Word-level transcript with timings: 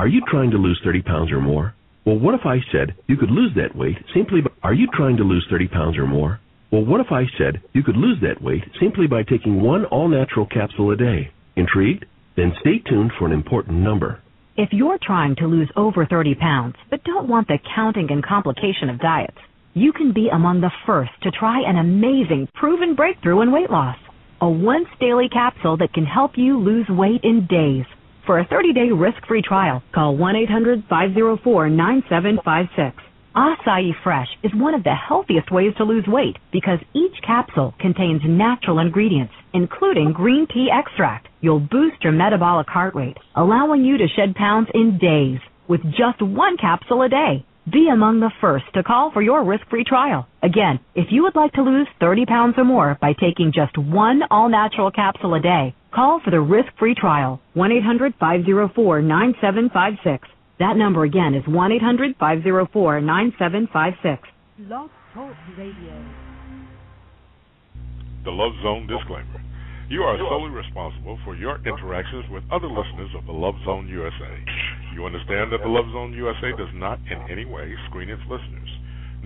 Are 0.00 0.08
you 0.08 0.22
trying 0.30 0.50
to 0.52 0.56
lose 0.56 0.80
30 0.82 1.02
pounds 1.02 1.30
or 1.30 1.42
more? 1.42 1.74
Well, 2.06 2.18
what 2.18 2.34
if 2.34 2.46
I 2.46 2.60
said 2.72 2.94
you 3.06 3.18
could 3.18 3.30
lose 3.30 3.52
that 3.56 3.76
weight 3.76 3.98
simply 4.14 4.40
by. 4.40 4.48
Are 4.62 4.72
you 4.72 4.88
trying 4.94 5.18
to 5.18 5.24
lose 5.24 5.46
30 5.50 5.68
pounds 5.68 5.98
or 5.98 6.06
more? 6.06 6.40
Well, 6.72 6.86
what 6.86 7.02
if 7.02 7.08
I 7.12 7.24
said 7.36 7.60
you 7.74 7.82
could 7.82 7.98
lose 7.98 8.16
that 8.22 8.40
weight 8.40 8.64
simply 8.80 9.06
by 9.06 9.24
taking 9.24 9.60
one 9.60 9.84
all 9.84 10.08
natural 10.08 10.46
capsule 10.46 10.90
a 10.90 10.96
day? 10.96 11.30
Intrigued? 11.54 12.06
Then 12.34 12.54
stay 12.60 12.78
tuned 12.78 13.12
for 13.18 13.26
an 13.26 13.32
important 13.32 13.76
number. 13.80 14.22
If 14.56 14.70
you're 14.72 14.96
trying 15.02 15.36
to 15.36 15.46
lose 15.46 15.70
over 15.76 16.06
30 16.06 16.34
pounds 16.36 16.76
but 16.88 17.04
don't 17.04 17.28
want 17.28 17.48
the 17.48 17.58
counting 17.76 18.10
and 18.10 18.24
complication 18.24 18.88
of 18.88 19.00
diets, 19.00 19.36
you 19.74 19.92
can 19.92 20.14
be 20.14 20.30
among 20.32 20.62
the 20.62 20.72
first 20.86 21.12
to 21.24 21.30
try 21.30 21.60
an 21.60 21.76
amazing 21.76 22.48
proven 22.54 22.94
breakthrough 22.94 23.42
in 23.42 23.52
weight 23.52 23.68
loss. 23.68 23.98
A 24.40 24.48
once 24.48 24.88
daily 24.98 25.28
capsule 25.28 25.76
that 25.76 25.92
can 25.92 26.06
help 26.06 26.38
you 26.38 26.58
lose 26.58 26.88
weight 26.88 27.20
in 27.22 27.46
days. 27.46 27.84
For 28.30 28.38
a 28.38 28.46
30 28.46 28.72
day 28.74 28.92
risk 28.92 29.26
free 29.26 29.42
trial, 29.42 29.82
call 29.92 30.16
1 30.16 30.36
800 30.36 30.84
504 30.88 31.68
9756. 31.68 32.96
Acai 33.34 33.90
Fresh 34.04 34.28
is 34.44 34.52
one 34.54 34.72
of 34.72 34.84
the 34.84 34.94
healthiest 34.94 35.50
ways 35.50 35.74
to 35.78 35.82
lose 35.82 36.04
weight 36.06 36.36
because 36.52 36.78
each 36.94 37.20
capsule 37.26 37.74
contains 37.80 38.22
natural 38.24 38.78
ingredients, 38.78 39.32
including 39.52 40.12
green 40.12 40.46
tea 40.46 40.70
extract. 40.72 41.26
You'll 41.40 41.58
boost 41.58 42.04
your 42.04 42.12
metabolic 42.12 42.68
heart 42.68 42.94
rate, 42.94 43.16
allowing 43.34 43.84
you 43.84 43.98
to 43.98 44.06
shed 44.06 44.36
pounds 44.36 44.68
in 44.74 44.98
days 44.98 45.40
with 45.66 45.82
just 45.98 46.22
one 46.22 46.56
capsule 46.56 47.02
a 47.02 47.08
day. 47.08 47.44
Be 47.70 47.88
among 47.92 48.20
the 48.20 48.30
first 48.40 48.64
to 48.74 48.82
call 48.82 49.10
for 49.12 49.22
your 49.22 49.44
risk-free 49.44 49.84
trial. 49.84 50.26
Again, 50.42 50.80
if 50.96 51.12
you 51.12 51.22
would 51.22 51.36
like 51.36 51.52
to 51.52 51.62
lose 51.62 51.86
30 52.00 52.26
pounds 52.26 52.54
or 52.56 52.64
more 52.64 52.98
by 53.00 53.12
taking 53.12 53.52
just 53.52 53.78
one 53.78 54.22
all-natural 54.28 54.90
capsule 54.90 55.34
a 55.34 55.40
day, 55.40 55.72
call 55.94 56.20
for 56.24 56.30
the 56.30 56.40
risk-free 56.40 56.96
trial. 56.96 57.40
1-800-504-9756. 57.54 60.18
That 60.58 60.76
number 60.76 61.04
again 61.04 61.34
is 61.34 61.46
1 61.46 61.72
800 61.72 62.16
504 62.18 63.00
9756. 63.02 64.28
Love 64.60 64.90
Talk 65.14 65.32
Radio. 65.56 66.04
The 68.24 68.30
Love 68.30 68.52
Zone 68.62 68.88
disclaimer. 68.88 69.40
You 69.90 70.06
are 70.06 70.14
solely 70.22 70.54
responsible 70.54 71.18
for 71.26 71.34
your 71.34 71.58
interactions 71.66 72.22
with 72.30 72.46
other 72.54 72.70
listeners 72.70 73.10
of 73.18 73.26
the 73.26 73.34
Love 73.34 73.58
Zone 73.66 73.90
USA. 73.90 74.32
You 74.94 75.02
understand 75.02 75.50
that 75.50 75.66
the 75.66 75.68
Love 75.68 75.90
Zone 75.90 76.14
USA 76.14 76.54
does 76.54 76.70
not 76.78 77.02
in 77.10 77.18
any 77.26 77.42
way 77.42 77.74
screen 77.90 78.06
its 78.06 78.22
listeners, 78.30 78.70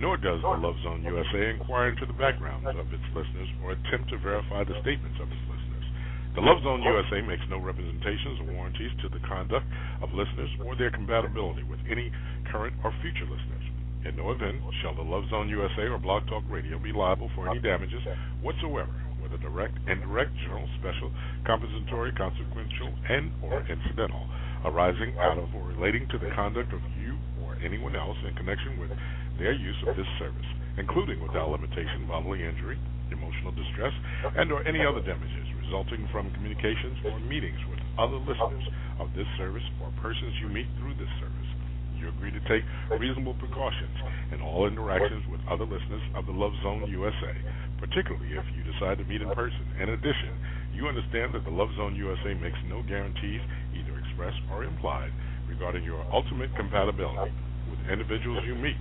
nor 0.01 0.17
does 0.17 0.41
the 0.41 0.57
Love 0.57 0.73
Zone 0.81 1.05
USA 1.05 1.53
inquire 1.53 1.93
into 1.93 2.09
the 2.09 2.17
backgrounds 2.17 2.65
of 2.65 2.89
its 2.89 3.05
listeners 3.13 3.45
or 3.61 3.77
attempt 3.77 4.09
to 4.09 4.17
verify 4.17 4.65
the 4.65 4.73
statements 4.81 5.21
of 5.21 5.29
its 5.29 5.45
listeners. 5.45 5.85
The 6.33 6.41
Love 6.41 6.65
Zone 6.65 6.81
USA 6.81 7.21
makes 7.21 7.45
no 7.45 7.61
representations 7.61 8.41
or 8.41 8.49
warranties 8.57 8.89
to 9.05 9.07
the 9.13 9.21
conduct 9.21 9.69
of 10.01 10.17
listeners 10.17 10.49
or 10.65 10.73
their 10.73 10.89
compatibility 10.89 11.61
with 11.61 11.85
any 11.85 12.09
current 12.49 12.73
or 12.81 12.89
future 13.05 13.29
listeners. 13.29 13.69
In 14.01 14.17
no 14.17 14.33
event 14.33 14.65
shall 14.81 14.97
the 14.97 15.05
Love 15.05 15.29
Zone 15.29 15.45
USA 15.45 15.93
or 15.93 16.01
Blog 16.01 16.25
Talk 16.25 16.41
Radio 16.49 16.81
be 16.81 16.89
liable 16.89 17.29
for 17.37 17.49
any 17.49 17.61
damages 17.61 18.01
whatsoever, 18.41 19.04
whether 19.35 19.51
direct, 19.51 19.75
indirect, 19.87 20.31
general, 20.43 20.67
special, 20.79 21.11
compensatory, 21.45 22.11
consequential, 22.15 22.87
and 23.09 23.31
or 23.43 23.59
incidental, 23.67 24.23
arising 24.63 25.11
out 25.19 25.37
of 25.37 25.51
or 25.55 25.67
relating 25.75 26.07
to 26.07 26.17
the 26.17 26.31
conduct 26.35 26.71
of 26.71 26.79
you 27.03 27.17
or 27.43 27.55
anyone 27.59 27.95
else 27.95 28.15
in 28.27 28.33
connection 28.35 28.79
with 28.79 28.89
their 29.37 29.51
use 29.51 29.75
of 29.87 29.95
this 29.95 30.07
service, 30.19 30.47
including 30.77 31.19
without 31.19 31.49
limitation 31.49 32.07
bodily 32.07 32.43
injury, 32.43 32.79
emotional 33.11 33.51
distress, 33.51 33.93
and 34.39 34.51
or 34.51 34.63
any 34.67 34.79
other 34.79 35.03
damages 35.03 35.43
resulting 35.65 36.07
from 36.11 36.31
communications 36.31 36.95
or 37.03 37.19
meetings 37.27 37.59
with 37.69 37.79
other 37.99 38.21
listeners 38.23 38.63
of 38.99 39.09
this 39.17 39.27
service 39.37 39.65
or 39.81 39.91
persons 40.01 40.31
you 40.39 40.47
meet 40.47 40.67
through 40.79 40.93
this 40.95 41.09
service. 41.19 41.49
You 41.97 42.09
agree 42.13 42.29
to 42.31 42.43
take 42.45 42.61
reasonable 42.99 43.33
precautions 43.41 43.97
in 44.31 44.41
all 44.41 44.67
interactions 44.67 45.25
with 45.31 45.41
other 45.49 45.65
listeners 45.65 46.03
of 46.13 46.27
the 46.27 46.35
Love 46.35 46.53
Zone 46.61 46.85
USA, 46.85 47.33
particularly 47.79 48.35
if 48.37 48.45
you 48.53 48.61
decide 48.75 48.97
to 48.99 49.05
meet 49.05 49.21
in 49.21 49.29
person. 49.31 49.63
In 49.81 49.89
addition, 49.89 50.35
you 50.73 50.87
understand 50.87 51.33
that 51.33 51.43
the 51.43 51.51
Love 51.51 51.69
Zone 51.77 51.95
USA 51.95 52.33
makes 52.35 52.57
no 52.67 52.83
guarantees, 52.83 53.41
either 53.73 53.97
express 53.99 54.33
or 54.51 54.63
implied, 54.63 55.11
regarding 55.47 55.83
your 55.83 56.05
ultimate 56.11 56.53
compatibility 56.55 57.31
with 57.69 57.79
individuals 57.91 58.43
you 58.45 58.55
meet 58.55 58.77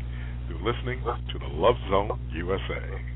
through 0.47 0.59
listening 0.65 1.00
to 1.32 1.38
the 1.38 1.47
Love 1.47 1.77
Zone 1.91 2.19
USA. 2.34 3.13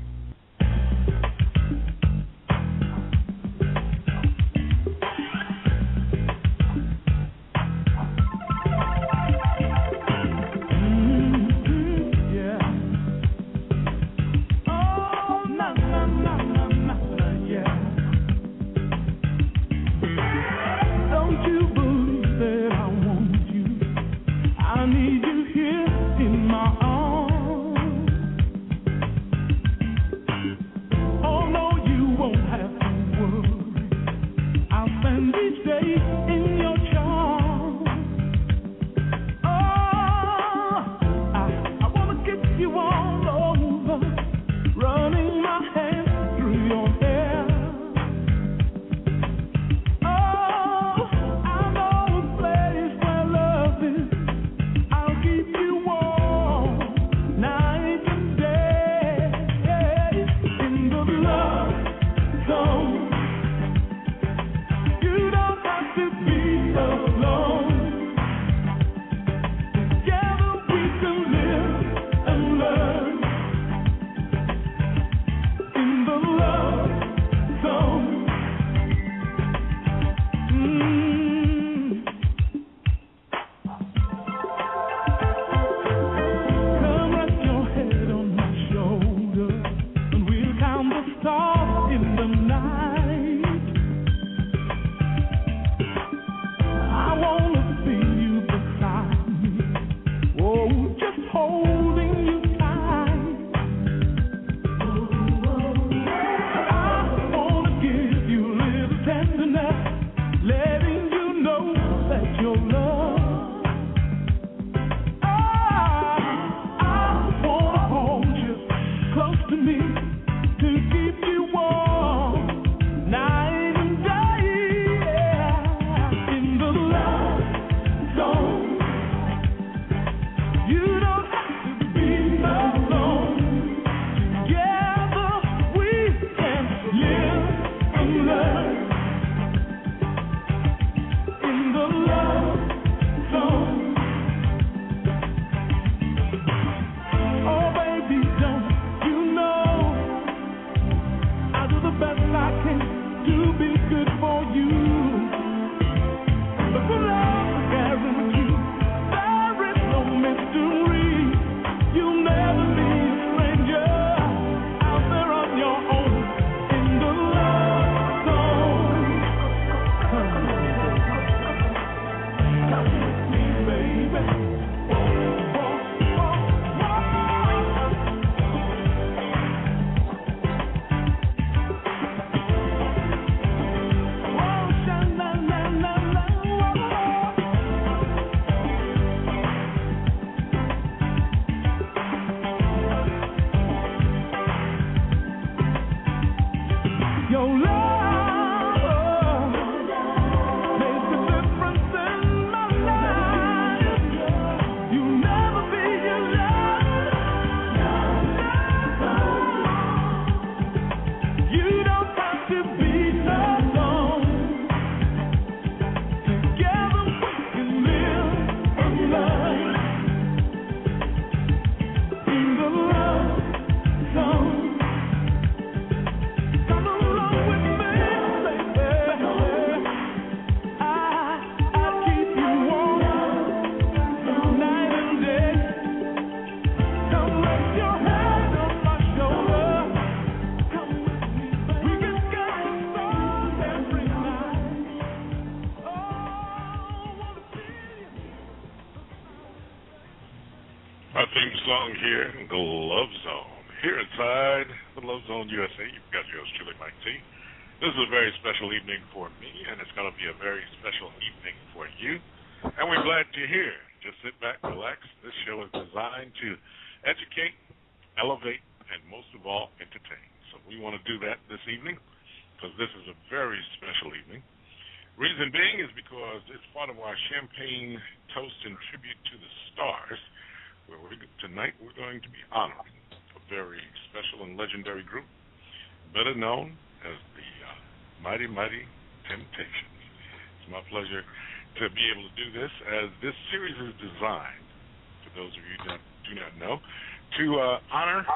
To 297.39 297.47
uh, 297.55 297.79
honor 297.95 298.27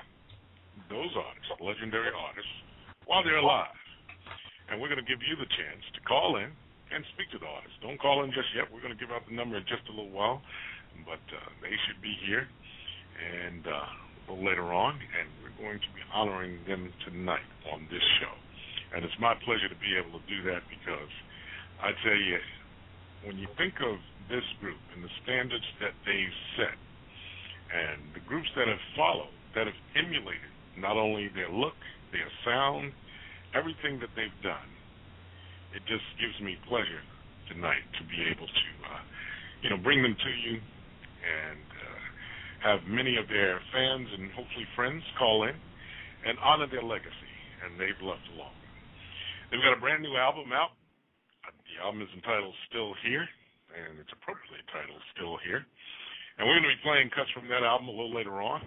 those 0.88 1.12
artists, 1.12 1.52
legendary 1.60 2.12
artists, 2.16 2.56
while 3.04 3.20
they're 3.20 3.44
alive. 3.44 3.76
And 4.72 4.80
we're 4.80 4.88
going 4.88 5.04
to 5.04 5.10
give 5.10 5.20
you 5.20 5.36
the 5.36 5.50
chance 5.60 5.84
to 5.94 6.00
call 6.08 6.40
in 6.40 6.48
and 6.48 7.04
speak 7.12 7.28
to 7.36 7.40
the 7.40 7.50
artists. 7.50 7.76
Don't 7.84 8.00
call 8.00 8.24
in 8.24 8.32
just 8.32 8.48
yet. 8.56 8.72
We're 8.72 8.80
going 8.80 8.96
to 8.96 9.02
give 9.02 9.12
out 9.12 9.28
the 9.28 9.36
number 9.36 9.60
in 9.60 9.68
just 9.68 9.84
a 9.92 9.94
little 9.94 10.14
while, 10.14 10.40
but 11.04 11.22
uh, 11.36 11.50
they 11.60 11.76
should 11.84 12.00
be 12.00 12.16
here 12.24 12.48
and 13.20 13.68
uh, 13.68 14.34
later 14.40 14.72
on, 14.72 14.96
and 14.96 15.28
we're 15.44 15.54
going 15.60 15.84
to 15.84 15.92
be 15.92 16.02
honoring 16.16 16.64
them 16.64 16.88
tonight 17.04 17.46
on 17.76 17.84
this 17.92 18.04
show. 18.24 18.34
And 18.96 19.04
it's 19.04 19.20
my 19.20 19.36
pleasure 19.44 19.68
to 19.68 19.80
be 19.84 20.00
able 20.00 20.16
to 20.16 20.26
do 20.32 20.48
that 20.48 20.64
because 20.72 21.12
I 21.84 21.92
tell 22.08 22.16
you, 22.16 22.40
when 23.28 23.36
you 23.36 23.52
think 23.60 23.76
of 23.84 24.00
this 24.32 24.46
group 24.64 24.80
and 24.96 25.04
the 25.04 25.12
standards 25.28 25.66
that 25.84 25.92
they've 26.08 26.38
set, 26.56 26.78
and 27.74 28.14
the 28.14 28.22
groups 28.30 28.48
that 28.56 28.70
have 28.70 28.82
followed, 28.94 29.34
that 29.58 29.66
have 29.66 29.82
emulated 29.98 30.54
not 30.78 30.98
only 30.98 31.30
their 31.34 31.50
look, 31.50 31.78
their 32.14 32.30
sound, 32.46 32.94
everything 33.58 33.98
that 33.98 34.14
they've 34.14 34.42
done, 34.46 34.70
it 35.74 35.82
just 35.90 36.06
gives 36.22 36.38
me 36.38 36.54
pleasure 36.70 37.02
tonight 37.50 37.82
to 37.98 38.06
be 38.06 38.22
able 38.30 38.46
to, 38.46 38.70
uh, 38.94 39.02
you 39.66 39.70
know, 39.74 39.78
bring 39.82 40.06
them 40.06 40.14
to 40.14 40.32
you 40.46 40.62
and 41.26 41.66
uh, 41.82 42.06
have 42.62 42.80
many 42.86 43.18
of 43.18 43.26
their 43.28 43.58
fans 43.74 44.08
and 44.14 44.30
hopefully 44.38 44.70
friends 44.78 45.02
call 45.18 45.50
in 45.50 45.56
and 46.30 46.38
honor 46.46 46.70
their 46.70 46.86
legacy 46.86 47.34
and 47.66 47.74
they've 47.82 47.98
left 48.06 48.24
along. 48.38 48.54
They've 49.50 49.62
got 49.62 49.74
a 49.74 49.82
brand 49.82 50.06
new 50.06 50.14
album 50.18 50.54
out. 50.54 50.78
The 51.46 51.82
album 51.82 52.06
is 52.06 52.12
entitled 52.14 52.54
Still 52.70 52.94
Here, 53.02 53.26
and 53.74 53.98
it's 53.98 54.14
appropriately 54.14 54.62
titled 54.70 55.02
Still 55.18 55.42
Here. 55.42 55.66
And 56.38 56.50
we're 56.50 56.58
going 56.58 56.70
to 56.70 56.76
be 56.76 56.86
playing 56.86 57.14
cuts 57.14 57.30
from 57.32 57.46
that 57.54 57.62
album 57.62 57.88
a 57.90 57.96
little 57.96 58.14
later 58.14 58.42
on, 58.42 58.62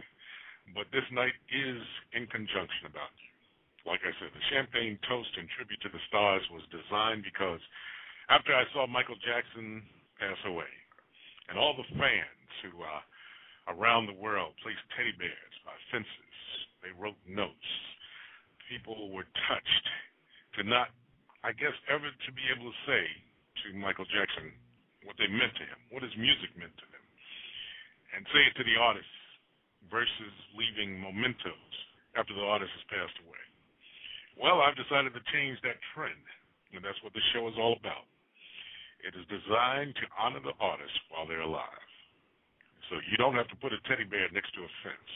but 0.74 0.86
this 0.94 1.06
night 1.10 1.34
is 1.50 1.82
in 2.14 2.30
conjunction 2.30 2.86
about 2.86 3.10
you. 3.18 3.32
Like 3.86 4.02
I 4.02 4.14
said, 4.18 4.34
the 4.34 4.46
Champagne 4.50 4.98
Toast 5.06 5.30
in 5.38 5.46
Tribute 5.54 5.78
to 5.86 5.90
the 5.90 6.02
Stars 6.10 6.42
was 6.50 6.62
designed 6.74 7.22
because 7.22 7.62
after 8.30 8.50
I 8.50 8.66
saw 8.74 8.86
Michael 8.86 9.18
Jackson 9.22 9.82
pass 10.18 10.38
away, 10.46 10.70
and 11.46 11.54
all 11.58 11.78
the 11.78 11.86
fans 11.94 12.50
who 12.66 12.74
uh, 12.82 13.02
around 13.70 14.10
the 14.10 14.18
world 14.18 14.58
placed 14.62 14.82
teddy 14.98 15.14
bears 15.14 15.54
by 15.62 15.74
fences, 15.94 16.38
they 16.82 16.90
wrote 16.98 17.18
notes. 17.26 17.70
People 18.66 19.14
were 19.14 19.26
touched 19.46 19.86
to 20.58 20.66
not, 20.66 20.90
I 21.46 21.54
guess, 21.54 21.74
ever 21.86 22.10
to 22.10 22.30
be 22.34 22.42
able 22.50 22.66
to 22.66 22.78
say 22.86 23.04
to 23.62 23.78
Michael 23.78 24.06
Jackson 24.10 24.50
what 25.06 25.14
they 25.22 25.30
meant 25.30 25.54
to 25.54 25.66
him, 25.66 25.78
what 25.94 26.02
his 26.02 26.14
music 26.18 26.50
meant 26.58 26.74
to 26.74 26.86
them, 26.90 26.95
and 28.16 28.24
say 28.32 28.42
it 28.48 28.56
to 28.56 28.64
the 28.64 28.80
artist 28.80 29.12
versus 29.92 30.34
leaving 30.56 30.96
mementos 30.96 31.72
after 32.16 32.32
the 32.32 32.42
artist 32.48 32.72
has 32.72 32.86
passed 32.88 33.18
away. 33.28 33.44
Well, 34.40 34.64
I've 34.64 34.76
decided 34.76 35.12
to 35.12 35.22
change 35.32 35.60
that 35.62 35.76
trend, 35.92 36.24
and 36.72 36.80
that's 36.80 36.98
what 37.04 37.12
the 37.12 37.24
show 37.36 37.44
is 37.48 37.56
all 37.60 37.76
about. 37.76 38.08
It 39.04 39.12
is 39.12 39.28
designed 39.28 39.94
to 40.00 40.06
honor 40.16 40.40
the 40.40 40.56
artist 40.58 40.96
while 41.12 41.28
they're 41.28 41.44
alive. 41.44 41.84
So 42.88 42.96
you 43.12 43.20
don't 43.20 43.36
have 43.36 43.48
to 43.52 43.58
put 43.60 43.76
a 43.76 43.80
teddy 43.84 44.08
bear 44.08 44.28
next 44.32 44.56
to 44.56 44.64
a 44.64 44.70
fence. 44.80 45.12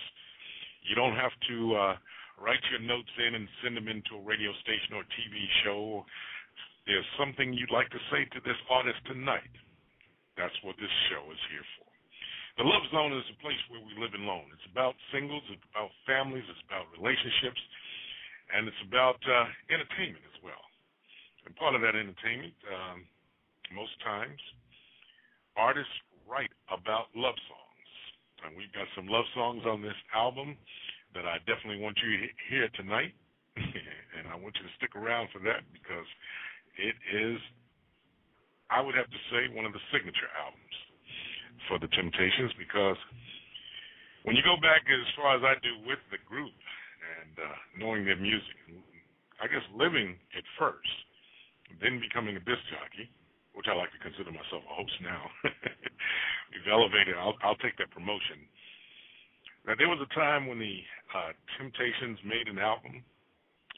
You 0.84 0.94
don't 0.96 1.16
have 1.16 1.32
to 1.48 1.56
uh, 1.76 1.94
write 2.40 2.62
your 2.72 2.80
notes 2.84 3.12
in 3.20 3.36
and 3.36 3.46
send 3.62 3.76
them 3.76 3.88
into 3.88 4.16
a 4.16 4.24
radio 4.24 4.52
station 4.64 4.96
or 4.96 5.04
TV 5.16 5.36
show. 5.64 6.04
There's 6.88 7.06
something 7.20 7.52
you'd 7.52 7.72
like 7.72 7.92
to 7.92 8.02
say 8.10 8.24
to 8.24 8.40
this 8.44 8.58
artist 8.72 8.98
tonight. 9.06 9.54
That's 10.36 10.56
what 10.64 10.76
this 10.80 10.92
show 11.12 11.28
is 11.28 11.42
here 11.52 11.66
for. 11.78 11.89
The 12.60 12.68
Love 12.68 12.84
Zone 12.92 13.16
is 13.16 13.24
a 13.32 13.40
place 13.40 13.56
where 13.72 13.80
we 13.80 13.96
live 13.96 14.12
alone. 14.12 14.44
It's 14.52 14.68
about 14.68 14.92
singles, 15.08 15.40
it's 15.48 15.64
about 15.72 15.88
families, 16.04 16.44
it's 16.44 16.60
about 16.68 16.92
relationships, 16.92 17.56
and 18.52 18.68
it's 18.68 18.84
about 18.84 19.16
uh, 19.24 19.48
entertainment 19.72 20.20
as 20.28 20.36
well. 20.44 20.60
And 21.48 21.56
part 21.56 21.72
of 21.72 21.80
that 21.80 21.96
entertainment, 21.96 22.52
um, 22.68 23.08
most 23.72 23.96
times, 24.04 24.36
artists 25.56 25.88
write 26.28 26.52
about 26.68 27.08
love 27.16 27.40
songs. 27.48 27.88
And 28.44 28.52
we've 28.60 28.76
got 28.76 28.92
some 28.92 29.08
love 29.08 29.24
songs 29.32 29.64
on 29.64 29.80
this 29.80 29.96
album 30.12 30.52
that 31.16 31.24
I 31.24 31.40
definitely 31.48 31.80
want 31.80 31.96
you 32.04 32.12
to 32.12 32.28
hear 32.52 32.68
tonight. 32.76 33.16
and 34.20 34.28
I 34.28 34.36
want 34.36 34.60
you 34.60 34.68
to 34.68 34.74
stick 34.76 35.00
around 35.00 35.32
for 35.32 35.40
that 35.48 35.64
because 35.72 36.08
it 36.76 36.92
is, 37.08 37.40
I 38.68 38.84
would 38.84 39.00
have 39.00 39.08
to 39.08 39.20
say, 39.32 39.48
one 39.48 39.64
of 39.64 39.72
the 39.72 39.80
signature 39.88 40.28
albums 40.36 40.76
for 41.70 41.78
the 41.78 41.86
Temptations 41.94 42.50
because 42.58 42.98
when 44.26 44.34
you 44.34 44.42
go 44.42 44.58
back 44.58 44.82
as 44.90 45.06
far 45.14 45.38
as 45.38 45.42
I 45.46 45.54
do 45.62 45.86
with 45.86 46.02
the 46.10 46.18
group 46.26 46.52
and 47.22 47.34
uh, 47.38 47.56
knowing 47.78 48.02
their 48.02 48.18
music, 48.18 48.58
I 49.38 49.46
guess 49.46 49.62
living 49.72 50.18
it 50.34 50.44
first, 50.58 50.90
then 51.78 52.02
becoming 52.02 52.34
a 52.34 52.42
disc 52.42 52.60
jockey, 52.74 53.06
which 53.54 53.70
I 53.70 53.78
like 53.78 53.94
to 53.94 54.02
consider 54.02 54.34
myself 54.34 54.66
a 54.66 54.74
host 54.74 54.98
now. 55.00 55.22
We've 56.50 56.66
elevated. 56.66 57.14
I'll, 57.14 57.38
I'll 57.46 57.60
take 57.62 57.78
that 57.78 57.94
promotion 57.94 58.50
now, 59.66 59.76
there 59.76 59.92
was 59.92 60.00
a 60.00 60.10
time 60.16 60.48
when 60.48 60.58
the 60.58 60.80
uh, 61.12 61.32
Temptations 61.60 62.16
made 62.24 62.48
an 62.48 62.58
album, 62.58 63.04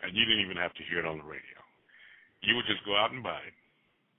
and 0.02 0.10
you 0.14 0.22
didn't 0.24 0.46
even 0.46 0.56
have 0.56 0.74
to 0.78 0.82
hear 0.86 1.02
it 1.02 1.06
on 1.06 1.18
the 1.18 1.26
radio. 1.26 1.58
You 2.42 2.54
would 2.54 2.66
just 2.70 2.84
go 2.86 2.94
out 2.94 3.10
and 3.10 3.22
buy 3.22 3.38
it, 3.42 3.56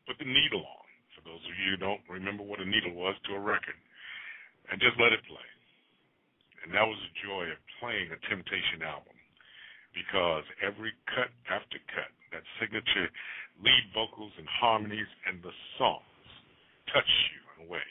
put 0.08 0.20
the 0.20 0.28
needle 0.28 0.64
on, 0.64 0.83
for 1.24 1.32
those 1.32 1.46
of 1.48 1.56
you 1.64 1.74
who 1.74 1.80
don't 1.80 2.04
remember 2.12 2.44
what 2.44 2.60
a 2.60 2.68
needle 2.68 2.92
was, 2.92 3.16
to 3.26 3.40
a 3.40 3.42
record, 3.42 3.80
and 4.68 4.84
just 4.84 5.00
let 5.00 5.16
it 5.16 5.24
play. 5.24 5.50
And 6.64 6.76
that 6.76 6.84
was 6.84 7.00
the 7.00 7.16
joy 7.24 7.48
of 7.48 7.60
playing 7.80 8.12
a 8.12 8.20
Temptation 8.28 8.84
album, 8.84 9.16
because 9.96 10.44
every 10.60 10.92
cut 11.16 11.32
after 11.48 11.80
cut, 11.96 12.12
that 12.36 12.44
signature 12.60 13.08
lead 13.64 13.84
vocals 13.96 14.36
and 14.36 14.48
harmonies 14.60 15.10
and 15.28 15.40
the 15.40 15.56
songs 15.80 16.28
touch 16.92 17.08
you 17.32 17.42
in 17.56 17.58
a 17.64 17.72
way 17.72 17.88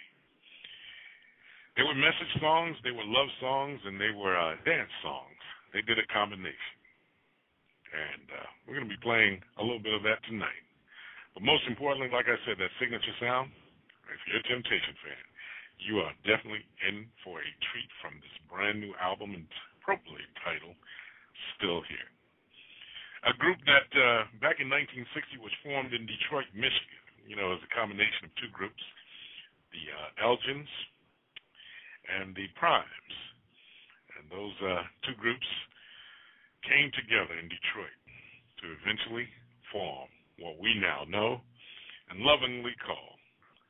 they 1.76 1.82
were 1.82 1.96
message 1.96 2.32
songs, 2.40 2.76
they 2.84 2.92
were 2.92 3.04
love 3.04 3.28
songs, 3.40 3.80
and 3.84 3.96
they 3.96 4.12
were 4.12 4.36
uh, 4.36 4.60
dance 4.64 4.92
songs. 5.00 5.40
They 5.72 5.80
did 5.80 5.96
a 5.96 6.06
combination. 6.12 6.76
And 7.92 8.26
uh, 8.28 8.48
we're 8.64 8.76
going 8.76 8.88
to 8.88 8.92
be 8.92 9.00
playing 9.00 9.40
a 9.56 9.62
little 9.64 9.80
bit 9.80 9.96
of 9.96 10.04
that 10.04 10.20
tonight. 10.28 10.64
But 11.34 11.42
most 11.42 11.64
importantly, 11.64 12.12
like 12.12 12.28
I 12.28 12.36
said, 12.44 12.60
that 12.60 12.72
signature 12.76 13.16
sound, 13.20 13.50
if 14.12 14.20
you're 14.28 14.44
a 14.44 14.48
Temptation 14.48 14.94
fan, 15.00 15.22
you 15.80 16.04
are 16.04 16.12
definitely 16.28 16.62
in 16.86 17.08
for 17.24 17.40
a 17.40 17.50
treat 17.72 17.90
from 18.04 18.20
this 18.20 18.36
brand 18.46 18.78
new 18.78 18.92
album 19.00 19.34
and 19.34 19.48
appropriately 19.80 20.28
titled 20.44 20.76
Still 21.56 21.80
Here. 21.88 22.08
A 23.26 23.34
group 23.38 23.58
that 23.66 23.88
uh, 23.94 24.26
back 24.42 24.58
in 24.58 24.66
1960 24.66 25.38
was 25.38 25.54
formed 25.62 25.94
in 25.94 26.06
Detroit, 26.10 26.46
Michigan, 26.54 27.02
you 27.26 27.38
know, 27.38 27.54
as 27.54 27.62
a 27.62 27.70
combination 27.70 28.26
of 28.26 28.32
two 28.34 28.50
groups, 28.50 28.82
the 29.70 29.82
uh, 29.88 30.26
Elgins 30.26 30.70
and 32.18 32.34
the 32.34 32.50
Primes. 32.58 33.16
And 34.18 34.26
those 34.26 34.56
uh, 34.58 34.82
two 35.06 35.14
groups 35.22 35.46
came 36.66 36.90
together 36.94 37.38
in 37.38 37.46
Detroit 37.46 37.94
to 38.62 38.74
eventually 38.74 39.26
form 39.70 40.10
what 40.42 40.58
we 40.58 40.74
now 40.76 41.06
know 41.06 41.40
and 42.10 42.20
lovingly 42.20 42.74
call 42.82 43.16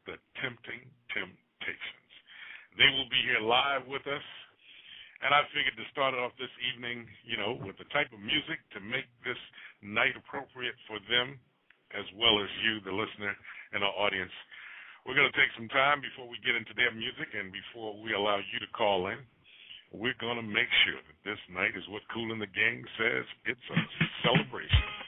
the 0.09 0.17
Tempting 0.41 0.83
Temptations. 1.13 2.13
They 2.81 2.89
will 2.89 3.07
be 3.13 3.21
here 3.29 3.45
live 3.45 3.87
with 3.87 4.03
us. 4.09 4.27
And 5.23 5.31
I 5.31 5.47
figured 5.55 5.79
to 5.79 5.87
start 5.95 6.19
off 6.19 6.35
this 6.35 6.51
evening, 6.75 7.07
you 7.23 7.39
know, 7.39 7.55
with 7.63 7.79
the 7.79 7.87
type 7.95 8.11
of 8.11 8.19
music 8.19 8.59
to 8.75 8.83
make 8.83 9.07
this 9.23 9.39
night 9.79 10.19
appropriate 10.19 10.75
for 10.91 10.99
them 11.07 11.39
as 11.95 12.03
well 12.19 12.43
as 12.43 12.51
you, 12.67 12.83
the 12.83 12.91
listener, 12.91 13.31
and 13.71 13.87
our 13.87 13.95
audience 13.95 14.33
we're 15.03 15.19
going 15.19 15.27
to 15.27 15.35
take 15.35 15.51
some 15.59 15.67
time 15.75 15.99
before 15.99 16.31
we 16.31 16.39
get 16.47 16.55
into 16.55 16.71
their 16.79 16.95
music 16.95 17.35
and 17.35 17.51
before 17.51 17.99
we 17.99 18.15
allow 18.15 18.39
you 18.39 18.59
to 18.63 18.71
call 18.71 19.11
in 19.11 19.19
we're 19.93 20.17
going 20.23 20.41
to 20.41 20.47
make 20.47 20.71
sure 20.89 20.97
that 21.05 21.19
this 21.21 21.43
night 21.53 21.77
is 21.77 21.85
what 21.93 22.01
Kool 22.09 22.33
and 22.33 22.41
the 22.41 22.49
Gang 22.49 22.81
says 22.97 23.25
it's 23.45 23.69
a 23.69 23.79
celebration. 24.25 25.02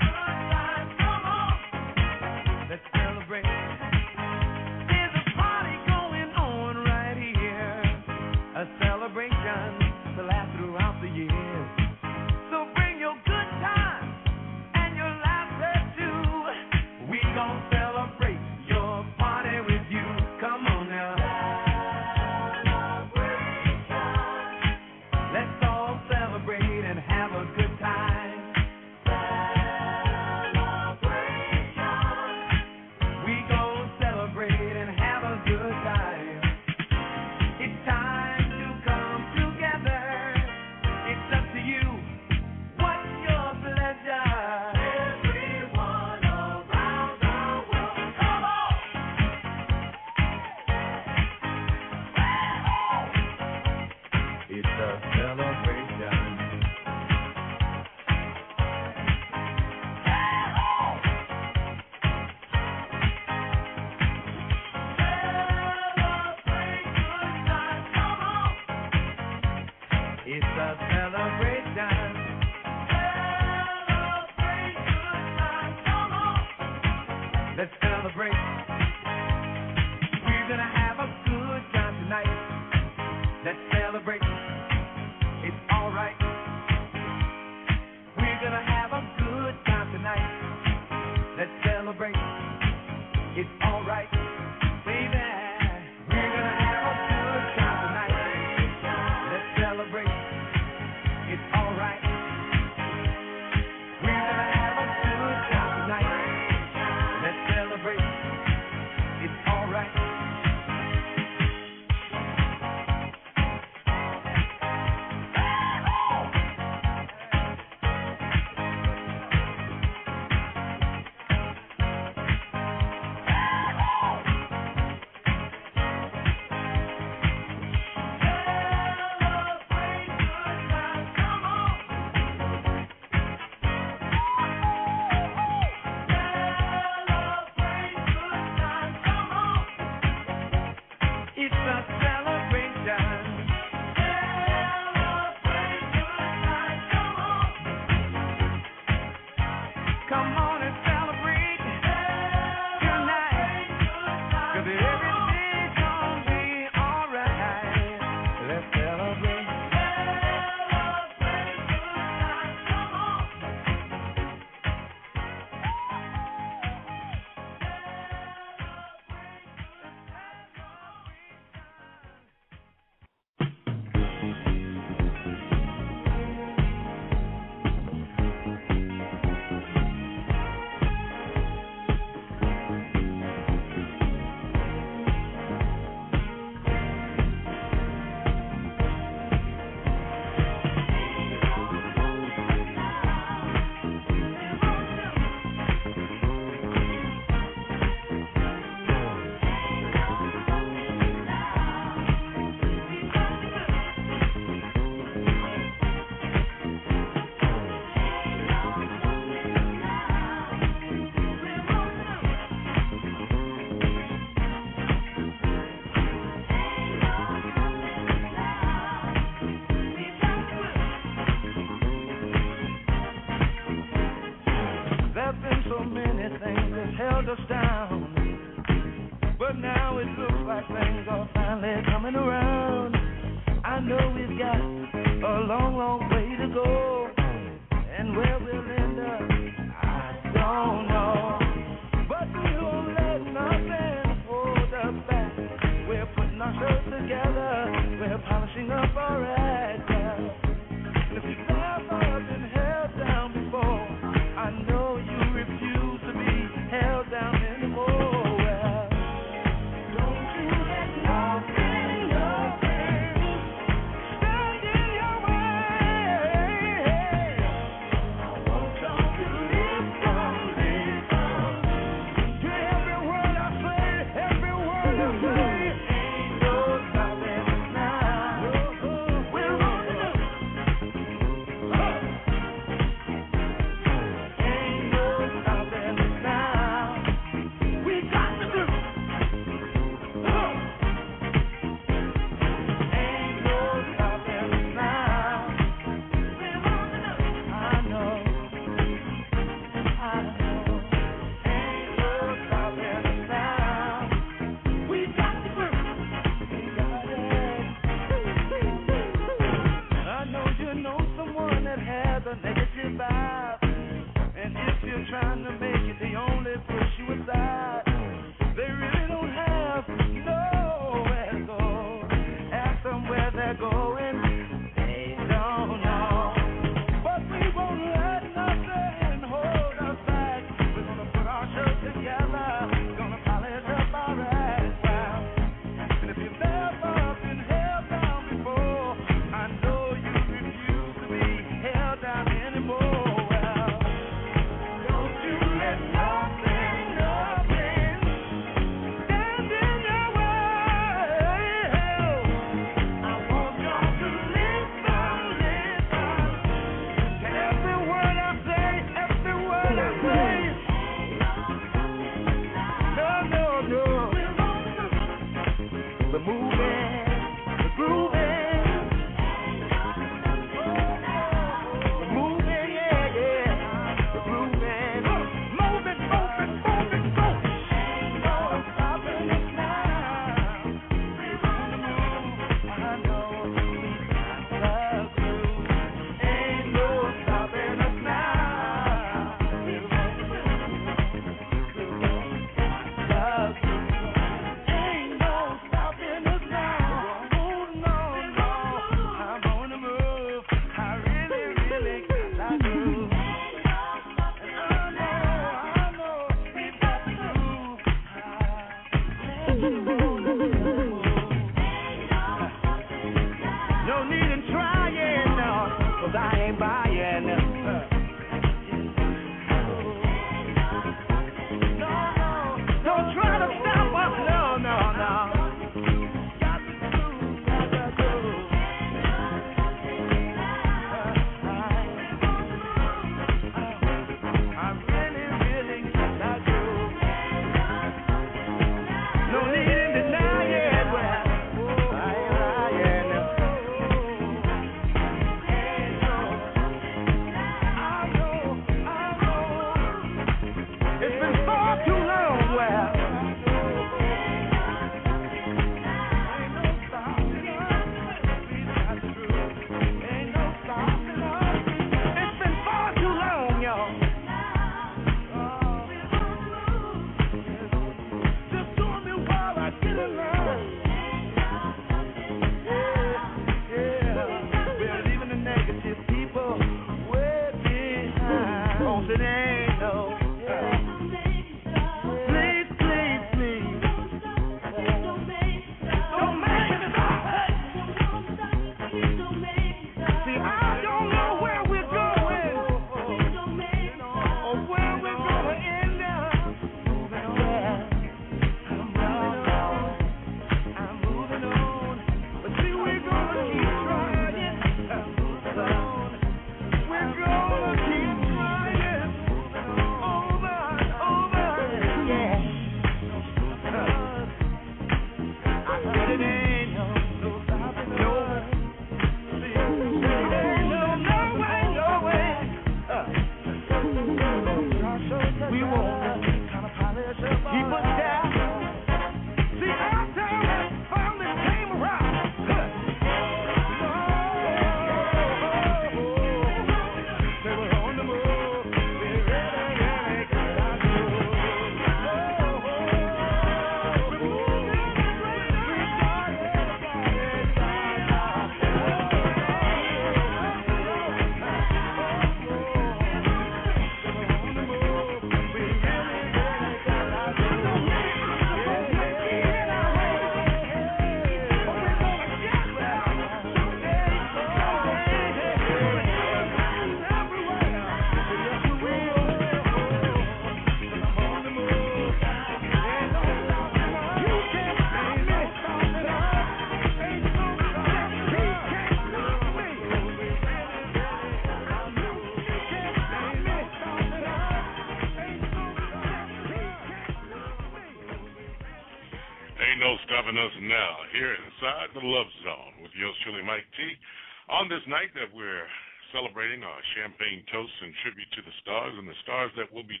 tribute 598.02 598.30
to 598.36 598.42
the 598.42 598.54
stars, 598.60 598.94
and 598.96 599.06
the 599.08 599.18
stars 599.22 599.52
that 599.56 599.70
we'll 599.72 599.86
be 599.86 600.00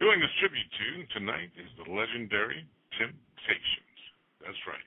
doing 0.00 0.20
this 0.22 0.32
tribute 0.38 0.70
to 0.70 0.88
tonight 1.18 1.50
is 1.58 1.70
the 1.80 1.88
legendary 1.90 2.64
Temptations. 2.96 4.00
That's 4.40 4.58
right. 4.64 4.86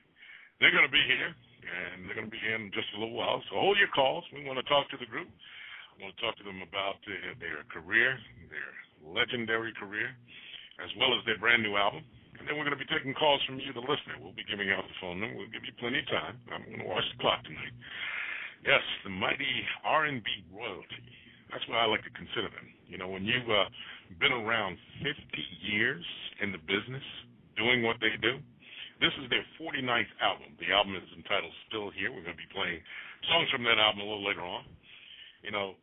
They're 0.58 0.74
going 0.74 0.86
to 0.86 0.92
be 0.92 1.02
here, 1.06 1.30
and 1.30 2.04
they're 2.04 2.18
going 2.18 2.26
to 2.28 2.34
be 2.34 2.42
here 2.42 2.58
in 2.58 2.74
just 2.74 2.90
a 2.94 2.98
little 2.98 3.14
while. 3.14 3.40
So 3.48 3.56
hold 3.58 3.78
your 3.78 3.90
calls. 3.94 4.26
We 4.34 4.42
want 4.42 4.58
to 4.58 4.66
talk 4.66 4.90
to 4.90 4.98
the 4.98 5.06
group. 5.06 5.30
I 5.30 5.94
want 6.02 6.12
to 6.16 6.20
talk 6.20 6.34
to 6.42 6.46
them 6.46 6.60
about 6.66 6.98
their, 7.06 7.38
their 7.38 7.62
career, 7.70 8.18
their 8.50 8.72
legendary 9.06 9.72
career, 9.78 10.10
as 10.82 10.90
well 10.98 11.14
as 11.14 11.22
their 11.24 11.38
brand 11.38 11.62
new 11.62 11.78
album. 11.78 12.02
And 12.38 12.48
then 12.48 12.58
we're 12.58 12.66
going 12.66 12.76
to 12.76 12.82
be 12.82 12.90
taking 12.90 13.14
calls 13.14 13.38
from 13.46 13.62
you, 13.62 13.70
the 13.70 13.84
listener. 13.84 14.18
We'll 14.18 14.34
be 14.34 14.46
giving 14.50 14.72
out 14.74 14.82
the 14.82 14.98
phone 14.98 15.22
number. 15.22 15.38
We'll 15.38 15.52
give 15.54 15.62
you 15.62 15.74
plenty 15.78 16.02
of 16.02 16.08
time. 16.10 16.42
I'm 16.50 16.66
going 16.66 16.82
to 16.82 16.90
watch 16.90 17.06
the 17.14 17.22
clock 17.22 17.44
tonight. 17.46 17.76
Yes, 18.66 18.82
the 19.06 19.14
mighty 19.14 19.50
R&B 19.86 20.26
royalty 20.50 21.06
that's 21.52 21.64
what 21.68 21.76
I 21.76 21.86
like 21.86 22.00
to 22.08 22.14
consider 22.16 22.48
them. 22.48 22.68
You 22.88 22.96
know, 22.96 23.12
when 23.12 23.28
you've 23.28 23.48
uh, 23.48 23.68
been 24.16 24.32
around 24.32 24.80
50 25.04 25.12
years 25.68 26.04
in 26.40 26.50
the 26.50 26.62
business 26.64 27.04
doing 27.60 27.84
what 27.84 28.00
they 28.00 28.16
do, 28.24 28.40
this 29.04 29.12
is 29.20 29.28
their 29.28 29.44
49th 29.60 30.12
album. 30.24 30.56
The 30.56 30.72
album 30.72 30.96
is 30.96 31.04
entitled 31.12 31.52
Still 31.68 31.92
Here. 31.92 32.08
We're 32.08 32.24
going 32.24 32.38
to 32.38 32.40
be 32.40 32.48
playing 32.56 32.80
songs 33.28 33.52
from 33.52 33.68
that 33.68 33.76
album 33.76 34.00
a 34.00 34.08
little 34.08 34.24
later 34.24 34.42
on. 34.42 34.64
You 35.44 35.52
know, 35.52 35.76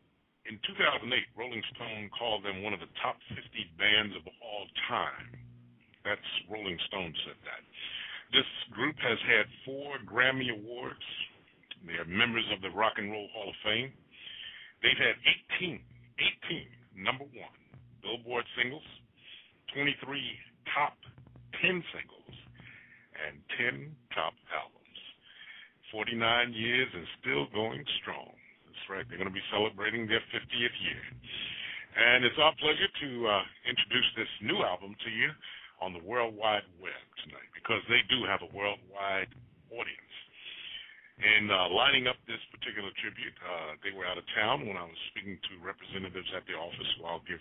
in 0.48 0.58
2008, 0.66 1.06
Rolling 1.38 1.62
Stone 1.76 2.10
called 2.16 2.42
them 2.42 2.66
one 2.66 2.74
of 2.74 2.80
the 2.82 2.90
top 2.98 3.20
50 3.30 3.38
bands 3.78 4.16
of 4.18 4.26
all 4.42 4.66
time. 4.90 5.30
That's 6.02 6.30
Rolling 6.50 6.80
Stone 6.88 7.12
said 7.28 7.38
that. 7.46 7.62
This 8.32 8.48
group 8.72 8.96
has 9.04 9.20
had 9.28 9.46
four 9.68 10.00
Grammy 10.02 10.48
Awards, 10.48 11.04
they 11.86 11.96
are 11.96 12.04
members 12.04 12.44
of 12.52 12.60
the 12.60 12.70
Rock 12.70 13.00
and 13.00 13.10
Roll 13.10 13.28
Hall 13.32 13.48
of 13.48 13.58
Fame. 13.64 13.92
They've 14.82 14.96
had 14.96 15.16
18, 15.60 15.80
18 16.48 17.04
number 17.04 17.24
one 17.36 17.60
Billboard 18.00 18.44
singles, 18.56 18.86
23 19.76 19.92
top 20.72 20.96
10 21.60 21.84
singles, 21.92 22.34
and 23.20 23.36
10 23.60 23.92
top 24.16 24.32
albums. 24.56 24.80
49 25.92 26.16
years 26.54 26.88
and 26.94 27.06
still 27.20 27.44
going 27.52 27.82
strong. 28.00 28.30
That's 28.64 28.84
right. 28.88 29.04
They're 29.10 29.18
going 29.18 29.30
to 29.30 29.34
be 29.34 29.44
celebrating 29.50 30.06
their 30.06 30.22
50th 30.30 30.76
year. 30.80 31.02
And 31.98 32.24
it's 32.24 32.38
our 32.38 32.54
pleasure 32.62 32.86
to 32.86 33.08
uh, 33.26 33.44
introduce 33.66 34.08
this 34.14 34.30
new 34.46 34.62
album 34.62 34.94
to 34.94 35.10
you 35.10 35.28
on 35.82 35.92
the 35.92 36.02
World 36.06 36.38
Wide 36.38 36.64
Web 36.78 37.02
tonight 37.26 37.50
because 37.52 37.82
they 37.90 38.00
do 38.06 38.22
have 38.30 38.40
a 38.46 38.50
worldwide 38.54 39.34
audience. 39.74 40.09
And 41.20 41.52
uh, 41.52 41.68
lining 41.68 42.08
up 42.08 42.16
this 42.24 42.40
particular 42.48 42.88
tribute, 42.96 43.36
uh, 43.44 43.76
they 43.84 43.92
were 43.92 44.08
out 44.08 44.16
of 44.16 44.24
town 44.32 44.64
when 44.64 44.80
I 44.80 44.88
was 44.88 44.96
speaking 45.12 45.36
to 45.36 45.52
representatives 45.60 46.32
at 46.32 46.48
the 46.48 46.56
office, 46.56 46.88
who 46.96 47.04
I'll 47.04 47.24
give 47.28 47.40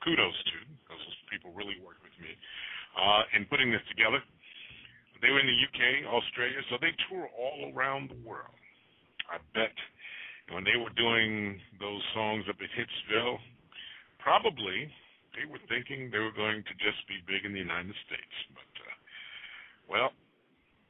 kudos 0.00 0.38
to 0.48 0.56
because 0.80 1.00
those 1.04 1.20
people 1.28 1.52
really 1.52 1.76
worked 1.84 2.00
with 2.00 2.16
me 2.16 2.32
uh, 2.96 3.36
in 3.36 3.44
putting 3.52 3.68
this 3.68 3.84
together. 3.92 4.24
They 5.20 5.28
were 5.28 5.36
in 5.36 5.52
the 5.52 5.60
UK, 5.68 6.08
Australia, 6.08 6.64
so 6.72 6.80
they 6.80 6.96
tour 7.12 7.28
all 7.36 7.68
around 7.76 8.08
the 8.08 8.16
world. 8.24 8.56
I 9.28 9.36
bet 9.52 9.76
when 10.48 10.64
they 10.64 10.80
were 10.80 10.92
doing 10.96 11.60
those 11.76 12.00
songs 12.16 12.48
up 12.48 12.56
at 12.56 12.72
Hitsville, 12.72 13.36
probably 14.16 14.88
they 15.36 15.44
were 15.44 15.60
thinking 15.68 16.08
they 16.08 16.24
were 16.24 16.32
going 16.32 16.64
to 16.64 16.74
just 16.80 17.04
be 17.04 17.20
big 17.28 17.44
in 17.44 17.52
the 17.52 17.60
United 17.60 17.92
States. 18.08 18.36
But, 18.56 18.72
uh, 18.80 18.96
well, 19.92 20.10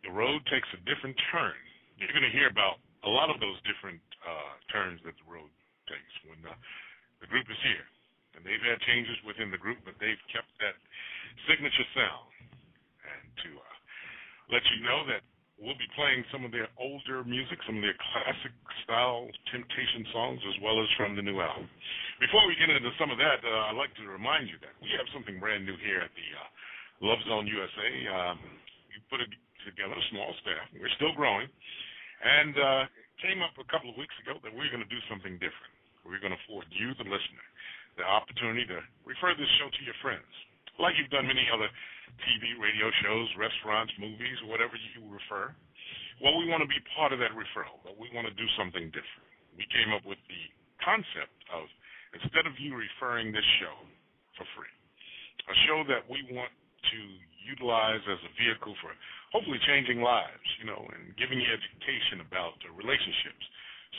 the 0.06 0.14
road 0.14 0.46
takes 0.46 0.70
a 0.78 0.80
different 0.86 1.18
turn 1.34 1.58
you're 2.00 2.16
going 2.16 2.26
to 2.26 2.32
hear 2.32 2.48
about 2.48 2.80
a 3.04 3.10
lot 3.12 3.28
of 3.28 3.40
those 3.40 3.56
different 3.68 4.00
uh, 4.24 4.56
turns 4.72 5.00
that 5.04 5.16
the 5.20 5.26
road 5.28 5.48
takes 5.88 6.14
when 6.24 6.40
uh, 6.48 6.56
the 7.20 7.28
group 7.28 7.44
is 7.48 7.60
here. 7.64 7.84
And 8.36 8.40
they've 8.46 8.62
had 8.62 8.80
changes 8.88 9.16
within 9.26 9.52
the 9.52 9.60
group, 9.60 9.84
but 9.84 9.96
they've 10.00 10.20
kept 10.32 10.48
that 10.64 10.76
signature 11.44 11.88
sound. 11.92 12.28
And 13.04 13.24
to 13.44 13.50
uh, 13.58 13.76
let 14.54 14.64
you 14.72 14.78
know 14.86 15.04
that 15.12 15.20
we'll 15.60 15.76
be 15.76 15.88
playing 15.92 16.24
some 16.32 16.46
of 16.48 16.52
their 16.54 16.72
older 16.80 17.20
music, 17.26 17.60
some 17.68 17.76
of 17.76 17.84
their 17.84 17.96
classic 18.00 18.54
style 18.86 19.28
Temptation 19.52 20.08
songs, 20.14 20.40
as 20.48 20.56
well 20.64 20.80
as 20.80 20.88
from 20.96 21.18
the 21.18 21.24
new 21.24 21.36
album. 21.42 21.68
Before 22.22 22.44
we 22.48 22.56
get 22.56 22.72
into 22.72 22.88
some 22.96 23.12
of 23.12 23.20
that, 23.20 23.44
uh, 23.44 23.68
I'd 23.68 23.80
like 23.80 23.92
to 24.00 24.08
remind 24.08 24.48
you 24.48 24.56
that 24.64 24.72
we 24.80 24.88
have 24.96 25.04
something 25.12 25.36
brand 25.36 25.68
new 25.68 25.76
here 25.84 26.00
at 26.00 26.12
the 26.16 26.28
uh, 26.32 26.48
Love 27.12 27.20
Zone 27.28 27.44
USA. 27.44 27.90
Um, 28.08 28.36
we 28.88 28.96
put 29.12 29.20
a, 29.20 29.28
together 29.68 29.96
a 29.96 30.06
small 30.12 30.32
staff. 30.40 30.64
We're 30.76 30.92
still 30.96 31.12
growing. 31.12 31.48
And 32.20 32.52
uh, 32.52 32.82
came 33.20 33.40
up 33.40 33.56
a 33.56 33.66
couple 33.68 33.92
of 33.92 33.96
weeks 33.96 34.14
ago 34.24 34.36
that 34.40 34.52
we're 34.52 34.68
going 34.68 34.84
to 34.84 34.92
do 34.92 35.00
something 35.08 35.36
different. 35.40 35.72
We're 36.04 36.20
going 36.20 36.32
to 36.32 36.40
afford 36.48 36.68
you, 36.72 36.96
the 36.96 37.08
listener, 37.08 37.46
the 38.00 38.04
opportunity 38.04 38.64
to 38.72 38.80
refer 39.04 39.36
this 39.36 39.48
show 39.60 39.68
to 39.68 39.82
your 39.84 39.96
friends, 40.00 40.32
like 40.80 40.96
you've 40.96 41.12
done 41.12 41.28
many 41.28 41.44
other 41.52 41.68
TV, 42.24 42.56
radio 42.56 42.88
shows, 43.04 43.28
restaurants, 43.36 43.92
movies, 44.00 44.36
whatever 44.48 44.76
you 44.96 45.04
refer. 45.12 45.52
Well, 46.24 46.36
we 46.40 46.48
want 46.48 46.64
to 46.64 46.68
be 46.68 46.80
part 46.96 47.12
of 47.12 47.20
that 47.20 47.32
referral, 47.36 47.80
but 47.84 47.96
we 48.00 48.08
want 48.16 48.28
to 48.28 48.34
do 48.36 48.48
something 48.56 48.88
different. 48.92 49.28
We 49.56 49.68
came 49.72 49.92
up 49.92 50.04
with 50.08 50.20
the 50.28 50.42
concept 50.80 51.36
of 51.52 51.68
instead 52.16 52.48
of 52.48 52.56
you 52.56 52.76
referring 52.76 53.32
this 53.32 53.46
show 53.60 53.76
for 54.36 54.44
free, 54.56 54.72
a 55.48 55.56
show 55.68 55.84
that 55.88 56.04
we 56.08 56.24
want 56.32 56.52
to 56.52 57.00
utilize 57.44 58.02
as 58.08 58.20
a 58.24 58.32
vehicle 58.40 58.76
for 58.80 58.92
hopefully 59.30 59.58
changing 59.66 60.02
lives, 60.02 60.46
you 60.58 60.66
know, 60.66 60.82
and 60.94 61.14
giving 61.14 61.38
you 61.38 61.46
education 61.46 62.22
about 62.22 62.58
uh, 62.66 62.70
relationships 62.74 63.44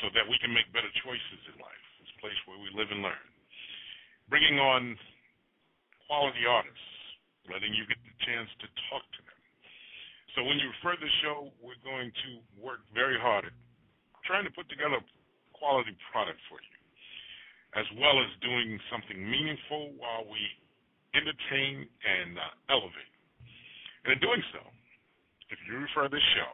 so 0.04 0.12
that 0.16 0.28
we 0.28 0.40
can 0.40 0.52
make 0.52 0.68
better 0.72 0.92
choices 1.04 1.42
in 1.52 1.56
life. 1.60 1.86
It's 2.04 2.12
a 2.16 2.20
place 2.24 2.38
where 2.48 2.60
we 2.60 2.72
live 2.76 2.92
and 2.92 3.04
learn. 3.04 3.28
Bringing 4.32 4.60
on 4.60 4.96
quality 6.08 6.44
artists, 6.48 6.92
letting 7.52 7.72
you 7.76 7.84
get 7.88 8.00
the 8.04 8.16
chance 8.24 8.48
to 8.64 8.68
talk 8.92 9.04
to 9.04 9.22
them. 9.28 9.40
So 10.36 10.48
when 10.48 10.60
you 10.60 10.72
refer 10.80 10.96
the 10.96 11.12
show, 11.24 11.52
we're 11.60 11.80
going 11.84 12.08
to 12.08 12.30
work 12.56 12.88
very 12.96 13.20
hard 13.20 13.48
at 13.48 13.56
trying 14.24 14.48
to 14.48 14.54
put 14.56 14.72
together 14.72 15.04
a 15.04 15.06
quality 15.52 15.92
product 16.12 16.40
for 16.48 16.60
you, 16.64 16.78
as 17.76 17.88
well 18.00 18.16
as 18.16 18.30
doing 18.40 18.80
something 18.88 19.20
meaningful 19.20 19.92
while 20.00 20.24
we 20.24 20.40
entertain, 21.12 21.84
and 21.84 22.40
uh, 22.40 22.72
elevate. 22.72 23.14
And 24.08 24.16
in 24.16 24.20
doing 24.24 24.40
so, 24.56 24.64
if 25.52 25.60
you 25.68 25.78
refer 25.78 26.08
this 26.08 26.24
show, 26.34 26.52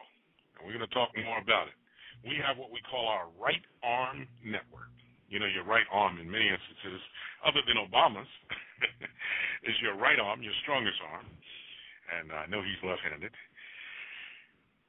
and 0.58 0.66
we're 0.66 0.74
going 0.74 0.86
to 0.86 0.94
talk 0.94 1.14
more 1.14 1.38
about 1.38 1.70
it, 1.70 1.76
we 2.26 2.34
have 2.42 2.58
what 2.58 2.74
we 2.74 2.82
call 2.82 3.06
our 3.06 3.30
right 3.38 3.62
arm 3.86 4.26
network. 4.42 4.90
You 5.30 5.38
know, 5.38 5.46
your 5.46 5.62
right 5.62 5.86
arm 5.92 6.18
in 6.18 6.26
many 6.26 6.50
instances, 6.50 6.98
other 7.46 7.62
than 7.68 7.78
Obama's, 7.78 8.28
is 9.68 9.76
your 9.84 9.94
right 9.94 10.18
arm, 10.18 10.42
your 10.42 10.56
strongest 10.66 10.98
arm. 11.14 11.28
And 12.18 12.32
I 12.32 12.48
know 12.50 12.64
he's 12.64 12.80
left 12.82 13.04
handed. 13.04 13.30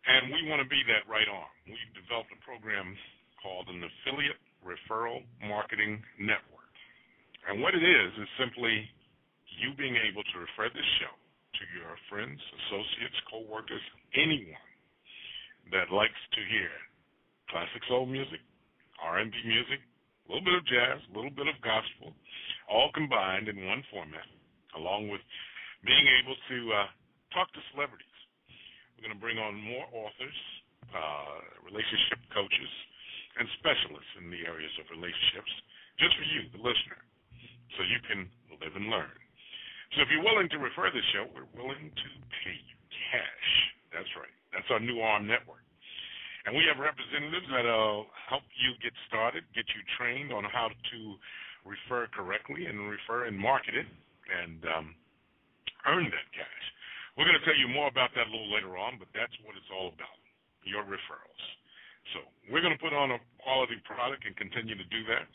And 0.10 0.34
we 0.34 0.48
want 0.50 0.64
to 0.64 0.70
be 0.72 0.80
that 0.90 1.06
right 1.06 1.28
arm. 1.28 1.54
We've 1.68 1.94
developed 1.94 2.34
a 2.34 2.40
program 2.42 2.96
called 3.44 3.70
an 3.70 3.84
Affiliate 3.84 4.42
Referral 4.64 5.22
Marketing 5.44 6.02
Network. 6.18 6.74
And 7.46 7.62
what 7.62 7.76
it 7.76 7.84
is, 7.84 8.10
is 8.18 8.30
simply 8.40 8.88
you 9.60 9.76
being 9.76 10.00
able 10.00 10.24
to 10.24 10.36
refer 10.40 10.72
this 10.72 10.88
show 11.04 11.14
to 11.60 11.66
your 11.76 11.94
friends, 12.08 12.40
associates, 12.66 13.20
co-workers, 13.28 13.84
anyone 14.16 14.64
that 15.76 15.92
likes 15.92 16.18
to 16.32 16.42
hear 16.48 16.72
classic 17.52 17.84
soul 17.92 18.08
music, 18.08 18.40
R&B 19.04 19.36
music, 19.44 19.84
a 19.84 20.28
little 20.32 20.46
bit 20.46 20.56
of 20.56 20.64
jazz, 20.70 21.04
a 21.04 21.14
little 21.14 21.34
bit 21.34 21.52
of 21.52 21.58
gospel, 21.60 22.16
all 22.72 22.94
combined 22.96 23.52
in 23.52 23.60
one 23.68 23.84
format, 23.92 24.28
along 24.80 25.12
with 25.12 25.20
being 25.84 26.08
able 26.24 26.38
to 26.48 26.58
uh, 26.80 26.90
talk 27.36 27.52
to 27.52 27.62
celebrities. 27.76 28.08
We're 28.96 29.12
going 29.12 29.18
to 29.18 29.24
bring 29.24 29.42
on 29.42 29.58
more 29.60 29.88
authors, 29.92 30.40
uh, 30.96 31.44
relationship 31.66 32.24
coaches, 32.32 32.72
and 33.42 33.48
specialists 33.60 34.14
in 34.20 34.32
the 34.32 34.48
areas 34.48 34.72
of 34.80 34.88
relationships, 34.92 35.52
just 36.00 36.14
for 36.16 36.28
you, 36.28 36.48
the 36.56 36.62
listener, 36.64 37.02
so 37.76 37.84
you 37.84 38.00
can 38.08 38.32
live 38.60 38.76
and 38.76 38.88
learn. 38.92 39.16
So 39.96 40.06
if 40.06 40.10
you're 40.14 40.26
willing 40.26 40.50
to 40.54 40.60
refer 40.62 40.94
the 40.94 41.02
show, 41.14 41.26
we're 41.34 41.50
willing 41.58 41.90
to 41.90 42.10
pay 42.46 42.58
you 42.58 42.78
cash. 43.12 43.50
That's 43.94 44.12
right. 44.18 44.36
That's 44.54 44.70
our 44.70 44.80
new 44.82 45.02
arm 45.02 45.26
network. 45.26 45.66
And 46.46 46.56
we 46.56 46.64
have 46.70 46.82
representatives 46.82 47.46
that'll 47.52 48.08
help 48.30 48.46
you 48.58 48.74
get 48.82 48.94
started, 49.10 49.44
get 49.54 49.66
you 49.76 49.82
trained 49.98 50.32
on 50.32 50.46
how 50.46 50.70
to 50.70 51.00
refer 51.68 52.08
correctly 52.16 52.66
and 52.66 52.80
refer 52.90 53.26
and 53.26 53.36
market 53.38 53.76
it 53.76 53.86
and 54.30 54.62
um, 54.72 54.88
earn 55.90 56.06
that 56.08 56.28
cash. 56.34 56.66
We're 57.18 57.28
going 57.28 57.38
to 57.38 57.46
tell 57.46 57.58
you 57.58 57.68
more 57.68 57.92
about 57.92 58.16
that 58.16 58.30
a 58.30 58.32
little 58.32 58.50
later 58.50 58.80
on, 58.80 58.96
but 58.96 59.12
that's 59.12 59.34
what 59.44 59.60
it's 59.60 59.68
all 59.74 59.92
about 59.92 60.18
your 60.64 60.88
referrals. 60.88 61.44
So 62.16 62.24
we're 62.48 62.64
going 62.64 62.74
to 62.74 62.82
put 62.82 62.96
on 62.96 63.12
a 63.12 63.20
quality 63.44 63.78
product 63.84 64.24
and 64.26 64.34
continue 64.40 64.74
to 64.80 64.88
do 64.88 65.02
that. 65.12 65.28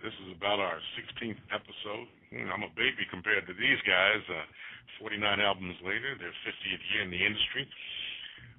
This 0.00 0.16
is 0.24 0.32
about 0.32 0.56
our 0.56 0.80
16th 0.96 1.44
episode. 1.52 2.08
Hmm, 2.32 2.48
I'm 2.48 2.64
a 2.64 2.72
baby 2.72 3.04
compared 3.12 3.44
to 3.44 3.52
these 3.52 3.76
guys. 3.84 4.24
Uh, 4.32 4.48
49 4.96 5.20
albums 5.44 5.76
later, 5.84 6.16
their 6.16 6.32
50th 6.40 6.84
year 6.88 7.04
in 7.04 7.12
the 7.12 7.20
industry. 7.20 7.68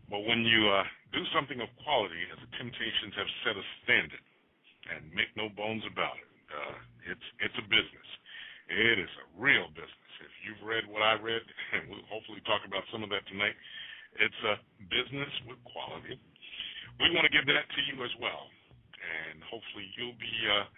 But 0.06 0.22
when 0.30 0.46
you 0.46 0.70
uh, 0.70 0.86
do 1.10 1.26
something 1.34 1.58
of 1.58 1.70
quality, 1.82 2.22
as 2.30 2.38
the 2.46 2.52
Temptations 2.62 3.18
have 3.18 3.30
set 3.42 3.58
a 3.58 3.66
standard, 3.82 4.22
and 4.94 5.02
make 5.18 5.34
no 5.34 5.50
bones 5.58 5.82
about 5.90 6.22
it, 6.22 6.30
uh, 6.54 6.78
it's 7.10 7.28
it's 7.42 7.58
a 7.58 7.66
business. 7.66 8.10
It 8.70 9.02
is 9.02 9.10
a 9.10 9.26
real 9.42 9.66
business. 9.74 10.10
If 10.22 10.34
you've 10.46 10.62
read 10.62 10.86
what 10.86 11.02
I 11.02 11.18
read, 11.18 11.42
and 11.74 11.90
we'll 11.90 12.06
hopefully 12.06 12.46
talk 12.46 12.62
about 12.70 12.86
some 12.94 13.02
of 13.02 13.10
that 13.10 13.26
tonight, 13.26 13.58
it's 14.22 14.42
a 14.46 14.62
business 14.94 15.34
with 15.50 15.58
quality. 15.66 16.22
We 17.02 17.10
want 17.18 17.26
to 17.26 17.34
give 17.34 17.50
that 17.50 17.66
to 17.66 17.82
you 17.90 17.98
as 18.06 18.14
well, 18.22 18.46
and 19.02 19.42
hopefully 19.42 19.90
you'll 19.98 20.22
be. 20.22 20.38
Uh, 20.46 20.70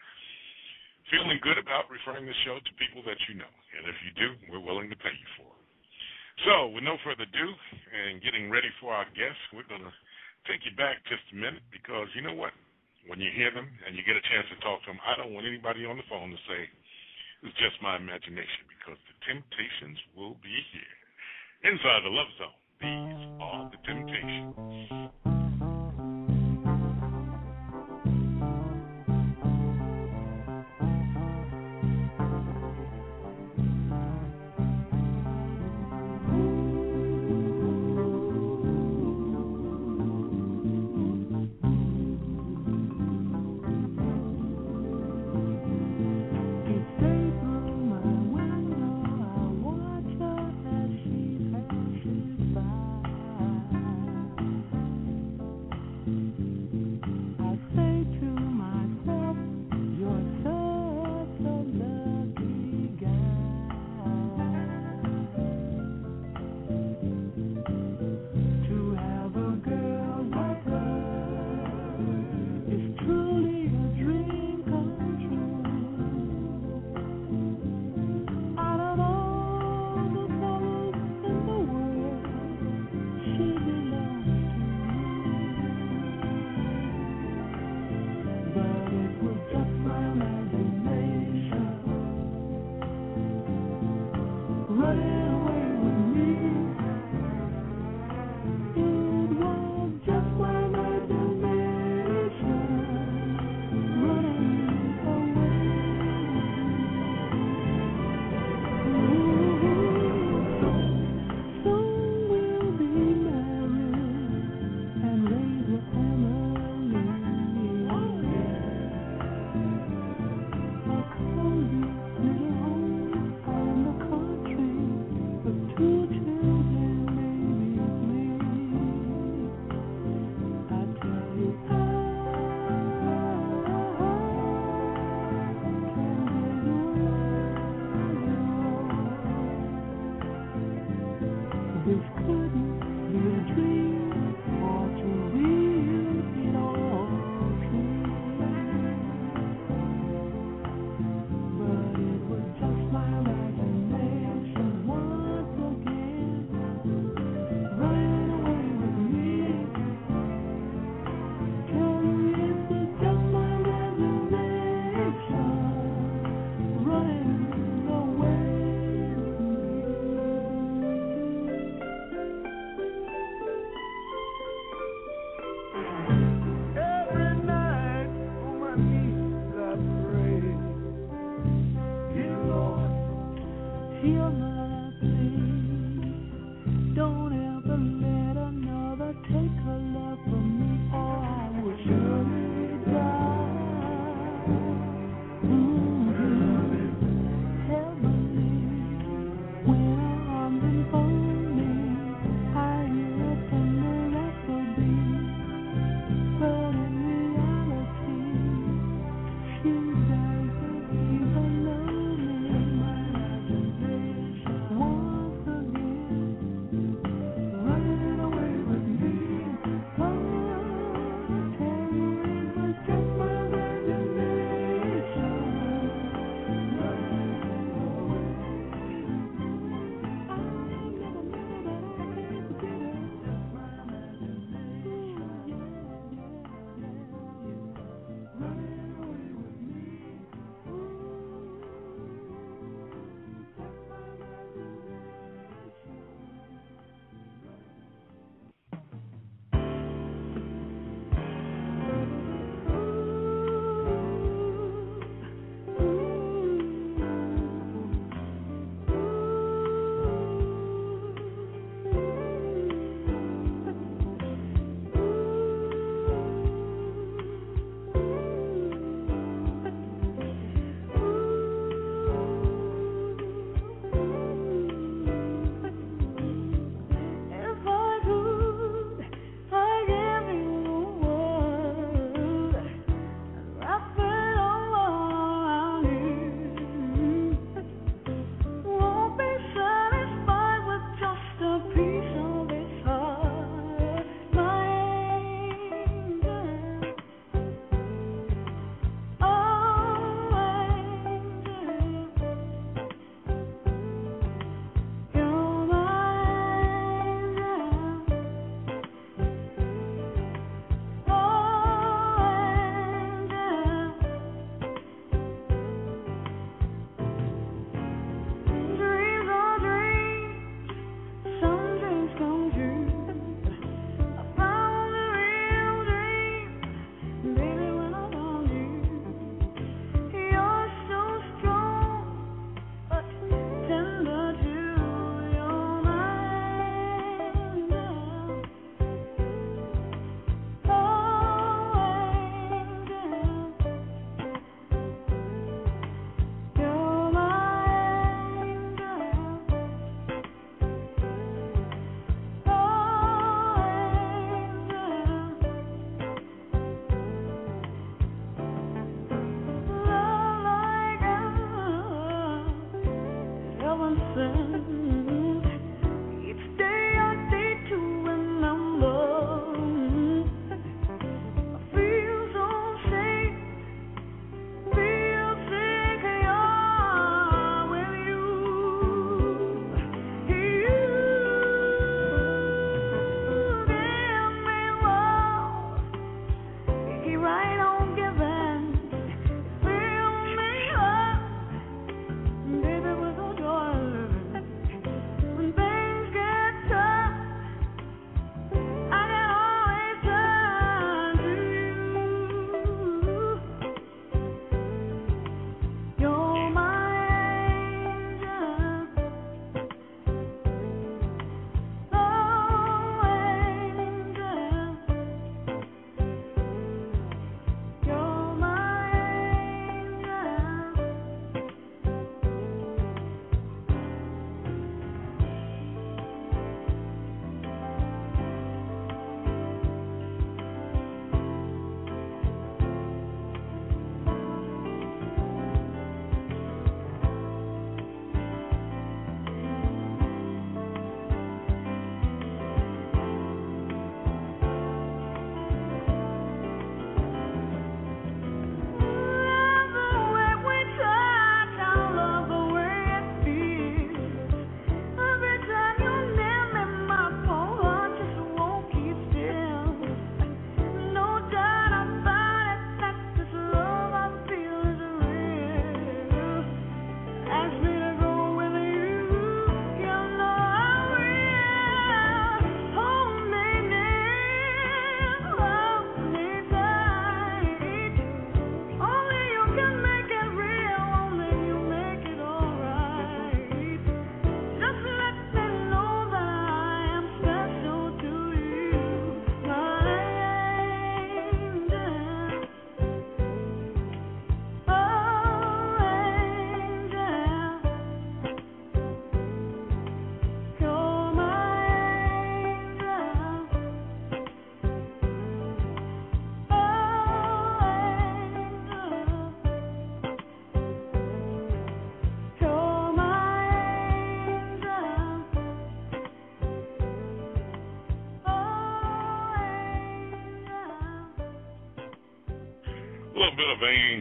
feeling 1.11 1.39
good 1.43 1.59
about 1.59 1.91
referring 1.91 2.27
the 2.27 2.37
show 2.47 2.59
to 2.59 2.71
people 2.79 3.03
that 3.07 3.19
you 3.27 3.35
know. 3.35 3.53
And 3.79 3.83
if 3.89 3.97
you 4.05 4.11
do, 4.15 4.29
we're 4.51 4.63
willing 4.63 4.87
to 4.91 4.99
pay 4.99 5.11
you 5.11 5.29
for 5.39 5.49
it. 5.49 5.63
So, 6.47 6.73
with 6.73 6.83
no 6.83 6.97
further 7.05 7.29
ado, 7.29 7.47
and 7.93 8.23
getting 8.23 8.49
ready 8.49 8.69
for 8.81 8.89
our 8.91 9.05
guests, 9.13 9.43
we're 9.53 9.69
going 9.69 9.85
to 9.85 9.93
take 10.49 10.65
you 10.65 10.73
back 10.75 10.97
just 11.05 11.23
a 11.31 11.37
minute 11.37 11.63
because 11.69 12.09
you 12.17 12.25
know 12.25 12.33
what? 12.33 12.51
When 13.05 13.19
you 13.19 13.29
hear 13.35 13.51
them 13.51 13.67
and 13.85 13.93
you 13.93 14.01
get 14.07 14.15
a 14.15 14.25
chance 14.31 14.47
to 14.49 14.57
talk 14.63 14.81
to 14.87 14.95
them, 14.95 14.99
I 15.03 15.19
don't 15.19 15.35
want 15.35 15.45
anybody 15.45 15.85
on 15.85 15.99
the 15.99 16.07
phone 16.07 16.31
to 16.31 16.39
say, 16.47 16.61
it's 17.43 17.57
just 17.59 17.75
my 17.83 17.99
imagination 17.99 18.63
because 18.71 18.95
the 18.95 19.15
temptations 19.27 19.99
will 20.15 20.39
be 20.39 20.55
here. 20.71 20.95
Inside 21.67 22.01
the 22.07 22.11
Love 22.15 22.31
Zone, 22.39 22.59
these 22.79 23.23
are 23.43 23.63
the 23.71 23.79
temptations. 23.83 25.02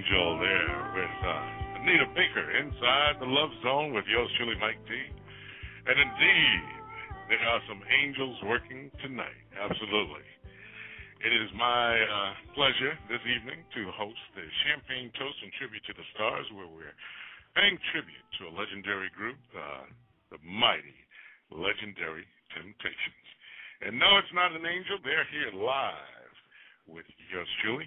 Angel 0.03 0.35
there 0.43 0.75
with 0.99 1.17
uh, 1.23 1.79
Anita 1.79 2.11
Baker 2.11 2.43
inside 2.59 3.23
the 3.23 3.31
Love 3.31 3.55
Zone 3.63 3.95
with 3.95 4.03
yours 4.11 4.27
truly, 4.35 4.59
Mike 4.59 4.83
D. 4.91 4.99
And 4.99 5.95
indeed, 5.95 6.63
there 7.31 7.39
are 7.47 7.63
some 7.71 7.79
angels 7.87 8.35
working 8.43 8.91
tonight. 8.99 9.47
Absolutely. 9.55 10.27
It 11.23 11.31
is 11.31 11.55
my 11.55 12.03
uh, 12.03 12.35
pleasure 12.59 12.99
this 13.07 13.23
evening 13.31 13.63
to 13.79 13.95
host 13.95 14.19
the 14.35 14.43
Champagne 14.67 15.15
Toast 15.15 15.39
and 15.39 15.55
Tribute 15.63 15.87
to 15.87 15.95
the 15.95 16.07
Stars, 16.19 16.51
where 16.51 16.67
we're 16.67 16.99
paying 17.55 17.79
tribute 17.95 18.27
to 18.43 18.51
a 18.51 18.53
legendary 18.59 19.11
group, 19.15 19.39
uh, 19.55 19.87
the 20.35 20.43
mighty, 20.43 20.99
legendary 21.55 22.27
Temptations. 22.59 23.27
And 23.87 24.03
no, 24.03 24.19
it's 24.19 24.35
not 24.35 24.51
an 24.51 24.67
angel. 24.67 24.99
They're 25.07 25.31
here 25.31 25.55
live 25.55 26.35
with 26.91 27.07
yours 27.31 27.47
truly, 27.63 27.87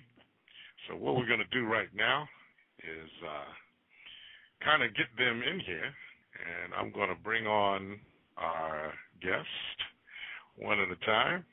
so 0.88 0.96
what 0.96 1.16
we're 1.16 1.28
going 1.28 1.40
to 1.40 1.58
do 1.58 1.66
right 1.66 1.90
now 1.96 2.28
is 2.80 3.10
uh, 3.26 4.66
kind 4.66 4.84
of 4.84 4.96
get 4.96 5.08
them 5.18 5.42
in 5.42 5.60
here, 5.60 5.90
and 6.36 6.74
I'm 6.74 6.92
going 6.92 7.10
to 7.10 7.24
bring 7.24 7.48
on 7.48 8.00
our 8.38 8.94
guest 9.22 9.78
one 10.58 10.80
at 10.80 10.90
a 10.90 11.06
time. 11.06 11.46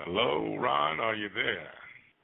Hello, 0.00 0.56
Ron, 0.58 1.00
are 1.00 1.14
you 1.14 1.28
there? 1.34 1.70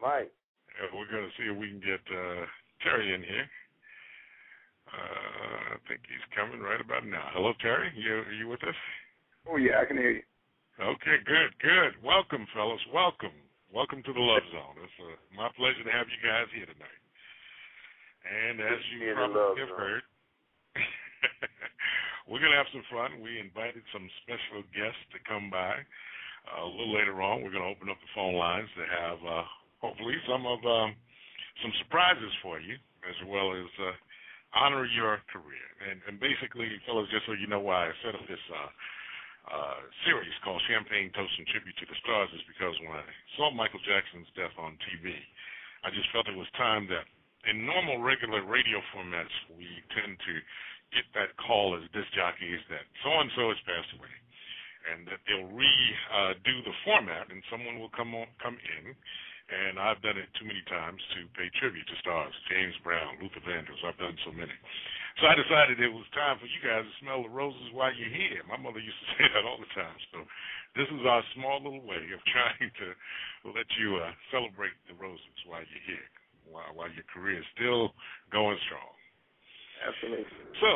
Mike. 0.01 0.33
Uh, 0.79 0.87
we're 0.95 1.11
going 1.11 1.29
to 1.29 1.35
see 1.39 1.51
if 1.51 1.57
we 1.57 1.71
can 1.71 1.81
get 1.81 2.03
uh, 2.11 2.47
Terry 2.83 3.15
in 3.15 3.23
here. 3.23 3.49
Uh, 4.87 5.75
I 5.75 5.77
think 5.89 6.01
he's 6.07 6.37
coming 6.37 6.61
right 6.61 6.81
about 6.81 7.07
now. 7.07 7.31
Hello, 7.33 7.53
Terry. 7.61 7.91
You 7.97 8.23
are 8.23 8.33
you 8.33 8.49
with 8.49 8.63
us? 8.63 8.79
Oh 9.51 9.57
yeah, 9.57 9.81
I 9.83 9.85
can 9.87 9.97
hear 9.97 10.11
you. 10.11 10.23
Okay, 10.81 11.19
good, 11.25 11.51
good. 11.63 12.03
Welcome, 12.03 12.47
fellas. 12.55 12.81
Welcome. 12.93 13.35
Welcome 13.75 14.07
to 14.07 14.15
the 14.15 14.23
Love 14.23 14.47
Zone. 14.55 14.79
It's 14.87 14.99
uh, 15.03 15.19
my 15.35 15.51
pleasure 15.59 15.83
to 15.83 15.91
have 15.91 16.07
you 16.07 16.23
guys 16.23 16.47
here 16.55 16.63
tonight. 16.63 17.03
And 18.23 18.63
as 18.63 18.79
you 18.95 19.03
probably 19.19 19.67
have 19.67 19.75
heard, 19.75 20.07
we're 22.31 22.39
going 22.39 22.55
to 22.55 22.61
have 22.63 22.71
some 22.71 22.87
fun. 22.87 23.19
We 23.19 23.43
invited 23.43 23.83
some 23.91 24.07
special 24.23 24.63
guests 24.71 25.03
to 25.11 25.19
come 25.27 25.51
by. 25.51 25.75
Uh, 26.47 26.63
a 26.63 26.71
little 26.71 26.95
later 26.95 27.19
on, 27.19 27.43
we're 27.43 27.51
going 27.51 27.67
to 27.67 27.75
open 27.75 27.91
up 27.91 27.99
the 27.99 28.15
phone 28.15 28.39
lines 28.39 28.71
to 28.79 28.87
have 28.87 29.19
uh, 29.27 29.43
hopefully 29.83 30.23
some 30.31 30.47
of 30.47 30.63
um, 30.63 30.95
some 31.59 31.75
surprises 31.83 32.31
for 32.47 32.63
you, 32.63 32.79
as 33.11 33.19
well 33.27 33.59
as 33.59 33.67
uh, 33.83 33.91
honor 34.55 34.87
your 34.87 35.19
career. 35.35 35.67
And, 35.83 35.99
and 36.07 36.23
basically, 36.23 36.71
fellas, 36.87 37.11
just 37.11 37.27
so 37.27 37.35
you 37.35 37.51
know 37.51 37.59
why 37.59 37.91
I 37.91 37.93
set 38.07 38.15
up 38.15 38.23
this 38.31 38.39
uh, 38.55 38.71
uh, 39.49 39.81
series 40.09 40.33
called 40.41 40.63
Champagne 40.69 41.13
Toast 41.13 41.33
and 41.37 41.49
Tribute 41.53 41.77
to 41.77 41.87
the 41.89 41.99
Stars 42.01 42.33
is 42.33 42.45
because 42.49 42.73
when 42.81 42.97
I 42.97 43.05
saw 43.37 43.53
Michael 43.53 43.83
Jackson's 43.85 44.31
death 44.33 44.55
on 44.57 44.81
TV, 44.89 45.13
I 45.85 45.93
just 45.93 46.09
felt 46.17 46.29
it 46.29 46.37
was 46.39 46.49
time 46.57 46.89
that 46.89 47.05
in 47.45 47.69
normal 47.69 48.01
regular 48.01 48.41
radio 48.41 48.81
formats 48.97 49.33
we 49.53 49.69
tend 49.93 50.17
to 50.17 50.35
get 50.97 51.05
that 51.13 51.37
call 51.37 51.77
as 51.77 51.85
disc 51.93 52.09
jockeys 52.17 52.63
that 52.73 52.89
so 53.05 53.11
and 53.21 53.29
so 53.37 53.53
has 53.53 53.61
passed 53.69 53.93
away. 54.01 54.15
And 54.85 55.09
that 55.09 55.21
they'll 55.25 55.49
redo 55.49 55.97
uh, 56.13 56.37
the 56.45 56.77
format, 56.85 57.33
and 57.33 57.41
someone 57.49 57.81
will 57.81 57.93
come 57.97 58.13
on, 58.13 58.29
come 58.37 58.53
in, 58.53 58.93
and 59.49 59.81
I've 59.81 60.01
done 60.05 60.21
it 60.21 60.29
too 60.37 60.45
many 60.45 60.61
times 60.69 61.01
to 61.17 61.25
pay 61.37 61.49
tribute 61.57 61.89
to 61.89 61.97
stars, 62.05 62.37
James 62.53 62.77
Brown, 62.85 63.17
Luther 63.21 63.41
Vandross. 63.49 63.81
I've 63.81 63.97
done 63.97 64.17
so 64.29 64.33
many. 64.33 64.53
So 65.23 65.31
I 65.31 65.39
decided 65.39 65.79
it 65.79 65.95
was 65.95 66.07
time 66.11 66.43
for 66.43 66.51
you 66.51 66.59
guys 66.59 66.83
to 66.83 66.95
smell 66.99 67.23
the 67.23 67.31
roses 67.31 67.71
while 67.71 67.95
you're 67.95 68.11
here. 68.11 68.43
My 68.51 68.59
mother 68.59 68.83
used 68.83 68.99
to 68.99 69.09
say 69.19 69.27
that 69.31 69.47
all 69.47 69.63
the 69.63 69.71
time. 69.71 69.99
So 70.11 70.27
this 70.75 70.91
is 70.91 71.03
our 71.07 71.23
small 71.39 71.63
little 71.63 71.87
way 71.87 72.03
of 72.11 72.21
trying 72.35 72.67
to 72.67 72.87
let 73.55 73.69
you 73.79 74.03
uh, 74.03 74.11
celebrate 74.35 74.75
the 74.91 74.99
roses 74.99 75.39
while 75.47 75.63
you're 75.63 75.87
here, 75.87 76.09
while, 76.51 76.71
while 76.75 76.91
your 76.91 77.07
career 77.15 77.39
is 77.39 77.51
still 77.55 77.95
going 78.35 78.59
strong. 78.67 78.91
Absolutely. 79.87 80.27
So 80.59 80.71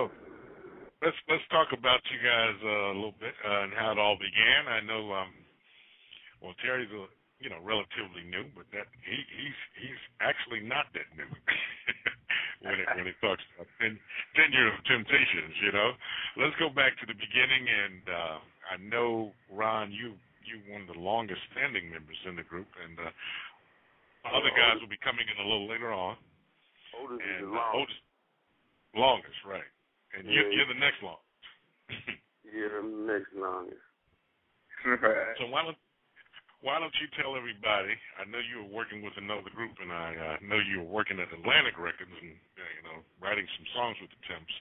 let's 1.03 1.19
let's 1.27 1.47
talk 1.51 1.75
about 1.75 1.99
you 2.11 2.19
guys 2.23 2.57
uh, 2.63 2.95
a 2.95 2.97
little 2.99 3.19
bit 3.19 3.35
uh, 3.43 3.67
and 3.67 3.75
how 3.75 3.91
it 3.91 3.99
all 3.99 4.19
began. 4.19 4.71
I 4.71 4.81
know, 4.87 5.03
um, 5.19 5.35
well, 6.43 6.55
Terry's 6.63 6.91
a 6.95 7.11
you 7.39 7.49
know 7.51 7.63
relatively 7.63 8.27
new, 8.27 8.47
but 8.55 8.67
that 8.75 8.91
he 9.07 9.17
he's 9.17 9.59
he's 9.79 10.01
actually 10.21 10.61
not 10.61 10.91
that 10.95 11.07
new. 11.15 11.27
when 12.67 12.79
it 12.83 12.89
when 12.99 13.07
it 13.07 13.15
talks 13.23 13.43
about 13.55 13.71
ten, 13.79 13.95
ten 14.35 14.51
years 14.51 14.75
of 14.75 14.83
temptations. 14.87 15.55
You 15.63 15.73
know, 15.73 15.91
let's 16.43 16.57
go 16.59 16.69
back 16.69 16.99
to 16.99 17.07
the 17.07 17.15
beginning. 17.15 17.65
And 17.71 18.03
uh, 18.11 18.37
I 18.75 18.77
know 18.83 19.31
Ron, 19.51 19.95
you 19.95 20.19
you 20.43 20.59
one 20.67 20.83
of 20.83 20.91
the 20.91 20.99
longest 21.01 21.41
standing 21.55 21.91
members 21.91 22.19
in 22.27 22.35
the 22.35 22.47
group, 22.47 22.69
and 22.83 22.99
uh, 22.99 23.11
other 24.35 24.51
guys 24.57 24.81
will 24.83 24.91
be 24.91 25.01
coming 25.01 25.25
in 25.29 25.37
a 25.39 25.47
little 25.47 25.69
later 25.69 25.93
on. 25.95 26.17
Oldest 26.99 27.23
and, 27.23 27.45
is 27.45 27.47
the 27.47 27.55
longest. 27.55 27.77
oldest, 27.77 28.03
longest, 28.97 29.41
right? 29.47 29.71
And 30.17 30.27
Yeah. 30.27 30.43
you're, 30.43 30.51
you're 30.53 30.71
the 30.73 30.81
next 30.81 31.03
long. 31.03 31.23
Yeah, 32.49 32.81
the 32.81 33.05
next 33.05 33.29
longest. 33.37 33.77
so 35.37 35.45
why 35.53 35.69
don't 35.69 35.77
why 36.61 36.83
don't 36.83 36.95
you 36.99 37.07
tell 37.15 37.39
everybody? 37.39 37.95
I 38.19 38.27
know 38.27 38.43
you 38.43 38.67
were 38.67 38.75
working 38.75 39.03
with 39.07 39.15
another 39.15 39.51
group, 39.55 39.79
and 39.79 39.95
I 39.95 40.11
uh, 40.15 40.37
know 40.43 40.59
you 40.59 40.83
were 40.83 40.91
working 40.91 41.23
at 41.23 41.31
Atlantic 41.31 41.79
Records, 41.79 42.11
and 42.11 42.35
uh, 42.35 42.71
you 42.75 42.83
know, 42.83 42.99
writing 43.23 43.47
some 43.55 43.69
songs 43.79 43.97
with 44.03 44.11
the 44.11 44.23
Temps 44.27 44.55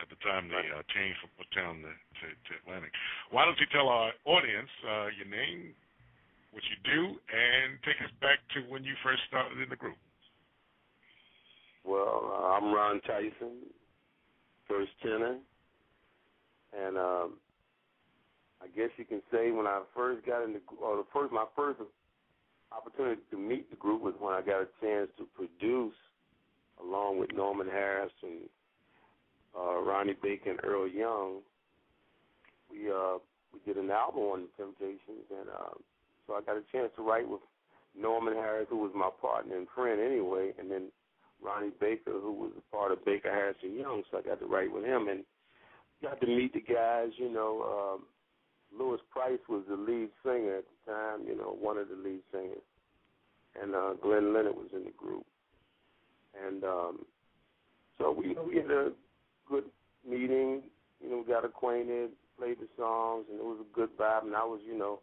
at 0.00 0.08
the 0.08 0.16
time 0.24 0.48
they 0.48 0.64
uh, 0.72 0.80
changed 0.96 1.20
from 1.20 1.30
Motown 1.36 1.84
to, 1.84 1.92
to, 1.92 2.26
to 2.32 2.50
Atlantic. 2.64 2.90
Why 3.28 3.44
don't 3.44 3.60
you 3.60 3.68
tell 3.68 3.92
our 3.92 4.16
audience 4.24 4.72
uh, 4.80 5.12
your 5.12 5.28
name, 5.28 5.76
what 6.56 6.64
you 6.72 6.78
do, 6.88 7.20
and 7.28 7.76
take 7.84 8.00
us 8.00 8.12
back 8.24 8.40
to 8.56 8.64
when 8.72 8.82
you 8.84 8.96
first 9.04 9.20
started 9.28 9.60
in 9.60 9.68
the 9.68 9.76
group? 9.76 10.00
Well, 11.84 12.32
uh, 12.32 12.56
I'm 12.56 12.72
Ron 12.72 13.00
Tyson, 13.04 13.68
first 14.68 14.90
tenor, 15.04 15.36
and 16.72 16.96
um, 16.96 17.36
I 18.62 18.68
guess 18.76 18.90
you 18.96 19.04
can 19.04 19.22
say 19.32 19.50
when 19.50 19.66
I 19.66 19.82
first 19.94 20.24
got 20.24 20.44
in 20.44 20.52
the 20.52 20.60
or 20.80 20.96
the 20.96 21.06
first 21.12 21.32
my 21.32 21.46
first 21.56 21.80
opportunity 22.70 23.20
to 23.30 23.36
meet 23.36 23.68
the 23.70 23.76
group 23.76 24.02
was 24.02 24.14
when 24.20 24.34
I 24.34 24.40
got 24.40 24.62
a 24.62 24.68
chance 24.80 25.10
to 25.18 25.26
produce 25.34 25.94
along 26.80 27.18
with 27.18 27.32
Norman 27.34 27.66
Harris 27.68 28.12
and 28.22 28.48
uh, 29.58 29.80
Ronnie 29.82 30.16
Baker 30.22 30.50
and 30.50 30.60
Earl 30.62 30.88
Young. 30.88 31.40
We 32.70 32.90
uh 32.90 33.18
we 33.52 33.60
did 33.66 33.82
an 33.82 33.90
album 33.90 34.22
on 34.22 34.42
the 34.42 34.64
Temptations 34.64 35.26
and 35.30 35.48
uh, 35.50 35.74
so 36.26 36.34
I 36.34 36.40
got 36.40 36.56
a 36.56 36.62
chance 36.70 36.90
to 36.96 37.02
write 37.02 37.28
with 37.28 37.42
Norman 37.98 38.34
Harris 38.34 38.68
who 38.70 38.78
was 38.78 38.92
my 38.94 39.10
partner 39.20 39.56
and 39.56 39.66
friend 39.74 40.00
anyway 40.00 40.52
and 40.58 40.70
then 40.70 40.84
Ronnie 41.42 41.72
Baker 41.80 42.12
who 42.12 42.32
was 42.32 42.52
a 42.56 42.74
part 42.74 42.92
of 42.92 43.04
Baker 43.04 43.30
Harris 43.30 43.56
and 43.62 43.76
Young 43.76 44.04
so 44.10 44.18
I 44.18 44.22
got 44.22 44.38
to 44.38 44.46
write 44.46 44.72
with 44.72 44.84
him 44.84 45.08
and 45.08 45.24
got 46.00 46.20
to 46.20 46.26
meet 46.26 46.54
the 46.54 46.60
guys, 46.60 47.10
you 47.18 47.30
know, 47.30 47.96
um 47.98 48.06
Louis 48.78 48.98
Price 49.10 49.40
was 49.48 49.62
the 49.68 49.76
lead 49.76 50.08
singer 50.24 50.58
at 50.58 50.64
the 50.64 50.92
time, 50.92 51.20
you 51.26 51.36
know, 51.36 51.56
one 51.60 51.78
of 51.78 51.88
the 51.88 51.96
lead 51.96 52.20
singers. 52.32 52.64
And 53.60 53.74
uh 53.74 53.94
Glenn 54.02 54.32
Leonard 54.32 54.56
was 54.56 54.68
in 54.72 54.84
the 54.84 54.92
group. 54.96 55.26
And 56.46 56.64
um 56.64 57.04
so 57.98 58.10
we 58.10 58.34
we 58.46 58.56
had 58.56 58.70
a 58.70 58.92
good 59.48 59.64
meeting, 60.08 60.62
you 61.02 61.10
know, 61.10 61.24
we 61.26 61.32
got 61.32 61.44
acquainted, 61.44 62.10
played 62.38 62.58
the 62.58 62.68
songs 62.76 63.26
and 63.30 63.38
it 63.38 63.44
was 63.44 63.58
a 63.60 63.74
good 63.74 63.90
vibe 63.98 64.24
and 64.24 64.34
I 64.34 64.44
was, 64.44 64.60
you 64.66 64.76
know, 64.76 65.00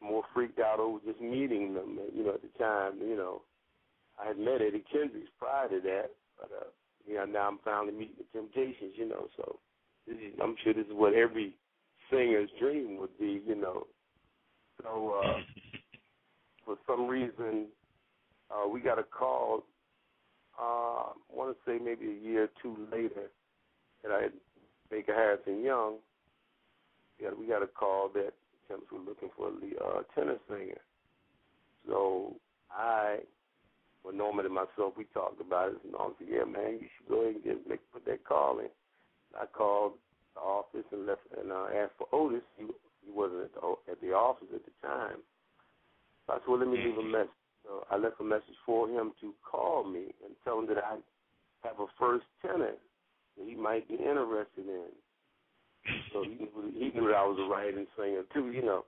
more 0.00 0.22
freaked 0.34 0.58
out 0.58 0.80
over 0.80 0.98
just 1.04 1.20
meeting 1.20 1.74
them, 1.74 1.98
you 2.14 2.24
know, 2.24 2.34
at 2.34 2.42
the 2.42 2.58
time, 2.58 2.98
you 3.00 3.16
know. 3.16 3.42
I 4.22 4.28
had 4.28 4.38
met 4.38 4.60
Eddie 4.60 4.84
Kendricks 4.92 5.30
prior 5.38 5.68
to 5.68 5.80
that, 5.80 6.10
but 6.38 6.50
uh 6.54 6.68
you 7.06 7.14
know, 7.14 7.24
now 7.24 7.48
I'm 7.48 7.58
finally 7.64 7.92
meeting 7.92 8.16
the 8.18 8.38
Temptations, 8.38 8.92
you 8.94 9.08
know, 9.08 9.28
so 9.36 9.58
this 10.06 10.16
is, 10.16 10.34
I'm 10.42 10.54
sure 10.62 10.74
this 10.74 10.86
is 10.86 10.92
what 10.92 11.14
every 11.14 11.54
singer's 12.10 12.50
dream 12.58 12.98
would 12.98 13.16
be, 13.18 13.42
you 13.46 13.54
know. 13.54 13.86
So 14.82 15.22
uh, 15.24 15.40
for 16.64 16.76
some 16.86 17.06
reason, 17.06 17.66
uh, 18.50 18.68
we 18.68 18.80
got 18.80 18.98
a 18.98 19.04
call. 19.04 19.64
Uh, 20.60 21.12
I 21.12 21.32
want 21.32 21.56
to 21.56 21.70
say 21.70 21.82
maybe 21.82 22.06
a 22.06 22.24
year 22.24 22.44
or 22.44 22.48
two 22.62 22.76
later, 22.92 23.30
that 24.02 24.12
I 24.12 24.22
had 24.22 24.32
Baker 24.90 25.14
Harris 25.14 25.40
and 25.46 25.64
Young. 25.64 25.96
Yeah, 27.20 27.30
we 27.38 27.46
got 27.46 27.62
a 27.62 27.66
call 27.66 28.10
that 28.14 28.32
Temps 28.68 28.86
were 28.90 28.98
looking 28.98 29.30
for 29.36 29.48
a 29.48 29.84
uh, 29.84 30.02
tenor 30.14 30.36
singer. 30.48 30.80
So 31.86 32.36
I, 32.70 33.18
well, 34.04 34.14
Norman 34.14 34.46
and 34.46 34.54
myself, 34.54 34.94
we 34.96 35.04
talked 35.12 35.40
about 35.40 35.70
it, 35.70 35.78
and 35.84 35.94
I 35.98 36.08
said, 36.18 36.28
"Yeah, 36.30 36.44
man, 36.44 36.78
you 36.80 36.88
should 36.96 37.08
go 37.08 37.22
ahead 37.22 37.34
and 37.36 37.44
get 37.44 37.68
make, 37.68 37.80
put 37.92 38.04
that 38.06 38.24
call 38.24 38.58
in." 38.60 38.68
I 39.38 39.46
called 39.46 39.92
the 40.34 40.40
office 40.40 40.86
and 40.92 41.06
left 41.06 41.22
and 41.38 41.52
uh, 41.52 41.66
asked 41.74 41.98
for 41.98 42.06
Otis. 42.12 42.42
He 42.56 42.66
he 43.04 43.10
wasn't 43.10 43.44
at 43.44 43.54
the 43.54 43.60
at 43.90 44.00
the 44.00 44.12
office 44.12 44.48
at 44.54 44.64
the 44.64 44.74
time. 44.86 45.18
So 46.26 46.34
I 46.34 46.36
said, 46.36 46.48
well, 46.48 46.58
let 46.58 46.68
me 46.68 46.78
leave 46.78 46.98
a 46.98 47.02
message. 47.02 47.40
So 47.64 47.84
I 47.90 47.96
left 47.96 48.20
a 48.20 48.24
message 48.24 48.56
for 48.64 48.88
him 48.88 49.12
to 49.20 49.34
call 49.44 49.84
me 49.84 50.14
and 50.24 50.34
tell 50.44 50.58
him 50.58 50.66
that 50.68 50.78
I 50.78 50.96
have 51.66 51.78
a 51.80 51.86
first 51.98 52.24
tenor 52.40 52.74
that 53.36 53.46
he 53.46 53.54
might 53.54 53.86
be 53.88 53.94
interested 53.94 54.66
in. 54.66 54.88
So 56.12 56.24
he 56.24 56.34
knew, 56.34 56.72
he 56.74 56.90
knew 56.90 57.08
that 57.08 57.16
I 57.16 57.26
was 57.26 57.38
a 57.38 57.48
writing 57.48 57.86
singer 57.96 58.22
too, 58.34 58.50
you 58.50 58.62
know. 58.62 58.84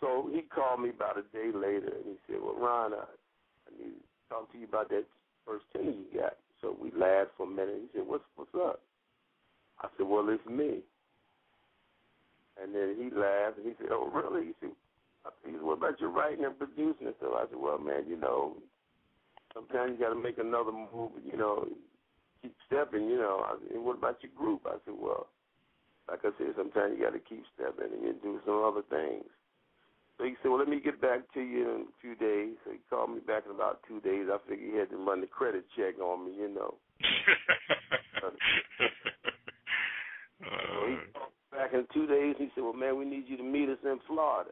So 0.00 0.28
he 0.32 0.42
called 0.42 0.80
me 0.80 0.90
about 0.90 1.18
a 1.18 1.22
day 1.32 1.50
later 1.54 1.92
and 1.94 2.04
he 2.04 2.16
said, 2.26 2.42
"Well, 2.42 2.56
Ron, 2.58 2.92
I, 2.92 3.06
I 3.06 3.70
need 3.78 3.94
to 3.94 4.04
talk 4.28 4.52
to 4.52 4.58
you 4.58 4.66
about 4.66 4.88
that 4.90 5.04
first 5.46 5.64
tenor 5.72 5.90
you 5.90 6.06
got." 6.14 6.36
So 6.60 6.76
we 6.80 6.90
laughed 6.92 7.32
for 7.36 7.46
a 7.46 7.50
minute. 7.50 7.80
He 7.82 7.98
said, 7.98 8.06
"What's 8.06 8.24
what's 8.36 8.54
up?" 8.54 8.80
I 9.84 9.88
said, 9.96 10.06
"Well, 10.08 10.28
it's 10.30 10.46
me." 10.48 10.80
And 12.60 12.74
then 12.74 12.96
he 12.96 13.10
laughed 13.10 13.58
and 13.58 13.66
he 13.66 13.74
said, 13.76 13.90
"Oh, 13.90 14.08
really?" 14.08 14.46
He 14.48 14.54
said, 14.60 14.70
he 15.44 15.52
said, 15.52 15.62
"What 15.62 15.78
about 15.78 16.00
your 16.00 16.10
writing 16.10 16.44
and 16.44 16.58
producing?" 16.58 17.06
And 17.06 17.16
so 17.20 17.34
I 17.34 17.44
said, 17.50 17.58
"Well, 17.60 17.78
man, 17.78 18.04
you 18.08 18.16
know, 18.16 18.56
sometimes 19.52 19.92
you 19.92 20.04
got 20.04 20.14
to 20.14 20.20
make 20.20 20.38
another 20.38 20.72
move. 20.72 21.12
You 21.24 21.36
know, 21.36 21.68
keep 22.40 22.54
stepping. 22.66 23.08
You 23.08 23.18
know, 23.18 23.44
I 23.44 23.56
said, 23.68 23.78
what 23.78 23.98
about 23.98 24.22
your 24.22 24.32
group?" 24.32 24.62
I 24.66 24.78
said, 24.84 24.94
"Well, 24.96 25.26
like 26.08 26.24
I 26.24 26.30
said, 26.38 26.54
sometimes 26.56 26.96
you 26.96 27.04
got 27.04 27.12
to 27.12 27.20
keep 27.20 27.44
stepping 27.54 27.92
and 27.92 28.02
you 28.02 28.14
do 28.22 28.40
some 28.46 28.64
other 28.64 28.82
things." 28.88 29.28
So 30.16 30.24
he 30.24 30.36
said, 30.40 30.48
"Well, 30.48 30.60
let 30.60 30.68
me 30.68 30.80
get 30.80 31.00
back 31.00 31.26
to 31.34 31.40
you 31.40 31.68
in 31.74 31.80
a 31.90 31.96
few 32.00 32.14
days." 32.14 32.56
So 32.64 32.70
he 32.72 32.78
called 32.88 33.10
me 33.10 33.20
back 33.20 33.44
in 33.44 33.52
about 33.52 33.82
two 33.86 34.00
days. 34.00 34.28
I 34.30 34.38
figured 34.48 34.70
he 34.70 34.78
had 34.78 34.90
to 34.90 34.96
run 34.96 35.20
the 35.20 35.26
credit 35.26 35.66
check 35.76 35.98
on 35.98 36.26
me, 36.26 36.32
you 36.38 36.48
know. 36.48 36.74
so 40.40 40.86
he 40.88 40.96
called 41.12 41.32
back 41.52 41.72
in 41.72 41.86
two 41.92 42.06
days. 42.06 42.34
He 42.38 42.48
said, 42.54 42.64
"Well, 42.64 42.72
man, 42.72 42.96
we 42.98 43.04
need 43.04 43.24
you 43.28 43.36
to 43.36 43.42
meet 43.42 43.68
us 43.68 43.78
in 43.84 43.98
Florida." 44.06 44.50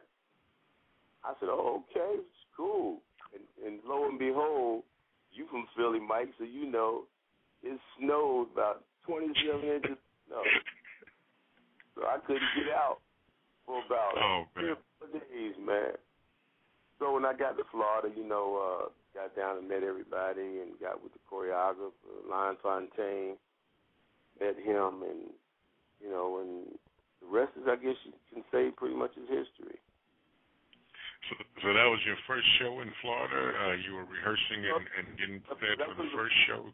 I 1.23 1.33
said, 1.39 1.49
"Oh, 1.49 1.83
okay, 1.91 2.19
it's 2.19 2.45
cool." 2.55 2.99
And, 3.33 3.43
and 3.65 3.79
lo 3.87 4.07
and 4.07 4.19
behold, 4.19 4.83
you 5.31 5.47
from 5.49 5.65
Philly, 5.75 5.99
Mike, 5.99 6.29
so 6.37 6.43
you 6.43 6.69
know 6.69 7.03
it 7.63 7.79
snowed 7.99 8.51
about 8.53 8.83
27 9.07 9.61
inches 9.63 9.91
of 9.91 9.97
snow. 10.27 10.43
So 11.95 12.01
I 12.05 12.17
couldn't 12.25 12.43
get 12.57 12.73
out 12.73 12.97
for 13.65 13.81
about 13.85 14.13
Oh, 14.17 14.43
three 14.53 14.63
man. 14.63 14.71
or 14.75 14.77
four 14.99 15.19
days, 15.19 15.55
man. 15.59 15.93
So 16.99 17.13
when 17.13 17.25
I 17.25 17.33
got 17.33 17.57
to 17.57 17.63
Florida, 17.71 18.09
you 18.15 18.27
know, 18.27 18.59
uh, 18.59 18.89
got 19.13 19.35
down 19.35 19.57
and 19.57 19.67
met 19.67 19.83
everybody 19.83 20.59
and 20.61 20.79
got 20.79 21.01
with 21.03 21.13
the 21.13 21.19
choreographer, 21.29 21.91
Lon 22.29 22.57
Fontaine, 22.61 23.35
met 24.39 24.57
him, 24.57 25.03
and 25.03 25.31
you 26.03 26.11
know, 26.11 26.43
and 26.43 26.67
the 27.23 27.29
rest 27.31 27.55
is, 27.55 27.63
I 27.65 27.79
guess, 27.79 27.95
you 28.03 28.11
can 28.33 28.43
say, 28.51 28.69
pretty 28.75 28.95
much 28.95 29.11
is 29.15 29.29
history. 29.31 29.79
So, 31.31 31.39
so 31.63 31.67
that 31.71 31.87
was 31.87 32.03
your 32.05 32.19
first 32.27 32.43
show 32.59 32.81
in 32.83 32.91
Florida. 32.99 33.55
Uh, 33.55 33.75
you 33.79 33.95
were 33.95 34.03
rehearsing 34.03 34.59
and, 34.59 34.83
and 34.99 35.07
getting 35.17 35.39
prepared 35.39 35.79
That 35.79 35.95
for 35.95 36.03
the 36.03 36.11
first 36.11 36.35
show. 36.51 36.67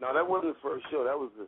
No, 0.00 0.14
that 0.16 0.24
wasn't 0.24 0.56
the 0.56 0.62
first 0.64 0.88
show. 0.90 1.04
That 1.04 1.18
was 1.18 1.28
the 1.36 1.46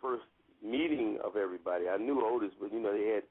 first 0.00 0.24
meeting 0.64 1.18
of 1.22 1.36
everybody. 1.36 1.88
I 1.88 1.98
knew 2.00 2.24
Otis, 2.24 2.56
but 2.60 2.72
you 2.72 2.80
know, 2.80 2.96
they 2.96 3.20
had 3.20 3.24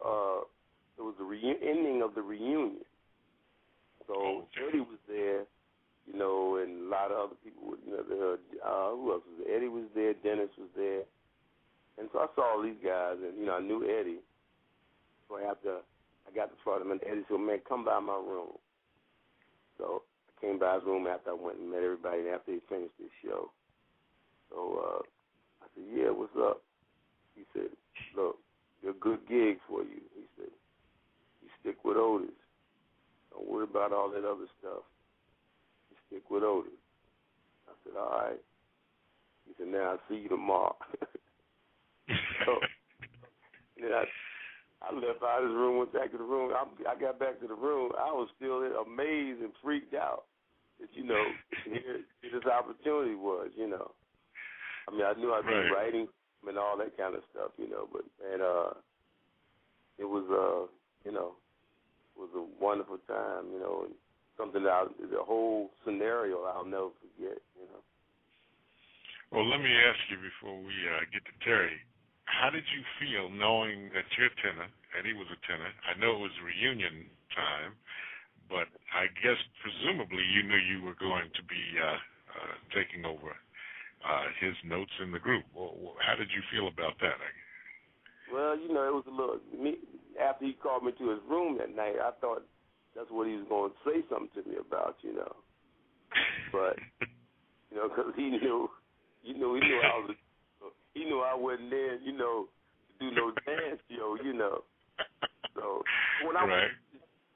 uh, 0.00 0.48
it 0.96 1.04
was 1.04 1.14
the 1.20 1.24
reu- 1.24 1.60
ending 1.60 2.00
of 2.02 2.14
the 2.14 2.22
reunion. 2.22 2.84
So 4.06 4.48
Okay. 4.48 4.68
Eddie 4.68 4.80
was 4.80 4.98
there, 5.06 5.44
you 6.08 6.16
know, 6.16 6.56
and 6.56 6.86
a 6.86 6.88
lot 6.88 7.12
of 7.12 7.28
other 7.28 7.38
people. 7.44 7.68
Were, 7.68 7.80
you 7.84 7.92
know, 7.92 8.02
the, 8.08 8.38
uh, 8.64 8.96
who 8.96 9.12
else 9.12 9.22
was 9.28 9.44
there? 9.44 9.56
Eddie 9.56 9.68
was 9.68 9.84
there. 9.94 10.14
Dennis 10.24 10.48
was 10.56 10.72
there, 10.76 11.02
and 11.98 12.08
so 12.12 12.20
I 12.20 12.26
saw 12.34 12.54
all 12.54 12.62
these 12.62 12.78
guys, 12.82 13.16
and 13.18 13.36
you 13.38 13.46
know, 13.46 13.56
I 13.58 13.60
knew 13.60 13.82
Eddie. 13.82 14.22
So 15.28 15.38
after 15.38 15.82
I 16.26 16.34
got 16.34 16.46
to 16.46 16.56
Florida, 16.62 16.88
and 16.88 17.00
Eddie 17.04 17.26
said, 17.28 17.40
"Man, 17.40 17.58
come 17.68 17.84
by 17.84 17.98
my 17.98 18.14
room." 18.14 18.54
So 19.76 20.02
I 20.28 20.40
came 20.40 20.58
by 20.58 20.74
his 20.74 20.84
room 20.84 21.06
after 21.06 21.30
I 21.30 21.34
went 21.34 21.58
and 21.58 21.70
met 21.70 21.82
everybody, 21.82 22.20
and 22.20 22.28
after 22.28 22.52
he 22.52 22.60
finished 22.68 22.94
his 22.98 23.10
show. 23.22 23.50
So 24.50 24.56
uh, 24.78 25.02
I 25.62 25.66
said, 25.74 25.84
"Yeah, 25.92 26.10
what's 26.10 26.36
up?" 26.38 26.62
He 27.34 27.42
said, 27.52 27.70
"Look, 28.16 28.38
they're 28.82 28.94
good 28.94 29.26
gigs 29.28 29.60
for 29.68 29.82
you." 29.82 30.00
He 30.14 30.24
said, 30.36 30.54
"You 31.42 31.48
stick 31.60 31.84
with 31.84 31.96
Otis. 31.96 32.30
Don't 33.32 33.48
worry 33.50 33.64
about 33.64 33.92
all 33.92 34.08
that 34.10 34.24
other 34.24 34.46
stuff. 34.60 34.86
You 35.90 35.96
stick 36.06 36.30
with 36.30 36.44
Otis." 36.44 36.78
I 37.68 37.72
said, 37.84 37.98
"All 37.98 38.10
right." 38.10 38.40
He 39.46 39.54
said, 39.58 39.68
"Now 39.68 39.98
I'll 39.98 40.00
see 40.08 40.22
you 40.22 40.28
tomorrow." 40.28 40.76
so 42.46 42.58
then 43.80 43.92
I, 43.92 44.04
I 44.82 44.94
left 44.94 45.22
out 45.22 45.42
of 45.42 45.48
his 45.48 45.56
room, 45.56 45.78
went 45.78 45.92
back 45.92 46.10
to 46.12 46.18
the 46.18 46.24
room. 46.24 46.52
I, 46.54 46.92
I 46.92 46.98
got 46.98 47.18
back 47.18 47.40
to 47.40 47.46
the 47.48 47.54
room. 47.54 47.92
I 47.98 48.10
was 48.12 48.28
still 48.36 48.62
amazed 48.82 49.40
and 49.42 49.52
freaked 49.62 49.94
out 49.94 50.24
that 50.80 50.88
you 50.92 51.04
know 51.04 51.24
here 51.64 52.00
this 52.22 52.46
opportunity 52.46 53.14
was. 53.14 53.50
You 53.56 53.68
know, 53.68 53.92
I 54.88 54.92
mean, 54.92 55.02
I 55.02 55.14
knew 55.18 55.32
I'd 55.32 55.44
Right. 55.44 55.70
writing 55.72 56.08
and 56.46 56.58
all 56.58 56.78
that 56.78 56.96
kind 56.96 57.14
of 57.14 57.22
stuff. 57.30 57.50
You 57.58 57.68
know, 57.68 57.88
but 57.92 58.04
and 58.32 58.42
uh, 58.42 58.70
it 59.98 60.04
was 60.04 60.24
uh, 60.30 60.70
you 61.08 61.14
know, 61.14 61.34
it 62.16 62.20
was 62.20 62.30
a 62.34 62.62
wonderful 62.62 62.98
time. 63.08 63.50
You 63.52 63.60
know, 63.60 63.82
and 63.86 63.94
something 64.38 64.62
that 64.62 64.70
I, 64.70 64.84
the 65.10 65.22
whole 65.22 65.70
scenario 65.84 66.42
I'll 66.44 66.64
never 66.64 66.90
forget. 67.00 67.38
You 67.58 67.66
know. 67.66 67.82
Well, 69.30 69.46
let 69.46 69.60
me 69.60 69.68
ask 69.68 69.98
you 70.08 70.16
before 70.16 70.58
we 70.58 70.72
uh, 70.88 71.04
get 71.12 71.20
to 71.26 71.44
Terry. 71.44 71.76
How 72.28 72.50
did 72.50 72.64
you 72.70 72.82
feel 73.00 73.32
knowing 73.32 73.90
that 73.96 74.06
your 74.16 74.28
tenor 74.44 74.68
and 74.96 75.04
he 75.04 75.12
was 75.12 75.28
a 75.28 75.40
tenor. 75.44 75.68
I 75.84 75.94
know 76.00 76.16
it 76.16 76.22
was 76.26 76.34
reunion 76.40 77.06
time, 77.36 77.76
but 78.48 78.66
I 78.90 79.06
guess 79.20 79.36
presumably 79.60 80.24
you 80.24 80.42
knew 80.48 80.58
you 80.58 80.80
were 80.82 80.96
going 80.96 81.28
to 81.28 81.42
be 81.44 81.62
uh, 81.76 82.00
uh, 82.34 82.54
taking 82.72 83.04
over 83.04 83.36
uh, 84.02 84.26
his 84.40 84.56
notes 84.64 84.92
in 85.04 85.12
the 85.12 85.20
group. 85.20 85.44
Well, 85.52 85.94
how 86.00 86.16
did 86.16 86.32
you 86.32 86.40
feel 86.48 86.68
about 86.68 86.96
that? 87.04 87.20
Well, 88.32 88.56
you 88.56 88.72
know, 88.72 88.84
it 88.84 88.94
was 88.94 89.06
a 89.08 89.14
little. 89.14 89.40
After 90.16 90.44
he 90.44 90.56
called 90.56 90.84
me 90.84 90.92
to 90.96 91.10
his 91.10 91.22
room 91.28 91.58
that 91.58 91.74
night, 91.74 92.00
I 92.00 92.12
thought 92.20 92.44
that's 92.96 93.10
what 93.12 93.28
he 93.28 93.36
was 93.36 93.46
going 93.48 93.72
to 93.72 93.80
say 93.84 93.98
something 94.08 94.32
to 94.42 94.48
me 94.48 94.56
about, 94.56 94.96
you 95.02 95.14
know. 95.14 95.36
But 96.52 96.80
you 97.70 97.76
know, 97.76 97.88
because 97.88 98.12
he 98.16 98.32
knew, 98.32 98.68
you 99.22 99.36
know, 99.38 99.54
he 99.54 99.60
knew 99.60 99.80
I 99.84 100.00
was, 100.00 100.16
he 100.98 101.04
knew 101.06 101.20
I 101.20 101.34
wasn't 101.34 101.70
there, 101.70 102.00
you 102.00 102.12
know, 102.12 102.48
to 102.88 102.94
do 103.10 103.14
no 103.14 103.32
dance 103.46 103.80
show, 103.90 104.16
you 104.22 104.34
know. 104.34 104.64
So 105.56 105.86
when 106.18 106.36
I 106.36 106.44
right. 106.44 106.50
went 106.50 106.72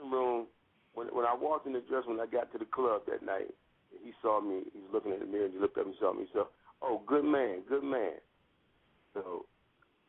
in 0.01 0.11
the 0.11 0.17
room, 0.17 0.49
when 0.95 1.09
when 1.09 1.27
I 1.27 1.35
walked 1.35 1.67
in 1.67 1.75
the 1.75 1.83
dress, 1.89 2.05
when 2.07 2.21
I 2.21 2.27
got 2.27 2.53
to 2.53 2.59
the 2.59 2.67
club 2.67 3.03
that 3.09 3.25
night, 3.25 3.55
he 4.05 4.13
saw 4.23 4.41
me. 4.41 4.65
He 4.73 4.81
was 4.81 4.91
looking 4.93 5.13
in 5.13 5.21
the 5.21 5.27
mirror. 5.27 5.47
and 5.47 5.55
He 5.55 5.61
looked 5.61 5.79
up 5.79 5.87
and 5.87 5.95
he 5.95 6.01
saw 6.01 6.13
me. 6.15 6.25
He 6.25 6.31
said, 6.33 6.47
"Oh, 6.83 7.03
good 7.07 7.25
man, 7.25 7.63
good 7.69 7.85
man." 7.85 8.19
So, 9.15 9.47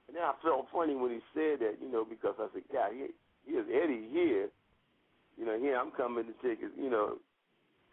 and 0.07 0.17
then 0.17 0.23
I 0.23 0.33
felt 0.43 0.67
funny 0.73 0.95
when 0.95 1.11
he 1.11 1.21
said 1.33 1.59
that, 1.61 1.77
you 1.81 1.91
know, 1.91 2.05
because 2.05 2.35
I 2.39 2.47
said, 2.53 2.63
"God, 2.73 2.93
he, 2.93 3.07
here's 3.45 3.67
Eddie 3.69 4.09
here. 4.11 4.49
You 5.37 5.45
know, 5.45 5.59
here 5.59 5.77
I'm 5.77 5.91
coming 5.91 6.25
to 6.27 6.33
take 6.47 6.61
his, 6.61 6.71
you 6.77 6.89
know, 6.89 7.17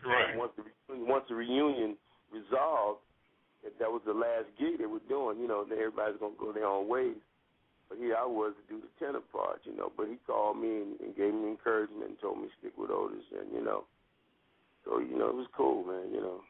Right. 0.05 0.37
once 0.37 0.53
the 0.57 0.65
once 0.91 1.25
the 1.29 1.35
reunion 1.37 1.97
resolved, 2.33 3.01
that 3.65 3.79
that 3.79 3.91
was 3.91 4.03
the 4.07 4.15
last 4.15 4.49
gig 4.59 4.79
they 4.79 4.87
were 4.87 5.05
doing. 5.09 5.41
You 5.41 5.49
know, 5.49 5.65
then 5.65 5.79
everybody's 5.79 6.21
gonna 6.21 6.39
go 6.39 6.53
their 6.53 6.67
own 6.67 6.89
ways. 6.89 7.21
But 7.89 7.99
here 7.99 8.15
I 8.15 8.25
was 8.25 8.55
to 8.55 8.65
do 8.71 8.81
the 8.81 8.93
tenor 9.03 9.25
part, 9.33 9.61
you 9.65 9.75
know. 9.75 9.91
But 9.97 10.07
he 10.07 10.17
called 10.27 10.59
me 10.59 10.87
and, 10.87 11.01
and 11.01 11.17
gave 11.17 11.35
me 11.35 11.51
encouragement 11.51 12.15
and 12.15 12.21
told 12.21 12.39
me 12.39 12.49
stick 12.63 12.79
with 12.79 12.91
Otis, 12.91 13.27
and 13.35 13.51
you 13.53 13.65
know, 13.65 13.85
so 14.85 14.99
you 14.99 15.19
know 15.19 15.29
it 15.29 15.39
was 15.39 15.51
cool, 15.57 15.85
man. 15.85 16.15
You 16.15 16.21
know. 16.21 16.41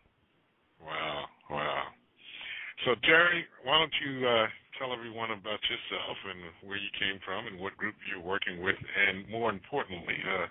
Wow, 0.84 1.24
wow. 1.50 1.84
So 2.84 2.96
Jerry, 3.04 3.44
why 3.64 3.76
don't 3.76 3.96
you 4.00 4.24
uh, 4.24 4.48
tell 4.80 4.96
everyone 4.96 5.36
about 5.36 5.60
yourself 5.68 6.16
and 6.24 6.40
where 6.64 6.80
you 6.80 6.88
came 6.96 7.20
from 7.20 7.44
and 7.44 7.60
what 7.60 7.76
group 7.76 7.92
you're 8.08 8.24
working 8.24 8.64
with, 8.64 8.76
and 8.76 9.28
more 9.28 9.52
importantly, 9.52 10.16
uh, 10.24 10.48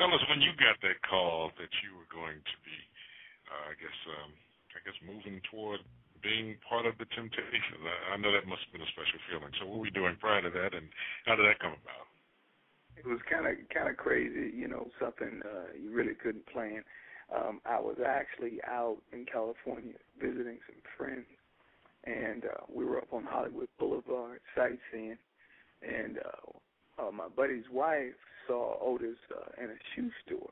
tell 0.00 0.08
us 0.08 0.24
when 0.32 0.40
you 0.40 0.56
got 0.56 0.80
that 0.80 0.96
call 1.04 1.52
that 1.60 1.68
you 1.84 1.92
were 1.92 2.08
going 2.08 2.40
to 2.40 2.56
be, 2.64 2.78
uh, 3.52 3.64
I 3.68 3.74
guess, 3.76 3.98
um, 4.16 4.32
I 4.76 4.80
guess 4.84 4.96
moving 5.04 5.40
toward 5.50 5.80
being 6.22 6.56
part 6.62 6.86
of 6.86 6.96
the 6.98 7.06
Temptations. 7.12 7.82
I, 7.82 8.14
I 8.14 8.16
know 8.16 8.32
that 8.32 8.46
must 8.46 8.62
have 8.64 8.72
been 8.72 8.86
a 8.86 8.92
special 8.94 9.18
feeling. 9.28 9.52
So 9.58 9.66
what 9.66 9.82
were 9.82 9.86
you 9.90 9.94
doing 9.94 10.16
prior 10.22 10.40
to 10.40 10.50
that, 10.50 10.72
and 10.72 10.86
how 11.26 11.34
did 11.36 11.44
that 11.44 11.58
come 11.58 11.74
about? 11.74 12.06
It 12.96 13.06
was 13.06 13.18
kind 13.28 13.46
of 13.46 13.58
kind 13.74 13.90
of 13.90 13.96
crazy, 13.96 14.54
you 14.54 14.68
know, 14.68 14.88
something 15.00 15.42
uh, 15.44 15.74
you 15.74 15.90
really 15.90 16.14
couldn't 16.14 16.46
plan. 16.46 16.84
Um, 17.34 17.60
I 17.66 17.80
was 17.80 17.96
actually 18.04 18.60
out 18.68 18.98
in 19.12 19.26
California 19.26 19.98
visiting 20.20 20.58
some 20.68 20.82
friends, 20.96 21.26
and 22.04 22.44
uh, 22.44 22.64
we 22.68 22.84
were 22.84 22.98
up 22.98 23.12
on 23.12 23.24
Hollywood 23.24 23.68
Boulevard 23.78 24.40
sightseeing, 24.54 25.18
and 25.82 26.18
uh, 26.18 27.08
uh, 27.08 27.10
my 27.10 27.28
buddy's 27.28 27.64
wife 27.72 28.14
saw 28.46 28.76
Otis 28.80 29.16
uh, 29.34 29.62
in 29.62 29.70
a 29.70 29.78
shoe 29.96 30.10
store, 30.26 30.50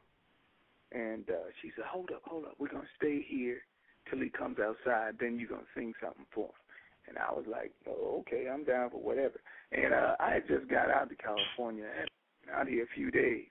and 0.90 1.28
uh, 1.28 1.52
she 1.60 1.70
said, 1.76 1.84
"Hold 1.86 2.10
up, 2.10 2.22
hold 2.24 2.46
up, 2.46 2.54
we're 2.58 2.72
gonna 2.72 2.84
stay 2.96 3.24
here 3.28 3.60
till 4.08 4.20
he 4.20 4.30
comes 4.30 4.58
outside. 4.58 5.16
Then 5.18 5.38
you're 5.38 5.48
gonna 5.48 5.74
sing 5.74 5.94
something 6.00 6.26
for 6.32 6.46
him." 6.46 6.60
And 7.08 7.18
I 7.18 7.32
was 7.32 7.44
like, 7.46 7.72
"Oh, 7.86 8.20
okay, 8.20 8.48
I'm 8.48 8.64
down 8.64 8.90
for 8.90 9.00
whatever." 9.00 9.40
And 9.72 9.92
uh, 9.92 10.16
I 10.20 10.34
had 10.34 10.48
just 10.48 10.68
got 10.68 10.90
out 10.90 11.08
to 11.10 11.16
California, 11.16 11.86
and 11.86 12.08
out 12.52 12.68
here 12.68 12.84
a 12.84 12.94
few 12.94 13.10
days, 13.10 13.46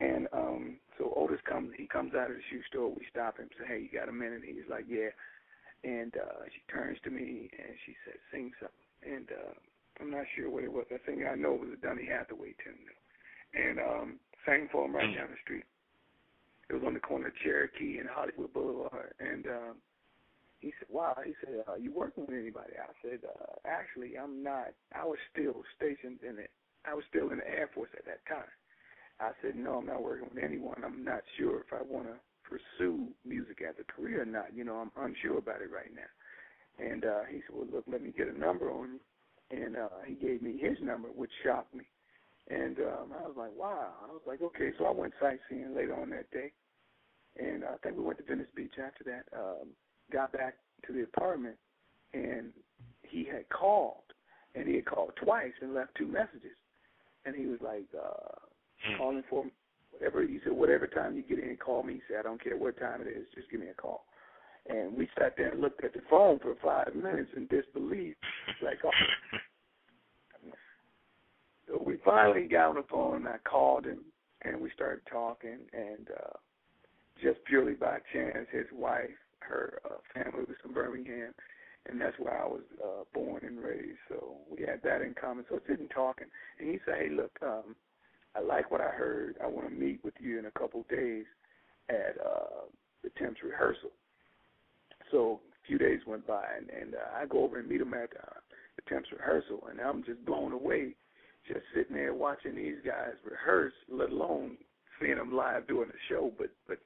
and 0.00 0.28
um, 0.32 0.76
so 0.98 1.12
Otis 1.16 1.40
comes, 1.48 1.72
he 1.76 1.86
comes 1.86 2.14
out 2.14 2.30
of 2.30 2.36
the 2.36 2.42
shoe 2.50 2.62
store. 2.68 2.88
We 2.88 3.06
stop 3.10 3.38
him, 3.38 3.48
say, 3.58 3.66
"Hey, 3.66 3.80
you 3.80 3.98
got 3.98 4.08
a 4.08 4.12
minute?" 4.12 4.42
He's 4.44 4.68
like, 4.68 4.84
"Yeah." 4.88 5.12
And 5.82 6.12
uh, 6.16 6.44
she 6.52 6.60
turns 6.72 6.98
to 7.04 7.10
me 7.10 7.48
and 7.52 7.72
she 7.86 7.96
said, 8.04 8.16
"Sing 8.32 8.52
something." 8.60 8.76
And 9.00 9.28
uh, 9.32 9.54
I'm 10.00 10.10
not 10.10 10.24
sure 10.36 10.50
what 10.50 10.64
it 10.64 10.72
was. 10.72 10.86
I 10.92 10.98
think 11.04 11.24
I 11.24 11.34
know 11.36 11.54
it 11.54 11.60
was 11.60 11.76
a 11.76 11.80
Donny 11.80 12.06
Hathaway 12.06 12.56
tune, 12.64 12.84
and 13.52 13.78
um, 13.78 14.08
sang 14.44 14.68
for 14.72 14.84
him 14.84 14.96
right 14.96 15.08
down 15.14 15.28
the 15.30 15.40
street. 15.44 15.64
It 16.70 16.74
was 16.74 16.84
on 16.86 16.94
the 16.94 17.00
corner 17.00 17.26
of 17.26 17.34
Cherokee 17.42 17.98
and 17.98 18.08
Hollywood 18.08 18.52
Boulevard, 18.54 19.12
and 19.18 19.44
um, 19.48 19.74
he 20.60 20.72
said, 20.78 20.86
"Wow." 20.88 21.16
He 21.24 21.34
said, 21.42 21.64
"Are 21.66 21.78
you 21.78 21.90
working 21.90 22.26
with 22.26 22.38
anybody?" 22.38 22.78
I 22.78 22.92
said, 23.02 23.26
uh, 23.26 23.58
"Actually, 23.66 24.16
I'm 24.16 24.44
not. 24.44 24.70
I 24.94 25.04
was 25.04 25.18
still 25.32 25.64
stationed 25.74 26.20
in 26.22 26.38
it. 26.38 26.50
I 26.86 26.94
was 26.94 27.02
still 27.08 27.30
in 27.30 27.38
the 27.38 27.48
Air 27.48 27.68
Force 27.74 27.90
at 27.98 28.06
that 28.06 28.24
time." 28.30 28.46
I 29.18 29.32
said, 29.42 29.56
"No, 29.56 29.78
I'm 29.78 29.86
not 29.86 30.00
working 30.00 30.28
with 30.32 30.44
anyone. 30.44 30.80
I'm 30.84 31.02
not 31.02 31.22
sure 31.36 31.58
if 31.58 31.72
I 31.72 31.82
want 31.82 32.06
to 32.06 32.14
pursue 32.46 33.08
music 33.24 33.62
as 33.68 33.74
a 33.80 33.92
career 33.92 34.22
or 34.22 34.26
not. 34.26 34.54
You 34.54 34.62
know, 34.62 34.76
I'm 34.76 34.92
unsure 34.96 35.38
about 35.38 35.62
it 35.62 35.72
right 35.74 35.90
now." 35.92 36.06
And 36.78 37.04
uh, 37.04 37.24
he 37.28 37.42
said, 37.42 37.56
"Well, 37.56 37.66
look, 37.72 37.84
let 37.90 38.00
me 38.00 38.14
get 38.16 38.28
a 38.28 38.38
number 38.38 38.70
on 38.70 38.92
you." 38.94 39.00
And 39.50 39.76
uh, 39.76 40.06
he 40.06 40.14
gave 40.14 40.40
me 40.40 40.56
his 40.56 40.78
number, 40.80 41.08
which 41.08 41.32
shocked 41.42 41.74
me. 41.74 41.82
And 42.48 42.78
um, 42.78 43.12
I 43.16 43.26
was 43.26 43.36
like, 43.36 43.52
"Wow!" 43.56 43.92
I 44.02 44.12
was 44.12 44.22
like, 44.26 44.42
"Okay." 44.42 44.70
So 44.78 44.86
I 44.86 44.90
went 44.90 45.12
sightseeing 45.20 45.74
later 45.74 45.94
on 45.94 46.10
that 46.10 46.30
day, 46.30 46.52
and 47.38 47.64
I 47.64 47.76
think 47.82 47.96
we 47.96 48.02
went 48.02 48.18
to 48.18 48.24
Venice 48.24 48.48
Beach 48.56 48.74
after 48.84 49.04
that. 49.04 49.24
Um, 49.36 49.68
got 50.12 50.32
back 50.32 50.54
to 50.86 50.92
the 50.92 51.02
apartment, 51.02 51.56
and 52.12 52.52
he 53.02 53.24
had 53.24 53.48
called, 53.50 54.02
and 54.54 54.66
he 54.66 54.76
had 54.76 54.86
called 54.86 55.12
twice 55.22 55.52
and 55.60 55.74
left 55.74 55.94
two 55.96 56.06
messages. 56.06 56.56
And 57.24 57.36
he 57.36 57.46
was 57.46 57.60
like, 57.62 57.84
uh, 57.94 58.96
calling 58.96 59.22
for 59.28 59.44
whatever. 59.90 60.22
He 60.26 60.40
said, 60.42 60.52
whatever 60.52 60.86
time 60.86 61.16
you 61.16 61.22
get 61.22 61.38
in, 61.38 61.56
call 61.56 61.82
me. 61.82 61.94
He 61.94 62.00
said, 62.08 62.20
I 62.20 62.22
don't 62.22 62.42
care 62.42 62.56
what 62.56 62.78
time 62.78 63.02
it 63.02 63.08
is, 63.08 63.26
just 63.34 63.50
give 63.50 63.60
me 63.60 63.68
a 63.68 63.74
call. 63.74 64.04
And 64.68 64.96
we 64.96 65.08
sat 65.18 65.34
there 65.36 65.50
and 65.50 65.60
looked 65.60 65.84
at 65.84 65.92
the 65.92 66.00
phone 66.08 66.38
for 66.38 66.54
five 66.62 66.94
minutes 66.94 67.30
in 67.36 67.46
disbelief, 67.46 68.16
like, 68.62 68.78
oh. 68.84 68.90
So 71.70 71.80
we 71.84 71.98
finally 72.04 72.48
got 72.48 72.70
on 72.70 72.74
the 72.76 72.84
phone, 72.90 73.16
and 73.16 73.28
I 73.28 73.36
called 73.48 73.84
him, 73.84 74.00
and 74.42 74.60
we 74.60 74.70
started 74.74 75.02
talking, 75.10 75.58
and 75.72 76.08
uh, 76.10 76.36
just 77.22 77.44
purely 77.44 77.74
by 77.74 77.98
chance, 78.12 78.46
his 78.50 78.66
wife, 78.72 79.10
her 79.38 79.80
uh, 79.84 79.98
family 80.12 80.44
was 80.48 80.56
from 80.62 80.74
Birmingham, 80.74 81.32
and 81.86 82.00
that's 82.00 82.18
where 82.18 82.42
I 82.42 82.46
was 82.46 82.62
uh, 82.82 83.04
born 83.14 83.44
and 83.44 83.58
raised. 83.62 83.98
So 84.08 84.38
we 84.50 84.66
had 84.66 84.82
that 84.82 85.02
in 85.02 85.14
common. 85.20 85.44
So 85.48 85.60
sitting 85.68 85.88
talking, 85.88 86.26
and 86.58 86.68
he 86.68 86.78
said, 86.84 86.94
"Hey, 86.98 87.08
look, 87.10 87.32
um, 87.42 87.76
I 88.34 88.40
like 88.40 88.70
what 88.70 88.80
I 88.80 88.90
heard. 88.90 89.36
I 89.42 89.46
want 89.46 89.68
to 89.68 89.74
meet 89.74 90.02
with 90.04 90.14
you 90.18 90.38
in 90.38 90.46
a 90.46 90.50
couple 90.58 90.84
days 90.90 91.24
at 91.88 92.16
uh, 92.24 92.66
the 93.04 93.10
Temps 93.18 93.40
rehearsal." 93.44 93.90
So 95.10 95.40
a 95.50 95.66
few 95.66 95.78
days 95.78 96.00
went 96.06 96.26
by, 96.26 96.44
and, 96.56 96.68
and 96.70 96.94
uh, 96.94 97.18
I 97.20 97.26
go 97.26 97.44
over 97.44 97.58
and 97.58 97.68
meet 97.68 97.80
him 97.80 97.94
at 97.94 98.10
uh, 98.22 98.40
the 98.76 98.82
Temps 98.88 99.08
rehearsal, 99.16 99.68
and 99.70 99.80
I'm 99.80 100.04
just 100.04 100.24
blown 100.24 100.52
away, 100.52 100.94
just 101.52 101.66
sitting 101.74 101.96
there 101.96 102.14
watching 102.14 102.54
these 102.54 102.78
guys 102.86 103.14
rehearse, 103.24 103.74
let 103.90 104.10
alone 104.10 104.56
seeing 105.00 105.16
them 105.16 105.34
live 105.34 105.66
doing 105.66 105.88
the 105.88 105.98
show, 106.08 106.32
but 106.38 106.50
but 106.68 106.78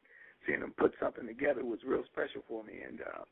seeing 0.47 0.61
them 0.61 0.75
put 0.79 0.93
something 1.01 1.27
together 1.27 1.65
was 1.65 1.81
real 1.87 2.05
special 2.13 2.43
for 2.49 2.65
me. 2.65 2.75
And 2.87 3.01
uh, 3.01 3.25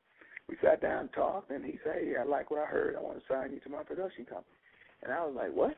we 0.48 0.56
sat 0.62 0.82
down 0.82 1.00
and 1.00 1.12
talked, 1.12 1.50
and 1.50 1.64
he 1.64 1.78
said, 1.84 1.94
"Hey, 2.02 2.14
I 2.20 2.24
like 2.24 2.50
what 2.50 2.60
I 2.60 2.66
heard. 2.66 2.96
I 2.96 3.00
want 3.00 3.18
to 3.18 3.24
sign 3.32 3.52
you 3.52 3.60
to 3.60 3.70
my 3.70 3.82
production 3.82 4.24
company." 4.24 4.56
And 5.02 5.12
I 5.12 5.24
was 5.24 5.34
like, 5.36 5.54
"What?" 5.54 5.76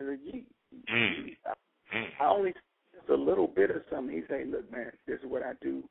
I 0.00 0.04
said, 0.04 0.18
you, 0.24 0.42
you, 0.70 1.36
I, 1.46 2.24
I 2.24 2.28
only 2.28 2.52
just 2.52 3.08
a 3.08 3.14
little 3.14 3.46
bit 3.46 3.70
of 3.70 3.82
something. 3.90 4.14
He 4.14 4.22
said, 4.28 4.48
"Look, 4.48 4.70
man, 4.72 4.92
this 5.06 5.20
is 5.20 5.26
what 5.30 5.42
I 5.42 5.52
do. 5.62 5.84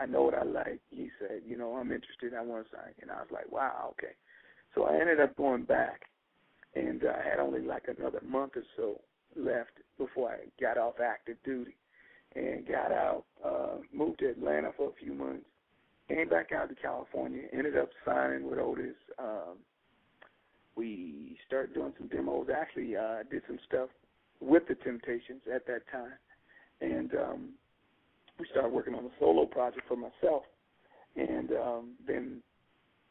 I 0.00 0.06
know 0.06 0.22
what 0.22 0.34
I 0.34 0.44
like." 0.44 0.80
He 0.90 1.10
said, 1.18 1.42
"You 1.46 1.56
know, 1.56 1.72
I'm 1.74 1.92
interested. 1.92 2.34
I 2.34 2.42
want 2.42 2.66
to 2.66 2.76
sign." 2.76 2.92
And 3.00 3.10
I 3.10 3.16
was 3.16 3.30
like, 3.32 3.50
"Wow, 3.50 3.94
okay." 3.98 4.14
So 4.74 4.84
I 4.84 5.00
ended 5.00 5.20
up 5.20 5.36
going 5.36 5.64
back, 5.64 6.02
and 6.74 7.02
I 7.04 7.28
had 7.28 7.38
only 7.38 7.60
like 7.60 7.84
another 7.88 8.20
month 8.26 8.52
or 8.56 8.64
so 8.76 9.00
left 9.36 9.72
before 9.96 10.30
I 10.30 10.38
got 10.60 10.78
off 10.78 10.94
active 11.04 11.36
duty 11.44 11.76
and 12.34 12.66
got 12.66 12.92
out, 12.92 13.24
uh, 13.44 13.76
moved 13.92 14.20
to 14.20 14.30
Atlanta 14.30 14.70
for 14.76 14.88
a 14.88 15.04
few 15.04 15.14
months, 15.14 15.46
came 16.08 16.28
back 16.28 16.52
out 16.52 16.68
to 16.68 16.74
California, 16.74 17.42
ended 17.52 17.76
up 17.76 17.90
signing 18.04 18.48
with 18.48 18.58
Otis. 18.58 18.96
Um, 19.18 19.58
we 20.76 21.38
started 21.46 21.74
doing 21.74 21.92
some 21.98 22.08
demos. 22.08 22.48
Actually, 22.54 22.96
uh, 22.96 23.24
did 23.30 23.42
some 23.46 23.58
stuff 23.66 23.88
with 24.40 24.62
the 24.68 24.76
Temptations 24.76 25.42
at 25.52 25.66
that 25.66 25.82
time, 25.90 26.12
and 26.80 27.12
um, 27.14 27.48
we 28.38 28.46
started 28.50 28.72
working 28.72 28.94
on 28.94 29.04
a 29.04 29.10
solo 29.18 29.46
project 29.46 29.86
for 29.88 29.96
myself. 29.96 30.44
And 31.16 31.50
um, 31.52 31.92
then 32.06 32.42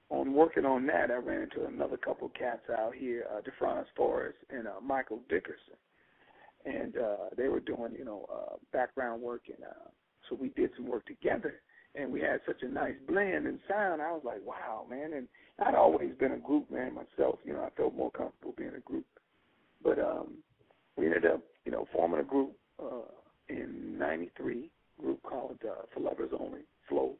on 0.09 0.33
working 0.33 0.65
on 0.65 0.85
that, 0.87 1.11
I 1.11 1.15
ran 1.15 1.43
into 1.43 1.65
another 1.65 1.97
couple 1.97 2.29
cats 2.29 2.69
out 2.77 2.95
here, 2.95 3.25
uh, 3.31 3.41
DeFranz 3.41 3.85
Forrest 3.95 4.37
and 4.49 4.67
uh, 4.67 4.79
Michael 4.81 5.19
Dickerson 5.29 5.75
and 6.67 6.97
uh, 6.97 7.29
they 7.35 7.47
were 7.47 7.59
doing, 7.59 7.93
you 7.97 8.05
know, 8.05 8.25
uh, 8.31 8.55
background 8.73 9.21
work, 9.21 9.43
and 9.47 9.63
uh, 9.63 9.89
so 10.29 10.37
we 10.39 10.49
did 10.49 10.69
some 10.75 10.87
work 10.87 11.05
together, 11.05 11.55
and 11.95 12.11
we 12.11 12.19
had 12.19 12.41
such 12.45 12.61
a 12.61 12.67
nice 12.67 12.95
blend 13.07 13.47
and 13.47 13.59
sound. 13.67 14.01
I 14.01 14.11
was 14.11 14.23
like, 14.25 14.45
wow, 14.45 14.85
man! 14.89 15.13
And 15.13 15.27
I'd 15.65 15.75
always 15.75 16.11
been 16.19 16.33
a 16.33 16.37
group 16.37 16.69
man 16.69 16.93
myself. 16.93 17.39
You 17.45 17.53
know, 17.53 17.63
I 17.63 17.69
felt 17.77 17.95
more 17.95 18.11
comfortable 18.11 18.53
being 18.57 18.73
a 18.75 18.81
group. 18.81 19.05
But 19.83 19.99
um, 19.99 20.35
we 20.97 21.05
ended 21.05 21.25
up, 21.25 21.41
you 21.65 21.71
know, 21.71 21.87
forming 21.93 22.19
a 22.19 22.23
group 22.23 22.53
uh, 22.81 23.11
in 23.49 23.97
'93, 23.97 24.69
group 24.99 25.21
called 25.23 25.57
uh, 25.63 25.83
For 25.93 26.01
Lovers 26.01 26.31
Only, 26.37 26.61
Flow, 26.89 27.13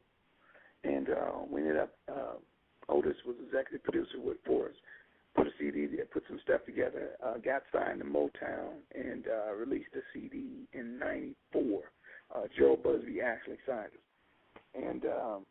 and 0.84 1.08
uh, 1.08 1.44
we 1.50 1.62
ended 1.62 1.78
up. 1.78 1.90
Uh, 2.08 2.34
Otis 2.88 3.16
was 3.26 3.36
executive 3.44 3.82
producer 3.84 4.20
with 4.22 4.38
for 4.46 4.66
us. 4.66 4.74
Put 5.36 5.46
a 5.46 5.50
CD, 5.58 5.86
put 6.12 6.24
some 6.28 6.40
stuff 6.42 6.64
together. 6.66 7.10
Uh, 7.24 7.34
got 7.38 7.62
signed 7.72 8.00
to 8.00 8.04
Motown 8.04 8.80
and 8.94 9.24
uh, 9.28 9.54
released 9.54 9.90
a 9.94 10.00
CD 10.12 10.66
in 10.72 10.98
'94. 10.98 11.80
Uh, 12.34 12.40
Joe 12.58 12.78
Busby 12.82 13.20
actually 13.20 13.58
signed 13.66 13.86
us, 13.86 14.62
and 14.74 15.04
um, 15.04 15.46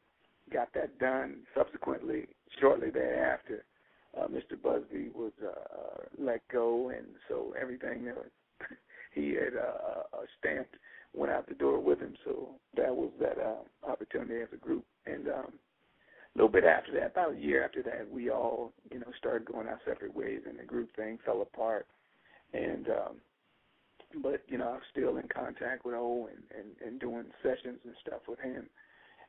got 0.52 0.74
that 0.74 0.98
done. 1.00 1.42
Subsequently, 1.56 2.28
shortly 2.60 2.90
thereafter, 2.90 3.64
uh, 4.20 4.28
Mr. 4.28 4.62
Busby 4.62 5.10
was 5.14 5.32
uh, 5.44 6.04
let 6.18 6.42
go, 6.52 6.90
and 6.90 7.06
so 7.28 7.54
everything 7.60 8.06
that 8.06 8.18
he 9.14 9.30
had 9.30 9.56
uh, 9.56 10.18
uh, 10.18 10.22
stamped 10.40 10.76
went 11.14 11.32
out 11.32 11.48
the 11.48 11.56
door 11.56 11.80
with 11.80 12.00
him. 12.00 12.16
So 12.26 12.50
that 12.76 12.96
was 12.96 13.12
that 13.20 13.38
uh, 13.40 13.90
opportunity 13.90 14.42
as 14.42 14.50
a 14.54 14.58
group. 14.58 14.86
And 15.06 15.28
um, 15.28 15.54
little 16.38 16.52
bit 16.52 16.66
after 16.66 16.94
that, 16.94 17.12
about 17.12 17.34
a 17.34 17.40
year 17.40 17.66
after 17.66 17.82
that, 17.82 18.08
we 18.10 18.30
all 18.30 18.72
you 18.92 19.00
know 19.00 19.08
started 19.18 19.46
going 19.46 19.68
our 19.68 19.80
separate 19.86 20.16
ways, 20.16 20.42
and 20.48 20.60
the 20.60 20.64
group 20.64 20.96
thing 20.96 21.18
fell 21.26 21.42
apart. 21.42 21.88
And 22.54 22.88
um, 22.90 24.22
but 24.22 24.44
you 24.48 24.58
know 24.58 24.70
I'm 24.70 24.82
still 24.92 25.18
in 25.18 25.28
contact 25.28 25.84
with 25.84 25.96
O 25.96 26.30
and, 26.32 26.44
and 26.58 26.88
and 26.88 27.00
doing 27.00 27.26
sessions 27.42 27.80
and 27.84 27.96
stuff 28.06 28.22
with 28.28 28.40
him. 28.40 28.68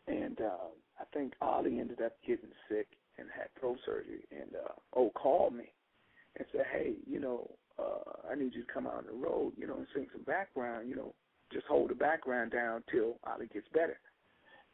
And 0.06 0.40
uh, 0.40 0.68
I 1.00 1.04
think 1.12 1.32
Ollie 1.40 1.80
ended 1.80 2.00
up 2.02 2.12
getting 2.26 2.50
sick 2.68 2.86
and 3.18 3.28
had 3.34 3.48
throat 3.58 3.78
surgery, 3.84 4.24
and 4.30 4.54
uh, 4.54 4.72
O 4.94 5.10
called 5.10 5.54
me 5.54 5.72
and 6.36 6.46
said, 6.52 6.66
"Hey, 6.70 6.92
you 7.06 7.20
know, 7.20 7.50
uh, 7.78 8.30
I 8.30 8.34
need 8.34 8.54
you 8.54 8.64
to 8.64 8.72
come 8.72 8.86
out 8.86 8.98
on 8.98 9.06
the 9.06 9.12
road, 9.12 9.54
you 9.56 9.66
know, 9.66 9.76
and 9.76 9.86
sing 9.94 10.06
some 10.12 10.22
background, 10.22 10.88
you 10.88 10.96
know, 10.96 11.14
just 11.52 11.66
hold 11.66 11.90
the 11.90 11.94
background 11.94 12.52
down 12.52 12.84
till 12.90 13.16
Ollie 13.24 13.48
gets 13.52 13.68
better." 13.72 13.98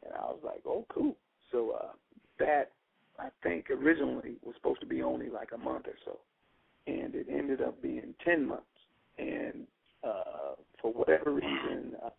And 0.03 0.13
I 0.13 0.25
was 0.25 0.39
like, 0.43 0.61
"Oh, 0.65 0.85
cool." 0.89 1.15
So 1.51 1.71
uh, 1.71 1.93
that 2.39 2.71
I 3.19 3.29
think 3.43 3.69
originally 3.69 4.35
was 4.43 4.55
supposed 4.55 4.81
to 4.81 4.85
be 4.85 5.01
only 5.01 5.29
like 5.29 5.49
a 5.53 5.57
month 5.57 5.87
or 5.87 5.95
so, 6.03 6.19
and 6.87 7.15
it 7.15 7.27
ended 7.29 7.61
up 7.61 7.81
being 7.81 8.13
ten 8.23 8.47
months. 8.47 8.63
And 9.17 9.65
uh, 10.03 10.55
for 10.81 10.91
whatever 10.91 11.31
reason, 11.31 11.93
uh, 12.05 12.09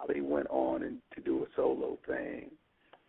Ollie 0.00 0.20
went 0.20 0.48
on 0.50 0.82
and 0.82 0.98
to 1.14 1.20
do 1.20 1.44
a 1.44 1.46
solo 1.54 1.98
thing, 2.06 2.50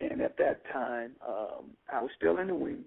and 0.00 0.20
at 0.20 0.36
that 0.38 0.62
time, 0.72 1.12
um, 1.26 1.70
I 1.92 2.00
was 2.00 2.10
still 2.16 2.38
in 2.38 2.48
the 2.48 2.54
wings, 2.54 2.84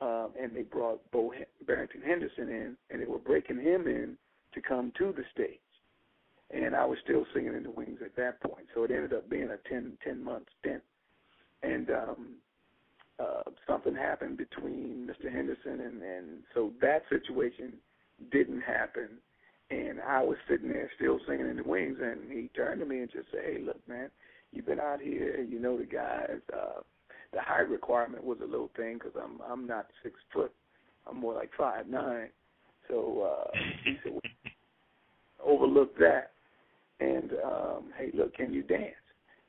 um, 0.00 0.30
and 0.40 0.54
they 0.54 0.62
brought 0.62 1.00
Bo 1.10 1.32
Barrington 1.66 2.02
Henderson 2.02 2.48
in, 2.48 2.76
and 2.90 3.00
they 3.00 3.06
were 3.06 3.18
breaking 3.18 3.60
him 3.60 3.86
in 3.86 4.16
to 4.54 4.60
come 4.60 4.92
to 4.98 5.12
the 5.12 5.24
stage. 5.32 5.60
And 6.50 6.76
I 6.76 6.84
was 6.84 6.98
still 7.02 7.26
singing 7.34 7.54
in 7.54 7.64
the 7.64 7.70
wings 7.70 7.98
at 8.04 8.14
that 8.16 8.40
point, 8.40 8.66
so 8.74 8.84
it 8.84 8.90
ended 8.90 9.12
up 9.12 9.28
being 9.28 9.50
a 9.50 9.68
10, 9.68 9.98
10 10.04 10.22
month 10.22 10.44
stint. 10.60 10.82
And 11.62 11.90
um, 11.90 12.26
uh, 13.18 13.42
something 13.66 13.94
happened 13.94 14.36
between 14.36 15.08
Mr. 15.08 15.32
Henderson, 15.32 15.80
and, 15.80 16.02
and 16.02 16.26
so 16.54 16.72
that 16.80 17.02
situation 17.08 17.74
didn't 18.30 18.60
happen. 18.60 19.08
And 19.70 20.00
I 20.00 20.22
was 20.22 20.36
sitting 20.48 20.68
there 20.68 20.90
still 20.96 21.18
singing 21.26 21.48
in 21.48 21.56
the 21.56 21.62
wings, 21.64 21.98
and 22.00 22.30
he 22.30 22.48
turned 22.54 22.80
to 22.80 22.86
me 22.86 23.00
and 23.00 23.10
just 23.10 23.26
said, 23.32 23.40
"Hey, 23.44 23.58
look, 23.64 23.80
man, 23.88 24.10
you've 24.52 24.66
been 24.66 24.80
out 24.80 25.00
here, 25.00 25.42
you 25.42 25.58
know 25.58 25.76
the 25.76 25.84
guys. 25.84 26.38
Uh, 26.52 26.80
the 27.32 27.40
height 27.40 27.68
requirement 27.68 28.22
was 28.22 28.38
a 28.42 28.46
little 28.46 28.70
thing 28.76 28.94
because 28.94 29.12
I'm 29.20 29.40
I'm 29.50 29.66
not 29.66 29.86
six 30.02 30.14
foot, 30.32 30.52
I'm 31.08 31.18
more 31.18 31.34
like 31.34 31.50
five 31.58 31.88
nine. 31.88 32.28
So 32.88 33.22
uh, 33.22 33.50
he 33.84 33.96
said, 34.04 34.12
well, 34.12 34.20
overlook 35.44 35.98
that, 35.98 36.32
and 37.00 37.32
um, 37.44 37.84
hey, 37.98 38.10
look, 38.14 38.34
can 38.34 38.52
you 38.52 38.62
dance? 38.62 38.94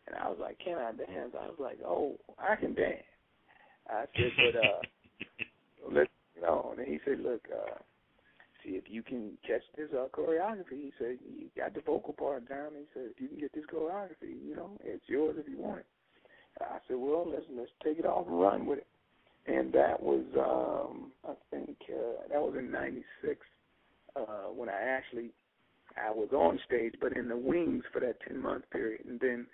And 0.08 0.16
I 0.16 0.30
was 0.30 0.38
like, 0.40 0.58
can 0.60 0.78
I 0.78 0.92
dance? 0.94 1.34
I 1.40 1.48
was 1.48 1.58
like, 1.60 1.80
oh, 1.86 2.16
I 2.40 2.56
can 2.56 2.74
dance. 2.74 3.04
I 3.90 4.06
said, 4.16 4.32
but 4.38 4.60
uh, 4.60 4.82
let's 5.92 6.10
you 6.36 6.42
know. 6.42 6.74
And 6.78 6.88
he 6.88 7.00
said, 7.06 7.20
look, 7.20 7.42
uh, 7.52 7.76
see 8.64 8.72
if 8.72 8.86
you 8.88 9.04
can 9.04 9.38
catch 9.46 9.62
this 9.78 9.90
uh, 9.94 10.08
choreography. 10.14 10.72
He 10.72 10.92
said, 11.00 11.18
you 11.26 11.48
got 11.58 11.74
the 11.74 11.82
vocal 11.82 12.14
part 12.14 12.48
down. 12.48 12.72
He 12.78 12.86
said, 12.94 13.10
if 13.16 13.22
you 13.22 13.28
can 13.28 13.40
get 13.40 13.54
this 13.54 13.66
choreography, 13.72 14.36
you 14.46 14.56
know, 14.56 14.72
it's 14.84 15.04
yours 15.08 15.36
if 15.40 15.48
you 15.48 15.58
want 15.58 15.80
it. 15.80 15.86
I 16.60 16.80
said, 16.88 16.98
well, 16.98 17.26
let's 17.30 17.46
let's 17.56 17.72
take 17.84 18.00
it 18.00 18.06
off 18.06 18.28
and 18.28 18.42
run 18.42 18.66
with 18.66 18.80
it. 18.80 18.88
And 19.46 19.72
that 19.74 20.02
was, 20.02 20.26
um, 20.36 21.12
I 21.24 21.34
think, 21.52 21.78
uh, 21.90 22.28
that 22.30 22.42
was 22.42 22.56
in 22.58 22.72
'96 22.72 23.40
uh, 24.16 24.22
when 24.54 24.68
I 24.68 24.82
actually 24.82 25.32
I 25.98 26.12
was 26.12 26.30
on 26.32 26.60
stage, 26.66 26.96
but 27.02 27.16
in 27.16 27.28
the 27.28 27.38
wings 27.38 27.84
for 27.92 28.00
that 28.02 28.20
10 28.28 28.42
month 28.42 28.70
period. 28.72 29.06
And 29.06 29.20
then, 29.20 29.48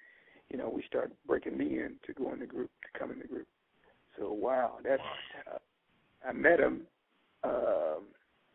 you 0.49 0.57
know, 0.57 0.69
we 0.69 0.83
started 0.87 1.15
breaking 1.25 1.57
me 1.57 1.79
in 1.79 1.95
to 2.05 2.13
go 2.13 2.33
in 2.33 2.39
the 2.39 2.45
group, 2.45 2.69
to 2.81 2.99
come 2.99 3.11
in 3.11 3.19
the 3.19 3.27
group. 3.27 3.47
So 4.17 4.31
wow, 4.31 4.77
that's 4.83 5.01
uh, 5.51 5.57
I 6.27 6.31
met 6.33 6.59
him. 6.59 6.81
Um, 7.43 8.05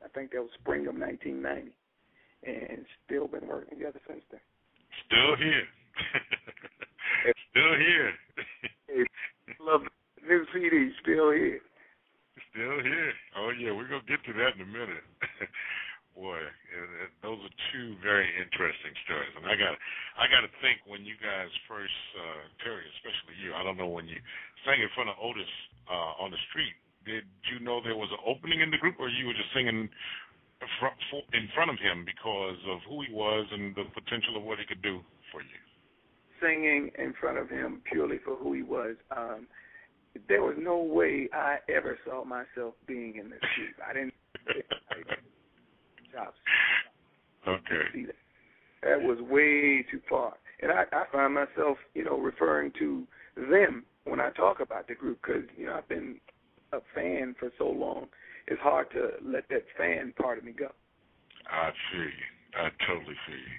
I 0.05 0.09
think 0.15 0.33
that 0.33 0.41
was 0.41 0.51
spring 0.61 0.87
of 0.87 0.95
1990, 0.95 1.73
and 2.47 2.85
still 3.05 3.27
been 3.27 3.47
working 3.47 3.79
together 3.79 4.01
since 4.07 4.23
then. 4.31 4.41
Still 5.07 5.37
here. 5.37 5.67
still 7.51 7.75
here. 7.77 9.07
love 9.61 9.83
new 10.27 10.45
CD. 10.55 10.91
Still 11.03 11.33
here. 11.33 11.61
Still 12.51 12.79
here. 12.83 13.13
Oh 13.37 13.51
yeah, 13.59 13.73
we're 13.73 13.89
gonna 13.89 14.07
get 14.09 14.25
to 14.25 14.33
that 14.35 14.55
in 14.57 14.63
a 14.63 14.67
minute. 14.67 15.05
Boy, 16.19 16.43
and, 16.43 16.91
and 17.07 17.11
those 17.23 17.39
are 17.47 17.55
two 17.71 17.95
very 18.03 18.27
interesting 18.43 18.91
stories. 19.07 19.31
And 19.39 19.47
I 19.47 19.55
got, 19.55 19.79
I 20.19 20.27
got 20.27 20.43
to 20.43 20.51
think 20.59 20.83
when 20.83 21.07
you 21.07 21.15
guys 21.23 21.47
first, 21.71 21.95
uh, 22.19 22.43
Terry, 22.67 22.83
especially 22.99 23.39
you. 23.39 23.55
I 23.55 23.63
don't 23.63 23.79
know 23.79 23.87
when 23.87 24.11
you 24.11 24.19
sang 24.67 24.83
in 24.83 24.91
front 24.99 25.15
of 25.15 25.17
Otis 25.23 25.47
uh, 25.87 26.19
on 26.19 26.35
the 26.35 26.41
street 26.51 26.75
did 27.09 27.25
you 27.49 27.65
know 27.65 27.81
there 27.83 27.97
was 27.97 28.13
an 28.13 28.21
opening 28.27 28.61
in 28.61 28.71
the 28.71 28.77
group, 28.77 28.97
or 29.01 29.09
you 29.09 29.27
were 29.27 29.33
just 29.33 29.49
singing 29.55 29.89
in 29.89 31.49
front 31.55 31.71
of 31.71 31.79
him 31.79 32.05
because 32.05 32.61
of 32.69 32.79
who 32.89 33.01
he 33.03 33.13
was 33.13 33.47
and 33.51 33.75
the 33.75 33.85
potential 33.95 34.37
of 34.37 34.43
what 34.43 34.59
he 34.59 34.67
could 34.67 34.83
do 34.83 35.01
for 35.33 35.41
you? 35.41 35.61
Singing 36.43 36.91
in 36.99 37.15
front 37.19 37.39
of 37.39 37.49
him 37.49 37.81
purely 37.91 38.19
for 38.25 38.37
who 38.37 38.53
he 38.53 38.63
was. 38.63 38.97
Um, 39.17 39.47
there 40.29 40.43
was 40.43 40.57
no 40.59 40.79
way 40.79 41.29
I 41.33 41.59
ever 41.69 41.99
saw 42.05 42.25
myself 42.25 42.75
being 42.87 43.17
in 43.17 43.31
the 43.31 43.39
group. 43.41 43.77
I 43.89 43.93
didn't. 43.95 44.15
Chops. 46.19 46.39
Okay. 47.47 47.85
See 47.95 48.07
that. 48.07 48.15
that 48.83 49.03
was 49.03 49.19
way 49.23 49.85
too 49.91 50.01
far, 50.09 50.35
and 50.61 50.73
I, 50.73 50.85
I 50.93 51.05
find 51.13 51.35
myself, 51.35 51.79
you 51.95 52.05
know, 52.05 52.19
referring 52.19 52.73
to 52.79 53.07
them 53.37 53.85
when 54.05 54.21
I 54.21 54.31
talk 54.31 54.61
about 54.61 54.89
the 54.89 54.95
group 54.95 55.21
because 55.23 55.45
you 55.57 55.67
know 55.67 55.75
I've 55.75 55.89
been 55.89 56.17
a 56.73 56.79
fan 56.95 57.35
for 57.39 57.51
so 57.59 57.69
long, 57.69 58.07
it's 58.47 58.61
hard 58.61 58.91
to 58.93 59.11
let 59.25 59.49
that 59.51 59.65
fan 59.77 60.13
part 60.21 60.39
of 60.39 60.45
me 60.45 60.53
go. 60.53 60.69
I 61.51 61.71
you. 61.95 62.11
I 62.57 62.69
totally 62.89 63.17
you. 63.29 63.53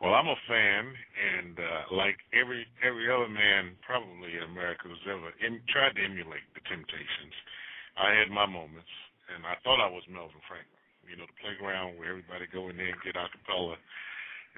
Well, 0.00 0.14
I'm 0.14 0.30
a 0.30 0.40
fan, 0.46 0.84
and 0.86 1.58
uh, 1.58 1.82
like 1.90 2.16
every 2.30 2.62
every 2.86 3.10
other 3.10 3.28
man 3.28 3.74
probably 3.82 4.38
in 4.38 4.46
America 4.46 4.86
who's 4.86 5.06
ever 5.10 5.34
em- 5.42 5.62
tried 5.66 5.98
to 5.98 6.02
emulate 6.06 6.46
the 6.54 6.62
Temptations, 6.70 7.34
I 7.98 8.14
had 8.14 8.30
my 8.30 8.46
moments, 8.46 8.90
and 9.34 9.42
I 9.42 9.58
thought 9.66 9.82
I 9.82 9.90
was 9.90 10.06
Melvin 10.06 10.38
Franklin. 10.46 10.77
You 11.08 11.16
know, 11.16 11.24
the 11.24 11.40
playground 11.40 11.96
where 11.96 12.12
everybody 12.12 12.44
go 12.52 12.68
in 12.68 12.76
there 12.76 12.92
and 12.92 13.00
get 13.00 13.16
a 13.16 13.24
cappella, 13.32 13.80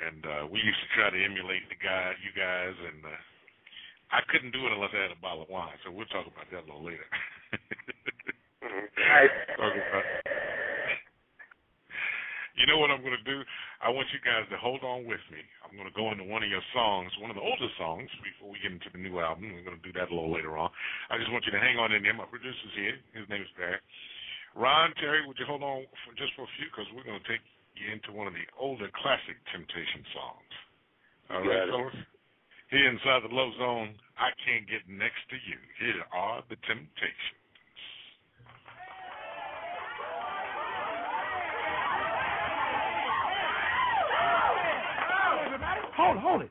and 0.03 0.26
uh, 0.26 0.44
we 0.51 0.59
used 0.59 0.82
to 0.82 0.90
try 0.98 1.11
to 1.11 1.20
emulate 1.22 1.62
the 1.70 1.78
guy, 1.78 2.11
you 2.20 2.34
guys, 2.34 2.74
and 2.74 3.07
uh, 3.07 3.14
I 4.11 4.26
couldn't 4.26 4.51
do 4.51 4.66
it 4.66 4.74
unless 4.74 4.90
I 4.90 5.07
had 5.07 5.14
a 5.14 5.22
bottle 5.22 5.46
of 5.46 5.53
wine. 5.53 5.78
So 5.86 5.94
we'll 5.94 6.11
talk 6.11 6.26
about 6.26 6.51
that 6.51 6.62
a 6.62 6.66
little 6.66 6.82
later. 6.82 7.07
talk 9.57 9.74
about. 9.74 10.05
You 12.61 12.68
know 12.68 12.76
what 12.76 12.92
I'm 12.92 13.01
going 13.01 13.16
to 13.16 13.24
do? 13.24 13.40
I 13.80 13.88
want 13.88 14.12
you 14.12 14.20
guys 14.20 14.44
to 14.53 14.59
hold 14.61 14.84
on 14.84 15.09
with 15.09 15.24
me. 15.32 15.40
I'm 15.64 15.72
going 15.80 15.88
to 15.88 15.96
go 15.96 16.12
into 16.12 16.28
one 16.28 16.44
of 16.44 16.53
your 16.53 16.61
songs, 16.76 17.09
one 17.16 17.32
of 17.32 17.38
the 17.38 17.40
older 17.40 17.72
songs, 17.80 18.12
before 18.20 18.53
we 18.53 18.61
get 18.61 18.68
into 18.68 18.92
the 18.92 19.01
new 19.01 19.16
album. 19.16 19.48
We're 19.48 19.64
going 19.64 19.80
to 19.80 19.86
do 19.86 19.96
that 19.96 20.11
a 20.11 20.12
little 20.12 20.28
later 20.28 20.61
on. 20.61 20.68
I 21.09 21.16
just 21.16 21.32
want 21.32 21.48
you 21.48 21.57
to 21.57 21.62
hang 21.62 21.80
on 21.80 21.96
in 21.96 22.05
there. 22.05 22.12
My 22.12 22.28
producer's 22.28 22.76
here. 22.76 23.01
His 23.16 23.24
name 23.32 23.40
is 23.40 23.48
Barry. 23.57 23.80
Ron, 24.57 24.92
Terry, 24.98 25.26
would 25.26 25.38
you 25.38 25.46
hold 25.46 25.62
on 25.62 25.86
for 26.05 26.12
just 26.18 26.34
for 26.34 26.42
a 26.42 26.53
few? 26.59 26.66
Because 26.70 26.90
we're 26.94 27.07
going 27.07 27.20
to 27.20 27.28
take 27.30 27.42
you 27.78 27.92
into 27.92 28.11
one 28.12 28.26
of 28.26 28.34
the 28.34 28.44
older 28.59 28.90
classic 28.98 29.38
Temptation 29.55 30.03
songs. 30.11 30.53
All 31.30 31.42
right, 31.46 31.70
fellas? 31.70 31.94
Here 32.70 32.86
inside 32.90 33.22
the 33.22 33.34
Love 33.34 33.51
Zone, 33.59 33.94
I 34.18 34.30
can't 34.46 34.66
get 34.66 34.86
next 34.90 35.22
to 35.30 35.36
you. 35.38 35.59
Here 35.78 36.03
are 36.12 36.42
the 36.51 36.57
Temptations. 36.66 37.38
Hold 45.96 46.16
it, 46.16 46.22
hold 46.22 46.42
it. 46.42 46.51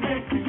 Make 0.00 0.41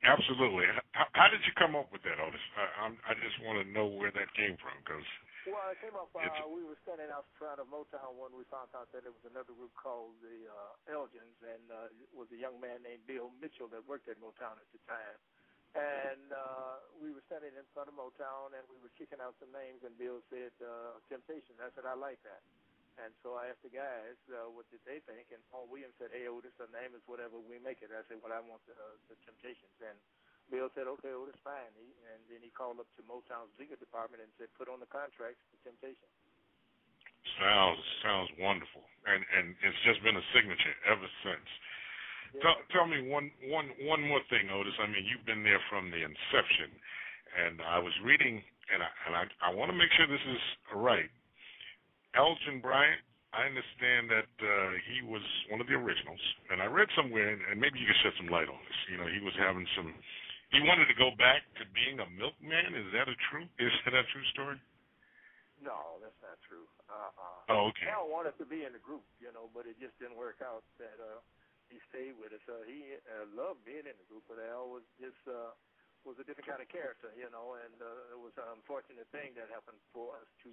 Absolutely. 0.00 0.64
How, 0.96 1.06
how 1.12 1.28
did 1.28 1.44
you 1.44 1.52
come 1.60 1.76
up 1.76 1.92
with 1.92 2.00
that, 2.08 2.16
Otis? 2.16 2.40
I, 2.56 2.88
I'm, 2.88 2.96
I 3.04 3.12
just 3.20 3.36
want 3.44 3.60
to 3.60 3.66
know 3.68 3.84
where 3.84 4.08
that 4.12 4.32
came 4.32 4.56
from 4.56 4.72
because 4.80 5.04
Well, 5.44 5.60
it 5.68 5.80
came 5.84 5.92
up. 5.92 6.08
Uh, 6.16 6.24
we 6.48 6.64
were 6.64 6.80
standing 6.88 7.12
out 7.12 7.28
front 7.36 7.60
of 7.60 7.68
Motown 7.68 8.16
when 8.16 8.32
we 8.32 8.48
found 8.48 8.72
out 8.72 8.88
that 8.96 9.04
there 9.04 9.12
was 9.12 9.24
another 9.28 9.52
group 9.52 9.72
called 9.76 10.16
the 10.24 10.48
uh, 10.48 10.92
Elgins, 10.96 11.36
and 11.44 11.64
uh, 11.68 11.92
it 11.92 12.08
was 12.16 12.32
a 12.32 12.38
young 12.40 12.56
man 12.60 12.80
named 12.80 13.04
Bill 13.04 13.28
Mitchell 13.44 13.68
that 13.76 13.84
worked 13.84 14.08
at 14.08 14.16
Motown 14.20 14.56
at 14.56 14.68
the 14.72 14.80
time. 14.88 15.18
And 15.76 16.32
uh, 16.34 16.82
we 16.98 17.14
were 17.14 17.22
standing 17.30 17.54
in 17.54 17.62
front 17.76 17.86
of 17.86 17.94
Motown, 17.94 18.56
and 18.56 18.64
we 18.72 18.80
were 18.82 18.90
kicking 18.98 19.22
out 19.22 19.36
some 19.38 19.52
names, 19.54 19.84
and 19.86 19.94
Bill 20.00 20.18
said 20.32 20.50
uh, 20.64 20.98
Temptation. 21.12 21.54
I 21.60 21.70
said 21.76 21.86
I 21.86 21.94
like 21.94 22.18
that. 22.26 22.42
And 23.00 23.16
so 23.24 23.40
I 23.40 23.48
asked 23.48 23.64
the 23.64 23.72
guys 23.72 24.18
uh, 24.28 24.52
what 24.52 24.68
did 24.68 24.84
they 24.84 25.00
think, 25.08 25.32
and 25.32 25.40
Paul 25.48 25.66
Williams 25.72 25.96
said, 25.96 26.12
"Hey, 26.12 26.28
Otis, 26.28 26.52
the 26.60 26.68
name 26.68 26.92
is 26.92 27.00
whatever 27.08 27.40
we 27.40 27.56
make 27.56 27.80
it." 27.80 27.88
I 27.90 28.04
said, 28.06 28.20
"Well, 28.20 28.34
I 28.34 28.44
want 28.44 28.60
the, 28.68 28.76
uh, 28.76 28.96
the 29.08 29.16
Temptations." 29.24 29.72
And 29.80 29.96
Bill 30.52 30.68
said, 30.76 30.84
"Okay, 31.00 31.12
Otis, 31.16 31.38
fine." 31.40 31.72
He, 31.80 31.88
and 32.12 32.20
then 32.28 32.44
he 32.44 32.52
called 32.52 32.76
up 32.76 32.88
to 32.98 33.02
Motown's 33.08 33.52
legal 33.56 33.80
department 33.80 34.20
and 34.20 34.30
said, 34.36 34.52
"Put 34.60 34.68
on 34.68 34.84
the 34.84 34.90
contracts 34.92 35.40
the 35.54 35.60
Temptation." 35.64 36.08
sounds 37.38 37.80
sounds 38.02 38.30
wonderful, 38.40 38.84
and 39.06 39.20
and 39.20 39.56
it's 39.60 39.82
just 39.84 40.00
been 40.02 40.16
a 40.16 40.26
signature 40.32 40.74
ever 40.88 41.08
since. 41.24 41.48
Tell, 42.38 42.56
tell 42.70 42.86
me 42.86 43.10
one 43.10 43.30
one 43.50 43.74
one 43.84 44.02
more 44.06 44.22
thing, 44.30 44.48
Otis. 44.48 44.76
I 44.78 44.86
mean, 44.86 45.02
you've 45.04 45.26
been 45.26 45.42
there 45.42 45.60
from 45.68 45.90
the 45.90 46.00
inception, 46.00 46.70
and 47.34 47.58
I 47.60 47.78
was 47.82 47.92
reading, 48.06 48.38
and 48.70 48.80
I 48.80 48.90
and 49.06 49.12
I, 49.18 49.22
I 49.42 49.54
want 49.54 49.70
to 49.70 49.76
make 49.76 49.90
sure 49.98 50.06
this 50.06 50.22
is 50.30 50.42
right. 50.74 51.10
Elgin 52.14 52.58
Bryant, 52.58 53.00
I 53.30 53.46
understand 53.46 54.10
that 54.10 54.32
uh, 54.42 54.74
he 54.90 55.06
was 55.06 55.22
one 55.54 55.62
of 55.62 55.70
the 55.70 55.78
originals, 55.78 56.18
and 56.50 56.58
I 56.58 56.66
read 56.66 56.90
somewhere, 56.98 57.30
and, 57.30 57.62
maybe 57.62 57.78
you 57.78 57.86
could 57.86 58.00
shed 58.02 58.14
some 58.18 58.26
light 58.26 58.50
on 58.50 58.58
this. 58.58 58.78
You 58.90 58.98
know, 58.98 59.06
he 59.06 59.22
was 59.22 59.34
having 59.38 59.62
some. 59.78 59.94
He 60.50 60.58
wanted 60.66 60.90
to 60.90 60.98
go 60.98 61.14
back 61.14 61.46
to 61.62 61.64
being 61.70 62.02
a 62.02 62.08
milkman. 62.18 62.74
Is 62.74 62.90
that 62.90 63.06
a 63.06 63.14
true? 63.30 63.46
Is 63.62 63.70
that 63.86 63.94
a 63.94 64.02
true 64.10 64.26
story? 64.34 64.58
No, 65.62 66.02
that's 66.02 66.18
not 66.18 66.42
true. 66.50 66.66
Uh-uh. 66.90 67.54
Oh, 67.54 67.70
okay. 67.70 67.86
Al 67.86 68.10
wanted 68.10 68.34
to 68.42 68.46
be 68.48 68.66
in 68.66 68.74
the 68.74 68.82
group, 68.82 69.06
you 69.22 69.30
know, 69.30 69.46
but 69.54 69.68
it 69.70 69.78
just 69.78 69.94
didn't 70.02 70.18
work 70.18 70.42
out. 70.42 70.66
That 70.82 70.98
uh, 70.98 71.22
he 71.70 71.78
stayed 71.94 72.18
with 72.18 72.34
us. 72.34 72.42
Uh, 72.50 72.66
he 72.66 72.98
uh, 72.98 73.30
loved 73.30 73.62
being 73.62 73.86
in 73.86 73.94
the 73.94 74.06
group, 74.10 74.26
but 74.26 74.42
Al 74.42 74.74
was 74.74 74.82
just 74.98 75.22
uh, 75.30 75.54
was 76.02 76.18
a 76.18 76.26
different 76.26 76.48
kind 76.50 76.64
of 76.64 76.66
character, 76.66 77.12
you 77.14 77.28
know, 77.30 77.54
and 77.60 77.76
uh, 77.78 78.10
it 78.10 78.18
was 78.18 78.32
an 78.40 78.48
unfortunate 78.56 79.06
thing 79.12 79.36
that 79.36 79.52
happened 79.52 79.78
for 79.92 80.16
us 80.16 80.28
to 80.42 80.50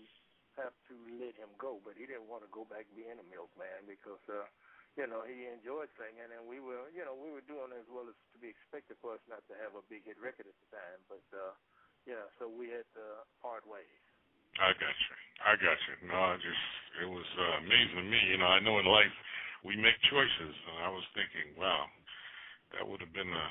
have 0.60 0.76
to 0.92 0.96
let 1.22 1.38
him 1.38 1.52
go. 1.62 1.80
But 1.82 1.98
he 1.98 2.06
didn't 2.10 2.30
want 2.30 2.44
to 2.46 2.52
go 2.54 2.66
back 2.68 2.90
being 2.98 3.18
a 3.18 3.28
milkman 3.28 3.88
because, 3.88 4.22
uh, 4.30 4.46
you 5.00 5.08
know, 5.08 5.24
he 5.26 5.48
enjoyed 5.50 5.90
singing, 5.98 6.30
and 6.34 6.46
we 6.50 6.60
were, 6.60 6.90
you 6.94 7.06
know, 7.06 7.16
we 7.18 7.32
were 7.32 7.46
doing 7.46 7.72
as 7.74 7.88
well 7.90 8.10
as 8.10 8.18
to 8.34 8.38
be 8.42 8.50
expected 8.52 8.98
for 9.02 9.16
us 9.18 9.24
not 9.30 9.46
to 9.50 9.56
have 9.62 9.78
a 9.78 9.86
big 9.88 10.06
hit 10.06 10.20
record 10.22 10.50
at 10.50 10.58
the 10.58 10.70
time. 10.74 11.00
But 11.08 11.26
uh, 11.34 11.54
yeah, 12.10 12.26
so 12.42 12.50
we 12.50 12.70
had 12.74 12.86
to 13.00 13.24
part 13.42 13.64
ways. 13.70 14.02
I 14.60 14.72
got 14.78 14.96
you. 14.98 15.16
I 15.46 15.54
got 15.58 15.80
you. 15.88 15.96
No, 16.10 16.18
I 16.18 16.36
just 16.38 16.66
it 17.04 17.10
was 17.10 17.28
uh, 17.40 17.56
amazing 17.66 17.98
to 18.04 18.08
me. 18.10 18.20
You 18.34 18.38
know, 18.40 18.52
I 18.52 18.60
know 18.62 18.80
in 18.80 18.86
life 18.88 19.16
we 19.66 19.78
make 19.78 19.98
choices, 20.12 20.56
and 20.70 20.78
I 20.84 20.90
was 20.92 21.06
thinking, 21.16 21.56
wow, 21.58 21.88
that 22.76 22.86
would 22.88 23.02
have 23.02 23.14
been 23.14 23.30
a 23.32 23.48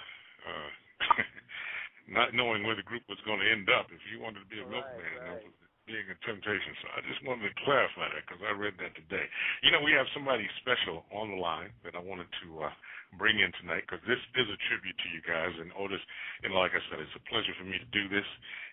uh, 0.46 0.70
not 2.16 2.34
knowing 2.34 2.64
where 2.64 2.76
the 2.76 2.86
group 2.86 3.02
was 3.08 3.20
going 3.26 3.40
to 3.40 3.50
end 3.50 3.68
up. 3.70 3.88
If 3.90 4.02
you 4.12 4.20
wanted 4.22 4.42
to 4.42 4.50
be 4.52 4.60
a 4.62 4.66
Right, 4.66 4.68
milkman, 4.68 5.24
that 5.26 5.36
right. 5.36 5.44
was 5.44 5.54
being 5.86 6.06
a 6.10 6.18
temptation. 6.26 6.74
So 6.82 6.86
I 6.98 7.00
just 7.06 7.22
wanted 7.22 7.46
to 7.46 7.54
clarify 7.62 8.10
that 8.10 8.26
because 8.26 8.42
I 8.42 8.52
read 8.58 8.74
that 8.82 8.92
today. 8.98 9.22
You 9.62 9.70
know, 9.70 9.80
we 9.86 9.94
have 9.94 10.10
somebody 10.10 10.42
special 10.60 11.06
on 11.14 11.30
the 11.30 11.38
line 11.38 11.70
that 11.86 11.94
I 11.94 12.02
wanted 12.02 12.26
to 12.42 12.66
uh, 12.66 12.74
bring 13.14 13.38
in 13.38 13.54
tonight 13.62 13.86
because 13.86 14.02
this 14.02 14.18
is 14.18 14.46
a 14.50 14.58
tribute 14.66 14.98
to 14.98 15.08
you 15.14 15.22
guys. 15.22 15.54
And 15.54 15.70
Otis, 15.78 16.02
and 16.42 16.50
like 16.52 16.74
I 16.74 16.82
said, 16.90 16.98
it's 16.98 17.14
a 17.14 17.24
pleasure 17.30 17.54
for 17.54 17.64
me 17.70 17.78
to 17.78 17.90
do 17.94 18.10
this 18.10 18.26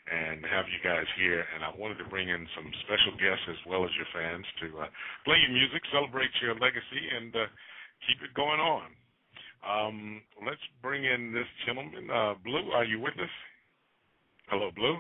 and 0.10 0.42
have 0.50 0.66
you 0.74 0.82
guys 0.82 1.06
here. 1.22 1.46
And 1.54 1.62
I 1.62 1.70
wanted 1.78 2.02
to 2.02 2.10
bring 2.10 2.34
in 2.34 2.50
some 2.58 2.68
special 2.84 3.14
guests 3.22 3.46
as 3.46 3.62
well 3.70 3.86
as 3.86 3.94
your 3.94 4.10
fans 4.10 4.46
to 4.66 4.68
uh, 4.84 4.90
play 5.24 5.38
your 5.38 5.54
music, 5.54 5.86
celebrate 5.94 6.34
your 6.42 6.58
legacy, 6.58 7.04
and 7.14 7.30
uh, 7.38 7.46
keep 8.10 8.26
it 8.26 8.34
going 8.34 8.60
on. 8.60 8.90
Um, 9.62 9.98
let's 10.44 10.66
bring 10.82 11.06
in 11.06 11.32
this 11.32 11.48
gentleman. 11.70 12.10
Uh, 12.10 12.36
Blue, 12.42 12.74
are 12.74 12.84
you 12.84 13.00
with 13.00 13.16
us? 13.22 13.32
Hello, 14.50 14.74
Blue. 14.76 14.98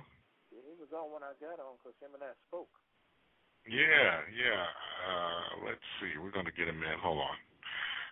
He 1.23 1.45
when 1.45 1.55
I 1.55 1.55
got 1.55 1.63
on 1.63 1.79
because 1.79 1.95
him 2.03 2.11
and 2.15 2.23
I 2.23 2.35
spoke. 2.47 2.71
Yeah, 3.63 4.11
yeah. 4.27 4.67
Uh, 5.07 5.71
let's 5.71 5.87
see. 5.99 6.19
We're 6.19 6.35
going 6.35 6.47
to 6.47 6.51
get 6.51 6.67
him 6.67 6.83
in. 6.83 6.99
Hold 6.99 7.19
on. 7.19 7.37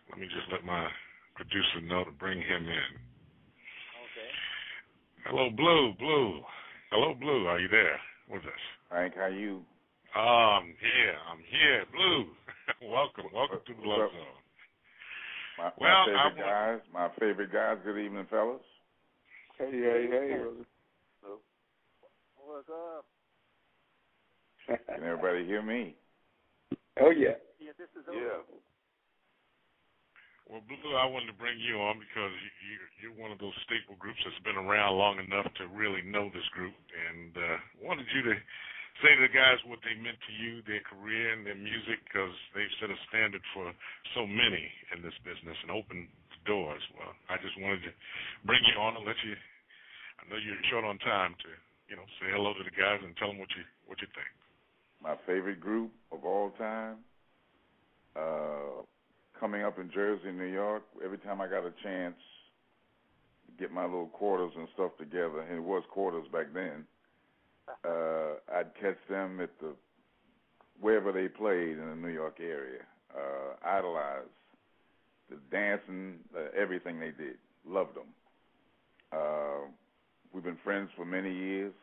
Let 0.10 0.20
me 0.20 0.28
just 0.28 0.48
let 0.52 0.64
my 0.64 0.88
producer 1.36 1.84
know 1.84 2.04
to 2.04 2.12
bring 2.12 2.40
him 2.40 2.64
in. 2.64 2.92
Okay. 4.00 4.32
Hello, 5.28 5.50
Blue. 5.52 5.94
Blue. 6.00 6.40
Hello, 6.92 7.14
Blue. 7.14 7.48
Are 7.48 7.60
you 7.60 7.68
there 7.68 8.00
with 8.30 8.44
us? 8.44 8.64
Frank, 8.90 9.16
how 9.16 9.28
are 9.28 9.30
you? 9.30 9.62
Oh, 10.16 10.60
I'm 10.62 10.72
here. 10.80 11.16
I'm 11.32 11.44
here. 11.44 11.84
Blue. 11.92 12.32
welcome. 12.92 13.26
Welcome 13.34 13.60
to 13.68 13.74
the 13.76 13.88
Love 13.88 14.12
Zone. 14.12 14.40
My, 15.60 15.72
well, 15.80 16.08
my 16.08 16.32
favorite 16.32 16.48
I, 16.48 16.52
guys. 16.52 16.80
My 16.94 17.10
favorite 17.20 17.52
guys. 17.52 17.78
Good 17.84 18.00
evening, 18.00 18.28
fellas. 18.30 18.64
Hey, 19.60 19.72
hey, 19.72 20.08
hey. 20.10 20.44
What's 22.52 22.68
up? 22.68 23.08
Can 24.68 25.08
everybody 25.08 25.48
hear 25.48 25.64
me? 25.64 25.96
Oh 27.00 27.16
yeah. 27.16 27.40
Yeah, 27.64 27.72
this 27.80 27.88
is 27.96 28.04
Yeah. 28.12 28.44
Well, 30.52 30.60
Blue, 30.68 31.00
I 31.00 31.08
wanted 31.08 31.32
to 31.32 31.40
bring 31.40 31.56
you 31.64 31.80
on 31.80 31.96
because 32.04 32.36
you, 32.68 32.76
you're 33.00 33.16
one 33.16 33.32
of 33.32 33.40
those 33.40 33.56
staple 33.64 33.96
groups 33.96 34.20
that's 34.28 34.44
been 34.44 34.60
around 34.60 35.00
long 35.00 35.24
enough 35.24 35.48
to 35.64 35.72
really 35.72 36.04
know 36.04 36.28
this 36.28 36.44
group, 36.52 36.76
and 36.92 37.32
uh, 37.40 37.56
wanted 37.80 38.04
you 38.12 38.20
to 38.28 38.36
say 39.00 39.16
to 39.16 39.24
the 39.24 39.32
guys 39.32 39.56
what 39.64 39.80
they 39.88 39.96
meant 39.96 40.20
to 40.20 40.34
you, 40.36 40.60
their 40.68 40.84
career 40.84 41.32
and 41.32 41.48
their 41.48 41.56
music, 41.56 42.04
because 42.04 42.36
they've 42.52 42.76
set 42.84 42.92
a 42.92 43.00
standard 43.08 43.40
for 43.56 43.72
so 44.12 44.28
many 44.28 44.68
in 44.92 45.00
this 45.00 45.16
business 45.24 45.56
and 45.64 45.72
opened 45.72 46.12
the 46.36 46.40
doors. 46.44 46.84
Well, 47.00 47.16
I 47.32 47.40
just 47.40 47.56
wanted 47.64 47.88
to 47.88 47.96
bring 48.44 48.60
you 48.68 48.76
on 48.76 49.00
and 49.00 49.08
let 49.08 49.16
you. 49.24 49.40
I 50.20 50.28
know 50.28 50.36
you're 50.36 50.60
short 50.68 50.84
on 50.84 51.00
time 51.00 51.32
to, 51.48 51.50
you 51.92 51.98
know, 51.98 52.08
say 52.22 52.32
hello 52.32 52.54
to 52.54 52.64
the 52.64 52.72
guys 52.72 53.04
and 53.04 53.12
tell 53.18 53.28
them 53.28 53.38
what 53.38 53.50
you 53.52 53.64
what 53.86 54.00
you 54.00 54.08
think. 54.16 54.32
My 55.04 55.16
favorite 55.28 55.60
group 55.60 55.92
of 56.14 56.24
all 56.24 56.52
time. 56.52 57.04
Uh, 58.16 58.84
coming 59.38 59.64
up 59.64 59.78
in 59.78 59.92
Jersey, 59.92 60.32
New 60.32 60.52
York, 60.52 60.84
every 61.04 61.18
time 61.18 61.42
I 61.42 61.48
got 61.48 61.66
a 61.66 61.74
chance 61.84 62.16
to 63.48 63.52
get 63.60 63.72
my 63.72 63.84
little 63.84 64.08
quarters 64.08 64.52
and 64.56 64.68
stuff 64.74 64.92
together, 64.98 65.42
and 65.42 65.58
it 65.58 65.64
was 65.64 65.84
quarters 65.92 66.26
back 66.32 66.48
then, 66.54 66.86
uh, 67.86 68.36
I'd 68.54 68.74
catch 68.80 68.98
them 69.10 69.42
at 69.42 69.50
the 69.60 69.74
wherever 70.80 71.12
they 71.12 71.28
played 71.28 71.78
in 71.78 71.90
the 71.90 71.96
New 71.96 72.14
York 72.14 72.38
area. 72.40 72.84
Uh, 73.14 73.68
idolized 73.68 74.30
the 75.30 75.38
dancing, 75.52 76.20
uh, 76.36 76.58
everything 76.58 77.00
they 77.00 77.12
did. 77.12 77.36
Loved 77.68 77.96
them. 77.96 78.08
Uh, 79.12 79.68
we've 80.34 80.44
been 80.44 80.58
friends 80.64 80.90
for 80.96 81.06
many 81.06 81.34
years. 81.34 81.74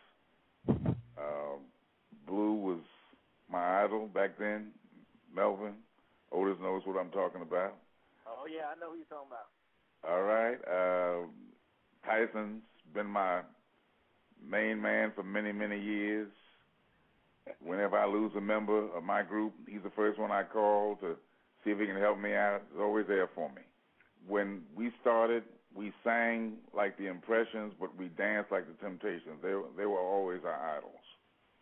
Uh, 0.68 1.56
Blue 2.26 2.54
was 2.54 2.80
my 3.50 3.84
idol 3.84 4.06
back 4.06 4.38
then. 4.38 4.68
Melvin, 5.34 5.74
Otis 6.32 6.58
knows 6.60 6.82
what 6.84 6.98
I'm 6.98 7.10
talking 7.10 7.42
about. 7.42 7.74
Oh 8.26 8.46
yeah, 8.46 8.66
I 8.74 8.78
know 8.80 8.90
who 8.90 8.96
you're 8.96 9.06
talking 9.06 9.28
about. 9.28 9.48
All 10.08 10.22
right. 10.22 10.58
Uh, 10.66 11.26
Tyson's 12.04 12.62
been 12.94 13.06
my 13.06 13.40
main 14.46 14.80
man 14.80 15.12
for 15.14 15.22
many, 15.22 15.52
many 15.52 15.80
years. 15.80 16.28
Whenever 17.60 17.98
I 17.98 18.06
lose 18.06 18.32
a 18.36 18.40
member 18.40 18.94
of 18.94 19.02
my 19.02 19.22
group, 19.22 19.54
he's 19.66 19.82
the 19.82 19.92
first 19.96 20.18
one 20.18 20.30
I 20.30 20.42
call 20.44 20.96
to 20.96 21.16
see 21.64 21.70
if 21.70 21.78
he 21.78 21.86
can 21.86 21.96
help 21.96 22.18
me 22.18 22.34
out. 22.34 22.60
He's 22.70 22.80
always 22.80 23.06
there 23.06 23.28
for 23.34 23.48
me. 23.50 23.62
When 24.26 24.62
we 24.76 24.90
started, 25.00 25.44
we 25.74 25.92
sang 26.04 26.54
like 26.74 26.96
the 26.98 27.06
Impressions, 27.06 27.72
but 27.78 27.96
we 27.96 28.08
danced 28.08 28.50
like 28.50 28.66
the 28.66 28.74
Temptations. 28.84 29.36
They 29.42 29.54
they 29.76 29.86
were 29.86 30.00
always 30.00 30.40
our 30.44 30.76
idols. 30.76 30.94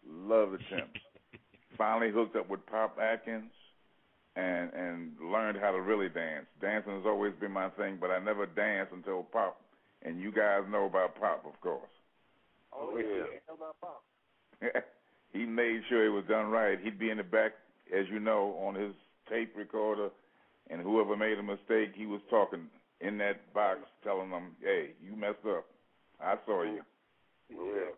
Love 0.09 0.53
the 0.53 0.59
Temps. 0.59 1.01
Finally 1.79 2.13
hooked 2.13 2.37
up 2.37 2.49
with 2.49 2.65
Pop 2.67 2.99
Atkins 2.99 3.51
and 4.37 4.73
and 4.73 5.13
learned 5.21 5.59
how 5.61 5.71
to 5.73 5.81
really 5.81 6.09
dance. 6.09 6.47
Dancing 6.61 6.93
has 6.95 7.05
always 7.07 7.33
been 7.41 7.53
my 7.53 7.69
thing, 7.71 7.99
but 8.01 8.11
I 8.11 8.19
never 8.19 8.47
danced 8.47 8.93
until 8.93 9.25
Pop. 9.25 9.61
And 10.03 10.21
you 10.21 10.31
guys 10.31 10.63
know 10.71 10.85
about 10.87 11.19
Pop, 11.19 11.45
of 11.47 11.61
course. 11.61 11.91
Oh, 12.73 12.91
Oh, 12.93 12.99
yeah. 12.99 13.05
yeah. 13.05 13.25
Know 13.49 13.55
about 13.55 13.81
Pop. 13.81 14.05
he 15.33 15.45
made 15.45 15.81
sure 15.89 16.05
it 16.07 16.11
was 16.11 16.25
done 16.29 16.47
right. 16.47 16.79
He'd 16.83 16.99
be 16.99 17.11
in 17.11 17.17
the 17.17 17.25
back, 17.25 17.53
as 17.97 18.07
you 18.11 18.21
know, 18.21 18.57
on 18.67 18.75
his 18.75 18.93
tape 19.29 19.55
recorder, 19.57 20.11
and 20.71 20.81
whoever 20.81 21.17
made 21.17 21.39
a 21.39 21.43
mistake, 21.43 21.93
he 21.95 22.07
was 22.07 22.21
talking 22.31 22.69
in 23.01 23.19
that 23.19 23.53
box, 23.53 23.81
telling 24.03 24.31
them, 24.31 24.57
"Hey, 24.63 24.95
you 25.03 25.17
messed 25.17 25.45
up. 25.47 25.67
I 26.21 26.37
saw 26.47 26.63
you." 26.63 26.83
Yeah. 27.51 27.93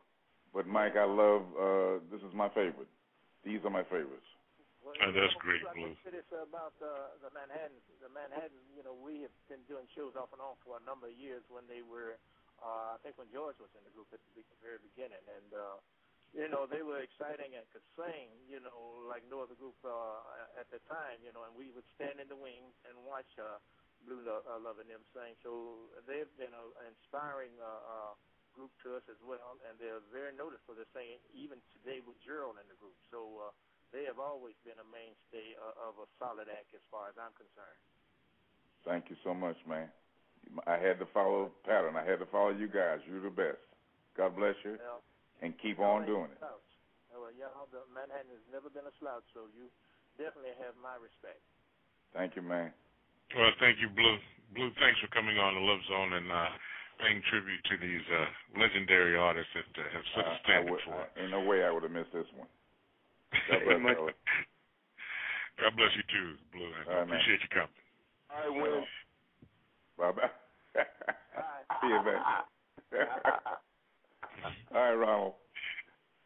But 0.53 0.67
Mike, 0.67 0.97
I 0.97 1.05
love. 1.05 1.43
uh 1.57 1.99
This 2.11 2.23
is 2.23 2.35
my 2.35 2.49
favorite. 2.51 2.89
These 3.45 3.65
are 3.65 3.71
my 3.71 3.85
favorites. 3.85 4.27
Well, 4.83 4.97
Oh, 5.05 5.13
that's 5.13 5.35
know, 5.37 5.45
great, 5.45 5.63
Blue. 5.77 5.93
can 6.01 6.17
this 6.17 6.25
about 6.33 6.73
uh, 6.81 7.13
the 7.21 7.29
Manhattan. 7.37 7.77
The 8.01 8.09
Manhattan, 8.09 8.57
you 8.73 8.81
know, 8.81 8.97
we 8.97 9.21
have 9.27 9.35
been 9.53 9.61
doing 9.69 9.85
shows 9.93 10.17
off 10.17 10.33
and 10.33 10.41
on 10.41 10.57
for 10.65 10.81
a 10.81 10.85
number 10.89 11.13
of 11.13 11.17
years 11.17 11.45
when 11.53 11.69
they 11.69 11.85
were, 11.85 12.17
uh, 12.65 12.97
I 12.97 12.99
think 13.05 13.21
when 13.21 13.29
George 13.29 13.61
was 13.61 13.69
in 13.77 13.85
the 13.85 13.93
group 13.93 14.09
at 14.17 14.23
the 14.33 14.43
very 14.65 14.81
beginning. 14.81 15.21
And, 15.29 15.51
uh, 15.53 15.77
you 16.33 16.49
know, 16.49 16.65
they 16.65 16.81
were 16.81 17.05
exciting 17.05 17.53
and 17.53 17.69
could 17.69 17.85
sing, 18.01 18.33
you 18.49 18.65
know, 18.65 19.05
like 19.05 19.25
no 19.29 19.45
other 19.45 19.57
group 19.61 19.77
uh, 19.85 20.57
at 20.57 20.69
the 20.73 20.81
time, 20.89 21.21
you 21.21 21.37
know, 21.37 21.45
and 21.45 21.53
we 21.53 21.69
would 21.77 21.87
stand 21.97 22.17
in 22.17 22.29
the 22.33 22.39
wings 22.39 22.73
and 22.89 22.97
watch 23.05 23.29
uh, 23.37 23.61
Blue 24.07 24.21
Lo- 24.23 24.45
uh, 24.47 24.61
Love 24.61 24.79
and 24.83 24.91
them 24.91 25.03
sing. 25.17 25.35
So 25.43 25.89
they've 26.07 26.31
been 26.39 26.53
an 26.55 26.87
inspiring 26.87 27.55
uh, 27.59 27.67
uh, 27.67 28.13
group 28.55 28.71
to 28.87 28.99
us 28.99 29.07
as 29.11 29.21
well, 29.23 29.59
and 29.67 29.79
they're 29.79 30.03
very 30.11 30.35
noticeable. 30.35 30.75
They're 30.79 30.91
singing 30.95 31.23
even 31.35 31.59
today 31.75 32.03
with 32.03 32.19
Gerald 32.23 32.59
in 32.59 32.67
the 32.71 32.79
group. 32.79 32.97
So, 33.11 33.51
uh, 33.51 33.55
they 33.93 34.05
have 34.05 34.21
always 34.21 34.53
been 34.69 34.77
a 34.77 34.89
mainstay 34.93 35.57
uh, 35.57 35.89
of 35.89 35.97
a 35.97 36.07
solid 36.21 36.49
act 36.53 36.77
as 36.77 36.85
far 36.93 37.09
as 37.09 37.17
I'm 37.17 37.33
concerned. 37.33 37.81
Thank 38.85 39.09
you 39.09 39.17
so 39.25 39.33
much, 39.33 39.57
man. 39.65 39.89
I 40.69 40.77
had 40.77 41.01
to 41.01 41.09
follow 41.13 41.53
pattern. 41.65 41.97
I 41.97 42.05
had 42.05 42.21
to 42.21 42.29
follow 42.29 42.53
you 42.53 42.69
guys. 42.69 43.01
You're 43.09 43.25
the 43.25 43.33
best. 43.33 43.61
God 44.17 44.37
bless 44.37 44.57
you, 44.65 44.77
Well, 44.77 45.01
and 45.41 45.55
keep 45.61 45.79
on 45.79 46.05
doing 46.05 46.29
it. 46.35 46.41
Uh, 46.43 46.59
Well, 47.13 47.33
y'all, 47.33 47.69
the 47.73 47.81
Manhattan 47.89 48.29
has 48.35 48.45
never 48.53 48.69
been 48.69 48.85
a 48.85 48.95
slouch, 49.01 49.25
so 49.33 49.49
you 49.57 49.71
definitely 50.21 50.53
have 50.61 50.77
my 50.83 50.99
respect. 51.01 51.41
Thank 52.13 52.37
you, 52.37 52.43
man. 52.43 52.73
Well, 53.37 53.53
thank 53.61 53.79
you, 53.81 53.89
Blue. 53.91 54.17
Blue, 54.55 54.71
thanks 54.81 54.99
for 55.01 55.09
coming 55.13 55.37
on 55.39 55.55
the 55.55 55.61
Love 55.61 55.81
Zone 55.89 56.13
and 56.15 56.33
uh, 56.33 56.49
paying 57.01 57.21
tribute 57.29 57.61
to 57.69 57.77
these 57.77 58.01
uh, 58.09 58.27
legendary 58.61 59.17
artists 59.17 59.51
that 59.55 59.69
uh, 59.77 59.85
have 59.93 60.05
set 60.17 60.25
a 60.25 60.29
I- 60.29 60.33
I 60.33 60.39
standard 60.45 60.71
would- 60.73 60.81
for. 60.89 60.95
I- 60.97 61.21
ain't 61.21 61.31
no 61.31 61.41
way 61.45 61.63
I 61.65 61.71
would 61.71 61.83
have 61.83 61.93
missed 61.93 62.13
this 62.13 62.27
one. 62.35 62.49
God 63.51 63.83
bless 63.85 63.97
God 65.61 65.77
bless 65.77 65.91
you 65.97 66.03
too, 66.09 66.37
Blue. 66.53 66.71
And 66.73 66.89
All 66.89 66.95
right, 66.95 67.09
man. 67.09 67.19
appreciate 67.21 67.41
you 67.43 67.49
coming. 67.53 67.69
All 68.33 68.41
right, 68.41 68.55
Will. 68.57 68.85
Bye 69.99 70.13
bye. 70.13 70.31
See 71.83 71.89
you, 71.89 72.01
man. 72.05 72.23
All 74.75 74.81
right, 74.81 74.95
Ronald. 74.95 75.35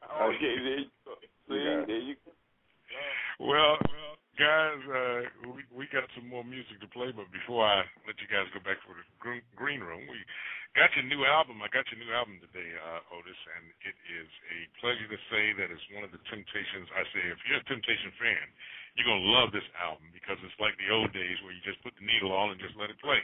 Okay, 0.04 0.56
there 0.62 0.78
you 0.78 0.90
go. 1.04 1.12
See, 1.48 1.54
You 1.54 1.64
got 1.64 1.80
it. 1.82 1.86
there 1.88 1.98
you 1.98 2.14
Well, 3.40 3.78
well, 3.80 4.11
guys, 4.38 4.80
uh, 4.88 5.20
we 5.52 5.62
we 5.72 5.84
got 5.92 6.08
some 6.16 6.28
more 6.28 6.44
music 6.44 6.80
to 6.80 6.88
play, 6.88 7.12
but 7.12 7.28
before 7.32 7.64
I 7.64 7.84
let 8.08 8.16
you 8.20 8.28
guys 8.28 8.48
go 8.56 8.64
back 8.64 8.80
for 8.84 8.96
the 8.96 9.04
green, 9.20 9.82
room, 9.82 10.04
we 10.08 10.18
got 10.72 10.92
your 10.96 11.04
new 11.04 11.24
album. 11.28 11.60
I 11.60 11.68
got 11.68 11.84
your 11.92 12.00
new 12.00 12.12
album 12.12 12.40
today, 12.40 12.70
uh, 12.80 13.16
Otis, 13.16 13.40
and 13.60 13.64
it 13.84 13.96
is 14.08 14.30
a 14.52 14.58
pleasure 14.80 15.08
to 15.08 15.20
say 15.28 15.52
that 15.60 15.68
it's 15.68 15.84
one 15.92 16.04
of 16.04 16.12
the 16.12 16.22
Temptations. 16.32 16.88
I 16.96 17.04
say, 17.12 17.22
if 17.28 17.40
you're 17.44 17.60
a 17.60 17.68
Temptation 17.68 18.12
fan, 18.16 18.46
you're 18.96 19.08
gonna 19.08 19.32
love 19.32 19.52
this 19.52 19.66
album 19.76 20.08
because 20.16 20.40
it's 20.40 20.56
like 20.60 20.76
the 20.80 20.92
old 20.92 21.12
days 21.12 21.36
where 21.44 21.52
you 21.52 21.60
just 21.64 21.80
put 21.84 21.92
the 21.96 22.04
needle 22.04 22.32
on 22.32 22.56
and 22.56 22.60
just 22.60 22.76
let 22.80 22.88
it 22.88 23.00
play. 23.00 23.20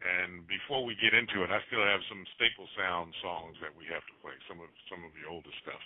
And 0.00 0.48
before 0.48 0.80
we 0.80 0.96
get 0.96 1.12
into 1.12 1.44
it, 1.44 1.52
I 1.52 1.60
still 1.68 1.84
have 1.84 2.00
some 2.08 2.24
staple 2.32 2.64
sound 2.72 3.12
songs 3.20 3.60
that 3.60 3.68
we 3.76 3.84
have 3.92 4.00
to 4.00 4.14
play, 4.24 4.32
some 4.48 4.56
of 4.56 4.72
some 4.88 5.04
of 5.04 5.12
the 5.12 5.28
older 5.28 5.52
stuff. 5.60 5.80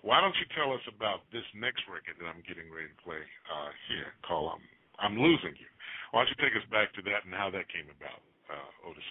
Why 0.00 0.24
don't 0.24 0.36
you 0.40 0.48
tell 0.56 0.72
us 0.72 0.80
about 0.88 1.28
this 1.36 1.44
next 1.52 1.84
record 1.84 2.16
that 2.16 2.28
I'm 2.28 2.40
getting 2.48 2.72
ready 2.72 2.88
to 2.88 3.00
play 3.04 3.20
uh, 3.20 3.70
here, 3.92 4.16
called 4.24 4.56
um, 4.56 4.64
"I'm 4.96 5.20
Losing 5.20 5.52
You"? 5.60 5.68
Why 6.16 6.24
don't 6.24 6.32
you 6.32 6.40
take 6.40 6.56
us 6.56 6.64
back 6.72 6.96
to 6.96 7.04
that 7.12 7.28
and 7.28 7.36
how 7.36 7.52
that 7.52 7.68
came 7.68 7.92
about, 7.92 8.24
uh, 8.48 8.88
Otis? 8.88 9.04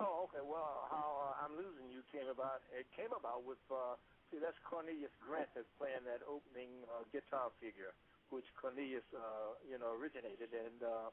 Oh, 0.00 0.28
okay. 0.28 0.40
Well, 0.40 0.88
how 0.88 1.36
uh, 1.36 1.44
I'm 1.44 1.56
losing 1.56 1.88
you 1.92 2.04
came 2.12 2.28
about. 2.28 2.64
It 2.72 2.88
came 2.96 3.12
about 3.12 3.44
with 3.44 3.60
uh, 3.68 3.96
see 4.28 4.40
that's 4.40 4.56
Cornelius 4.64 5.12
Grant 5.20 5.48
that's 5.52 5.68
playing 5.76 6.04
that 6.04 6.24
opening 6.24 6.68
uh, 6.92 7.04
guitar 7.12 7.52
figure, 7.60 7.92
which 8.32 8.44
Cornelius 8.56 9.04
uh, 9.12 9.56
you 9.64 9.76
know 9.76 9.96
originated. 9.96 10.52
And 10.52 10.80
uh, 10.80 11.08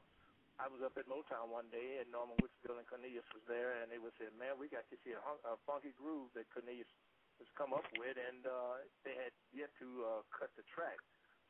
I 0.54 0.70
was 0.70 0.78
up 0.86 0.94
at 0.94 1.10
Motown 1.10 1.50
one 1.50 1.66
day, 1.74 1.98
and 1.98 2.06
Norman 2.14 2.38
Whitfield 2.38 2.78
and 2.78 2.86
Cornelius 2.86 3.26
was 3.34 3.42
there, 3.50 3.82
and 3.82 3.90
they 3.90 3.98
were 3.98 4.14
saying, 4.22 4.38
"Man, 4.38 4.54
we 4.54 4.70
got 4.70 4.86
to 4.86 4.96
see 5.02 5.10
a, 5.10 5.18
hunk, 5.18 5.42
a 5.42 5.58
funky 5.66 5.90
groove 5.98 6.30
that 6.38 6.46
Cornelius 6.54 6.86
has 7.42 7.50
come 7.58 7.74
up 7.74 7.86
with," 7.98 8.14
and 8.14 8.46
uh, 8.46 8.86
they 9.02 9.18
had 9.18 9.34
yet 9.50 9.74
to 9.82 9.88
uh, 10.06 10.22
cut 10.30 10.54
the 10.54 10.62
track. 10.70 11.02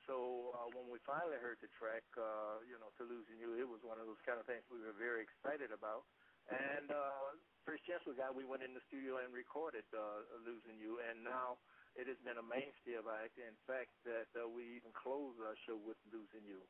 So 0.09 0.57
uh, 0.57 0.73
when 0.73 0.89
we 0.89 1.01
finally 1.05 1.37
heard 1.37 1.61
the 1.61 1.69
track, 1.77 2.05
uh, 2.17 2.65
you 2.65 2.81
know, 2.81 2.89
"To 2.97 3.05
Losing 3.05 3.37
You," 3.37 3.61
it 3.61 3.69
was 3.69 3.85
one 3.85 4.01
of 4.01 4.09
those 4.09 4.21
kind 4.25 4.41
of 4.41 4.49
things 4.49 4.65
we 4.73 4.81
were 4.81 4.97
very 4.97 5.21
excited 5.21 5.69
about. 5.69 6.09
And 6.49 6.89
uh, 6.89 7.37
first 7.69 7.85
chance 7.85 8.01
we 8.09 8.17
got, 8.17 8.33
we 8.33 8.49
went 8.49 8.65
in 8.65 8.73
the 8.73 8.85
studio 8.89 9.21
and 9.21 9.37
recorded 9.37 9.85
uh, 9.93 10.25
"Losing 10.49 10.81
You," 10.81 11.05
and 11.05 11.21
now 11.21 11.61
it 11.93 12.09
has 12.09 12.17
been 12.25 12.41
a 12.41 12.47
mainstay 12.47 12.97
of 12.97 13.05
act. 13.05 13.37
In 13.37 13.57
fact, 13.69 13.93
that 14.09 14.33
uh, 14.33 14.49
we 14.49 14.81
even 14.81 14.97
closed 14.97 15.37
our 15.45 15.57
show 15.69 15.77
with 15.77 16.01
"Losing 16.09 16.49
You," 16.49 16.65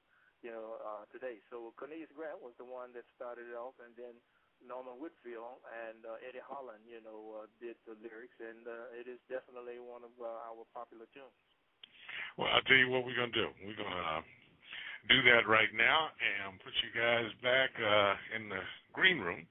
you 0.44 0.52
know, 0.52 0.76
uh, 0.84 1.08
today. 1.08 1.40
So 1.48 1.72
Cornelius 1.80 2.12
Grant 2.12 2.44
was 2.44 2.52
the 2.60 2.68
one 2.68 2.92
that 2.92 3.08
started 3.16 3.48
it 3.48 3.56
off, 3.56 3.74
and 3.80 3.96
then 3.96 4.12
Norman 4.60 5.00
Whitfield 5.00 5.64
and 5.88 6.04
uh, 6.04 6.20
Eddie 6.20 6.44
Holland, 6.44 6.84
you 6.84 7.00
know, 7.00 7.42
uh, 7.42 7.48
did 7.58 7.80
the 7.88 7.96
lyrics, 8.04 8.36
and 8.38 8.68
uh, 8.68 9.00
it 9.00 9.08
is 9.08 9.18
definitely 9.32 9.80
one 9.80 10.04
of 10.04 10.12
uh, 10.20 10.48
our 10.52 10.68
popular 10.76 11.08
tunes. 11.16 11.32
Well, 12.36 12.52
I'll 12.52 12.66
tell 12.68 12.76
you 12.76 12.92
what 12.92 13.08
we're 13.08 13.16
gonna 13.16 13.32
do. 13.32 13.48
We're 13.64 13.78
gonna 13.78 14.20
uh, 14.20 14.22
do 15.08 15.18
that 15.32 15.48
right 15.48 15.72
now 15.72 16.12
and 16.20 16.60
put 16.60 16.76
you 16.84 16.92
guys 16.92 17.28
back 17.40 17.72
uh, 17.80 18.12
in 18.36 18.52
the 18.52 18.60
green 18.92 19.20
room. 19.20 19.48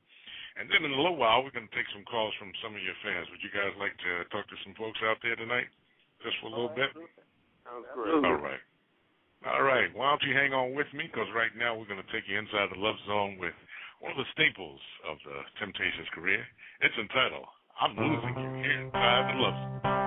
And 0.53 0.69
then 0.69 0.85
in 0.85 0.93
a 0.93 0.97
little 0.97 1.17
while, 1.17 1.41
we're 1.41 1.53
going 1.53 1.65
to 1.65 1.73
take 1.73 1.89
some 1.89 2.05
calls 2.05 2.29
from 2.37 2.53
some 2.61 2.77
of 2.77 2.81
your 2.81 2.93
fans. 3.01 3.25
Would 3.33 3.41
you 3.41 3.49
guys 3.49 3.73
like 3.81 3.97
to 4.05 4.21
talk 4.29 4.45
to 4.45 4.57
some 4.61 4.77
folks 4.77 5.01
out 5.01 5.17
there 5.25 5.33
tonight, 5.33 5.65
just 6.21 6.37
for 6.37 6.45
a 6.45 6.53
little 6.53 6.69
oh, 6.69 6.77
bit? 6.77 6.93
Sounds 7.65 7.89
great. 7.97 8.21
All 8.21 8.37
right. 8.37 8.61
All 9.45 9.63
right. 9.63 9.91
Why 9.93 10.09
don't 10.09 10.23
you 10.23 10.35
hang 10.35 10.53
on 10.53 10.73
with 10.73 10.87
me? 10.93 11.03
Because 11.11 11.27
right 11.35 11.51
now 11.59 11.75
we're 11.75 11.87
going 11.87 12.01
to 12.01 12.11
take 12.15 12.23
you 12.27 12.39
inside 12.39 12.71
the 12.71 12.79
love 12.79 12.95
zone 13.07 13.35
with 13.37 13.53
one 13.99 14.11
of 14.11 14.17
the 14.17 14.29
staples 14.31 14.79
of 15.03 15.17
the 15.25 15.37
Temptations 15.59 16.07
career. 16.15 16.43
It's 16.79 16.95
entitled 16.95 17.47
"I'm 17.79 17.95
Losing 17.95 18.35
You" 18.39 18.49
here 18.63 18.87
inside 18.87 19.35
the 19.35 19.39
love 19.39 19.83
zone. 19.83 20.02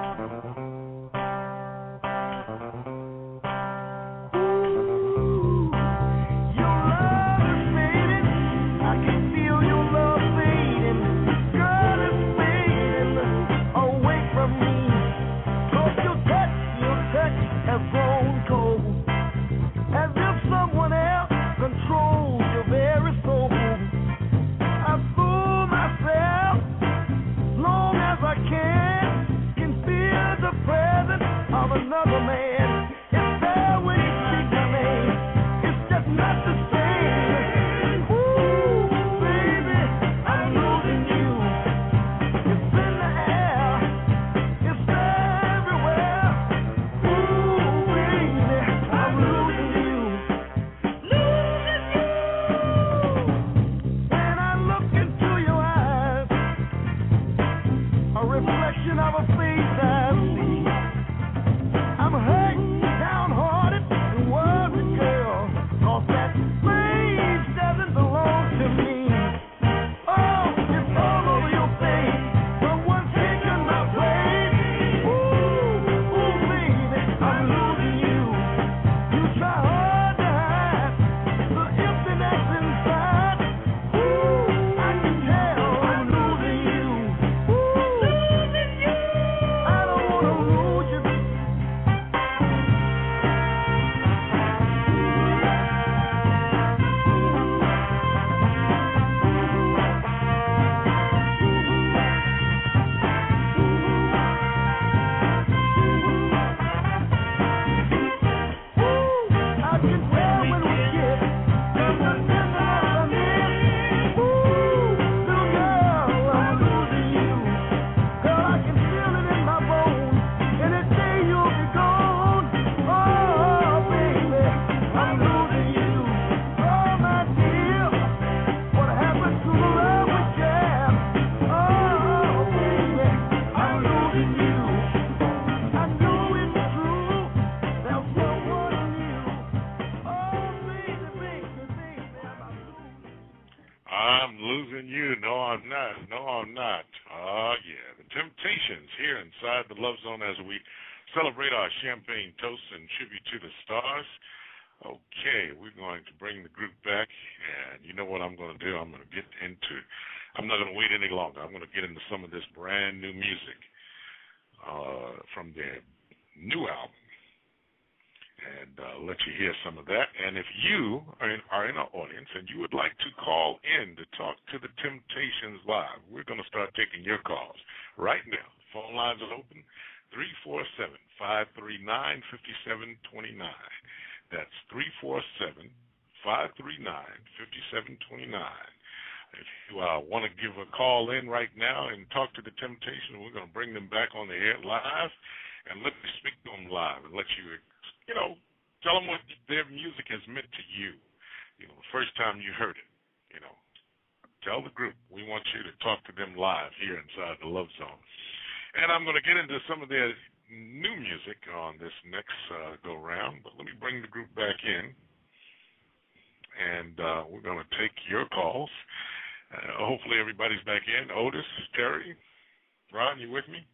Ron, 222.94 223.18
you 223.18 223.30
with 223.30 223.46
me? 223.50 223.66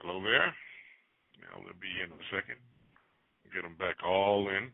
Hello 0.00 0.20
there. 0.20 0.52
Now 1.40 1.64
they'll 1.64 1.80
be 1.80 1.94
in 2.04 2.12
a 2.12 2.20
second. 2.28 2.60
Get 3.52 3.64
them 3.64 3.76
back 3.76 4.00
all 4.04 4.48
in. 4.48 4.72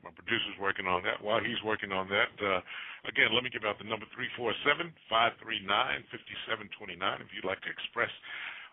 My 0.00 0.12
producer's 0.12 0.56
working 0.60 0.84
on 0.88 1.04
that. 1.04 1.20
While 1.20 1.40
he's 1.40 1.60
working 1.64 1.92
on 1.92 2.08
that, 2.12 2.32
uh, 2.40 2.60
again, 3.08 3.32
let 3.32 3.44
me 3.44 3.52
give 3.52 3.64
out 3.64 3.80
the 3.80 3.88
number 3.88 4.04
347 4.12 4.92
539 5.08 5.64
5729 6.12 7.24
if 7.24 7.32
you'd 7.32 7.48
like 7.48 7.60
to 7.64 7.72
express 7.72 8.12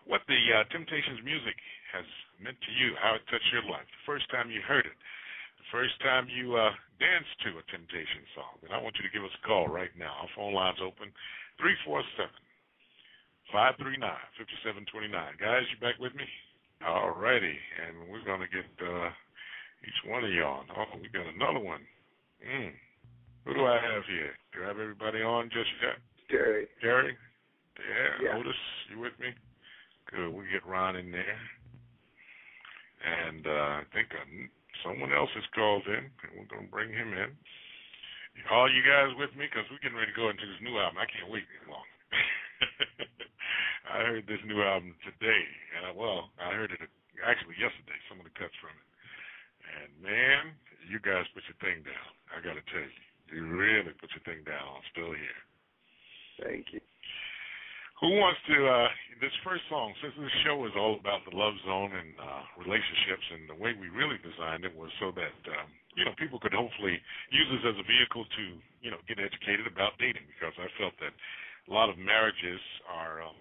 what 0.04 0.24
the 0.28 0.40
uh, 0.52 0.64
Temptations 0.68 1.20
music 1.24 1.56
has 1.92 2.04
meant 2.40 2.60
to 2.60 2.72
you, 2.76 2.92
how 3.00 3.16
it 3.16 3.24
touched 3.32 3.48
your 3.52 3.64
life, 3.68 3.84
the 3.88 4.08
first 4.08 4.28
time 4.28 4.52
you 4.52 4.60
heard 4.64 4.84
it, 4.84 4.96
the 5.60 5.68
first 5.72 5.96
time 6.04 6.28
you 6.28 6.56
uh, 6.56 6.72
danced 7.00 7.32
to 7.44 7.56
a 7.56 7.64
Temptation 7.72 8.24
song. 8.36 8.60
And 8.64 8.72
I 8.72 8.80
want 8.80 8.96
you 9.00 9.04
to 9.04 9.12
give 9.12 9.24
us 9.24 9.32
a 9.32 9.42
call 9.44 9.68
right 9.68 9.92
now. 9.96 10.12
Our 10.20 10.32
phone 10.36 10.52
line's 10.52 10.80
open 10.84 11.12
347 11.60 12.28
539 13.52 14.00
5729. 14.40 15.12
Guys, 15.36 15.68
you 15.68 15.76
back 15.78 16.00
with 16.00 16.16
me? 16.16 16.24
All 16.80 17.12
righty. 17.12 17.52
And 17.84 18.08
we're 18.08 18.24
going 18.24 18.40
to 18.40 18.48
get 18.48 18.64
uh, 18.80 19.12
each 19.84 20.00
one 20.08 20.24
of 20.24 20.32
y'all. 20.32 20.64
Oh, 20.72 20.88
we 20.96 21.12
got 21.12 21.28
another 21.28 21.60
one. 21.60 21.84
Mm. 22.40 22.72
Who 23.44 23.52
do 23.54 23.68
I 23.68 23.76
have 23.76 24.08
here? 24.08 24.32
Do 24.56 24.64
I 24.64 24.72
have 24.72 24.80
everybody 24.80 25.20
on 25.20 25.52
just 25.52 25.68
yet? 25.84 26.00
Terry. 26.32 26.66
Terry? 26.80 27.12
Yeah, 27.76 28.32
Yeah. 28.32 28.40
Otis, 28.40 28.56
you 28.88 28.98
with 28.98 29.14
me? 29.20 29.36
Good. 30.08 30.32
We 30.32 30.48
get 30.48 30.64
Ron 30.64 30.96
in 30.96 31.12
there. 31.12 31.38
And 33.04 33.44
uh, 33.46 33.82
I 33.82 33.84
think 33.92 34.08
uh, 34.16 34.24
someone 34.80 35.12
else 35.12 35.30
has 35.36 35.44
called 35.52 35.84
in, 35.86 36.08
and 36.08 36.30
we're 36.38 36.48
going 36.48 36.66
to 36.66 36.72
bring 36.72 36.88
him 36.88 37.12
in. 37.12 37.36
All 38.48 38.70
you 38.70 38.80
guys 38.80 39.12
with 39.20 39.34
me? 39.36 39.44
Because 39.44 39.68
we're 39.68 39.82
getting 39.84 39.98
ready 39.98 40.08
to 40.08 40.16
go 40.16 40.32
into 40.32 40.48
this 40.48 40.62
new 40.64 40.78
album. 40.80 40.96
I 40.96 41.06
can't 41.10 41.28
wait 41.28 41.44
any 41.52 41.68
longer. 41.68 41.92
I 43.88 44.06
heard 44.06 44.26
this 44.26 44.42
new 44.46 44.62
album 44.62 44.94
today. 45.02 45.44
And 45.78 45.86
I, 45.86 45.90
well, 45.94 46.30
I 46.38 46.54
heard 46.54 46.70
it 46.70 46.82
actually 47.22 47.58
yesterday, 47.58 47.98
some 48.08 48.18
of 48.22 48.26
the 48.26 48.34
cuts 48.34 48.54
from 48.62 48.74
it. 48.74 48.88
And 49.62 49.88
man, 50.02 50.42
you 50.90 50.98
guys 50.98 51.26
put 51.34 51.46
your 51.46 51.58
thing 51.62 51.82
down. 51.86 52.10
I 52.34 52.42
got 52.42 52.58
to 52.58 52.64
tell 52.70 52.82
you, 52.82 52.94
you 53.32 53.42
really 53.48 53.94
put 53.96 54.12
your 54.12 54.24
thing 54.28 54.44
down. 54.44 54.60
I'm 54.60 54.86
still 54.92 55.14
here. 55.14 55.40
Thank 56.42 56.74
you. 56.74 56.82
Who 58.02 58.18
wants 58.18 58.42
to? 58.50 58.56
uh 58.66 58.90
This 59.22 59.30
first 59.46 59.62
song, 59.70 59.94
since 60.02 60.10
this 60.18 60.34
show 60.42 60.58
is 60.66 60.74
all 60.74 60.98
about 60.98 61.22
the 61.22 61.30
love 61.38 61.54
zone 61.62 61.94
and 61.94 62.10
uh 62.18 62.42
relationships, 62.58 63.22
and 63.30 63.46
the 63.46 63.54
way 63.54 63.78
we 63.78 63.94
really 63.94 64.18
designed 64.26 64.66
it 64.66 64.74
was 64.74 64.90
so 64.98 65.14
that 65.14 65.38
um, 65.54 65.70
you 65.94 66.02
know 66.02 66.10
people 66.18 66.42
could 66.42 66.50
hopefully 66.50 66.98
use 67.30 67.48
this 67.54 67.62
as 67.62 67.78
a 67.78 67.86
vehicle 67.86 68.26
to 68.26 68.44
you 68.82 68.90
know 68.90 68.98
get 69.06 69.22
educated 69.22 69.70
about 69.70 69.94
dating, 70.02 70.26
because 70.34 70.50
I 70.58 70.66
felt 70.82 70.98
that 70.98 71.14
a 71.14 71.70
lot 71.70 71.94
of 71.94 71.96
marriages 71.96 72.58
are 72.90 73.22
um 73.22 73.38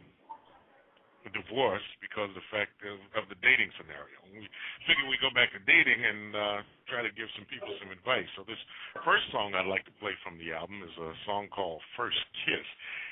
divorced 1.30 1.94
because 2.02 2.34
of 2.34 2.38
the 2.38 2.48
fact 2.50 2.74
of, 2.82 2.98
of 3.14 3.30
the 3.30 3.38
dating 3.46 3.70
scenario. 3.78 4.18
We 4.34 4.50
figure 4.90 5.06
we 5.06 5.22
go 5.22 5.30
back 5.38 5.54
to 5.54 5.62
dating 5.70 6.02
and 6.02 6.22
uh 6.34 6.60
try 6.90 7.06
to 7.06 7.14
give 7.14 7.30
some 7.38 7.46
people 7.46 7.70
some 7.78 7.94
advice. 7.94 8.26
So 8.34 8.42
this 8.50 8.60
first 9.06 9.30
song 9.30 9.54
I'd 9.54 9.70
like 9.70 9.86
to 9.86 9.96
play 10.02 10.18
from 10.26 10.42
the 10.42 10.52
album 10.58 10.82
is 10.82 10.96
a 10.98 11.14
song 11.30 11.46
called 11.54 11.86
First 11.94 12.20
Kiss. 12.44 12.68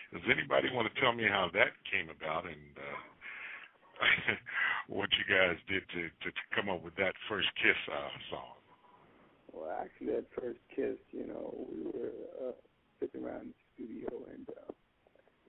Does 0.10 0.26
anybody 0.26 0.74
want 0.74 0.90
to 0.90 0.96
tell 0.98 1.14
me 1.14 1.30
how 1.30 1.54
that 1.54 1.78
came 1.86 2.10
about 2.10 2.50
and 2.50 2.74
uh, 2.74 3.00
what 4.88 5.10
you 5.14 5.26
guys 5.30 5.58
did 5.70 5.86
to, 5.94 6.02
to, 6.10 6.28
to 6.34 6.44
come 6.56 6.70
up 6.70 6.82
with 6.82 6.96
that 6.98 7.14
first 7.30 7.48
kiss 7.62 7.78
uh, 7.92 8.10
song? 8.32 8.58
Well, 9.54 9.70
actually, 9.82 10.14
that 10.18 10.26
first 10.34 10.60
kiss, 10.76 10.98
you 11.12 11.26
know, 11.28 11.54
we 11.70 11.84
were 11.86 12.14
uh, 12.42 12.58
sitting 13.00 13.26
around 13.26 13.54
the 13.54 13.58
studio, 13.74 14.10
and 14.34 14.46
uh, 14.50 14.72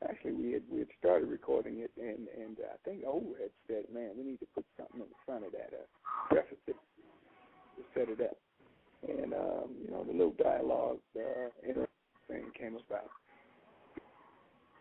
actually, 0.09 0.33
we 0.33 0.53
had 0.53 0.63
we 0.71 0.81
had 0.81 0.89
started 0.99 1.29
recording 1.29 1.81
it, 1.81 1.91
and 1.97 2.29
and 2.29 2.57
I 2.61 2.77
think 2.85 3.05
O 3.07 3.23
had 3.41 3.51
said, 3.67 3.85
"Man, 3.93 4.11
we 4.17 4.25
need 4.25 4.41
to 4.41 4.47
put 4.55 4.65
something 4.77 5.01
in 5.01 5.07
front 5.25 5.45
of 5.45 5.53
that, 5.53 5.71
uh, 5.73 5.87
preface 6.29 6.59
it, 6.67 6.77
to 7.77 7.83
set 7.95 8.09
it 8.09 8.21
up." 8.21 8.37
And 9.07 9.33
um, 9.35 9.75
you 9.85 9.91
know, 9.91 10.05
the 10.05 10.13
little 10.13 10.35
dialogue 10.43 10.99
uh, 11.17 11.85
thing 12.29 12.45
came 12.59 12.77
about. 12.77 13.11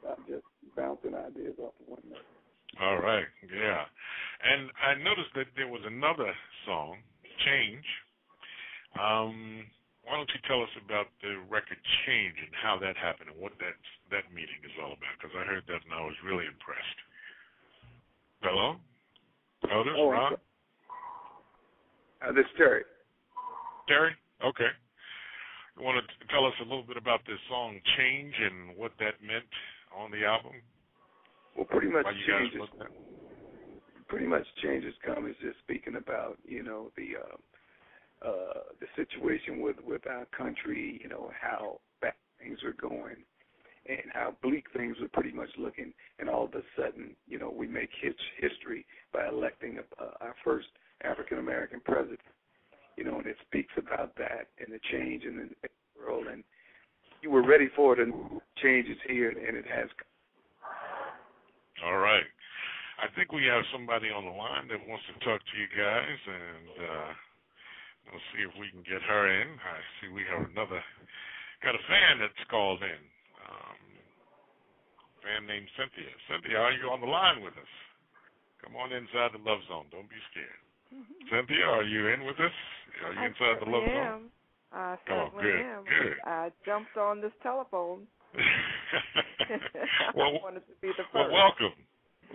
I'm 0.07 0.23
just 0.27 0.45
bouncing 0.75 1.15
ideas 1.15 1.55
off 1.59 1.73
of 1.81 1.87
one 1.87 2.01
another. 2.05 2.23
All 2.81 3.01
right, 3.01 3.25
yeah. 3.43 3.83
And 4.43 4.69
I 4.85 4.95
noticed 5.03 5.33
that 5.35 5.47
there 5.57 5.67
was 5.67 5.81
another 5.85 6.31
song, 6.65 6.97
Change. 7.45 7.83
Um, 8.99 9.65
why 10.09 10.17
don't 10.17 10.29
you 10.33 10.41
tell 10.49 10.65
us 10.65 10.73
about 10.81 11.05
the 11.21 11.37
record 11.53 11.77
Change 12.09 12.33
and 12.41 12.49
how 12.57 12.81
that 12.81 12.97
happened 12.97 13.29
and 13.29 13.37
what 13.37 13.53
that 13.61 13.77
that 14.09 14.25
meeting 14.33 14.57
is 14.65 14.73
all 14.81 14.97
about? 14.97 15.13
Because 15.21 15.37
I 15.37 15.45
heard 15.45 15.61
that 15.69 15.85
and 15.85 15.93
I 15.93 16.01
was 16.01 16.17
really 16.25 16.49
impressed. 16.49 16.99
Hello, 18.41 18.81
Otis, 19.69 19.93
Oh, 19.93 20.09
Ron. 20.09 20.33
Uh, 22.25 22.33
this 22.33 22.41
is 22.49 22.53
Terry. 22.57 22.81
Terry. 23.87 24.17
Okay. 24.41 24.73
You 25.77 25.85
want 25.85 26.01
to 26.01 26.05
tell 26.33 26.41
us 26.49 26.57
a 26.57 26.65
little 26.65 26.83
bit 26.83 26.97
about 26.97 27.21
this 27.29 27.37
song 27.47 27.77
Change 27.95 28.33
and 28.33 28.75
what 28.75 28.91
that 28.97 29.21
meant 29.21 29.45
on 29.93 30.09
the 30.09 30.25
album? 30.25 30.57
Well, 31.55 31.69
pretty 31.69 31.87
much 31.93 32.05
Why 32.05 32.17
you 32.17 32.25
guys 32.25 32.49
changes. 32.49 32.65
Pretty 34.09 34.25
much 34.25 34.47
changes 34.63 34.93
come 35.05 35.29
is 35.29 35.35
just 35.37 35.59
speaking 35.61 35.95
about 36.01 36.41
you 36.49 36.63
know 36.63 36.89
the 36.97 37.13
uh, 37.21 37.37
uh, 38.25 38.61
the 38.79 38.87
situation 38.95 39.61
with 39.61 39.77
with 39.85 40.07
our 40.07 40.25
country. 40.25 40.99
You 41.01 41.09
know 41.09 41.31
how 41.39 41.79
bad 42.01 42.13
things 42.39 42.59
are 42.63 42.73
going, 42.73 43.17
and 43.87 44.11
how 44.13 44.35
bleak 44.41 44.65
things 44.75 44.97
are 45.01 45.07
pretty 45.09 45.31
much 45.31 45.49
looking. 45.57 45.93
And 46.19 46.29
all 46.29 46.45
of 46.45 46.53
a 46.53 46.61
sudden, 46.75 47.15
you 47.27 47.39
know, 47.39 47.49
we 47.49 47.67
make 47.67 47.89
his 48.01 48.13
history 48.37 48.85
by 49.13 49.27
electing 49.27 49.79
a, 49.79 50.03
uh, 50.03 50.11
our 50.21 50.35
first 50.43 50.67
African 51.03 51.39
American 51.39 51.81
president. 51.83 52.19
You 52.97 53.05
know, 53.05 53.17
and 53.17 53.27
it 53.27 53.37
speaks 53.47 53.73
about 53.77 54.15
that 54.17 54.47
and 54.59 54.73
the 54.73 54.79
change 54.91 55.23
in 55.23 55.37
the 55.37 55.69
world. 55.97 56.27
And 56.27 56.43
you 57.21 57.31
were 57.31 57.45
ready 57.45 57.69
for 57.75 57.93
it, 57.93 57.99
and 57.99 58.13
change 58.61 58.87
is 58.89 58.97
here, 59.07 59.29
and 59.29 59.57
it 59.57 59.65
has 59.65 59.87
All 61.85 61.97
right. 61.97 62.23
I 62.99 63.07
think 63.15 63.31
we 63.31 63.45
have 63.47 63.63
somebody 63.71 64.11
on 64.11 64.25
the 64.25 64.35
line 64.35 64.67
that 64.67 64.83
wants 64.83 65.03
to 65.07 65.15
talk 65.23 65.39
to 65.39 65.55
you 65.55 65.67
guys, 65.71 66.19
and 66.27 66.67
uh, 66.83 67.11
we'll 68.11 68.27
see 68.33 68.43
if 68.45 68.53
we 68.59 68.69
can 68.73 68.83
get 68.83 69.01
her 69.01 69.23
in. 69.29 69.47
I 69.57 69.79
see 69.99 70.09
we 70.09 70.25
have 70.29 70.49
another, 70.49 70.81
got 71.63 71.75
a 71.75 71.83
fan 71.87 72.19
that's 72.19 72.43
called 72.49 72.81
in. 72.81 73.01
Um, 73.45 73.79
fan 75.23 75.43
named 75.47 75.67
Cynthia. 75.77 76.11
Cynthia, 76.29 76.57
are 76.57 76.73
you 76.73 76.89
on 76.89 77.01
the 77.01 77.09
line 77.09 77.41
with 77.43 77.53
us? 77.57 77.73
Come 78.63 78.75
on 78.75 78.91
inside 78.91 79.31
the 79.31 79.41
Love 79.43 79.63
Zone. 79.71 79.87
Don't 79.91 80.09
be 80.09 80.19
scared. 80.31 80.61
Cynthia, 81.29 81.63
are 81.65 81.83
you 81.85 82.07
in 82.09 82.25
with 82.25 82.39
us? 82.41 82.55
Are 83.05 83.13
you 83.13 83.19
I 83.19 83.25
inside 83.29 83.55
the 83.61 83.69
Love 83.69 83.85
certainly 83.85 83.93
Zone? 83.93 84.09
am. 84.09 84.21
I 84.71 84.97
Oh, 85.09 85.29
certainly 85.31 85.43
good, 85.45 85.61
am. 85.61 85.83
good. 85.85 86.17
I 86.25 86.51
jumped 86.65 86.97
on 86.97 87.21
this 87.21 87.33
telephone. 87.41 88.07
well, 90.15 90.37
I 90.37 90.43
wanted 90.43 90.65
to 90.69 90.75
be 90.81 90.89
the 90.93 91.05
well, 91.13 91.31
welcome, 91.31 91.73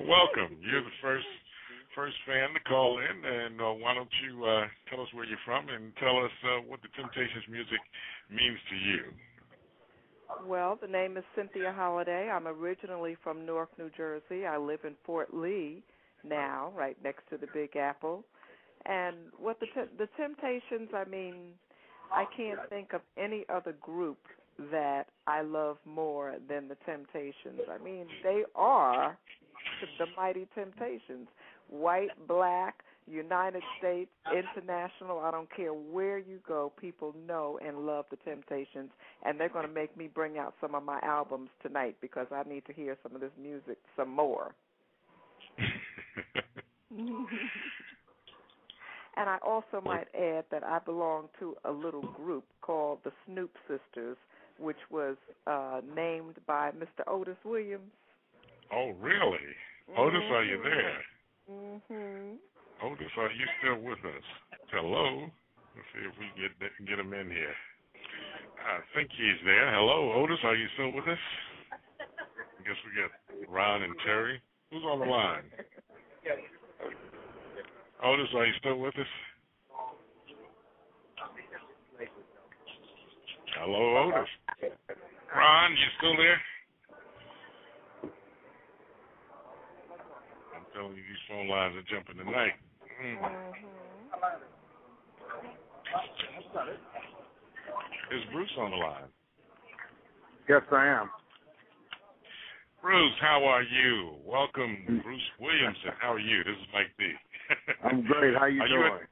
welcome. 0.02 0.58
You're 0.58 0.82
the 0.82 0.98
first 1.02 1.26
first 1.94 2.16
fan 2.26 2.52
to 2.54 2.60
call 2.68 2.98
in, 2.98 3.24
and 3.24 3.60
uh, 3.60 3.72
why 3.74 3.94
don't 3.94 4.12
you 4.26 4.44
uh, 4.44 4.66
tell 4.90 5.00
us 5.00 5.08
where 5.12 5.24
you're 5.24 5.38
from 5.44 5.68
and 5.68 5.92
tell 5.96 6.18
us 6.18 6.30
uh, 6.44 6.60
what 6.66 6.80
the 6.82 6.88
Temptations 6.96 7.44
music 7.50 7.80
means 8.30 8.58
to 8.70 8.76
you? 8.76 9.02
Well, 10.46 10.78
the 10.80 10.88
name 10.88 11.16
is 11.16 11.24
Cynthia 11.36 11.72
Holiday. 11.74 12.30
I'm 12.30 12.48
originally 12.48 13.16
from 13.22 13.46
Newark, 13.46 13.70
New 13.78 13.90
Jersey. 13.96 14.46
I 14.46 14.56
live 14.56 14.80
in 14.84 14.94
Fort 15.04 15.32
Lee 15.32 15.82
now, 16.24 16.72
right 16.74 16.96
next 17.04 17.22
to 17.30 17.36
the 17.36 17.46
Big 17.54 17.76
Apple. 17.76 18.24
And 18.86 19.16
what 19.38 19.60
the 19.60 19.66
Tem- 19.74 19.88
the 19.96 20.08
Temptations, 20.16 20.90
I 20.94 21.04
mean, 21.08 21.52
I 22.12 22.24
can't 22.36 22.60
think 22.68 22.92
of 22.92 23.00
any 23.16 23.44
other 23.48 23.72
group 23.80 24.18
that 24.70 25.04
I 25.26 25.42
love 25.42 25.78
more 25.84 26.34
than 26.48 26.68
the 26.68 26.76
Temptations. 26.86 27.60
I 27.70 27.82
mean, 27.82 28.06
they 28.22 28.42
are 28.54 29.16
the 29.98 30.06
mighty 30.16 30.46
Temptations. 30.54 31.28
White, 31.68 32.10
black, 32.26 32.76
United 33.06 33.62
States, 33.78 34.10
international, 34.32 35.18
I 35.18 35.30
don't 35.30 35.54
care 35.54 35.72
where 35.72 36.18
you 36.18 36.38
go, 36.46 36.72
people 36.80 37.14
know 37.26 37.58
and 37.64 37.86
love 37.86 38.06
the 38.10 38.16
Temptations 38.16 38.90
and 39.24 39.38
they're 39.38 39.48
going 39.48 39.66
to 39.66 39.72
make 39.72 39.96
me 39.96 40.08
bring 40.12 40.38
out 40.38 40.54
some 40.60 40.74
of 40.74 40.82
my 40.84 41.00
albums 41.02 41.50
tonight 41.62 41.96
because 42.00 42.26
I 42.32 42.42
need 42.48 42.64
to 42.66 42.72
hear 42.72 42.96
some 43.02 43.14
of 43.14 43.20
this 43.20 43.32
music 43.40 43.78
some 43.96 44.10
more. 44.10 44.54
And 49.16 49.30
I 49.30 49.38
also 49.46 49.80
might 49.84 50.08
add 50.14 50.44
that 50.50 50.64
I 50.64 50.80
belong 50.80 51.28
to 51.38 51.54
a 51.64 51.70
little 51.70 52.02
group 52.02 52.44
called 52.62 52.98
the 53.04 53.12
Snoop 53.24 53.52
Sisters, 53.68 54.16
which 54.58 54.76
was 54.90 55.16
uh, 55.46 55.80
named 55.94 56.34
by 56.46 56.72
Mr. 56.72 57.06
Otis 57.06 57.36
Williams. 57.44 57.92
Oh, 58.72 58.92
really? 59.00 59.38
Otis, 59.96 60.22
are 60.32 60.44
you 60.44 60.60
there? 60.62 60.98
Mhm. 61.50 62.38
Otis, 62.82 63.12
are 63.16 63.30
you 63.30 63.46
still 63.58 63.78
with 63.80 64.04
us? 64.04 64.24
Hello. 64.70 65.30
Let's 65.76 65.88
see 65.92 66.00
if 66.00 66.18
we 66.18 66.26
get 66.40 66.86
get 66.86 66.98
him 66.98 67.12
in 67.12 67.30
here. 67.30 67.54
I 68.64 68.80
think 68.94 69.10
he's 69.12 69.40
there. 69.44 69.70
Hello, 69.72 70.12
Otis, 70.12 70.38
are 70.44 70.54
you 70.54 70.68
still 70.74 70.92
with 70.92 71.06
us? 71.08 71.18
I 72.58 72.62
guess 72.62 72.76
we 72.84 72.92
got 73.00 73.50
Ron 73.50 73.82
and 73.82 73.94
Terry. 74.04 74.40
Who's 74.70 74.84
on 74.84 75.00
the 75.00 75.06
line? 75.06 75.44
Otis, 78.02 78.28
are 78.34 78.46
you 78.46 78.52
still 78.58 78.78
with 78.78 78.96
us? 78.98 79.06
Hello, 83.56 84.08
Otis. 84.08 84.28
Ron, 85.34 85.72
you 85.72 85.88
still 85.98 86.16
there? 86.16 86.40
I'm 90.54 90.62
telling 90.74 90.98
you, 90.98 91.06
these 91.06 91.24
phone 91.30 91.48
lines 91.48 91.78
are 91.78 91.86
jumping 91.86 92.18
tonight. 92.18 92.58
Mm. 92.98 93.18
Is 98.10 98.22
Bruce 98.32 98.50
on 98.58 98.70
the 98.70 98.76
line? 98.76 99.08
Yes, 100.48 100.62
I 100.70 100.86
am. 100.86 101.10
Bruce, 102.82 103.16
how 103.20 103.44
are 103.44 103.62
you? 103.62 104.18
Welcome, 104.26 105.00
Bruce 105.02 105.30
Williamson. 105.40 105.96
How 106.00 106.12
are 106.12 106.18
you? 106.18 106.44
This 106.44 106.52
is 106.52 106.68
Mike 106.74 106.92
B. 106.98 107.08
I'm 107.84 108.04
great. 108.04 108.36
How 108.36 108.46
you 108.46 108.60
Are 108.60 108.68
doing? 108.68 108.92
at- 108.92 109.08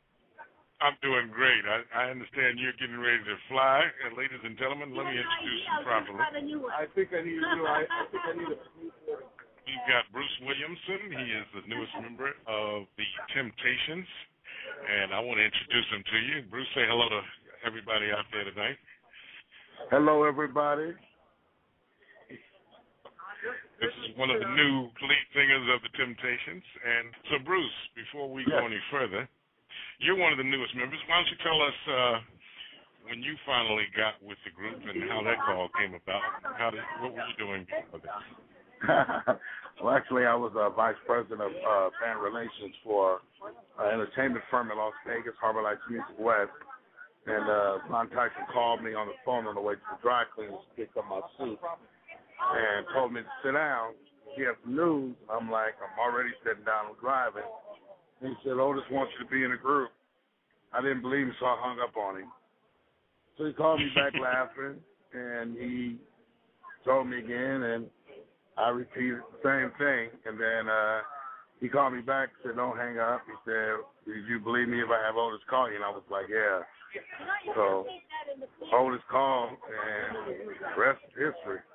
I'm 0.82 0.98
doing 0.98 1.30
great. 1.30 1.62
I, 1.62 1.86
I 1.94 2.10
understand 2.10 2.58
you're 2.58 2.74
getting 2.74 2.98
ready 2.98 3.22
to 3.22 3.36
fly. 3.46 3.86
And 4.02 4.18
ladies 4.18 4.42
and 4.42 4.58
gentlemen, 4.58 4.90
let 4.98 5.06
me 5.06 5.14
introduce 5.14 5.62
you 5.62 5.78
properly. 5.86 6.18
I 6.18 6.90
think 6.90 7.14
I 7.14 7.22
need 7.22 7.38
to 7.38 7.48
do. 7.54 7.62
I, 7.62 7.86
I 7.86 8.02
think 8.10 8.22
I 8.26 8.34
need 8.34 8.50
to. 8.50 9.31
We've 9.66 9.86
got 9.86 10.04
Bruce 10.10 10.36
Williamson. 10.42 11.00
He 11.14 11.26
is 11.38 11.46
the 11.54 11.64
newest 11.70 11.94
member 12.02 12.34
of 12.50 12.90
the 12.98 13.08
Temptations. 13.30 14.08
And 14.82 15.14
I 15.14 15.22
want 15.22 15.38
to 15.38 15.46
introduce 15.46 15.88
him 15.94 16.02
to 16.02 16.18
you. 16.18 16.36
Bruce, 16.50 16.66
say 16.74 16.82
hello 16.86 17.06
to 17.06 17.22
everybody 17.62 18.10
out 18.10 18.26
there 18.34 18.42
tonight. 18.42 18.78
Hello, 19.90 20.26
everybody. 20.26 20.94
This 23.78 23.94
is 24.06 24.14
one 24.14 24.30
of 24.30 24.38
the 24.38 24.50
new 24.54 24.74
lead 24.86 25.26
singers 25.34 25.66
of 25.74 25.82
the 25.82 25.92
Temptations. 25.98 26.62
And 26.62 27.06
so, 27.30 27.34
Bruce, 27.42 27.78
before 27.94 28.30
we 28.30 28.46
go 28.46 28.66
any 28.66 28.78
further, 28.90 29.26
you're 29.98 30.18
one 30.18 30.30
of 30.34 30.38
the 30.38 30.46
newest 30.46 30.74
members. 30.74 30.98
Why 31.06 31.22
don't 31.22 31.30
you 31.30 31.38
tell 31.42 31.58
us 31.62 31.78
uh, 31.86 32.16
when 33.06 33.22
you 33.22 33.34
finally 33.46 33.86
got 33.94 34.18
with 34.22 34.38
the 34.46 34.54
group 34.54 34.78
and 34.82 35.10
how 35.10 35.22
that 35.26 35.38
call 35.42 35.70
came 35.78 35.94
about? 35.94 36.22
How 36.58 36.70
did, 36.70 36.82
what 37.02 37.14
were 37.14 37.26
you 37.26 37.38
doing 37.38 37.62
before 37.66 38.02
this? 38.02 38.10
well, 39.82 39.94
actually, 39.94 40.24
I 40.24 40.34
was 40.34 40.52
a 40.56 40.70
vice 40.74 40.98
president 41.06 41.40
of 41.40 41.52
uh, 41.52 41.90
band 42.02 42.20
relations 42.22 42.74
for 42.82 43.20
an 43.78 43.94
entertainment 43.94 44.44
firm 44.50 44.70
in 44.70 44.76
Las 44.78 44.94
Vegas, 45.06 45.34
Harbor 45.40 45.62
Lights 45.62 45.80
Music 45.90 46.18
West. 46.18 46.50
And 47.26 47.46
uh, 47.46 47.78
Ron 47.88 48.10
Tyson 48.10 48.50
called 48.52 48.82
me 48.82 48.94
on 48.94 49.06
the 49.06 49.14
phone 49.24 49.46
on 49.46 49.54
the 49.54 49.60
way 49.60 49.74
to 49.74 49.86
the 49.94 50.02
dry 50.02 50.24
cleaners 50.34 50.58
to 50.58 50.70
pick 50.74 50.90
up 50.98 51.06
my 51.08 51.20
suit 51.38 51.58
and 51.58 52.86
told 52.92 53.12
me 53.12 53.22
to 53.22 53.32
sit 53.44 53.52
down. 53.54 53.94
He 54.34 54.42
had 54.42 54.58
news. 54.66 55.14
I'm 55.30 55.50
like, 55.50 55.78
I'm 55.78 55.94
already 56.00 56.30
sitting 56.42 56.64
down. 56.64 56.90
I'm 56.90 56.98
driving. 57.00 57.46
He 58.20 58.32
said, 58.42 58.58
Otis 58.58 58.82
wants 58.90 59.12
you 59.18 59.26
to 59.26 59.30
be 59.30 59.44
in 59.44 59.52
a 59.52 59.56
group. 59.56 59.90
I 60.72 60.80
didn't 60.80 61.02
believe 61.02 61.26
him, 61.26 61.34
so 61.38 61.46
I 61.46 61.56
hung 61.60 61.78
up 61.78 61.96
on 61.96 62.18
him. 62.18 62.32
So 63.38 63.46
he 63.46 63.52
called 63.52 63.78
me 63.78 63.88
back 63.94 64.12
laughing, 64.20 64.80
and 65.12 65.56
he 65.56 65.98
told 66.84 67.08
me 67.08 67.18
again, 67.18 67.62
and 67.62 67.86
I 68.62 68.70
repeated 68.70 69.18
the 69.18 69.42
same 69.42 69.74
thing. 69.74 70.14
And 70.24 70.38
then 70.38 70.68
uh, 70.70 71.00
he 71.58 71.68
called 71.68 71.94
me 71.94 72.00
back, 72.00 72.30
said, 72.42 72.56
"Don't 72.56 72.78
hang 72.78 72.98
up." 72.98 73.22
He 73.26 73.34
said, 73.44 73.82
"Did 74.06 74.26
you 74.30 74.38
believe 74.38 74.68
me 74.68 74.80
if 74.80 74.88
I 74.88 75.02
have 75.02 75.16
Otis 75.16 75.42
call 75.50 75.68
you?" 75.68 75.76
And 75.76 75.84
I 75.84 75.90
was 75.90 76.06
like, 76.10 76.26
"Yeah." 76.30 76.62
So 77.54 77.86
Otis 78.72 79.02
called, 79.10 79.50
and 79.50 80.38
the 80.62 80.78
rest 80.78 81.02
is 81.10 81.34
history. 81.34 81.58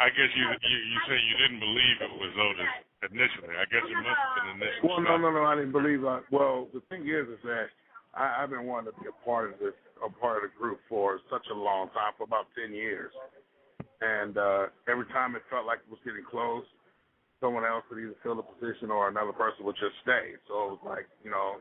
I 0.00 0.08
guess 0.10 0.32
you 0.34 0.44
you 0.48 0.78
you 0.90 0.98
say 1.06 1.14
you 1.14 1.36
didn't 1.38 1.60
believe 1.60 1.96
it 2.02 2.14
was 2.18 2.32
Otis 2.34 2.72
initially. 3.12 3.54
I 3.54 3.66
guess 3.70 3.84
it 3.84 3.94
must 4.00 4.18
have 4.18 4.34
been 4.42 4.58
initially. 4.58 4.88
Well, 4.88 5.00
no, 5.02 5.16
no, 5.18 5.30
no, 5.30 5.44
I 5.44 5.54
didn't 5.54 5.72
believe. 5.72 6.04
I, 6.04 6.20
well, 6.32 6.68
the 6.72 6.80
thing 6.88 7.06
is, 7.06 7.28
is 7.28 7.38
that 7.44 7.68
I, 8.14 8.42
I've 8.42 8.50
been 8.50 8.66
wanting 8.66 8.92
to 8.92 9.00
be 9.00 9.06
a 9.08 9.24
part 9.24 9.52
of 9.52 9.58
this, 9.58 9.74
a 10.04 10.10
part 10.10 10.44
of 10.44 10.50
the 10.50 10.56
group 10.58 10.80
for 10.88 11.20
such 11.30 11.46
a 11.50 11.54
long 11.54 11.88
time, 11.90 12.12
for 12.18 12.24
about 12.24 12.46
ten 12.58 12.74
years, 12.74 13.12
and 14.00 14.36
uh 14.38 14.66
every 14.88 15.06
time 15.06 15.36
it 15.36 15.42
felt 15.50 15.66
like 15.66 15.78
it 15.80 15.90
was 15.90 16.00
getting 16.04 16.24
close, 16.28 16.64
someone 17.40 17.64
else 17.64 17.84
would 17.90 18.02
either 18.02 18.14
fill 18.22 18.36
the 18.36 18.42
position 18.42 18.90
or 18.90 19.08
another 19.08 19.32
person 19.32 19.64
would 19.64 19.76
just 19.76 19.94
stay. 20.02 20.34
So 20.48 20.54
it 20.54 20.70
was 20.78 20.82
like, 20.86 21.06
you 21.24 21.30
know, 21.30 21.56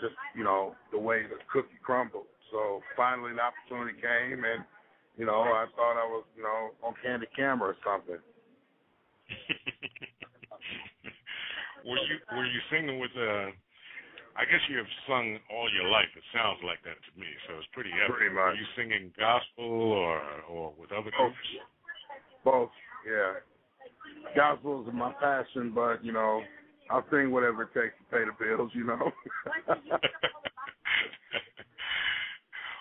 just 0.00 0.14
you 0.36 0.44
know 0.44 0.74
the 0.92 0.98
way 0.98 1.22
the 1.24 1.36
cookie 1.52 1.78
crumbled. 1.82 2.26
So 2.50 2.80
finally, 2.96 3.32
the 3.34 3.40
opportunity 3.42 4.00
came, 4.00 4.44
and 4.44 4.64
you 5.16 5.26
know, 5.26 5.42
I 5.42 5.66
thought 5.76 5.96
I 5.98 6.06
was, 6.06 6.24
you 6.36 6.42
know, 6.42 6.70
on 6.82 6.94
candid 7.02 7.28
camera 7.36 7.68
or 7.70 7.76
something. 7.84 8.18
were 11.86 11.96
you 11.96 12.18
were 12.32 12.46
you 12.46 12.60
singing 12.70 12.98
with 13.00 13.10
uh 13.16 13.50
I 14.34 14.42
guess 14.50 14.58
you 14.66 14.78
have 14.78 14.90
sung 15.06 15.38
all 15.46 15.70
your 15.70 15.86
life. 15.88 16.10
It 16.16 16.26
sounds 16.34 16.58
like 16.66 16.82
that 16.82 16.98
to 16.98 17.12
me. 17.14 17.30
So 17.46 17.54
it's 17.58 17.70
pretty 17.70 17.94
evident. 17.94 18.18
Pretty 18.18 18.34
much. 18.34 18.58
Were 18.58 18.58
you 18.58 18.66
singing 18.74 19.14
gospel 19.14 19.94
or 19.94 20.18
or 20.50 20.74
with 20.74 20.90
other 20.90 21.14
groups? 21.14 21.38
Both, 22.42 22.74
yeah. 23.06 23.38
Gospel 24.34 24.82
is 24.82 24.92
my 24.92 25.12
passion, 25.22 25.70
but 25.70 26.04
you 26.04 26.10
know, 26.12 26.42
I'll 26.90 27.06
sing 27.10 27.30
whatever 27.30 27.62
it 27.62 27.74
takes 27.74 27.94
to 27.94 28.04
pay 28.10 28.24
the 28.26 28.34
bills. 28.34 28.74
You 28.74 28.84
know. 28.90 29.06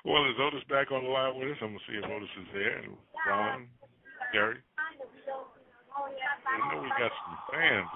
well, 0.06 0.26
is 0.26 0.42
Otis 0.42 0.66
back 0.70 0.92
on 0.92 1.06
the 1.06 1.10
line 1.10 1.38
with 1.38 1.54
us? 1.54 1.62
I'm 1.62 1.78
gonna 1.78 1.86
see 1.86 2.02
if 2.02 2.06
Otis 2.10 2.34
is 2.42 2.50
there. 2.54 2.78
And 2.82 2.98
Ron, 3.30 3.68
Gary. 4.34 4.58
I 5.94 6.74
know 6.74 6.82
we 6.82 6.90
got 6.98 7.14
some 7.14 7.38
fans 7.54 7.94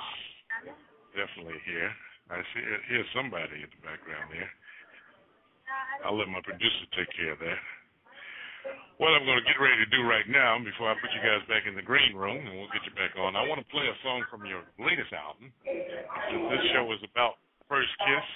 definitely 1.17 1.57
here. 1.65 1.89
I 2.27 2.43
see 2.51 2.63
hear 2.91 3.05
somebody 3.15 3.63
in 3.63 3.69
the 3.71 3.81
background 3.83 4.27
there. 4.31 4.51
I'll 6.03 6.15
let 6.17 6.27
my 6.27 6.43
producer 6.43 6.85
take 6.95 7.11
care 7.15 7.31
of 7.35 7.39
that. 7.39 7.59
What 8.99 9.13
I'm 9.13 9.23
going 9.29 9.37
to 9.39 9.45
get 9.47 9.61
ready 9.61 9.77
to 9.79 9.89
do 9.93 10.01
right 10.09 10.25
now, 10.27 10.57
before 10.59 10.89
I 10.89 10.97
put 10.97 11.13
you 11.13 11.21
guys 11.21 11.45
back 11.47 11.69
in 11.69 11.77
the 11.77 11.85
green 11.85 12.17
room, 12.17 12.41
and 12.41 12.51
we'll 12.57 12.71
get 12.73 12.81
you 12.83 12.91
back 12.97 13.13
on, 13.15 13.37
I 13.37 13.45
want 13.47 13.61
to 13.61 13.67
play 13.71 13.85
a 13.85 13.95
song 14.01 14.25
from 14.27 14.43
your 14.49 14.65
latest 14.81 15.13
album. 15.13 15.53
Since 15.63 16.43
this 16.51 16.63
show 16.73 16.89
is 16.91 16.99
about 17.05 17.37
First 17.69 17.93
Kiss, 18.03 18.27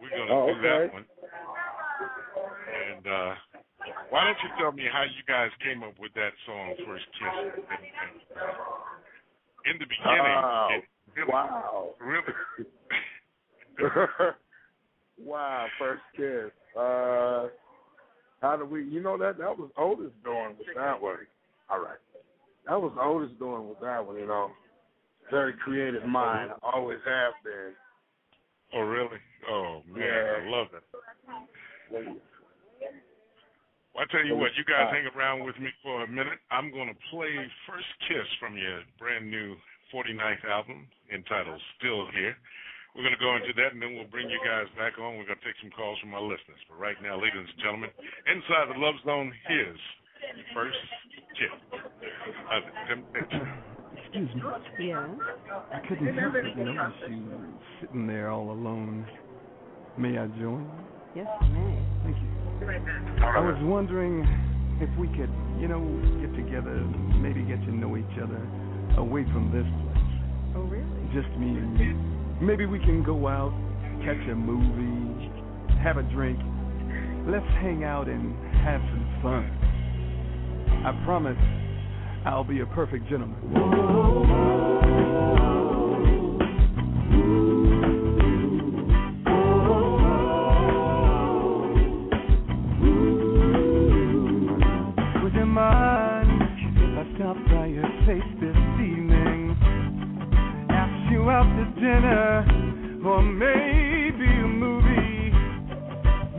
we're 0.00 0.10
going 0.14 0.26
to 0.26 0.34
Oh, 0.34 0.48
do 0.50 0.56
that 0.64 0.88
one. 0.90 1.04
And 1.04 3.04
uh, 3.04 3.32
why 4.08 4.24
don't 4.24 4.40
you 4.40 4.50
tell 4.56 4.72
me 4.72 4.88
how 4.90 5.04
you 5.04 5.20
guys 5.28 5.52
came 5.60 5.84
up 5.84 5.94
with 6.00 6.16
that 6.16 6.32
song, 6.48 6.72
First 6.88 7.06
Kiss? 7.20 7.36
Uh, 7.68 7.76
in 9.68 9.76
the 9.76 9.86
beginning, 9.86 10.38
Oh, 10.42 10.72
it 10.72 10.82
really, 11.12 11.28
wow. 11.28 11.92
really 12.00 12.32
wow, 15.18 15.66
first 15.78 16.02
kiss. 16.16 16.50
Uh, 16.76 17.48
how 18.40 18.56
do 18.56 18.64
we? 18.64 18.84
You 18.84 19.00
know 19.00 19.18
that 19.18 19.38
that 19.38 19.58
was 19.58 19.70
Otis 19.76 20.12
doing 20.24 20.54
with 20.58 20.66
that 20.76 21.00
one. 21.00 21.16
All 21.70 21.80
right, 21.80 21.98
that 22.66 22.80
was 22.80 22.92
Otis 23.00 23.30
doing 23.38 23.68
with 23.68 23.80
that 23.80 24.04
one. 24.06 24.16
You 24.16 24.26
know, 24.26 24.50
very 25.30 25.54
creative 25.64 26.04
mind. 26.04 26.50
I 26.62 26.70
Always 26.76 26.98
have 27.04 27.32
been. 27.44 27.72
Oh, 28.74 28.80
really? 28.80 29.16
Oh, 29.50 29.80
man, 29.88 30.02
Yeah. 30.02 30.44
I 30.44 30.50
love 30.50 30.66
it. 30.76 30.82
Well, 31.90 32.04
I 34.04 34.12
tell 34.12 34.24
you 34.24 34.36
what, 34.36 34.52
you 34.56 34.64
guys 34.64 34.92
hang 34.92 35.06
around 35.16 35.44
with 35.44 35.58
me 35.58 35.68
for 35.82 36.04
a 36.04 36.08
minute. 36.08 36.38
I'm 36.50 36.70
going 36.70 36.88
to 36.88 36.94
play 37.10 37.32
First 37.66 37.86
Kiss 38.06 38.26
from 38.38 38.56
your 38.56 38.80
brand 38.98 39.30
new 39.30 39.56
49th 39.92 40.44
album 40.48 40.86
entitled 41.12 41.60
Still 41.78 42.06
Here. 42.12 42.36
We're 42.98 43.06
going 43.06 43.14
to 43.14 43.22
go 43.22 43.38
into 43.38 43.54
that, 43.62 43.70
and 43.70 43.78
then 43.78 43.94
we'll 43.94 44.10
bring 44.10 44.26
you 44.26 44.42
guys 44.42 44.66
back 44.74 44.98
on. 44.98 45.14
We're 45.14 45.30
going 45.30 45.38
to 45.38 45.46
take 45.46 45.54
some 45.62 45.70
calls 45.70 46.02
from 46.02 46.18
our 46.18 46.20
listeners. 46.20 46.58
But 46.66 46.82
right 46.82 46.98
now, 46.98 47.14
ladies 47.14 47.46
and 47.46 47.62
gentlemen, 47.62 47.94
inside 48.26 48.74
the 48.74 48.78
Love 48.82 48.98
Zone, 49.06 49.30
here's 49.46 49.78
First 50.50 50.82
Kiss. 51.38 51.78
of 52.50 52.66
the 52.90 52.98
Excuse 54.02 54.34
me. 54.34 54.42
Yeah. 54.82 55.06
I 55.70 55.78
couldn't 55.86 56.10
help 56.10 56.32
but 56.34 56.42
notice 56.58 56.98
you 57.06 57.54
sitting 57.80 58.08
there 58.08 58.30
all 58.30 58.50
alone. 58.50 59.06
May 59.96 60.18
I 60.18 60.26
join? 60.42 60.66
Yes, 61.14 61.30
you 61.42 61.54
may. 61.54 61.78
Thank 62.02 62.18
you. 62.18 63.22
I 63.22 63.38
was 63.38 63.62
wondering 63.62 64.26
if 64.82 64.90
we 64.98 65.06
could, 65.14 65.30
you 65.62 65.70
know, 65.70 65.86
get 66.18 66.34
together, 66.34 66.74
maybe 67.22 67.46
get 67.46 67.62
to 67.62 67.70
know 67.70 67.96
each 67.96 68.18
other 68.18 68.42
away 68.98 69.22
from 69.30 69.54
this 69.54 69.70
place. 69.86 70.02
Oh, 70.58 70.66
really? 70.66 71.14
Just 71.14 71.30
me 71.38 71.54
and 71.54 71.78
you. 71.78 72.17
Maybe 72.40 72.66
we 72.66 72.78
can 72.78 73.02
go 73.02 73.26
out, 73.26 73.52
catch 74.04 74.28
a 74.30 74.34
movie, 74.34 75.28
have 75.82 75.96
a 75.96 76.04
drink. 76.04 76.38
Let's 77.26 77.44
hang 77.60 77.82
out 77.82 78.06
and 78.06 78.32
have 78.62 78.80
some 78.80 79.18
fun. 79.22 79.44
I 80.86 80.92
promise 81.04 81.36
I'll 82.24 82.44
be 82.44 82.60
a 82.60 82.66
perfect 82.66 83.08
gentleman. 83.10 85.47
Dinner 101.80 103.00
or 103.04 103.22
maybe 103.22 104.26
a 104.26 104.48
movie. 104.48 105.30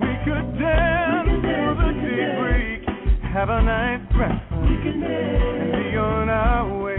We 0.02 0.12
could 0.26 0.60
dance 0.60 1.30
till 1.42 1.76
the 1.80 1.92
daybreak, 2.04 2.84
have 3.34 3.50
a 3.50 3.62
nice 3.62 4.02
breakfast, 4.12 4.52
and 4.52 5.72
be 5.72 5.98
on 5.98 6.30
our 6.30 6.84
way, 6.84 6.98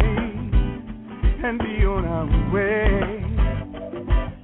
and 1.44 1.58
be 1.58 1.84
on 1.84 2.04
our 2.06 2.26
way. 2.52 3.20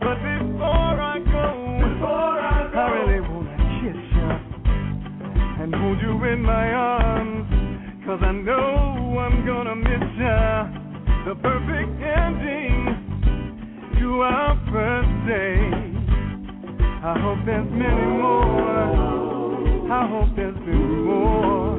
But 0.00 0.16
before 0.20 1.00
I 1.00 1.18
go, 1.18 1.48
before 1.88 2.36
I, 2.40 2.70
go, 2.72 2.78
I 2.78 2.90
really 2.92 3.20
wanna 3.20 3.56
kiss 3.80 4.00
you 4.12 4.30
and 5.62 5.74
hold 5.74 5.98
you 6.02 6.24
in 6.24 6.42
my 6.42 6.70
arms. 6.72 7.48
Cause 8.04 8.20
I 8.22 8.32
know 8.32 9.18
I'm 9.18 9.46
gonna 9.46 9.74
miss 9.74 10.04
ya. 10.20 10.68
The 11.26 11.34
perfect 11.42 11.90
ending 12.00 12.55
to 14.06 14.22
our 14.22 14.54
first 14.70 15.14
day. 15.26 15.58
I 17.02 17.18
hope 17.18 17.38
there's 17.44 17.70
many 17.74 18.06
more. 18.22 18.86
I 19.90 20.02
hope 20.06 20.30
there's 20.36 20.54
many 20.62 20.94
more. 21.10 21.74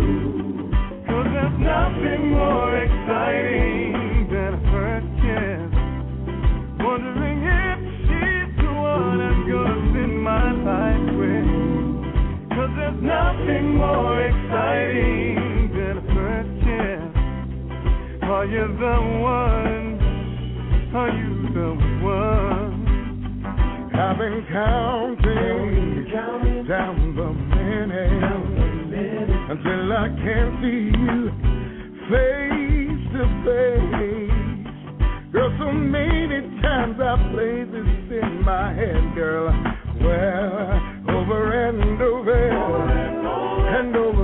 Cause 1.07 1.27
there's 1.31 1.57
nothing 1.63 2.31
more 2.35 2.71
exciting 2.83 4.27
than 4.27 4.59
a 4.59 4.61
first 4.75 5.09
kiss. 5.23 5.71
Wondering 6.83 7.39
if 7.47 7.79
she's 8.03 8.51
the 8.59 8.71
one 8.75 9.19
I'm 9.23 9.39
gonna 9.47 9.77
spend 9.87 10.15
my 10.21 10.51
life 10.67 11.07
with. 11.21 11.47
Cause 12.59 12.71
there's 12.75 13.01
nothing 13.07 13.65
more 13.77 14.19
exciting 14.19 15.71
than 15.71 15.93
a 15.95 16.05
first 16.11 16.51
kiss. 16.67 17.07
Are 18.27 18.45
you 18.45 18.67
the 18.83 18.95
one? 19.23 19.86
Are 20.97 21.09
you 21.09 21.53
the 21.53 21.69
one? 22.03 22.73
I've 23.93 24.17
been 24.17 24.41
counting 24.51 26.07
down 26.67 27.15
the 27.15 27.33
minutes 27.55 28.01
until 29.51 29.93
I 29.93 30.09
can 30.09 30.57
see 30.57 30.89
you 30.97 31.29
face 32.09 33.05
to 33.13 33.23
face. 33.45 35.31
Girl, 35.31 35.51
so 35.59 35.67
many 35.71 36.39
times 36.63 36.97
I 36.99 37.13
played 37.31 37.69
this 37.71 38.09
in 38.19 38.41
my 38.43 38.73
head, 38.73 39.13
girl. 39.13 39.53
Well, 40.01 40.81
over 41.15 41.41
and 41.67 42.01
over 42.01 42.33
and 43.77 43.95
over 43.95 44.07
again. 44.07 44.16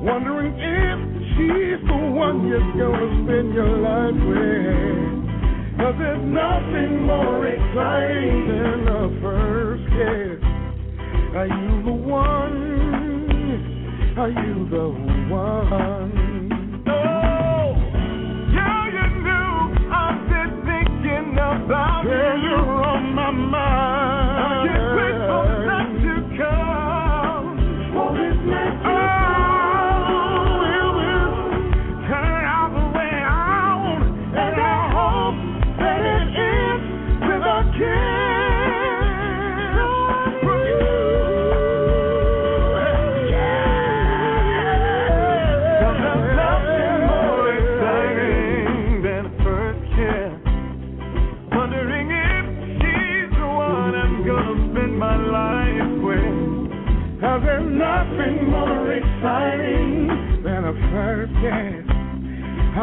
Wondering 0.00 0.54
if 0.58 0.98
she's 1.36 1.86
the 1.86 1.96
one 2.14 2.48
you're 2.48 2.60
gonna 2.78 3.24
spend 3.24 3.54
your 3.54 3.78
life 3.78 4.14
with. 4.26 5.07
Cause 5.78 5.94
there's 5.98 6.24
nothing 6.24 7.06
more 7.06 7.46
exciting 7.46 8.48
than 8.48 8.88
a 8.88 9.20
first 9.22 9.84
kiss. 9.94 10.42
Are 11.36 11.46
you 11.46 11.82
the 11.84 11.92
one? 11.92 12.58
Are 14.18 14.28
you 14.28 14.68
the 14.70 14.88
one? 15.30 16.82
Oh, 16.88 17.76
yeah, 18.52 18.86
you 18.90 19.06
knew 19.22 19.88
I've 19.94 20.22
been 20.28 20.52
thinking 20.66 21.38
about 21.38 22.02
Girl, 22.04 22.36
you. 22.38 22.48
you're 22.48 22.84
on 22.84 23.14
my 23.14 23.30
mind. 23.30 24.17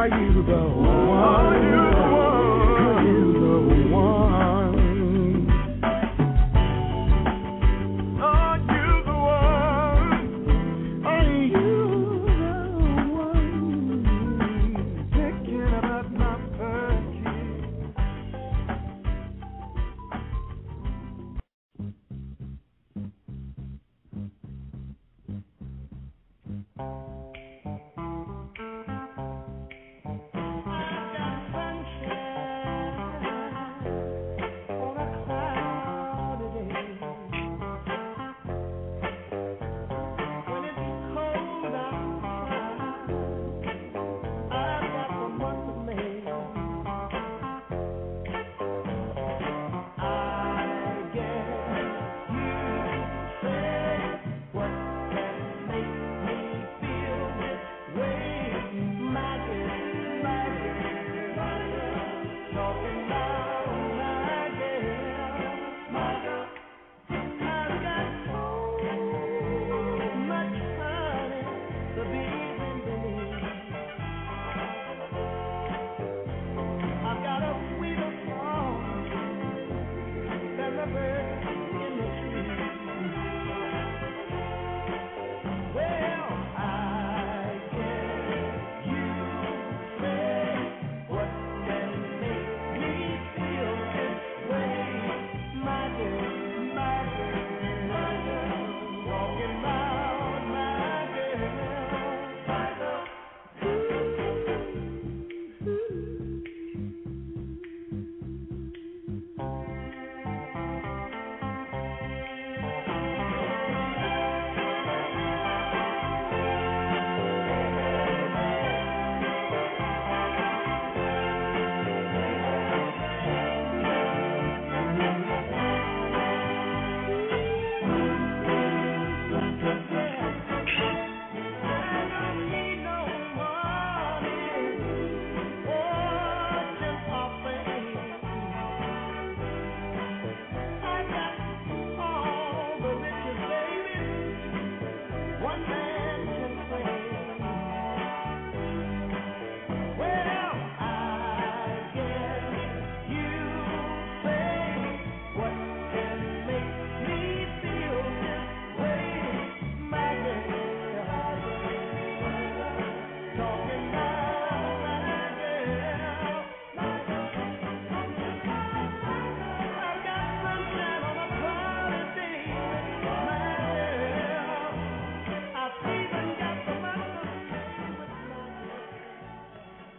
You 0.07 0.44
the 0.44 0.52
one? 0.52 0.86
Are 0.86 1.85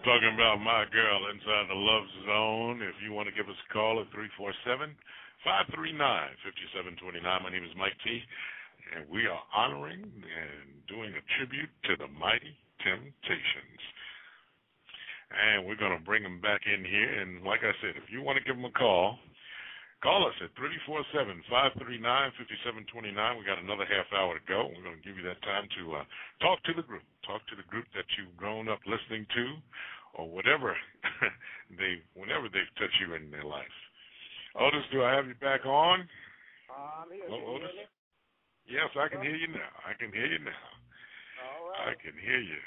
Talking 0.07 0.39
about 0.39 0.63
my 0.63 0.87
girl 0.95 1.19
inside 1.35 1.67
the 1.67 1.75
love 1.75 2.07
zone. 2.31 2.79
If 2.79 2.95
you 3.03 3.11
want 3.11 3.27
to 3.27 3.35
give 3.35 3.51
us 3.51 3.59
a 3.59 3.69
call 3.75 3.99
at 3.99 4.07
347 4.15 4.95
539 5.43 5.99
5729. 5.99 7.27
My 7.27 7.51
name 7.51 7.67
is 7.67 7.75
Mike 7.75 7.99
T. 8.07 8.23
And 8.95 9.03
we 9.11 9.27
are 9.27 9.43
honoring 9.51 10.07
and 10.07 10.63
doing 10.87 11.11
a 11.11 11.23
tribute 11.35 11.75
to 11.91 11.99
the 11.99 12.07
mighty 12.15 12.55
Temptations. 12.87 13.83
And 15.35 15.67
we're 15.67 15.75
going 15.75 15.99
to 15.99 16.07
bring 16.07 16.23
them 16.23 16.39
back 16.39 16.63
in 16.71 16.87
here. 16.87 17.27
And 17.27 17.43
like 17.43 17.67
I 17.67 17.75
said, 17.83 17.99
if 17.99 18.07
you 18.07 18.23
want 18.23 18.39
to 18.39 18.47
give 18.47 18.55
them 18.55 18.71
a 18.71 18.75
call, 18.79 19.19
call 20.07 20.23
us 20.23 20.39
at 20.39 20.55
347 20.55 21.03
539 21.51 21.83
5729. 21.83 23.11
We 23.11 23.43
got 23.43 23.59
another 23.59 23.91
half 23.91 24.07
hour 24.15 24.39
to 24.39 24.45
go. 24.47 24.71
We're 24.71 24.87
going 24.87 25.03
to 25.03 25.07
give 25.07 25.19
you 25.19 25.27
that 25.27 25.43
time 25.43 25.67
to 25.83 25.99
uh, 25.99 26.07
talk 26.39 26.63
to 26.71 26.79
the 26.79 26.87
group. 26.87 27.03
Talk 27.27 27.43
to 27.51 27.59
the 27.59 27.67
group 27.67 27.91
that 27.99 28.07
you've 28.15 28.39
grown 28.39 28.71
up 28.71 28.79
listening 28.87 29.27
to 29.35 29.59
or 30.17 30.29
whatever 30.29 30.75
they 31.79 32.01
whenever 32.17 32.49
they've 32.49 32.75
touched 32.81 32.99
you 33.01 33.15
in 33.15 33.31
their 33.31 33.45
life. 33.45 33.77
Otis, 34.57 34.89
do 34.91 35.05
I 35.05 35.13
have 35.13 35.29
you 35.29 35.37
back 35.37 35.65
on? 35.69 36.09
I'm 36.73 37.13
here. 37.13 37.29
Hello, 37.29 37.61
Otis. 37.61 37.73
Yes, 38.67 38.91
I 38.99 39.07
can 39.07 39.23
hear 39.23 39.37
you 39.37 39.53
now. 39.53 39.71
I 39.85 39.95
can 39.95 40.11
hear 40.11 40.27
you 40.27 40.43
now. 40.43 40.67
All 41.39 41.71
right. 41.71 41.93
I 41.93 42.03
can 42.03 42.17
hear 42.19 42.41
you. 42.41 42.59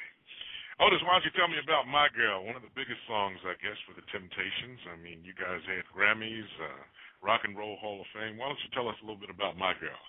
Otis, 0.80 1.04
why 1.04 1.20
don't 1.20 1.28
you 1.28 1.36
tell 1.36 1.52
me 1.52 1.60
about 1.60 1.92
My 1.92 2.08
Girl, 2.16 2.48
one 2.48 2.56
of 2.56 2.64
the 2.64 2.72
biggest 2.72 3.04
songs, 3.04 3.36
I 3.44 3.52
guess, 3.60 3.76
for 3.84 3.92
the 4.00 4.06
Temptations. 4.16 4.80
I 4.88 4.96
mean, 4.96 5.20
you 5.28 5.36
guys 5.36 5.60
had 5.68 5.84
Grammys, 5.92 6.48
uh, 6.64 6.88
Rock 7.20 7.44
and 7.44 7.52
Roll 7.52 7.76
Hall 7.84 8.00
of 8.00 8.08
Fame. 8.16 8.40
Why 8.40 8.48
don't 8.48 8.64
you 8.64 8.72
tell 8.72 8.88
us 8.88 8.96
a 9.02 9.04
little 9.04 9.20
bit 9.20 9.28
about 9.28 9.60
My 9.60 9.76
Girl? 9.76 10.00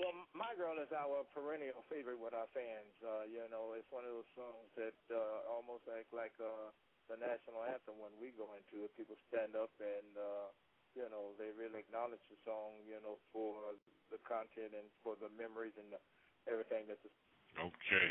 Well, 0.00 0.16
My 0.32 0.56
Girl 0.56 0.80
is 0.80 0.88
our 0.96 1.20
perennial 1.36 1.84
favorite 1.92 2.16
with 2.16 2.32
our 2.32 2.48
fans. 2.56 2.96
Uh, 3.04 3.28
you 3.28 3.44
know, 3.52 3.76
it's 3.76 3.88
one 3.92 4.08
of 4.08 4.12
those 4.16 4.30
songs 4.32 4.68
that 4.80 4.96
uh, 5.12 5.44
almost 5.52 5.84
act 5.92 6.08
like 6.16 6.32
uh, 6.40 6.72
the 7.12 7.20
national 7.20 7.60
anthem 7.68 8.00
when 8.00 8.14
we 8.16 8.32
go 8.32 8.56
into 8.56 8.88
it. 8.88 8.96
People 8.96 9.20
stand 9.28 9.52
up 9.52 9.68
and, 9.84 10.12
uh, 10.16 10.48
you 10.96 11.04
know, 11.12 11.36
they 11.36 11.52
really 11.52 11.84
acknowledge 11.84 12.24
the 12.32 12.40
song, 12.48 12.80
you 12.88 12.96
know, 13.04 13.20
for 13.36 13.76
the 14.08 14.16
content 14.24 14.72
and 14.72 14.88
for 15.04 15.12
the 15.20 15.28
memories 15.36 15.76
and 15.76 15.92
the, 15.92 16.00
everything 16.48 16.88
that's. 16.88 17.04
Okay. 17.60 18.10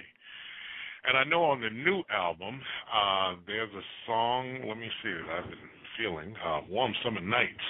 And 1.09 1.17
I 1.17 1.25
know 1.25 1.49
on 1.49 1.65
the 1.65 1.73
new 1.73 2.05
album, 2.13 2.61
uh, 2.93 3.41
there's 3.49 3.73
a 3.73 3.85
song, 4.05 4.69
let 4.69 4.77
me 4.77 4.85
see 5.01 5.09
it, 5.09 5.25
I've 5.25 5.49
been 5.49 5.73
feeling, 5.97 6.37
uh, 6.45 6.61
Warm 6.69 6.93
Summer 7.01 7.25
Nights. 7.25 7.65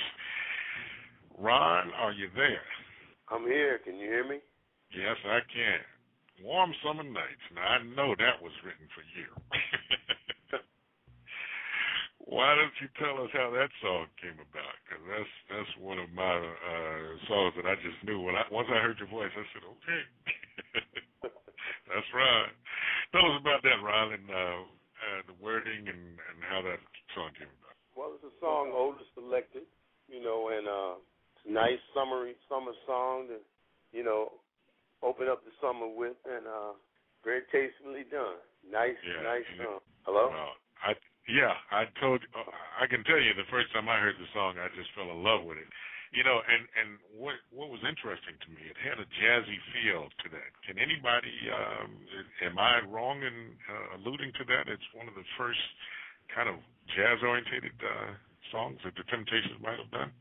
Ron, 1.40 1.96
are 1.96 2.12
you 2.12 2.28
there? 2.36 2.68
I'm 3.32 3.48
here. 3.48 3.80
Can 3.80 3.96
you 3.96 4.12
hear 4.12 4.28
me? 4.28 4.44
Yes, 4.92 5.16
I 5.24 5.40
can. 5.48 5.80
Warm 6.44 6.76
Summer 6.84 7.04
Nights. 7.08 7.48
Now, 7.56 7.64
I 7.64 7.84
know 7.96 8.12
that 8.20 8.44
was 8.44 8.52
written 8.60 8.92
for 8.92 9.08
you. 9.16 9.32
Why 12.28 12.56
don't 12.56 12.76
you 12.84 12.92
tell 13.00 13.24
us 13.24 13.32
how 13.32 13.52
that 13.56 13.72
song 13.80 14.08
came 14.20 14.36
about? 14.36 14.76
Because 14.84 15.04
that's 15.04 15.34
that's 15.52 15.74
one 15.80 16.00
of 16.00 16.12
my 16.12 16.36
uh, 16.40 17.08
songs 17.28 17.56
that 17.60 17.68
I 17.68 17.76
just 17.80 18.00
knew 18.04 18.20
when 18.22 18.36
I 18.36 18.44
once 18.52 18.68
I 18.72 18.80
heard 18.80 19.00
your 19.00 19.12
voice, 19.12 19.32
I 19.36 19.46
said, 19.52 19.64
okay, 19.68 20.02
that's 21.92 22.12
right. 22.16 22.52
Tell 23.12 23.26
us 23.32 23.40
about 23.40 23.64
that, 23.64 23.80
Ron, 23.84 24.16
and 24.16 24.28
uh, 24.32 24.64
uh, 24.64 25.20
the 25.28 25.36
wording 25.44 25.88
and 25.88 26.04
and 26.20 26.38
how 26.46 26.62
that 26.64 26.80
song 27.16 27.36
came 27.36 27.52
about. 27.52 27.76
Well, 28.00 28.16
it's 28.16 28.24
a 28.24 28.32
song 28.40 28.72
Otis 28.72 29.08
selected, 29.12 29.68
you 30.08 30.24
know, 30.24 30.56
and 30.56 30.68
uh, 30.68 30.96
nice 31.48 31.80
summery 31.94 32.36
summer 32.50 32.74
song 32.86 33.28
to, 33.30 33.38
you 33.98 34.04
know, 34.04 34.32
open 35.04 35.28
up 35.28 35.44
the 35.44 35.52
summer 35.62 35.88
with, 35.90 36.18
and 36.30 36.46
uh, 36.48 36.74
very 37.24 37.42
tastefully 37.52 38.06
done. 38.10 38.38
Nice, 38.66 38.98
Yeah, 39.06 39.24
nice 39.24 39.48
it- 39.50 39.66
song. 39.66 39.80
Hello. 40.06 40.30
Well, 40.30 40.54
I 40.84 40.94
yeah, 41.30 41.54
I 41.72 41.86
told 42.02 42.22
I 42.82 42.88
can 42.88 43.04
tell 43.06 43.20
you 43.22 43.34
the 43.38 43.46
first 43.52 43.72
time 43.74 43.88
I 43.90 44.00
heard 44.00 44.18
the 44.18 44.28
song, 44.34 44.58
I 44.58 44.68
just 44.76 44.90
fell 44.96 45.10
in 45.12 45.24
love 45.24 45.44
with 45.46 45.58
it. 45.58 45.70
You 46.12 46.24
know, 46.26 46.42
and 46.42 46.64
and 46.76 46.90
what 47.16 47.36
what 47.54 47.70
was 47.70 47.80
interesting 47.88 48.36
to 48.42 48.50
me, 48.52 48.62
it 48.68 48.78
had 48.82 49.00
a 49.00 49.06
jazzy 49.22 49.60
feel 49.72 50.10
to 50.10 50.28
that. 50.34 50.52
Can 50.68 50.78
anybody? 50.78 51.34
Um, 51.54 51.90
am 52.44 52.58
I 52.60 52.82
wrong 52.90 53.22
in 53.24 53.56
uh, 53.70 53.98
alluding 54.02 54.34
to 54.42 54.44
that? 54.50 54.68
It's 54.68 54.84
one 54.94 55.08
of 55.08 55.16
the 55.16 55.24
first 55.38 55.62
kind 56.36 56.50
of 56.50 56.58
jazz-oriented 56.96 57.64
uh, 57.80 58.12
songs 58.52 58.80
that 58.84 58.96
the 58.96 59.04
Temptations 59.08 59.62
might 59.62 59.80
have 59.80 59.92
done. 59.92 60.12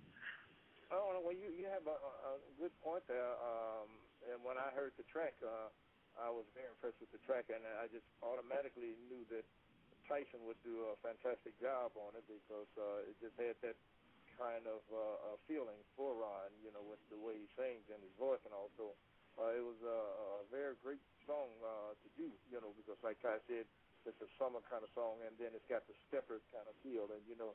Oh, 0.93 1.19
well, 1.25 1.35
you 1.35 1.51
you 1.57 1.60
have 1.71 1.87
a, 1.87 1.97
a 1.97 2.35
good 2.59 2.75
point 2.83 3.07
there. 3.07 3.35
Um, 3.39 3.89
and 4.27 4.43
when 4.45 4.59
I 4.59 4.71
heard 4.75 4.93
the 4.99 5.07
track, 5.09 5.35
uh, 5.43 5.71
I 6.19 6.29
was 6.31 6.45
very 6.53 6.69
impressed 6.69 6.99
with 7.01 7.13
the 7.15 7.23
track, 7.25 7.49
and 7.49 7.63
I 7.63 7.87
just 7.89 8.07
automatically 8.23 8.99
knew 9.09 9.23
that 9.31 9.47
Tyson 10.11 10.43
would 10.51 10.59
do 10.67 10.91
a 10.91 10.97
fantastic 11.01 11.55
job 11.63 11.95
on 11.95 12.19
it 12.19 12.27
because 12.27 12.71
uh, 12.77 13.09
it 13.09 13.15
just 13.23 13.37
had 13.39 13.55
that 13.63 13.79
kind 14.39 14.67
of 14.67 14.83
uh, 14.91 14.99
uh, 14.99 15.37
feeling 15.47 15.79
for 15.95 16.17
Ron, 16.19 16.51
you 16.65 16.73
know, 16.75 16.83
with 16.83 17.01
the 17.13 17.19
way 17.21 17.39
he 17.39 17.49
sings 17.55 17.85
and 17.93 18.01
his 18.03 18.15
voice, 18.19 18.41
and 18.45 18.55
also 18.55 18.97
uh, 19.39 19.55
it 19.55 19.63
was 19.63 19.79
a, 19.85 20.01
a 20.43 20.47
very 20.51 20.75
great 20.83 21.03
song 21.29 21.51
uh, 21.63 21.93
to 22.03 22.09
do, 22.19 22.29
you 22.51 22.59
know, 22.59 22.73
because 22.75 22.99
like 23.05 23.21
I 23.23 23.39
said, 23.47 23.67
it's 24.09 24.21
a 24.25 24.31
summer 24.41 24.65
kind 24.67 24.83
of 24.83 24.91
song, 24.97 25.21
and 25.23 25.37
then 25.39 25.53
it's 25.55 25.69
got 25.69 25.85
the 25.87 25.95
stepper 26.09 26.41
kind 26.51 26.67
of 26.67 26.75
feel, 26.83 27.07
and 27.13 27.23
you 27.29 27.37
know, 27.37 27.53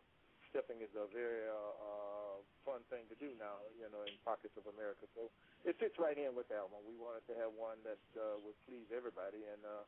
stepping 0.53 0.79
is 0.79 0.93
a 0.95 1.09
very 1.11 1.43
uh, 1.49 1.55
uh, 1.57 2.24
fun 2.65 2.81
thing 2.89 3.05
to 3.13 3.17
do 3.21 3.31
now, 3.37 3.61
you 3.77 3.85
know, 3.93 4.01
in 4.03 4.17
pockets 4.25 4.57
of 4.57 4.65
America. 4.73 5.05
So 5.13 5.29
it 5.63 5.77
fits 5.77 5.95
right 6.01 6.17
in 6.17 6.33
with 6.33 6.49
the 6.49 6.57
album. 6.57 6.81
We 6.83 6.97
wanted 6.97 7.23
to 7.29 7.37
have 7.37 7.53
one 7.53 7.77
that 7.85 8.01
uh, 8.17 8.41
would 8.41 8.57
please 8.65 8.89
everybody, 8.89 9.45
and 9.45 9.61
uh, 9.61 9.83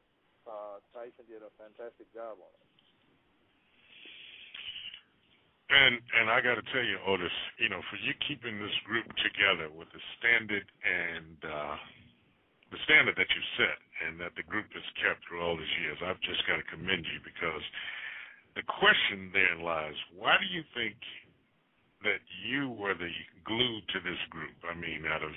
uh, 0.46 0.76
Tyson 0.94 1.26
did 1.26 1.42
a 1.42 1.52
fantastic 1.58 2.08
job 2.14 2.38
on 2.38 2.54
it. 2.54 2.68
And 5.68 6.00
and 6.00 6.32
I 6.32 6.40
got 6.40 6.56
to 6.56 6.64
tell 6.72 6.86
you, 6.86 6.96
Otis, 7.04 7.34
you 7.60 7.68
know, 7.68 7.84
for 7.92 8.00
you 8.00 8.16
keeping 8.24 8.56
this 8.56 8.78
group 8.88 9.04
together 9.20 9.68
with 9.68 9.92
the 9.92 10.00
standard 10.16 10.64
and 10.64 11.36
uh, 11.44 11.76
the 12.72 12.80
standard 12.88 13.20
that 13.20 13.28
you 13.28 13.44
set, 13.60 13.76
and 14.08 14.16
that 14.24 14.32
the 14.40 14.48
group 14.48 14.72
has 14.72 14.88
kept 14.96 15.28
through 15.28 15.44
all 15.44 15.60
these 15.60 15.76
years, 15.84 16.00
I've 16.00 16.24
just 16.24 16.40
got 16.48 16.56
to 16.56 16.68
commend 16.72 17.04
you 17.04 17.20
because 17.20 17.64
the 18.56 18.64
question 18.64 19.28
therein 19.36 19.60
lies: 19.60 20.00
Why 20.16 20.40
do 20.40 20.48
you 20.48 20.64
think 20.72 20.96
that 22.04 22.22
you 22.46 22.70
were 22.70 22.94
the 22.94 23.12
glue 23.46 23.82
to 23.94 24.00
this 24.04 24.22
group? 24.30 24.54
I 24.66 24.78
mean, 24.78 25.06
out 25.10 25.24
of 25.24 25.34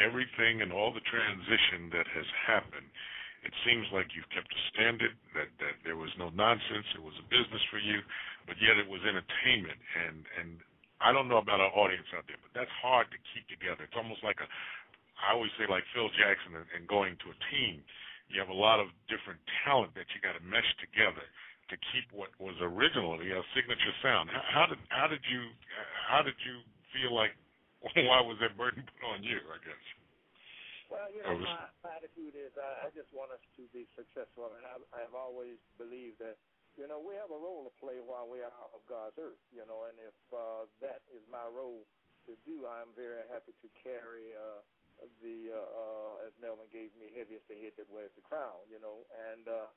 everything 0.00 0.62
and 0.62 0.72
all 0.72 0.90
the 0.90 1.04
transition 1.06 1.92
that 1.94 2.08
has 2.10 2.26
happened, 2.46 2.88
it 3.42 3.54
seems 3.66 3.90
like 3.90 4.14
you've 4.14 4.30
kept 4.30 4.50
a 4.50 4.62
standard 4.70 5.14
that 5.34 5.50
that 5.58 5.76
there 5.82 5.98
was 5.98 6.10
no 6.14 6.30
nonsense. 6.30 6.86
It 6.94 7.02
was 7.02 7.18
a 7.18 7.26
business 7.26 7.62
for 7.70 7.82
you, 7.82 7.98
but 8.46 8.54
yet 8.62 8.78
it 8.78 8.86
was 8.86 9.02
entertainment. 9.02 9.78
And 10.06 10.22
and 10.38 10.50
I 11.02 11.10
don't 11.10 11.26
know 11.26 11.42
about 11.42 11.58
our 11.58 11.74
audience 11.74 12.06
out 12.14 12.26
there, 12.30 12.38
but 12.38 12.54
that's 12.54 12.70
hard 12.78 13.10
to 13.10 13.18
keep 13.34 13.50
together. 13.50 13.82
It's 13.82 13.98
almost 13.98 14.22
like 14.22 14.38
a 14.38 14.46
I 15.18 15.34
always 15.34 15.50
say 15.58 15.66
like 15.70 15.86
Phil 15.94 16.10
Jackson 16.18 16.58
and, 16.58 16.86
going 16.86 17.14
to 17.22 17.30
a 17.30 17.38
team. 17.50 17.82
You 18.30 18.40
have 18.42 18.50
a 18.50 18.56
lot 18.56 18.80
of 18.80 18.90
different 19.06 19.38
talent 19.62 19.94
that 19.94 20.08
you 20.14 20.18
got 20.24 20.34
to 20.34 20.42
mesh 20.42 20.66
together 20.80 21.22
to 21.72 21.78
keep 21.96 22.06
what 22.12 22.28
was 22.36 22.54
originally 22.60 23.32
a 23.32 23.40
signature 23.56 23.96
sound. 24.04 24.28
How, 24.28 24.44
how 24.52 24.66
did 24.68 24.80
how 24.92 25.08
did 25.08 25.24
you 25.32 25.42
how 26.08 26.20
did 26.22 26.36
you 26.44 26.60
feel 26.92 27.16
like 27.16 27.32
why 27.96 28.20
was 28.20 28.36
that 28.44 28.54
burden 28.60 28.84
put 28.84 29.02
on 29.08 29.24
you? 29.24 29.40
I 29.40 29.58
guess. 29.64 29.84
Well, 30.92 31.08
you 31.08 31.24
know, 31.24 31.38
this- 31.40 31.48
my, 31.48 31.72
my 31.88 31.92
attitude 31.96 32.36
is 32.36 32.52
I, 32.60 32.86
I 32.86 32.88
just 32.92 33.08
want 33.16 33.32
us 33.32 33.40
to 33.56 33.64
be 33.72 33.88
successful, 33.96 34.52
and 34.52 34.60
I, 34.68 34.76
I 34.92 35.00
have 35.08 35.16
always 35.16 35.56
believed 35.80 36.20
that, 36.20 36.36
you 36.76 36.84
know, 36.84 37.00
we 37.00 37.16
have 37.16 37.32
a 37.32 37.40
role 37.40 37.64
to 37.64 37.72
play 37.80 38.00
while 38.04 38.28
we 38.28 38.44
are 38.44 38.52
of 38.76 38.84
God's 38.88 39.16
earth, 39.16 39.40
you 39.48 39.64
know, 39.64 39.88
and 39.88 39.96
if 39.96 40.16
uh, 40.36 40.68
that 40.84 41.00
is 41.12 41.24
my 41.32 41.48
role 41.48 41.88
to 42.28 42.36
do, 42.44 42.68
I'm 42.68 42.92
very 42.92 43.24
happy 43.32 43.56
to 43.64 43.68
carry 43.80 44.36
uh, 44.36 44.60
the, 45.24 45.52
uh, 45.52 45.56
uh, 45.56 46.26
as 46.28 46.32
Melvin 46.44 46.68
gave 46.68 46.92
me, 47.00 47.08
heaviest 47.16 47.48
the 47.48 47.56
head 47.56 47.72
that 47.80 47.88
wears 47.88 48.12
the 48.14 48.24
crown, 48.24 48.60
you 48.68 48.76
know, 48.80 49.08
and 49.32 49.48
uh, 49.48 49.68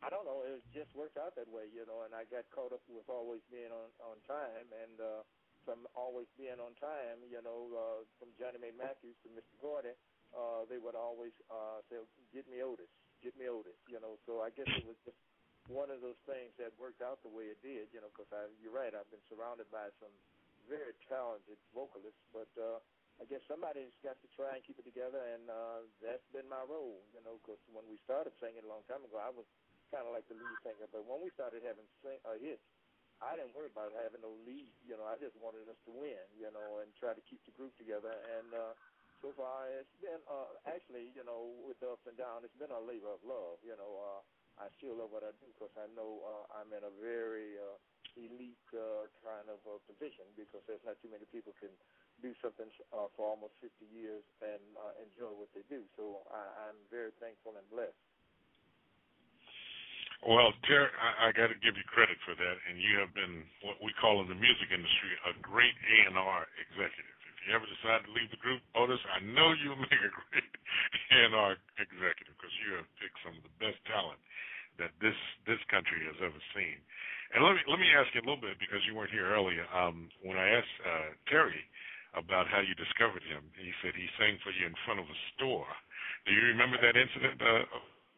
I 0.00 0.08
don't 0.08 0.24
know, 0.24 0.40
it 0.48 0.64
just 0.72 0.88
worked 0.96 1.20
out 1.20 1.36
that 1.36 1.48
way, 1.48 1.68
you 1.68 1.84
know, 1.84 2.08
and 2.08 2.16
I 2.16 2.24
got 2.32 2.48
caught 2.56 2.72
up 2.72 2.80
with 2.88 3.04
always 3.12 3.44
being 3.52 3.68
on 3.68 3.88
on 4.00 4.16
time, 4.24 4.68
and 4.72 4.96
uh, 4.96 5.20
from 5.64 5.84
always 5.92 6.28
being 6.40 6.56
on 6.56 6.72
time, 6.80 7.20
you 7.28 7.40
know, 7.44 7.68
uh, 7.76 8.00
from 8.16 8.32
Johnnie 8.40 8.60
Mae 8.60 8.72
Matthews 8.72 9.16
to 9.24 9.28
Mr. 9.32 9.52
Gordy, 9.60 9.92
uh, 10.32 10.64
they 10.72 10.80
would 10.80 10.96
always 10.96 11.36
uh, 11.52 11.84
say, 11.92 12.00
"Get 12.32 12.48
me 12.48 12.64
Otis, 12.64 12.88
get 13.20 13.36
me 13.36 13.48
Otis," 13.52 13.76
you 13.92 14.00
know. 14.00 14.16
So 14.24 14.40
I 14.40 14.48
guess 14.56 14.68
it 14.72 14.88
was 14.88 14.96
just 15.04 15.20
one 15.68 15.92
of 15.92 16.00
those 16.00 16.18
things 16.24 16.48
that 16.56 16.72
worked 16.80 17.04
out 17.04 17.20
the 17.20 17.32
way 17.32 17.52
it 17.52 17.60
did, 17.60 17.92
you 17.92 18.00
know. 18.00 18.08
Because 18.08 18.32
you're 18.64 18.72
right, 18.74 18.92
I've 18.96 19.10
been 19.12 19.24
surrounded 19.28 19.68
by 19.68 19.92
some 20.00 20.12
very 20.64 20.96
talented 21.12 21.60
vocalists, 21.76 22.24
but 22.32 22.48
uh, 22.56 22.80
I 23.20 23.28
guess 23.28 23.44
somebody's 23.44 23.92
got 24.00 24.16
to 24.24 24.28
try 24.32 24.56
and 24.56 24.64
keep 24.64 24.80
it 24.80 24.88
together, 24.88 25.20
and 25.36 25.44
uh, 25.52 25.84
that's 26.00 26.24
been 26.32 26.48
my 26.48 26.64
role, 26.64 27.04
you 27.12 27.20
know. 27.20 27.36
Because 27.44 27.60
when 27.68 27.84
we 27.84 28.00
started 28.08 28.32
singing 28.40 28.64
a 28.64 28.70
long 28.70 28.86
time 28.88 29.04
ago, 29.04 29.20
I 29.20 29.28
was 29.28 29.44
kind 29.90 30.06
of 30.08 30.14
like 30.14 30.28
the 30.28 30.34
lead 30.38 30.58
singer, 30.64 30.88
but 30.90 31.04
when 31.06 31.22
we 31.22 31.30
started 31.34 31.62
having 31.62 31.88
sing- 32.02 32.22
uh, 32.24 32.38
hits, 32.38 32.64
I 33.20 33.36
didn't 33.36 33.54
worry 33.54 33.70
about 33.70 33.92
having 33.92 34.22
no 34.22 34.32
lead, 34.34 34.78
you 34.82 34.96
know. 34.96 35.04
I 35.06 35.18
just 35.18 35.36
wanted 35.36 35.68
us 35.68 35.78
to 35.86 35.92
win, 35.92 36.32
you 36.34 36.50
know, 36.50 36.80
and 36.80 36.94
try 36.96 37.14
to 37.14 37.22
keep 37.22 37.44
the 37.46 37.52
group 37.52 37.76
together, 37.78 38.12
and. 38.12 38.54
uh 38.54 38.74
so 39.22 39.34
far 39.36 39.68
it's 39.70 39.90
been 40.00 40.22
uh 40.28 40.54
actually 40.66 41.10
you 41.14 41.24
know 41.24 41.44
with 41.66 41.78
the 41.80 41.88
ups 41.90 42.02
and 42.06 42.18
downs 42.18 42.44
it's 42.44 42.56
been 42.56 42.70
a 42.72 42.80
labor 42.80 43.12
of 43.14 43.22
love 43.24 43.60
you 43.62 43.76
know 43.76 43.98
uh 44.00 44.22
I 44.58 44.68
still 44.78 44.98
love 44.98 45.12
what 45.12 45.24
I 45.24 45.32
do 45.32 45.48
because 45.48 45.72
I 45.76 45.88
know 45.88 46.20
uh, 46.24 46.54
I'm 46.54 46.72
in 46.74 46.84
a 46.84 46.90
very 46.92 47.56
uh, 47.60 47.78
elite 48.16 48.68
uh, 48.74 49.08
kind 49.24 49.48
of 49.48 49.60
uh, 49.66 49.78
position 49.86 50.34
because 50.36 50.64
there's 50.66 50.84
not 50.84 51.00
too 51.02 51.08
many 51.10 51.26
people 51.26 51.54
can 51.60 51.78
do 52.20 52.34
something 52.42 52.70
uh, 52.92 53.08
for 53.16 53.30
almost 53.30 53.54
50 53.62 53.86
years 53.86 54.24
and 54.42 54.76
uh, 54.76 54.94
enjoy 55.00 55.32
what 55.32 55.50
they 55.54 55.62
do. 55.64 55.88
So 55.96 56.24
I, 56.28 56.68
I'm 56.68 56.88
very 56.90 57.12
thankful 57.20 57.56
and 57.56 57.70
blessed. 57.70 57.96
Well, 60.20 60.52
Terry, 60.68 60.92
I, 61.00 61.28
I 61.28 61.36
got 61.36 61.48
to 61.48 61.58
give 61.64 61.80
you 61.80 61.86
credit 61.88 62.20
for 62.28 62.36
that, 62.36 62.56
and 62.68 62.76
you 62.76 63.00
have 63.00 63.12
been 63.16 63.40
what 63.64 63.80
we 63.80 63.92
call 63.96 64.20
in 64.20 64.28
the 64.28 64.36
music 64.36 64.68
industry 64.68 65.12
a 65.24 65.32
great 65.40 65.72
A 65.72 65.96
and 66.12 66.16
R 66.20 66.44
executive. 66.60 67.16
If 67.40 67.48
you 67.48 67.56
ever 67.56 67.64
decide 67.64 68.04
to 68.04 68.12
leave 68.12 68.28
the 68.28 68.40
group, 68.40 68.60
Otis, 68.76 69.00
I 69.08 69.24
know 69.24 69.56
you'll 69.56 69.80
make 69.88 69.96
a 69.96 70.12
great 70.12 70.52
A 71.16 71.18
and 71.24 71.32
R 71.36 71.56
executive 71.80 72.36
because 72.36 72.52
you 72.64 72.76
have 72.76 72.88
picked 73.00 73.16
some 73.24 73.32
of 73.40 73.44
the 73.44 73.54
best 73.64 73.80
talent 73.88 74.20
that 74.76 74.92
this 75.00 75.16
this 75.48 75.60
country 75.72 76.04
has 76.04 76.16
ever 76.20 76.40
seen. 76.52 76.76
And 77.32 77.40
let 77.44 77.56
me 77.56 77.62
let 77.68 77.80
me 77.80 77.88
ask 77.96 78.12
you 78.12 78.20
a 78.20 78.26
little 78.28 78.40
bit 78.40 78.60
because 78.60 78.84
you 78.84 78.92
weren't 78.92 79.12
here 79.12 79.28
earlier. 79.32 79.64
Um, 79.72 80.12
when 80.20 80.36
I 80.36 80.48
asked 80.60 80.76
uh, 80.84 81.08
Terry 81.32 81.64
about 82.12 82.44
how 82.48 82.60
you 82.60 82.76
discovered 82.76 83.24
him, 83.24 83.44
he 83.56 83.72
said 83.80 83.96
he 83.96 84.08
sang 84.20 84.36
for 84.44 84.52
you 84.52 84.68
in 84.68 84.76
front 84.84 85.00
of 85.00 85.08
a 85.08 85.18
store. 85.36 85.68
Do 86.28 86.36
you 86.36 86.44
remember 86.52 86.76
that 86.82 86.96
incident? 86.98 87.40
Uh, 87.40 87.64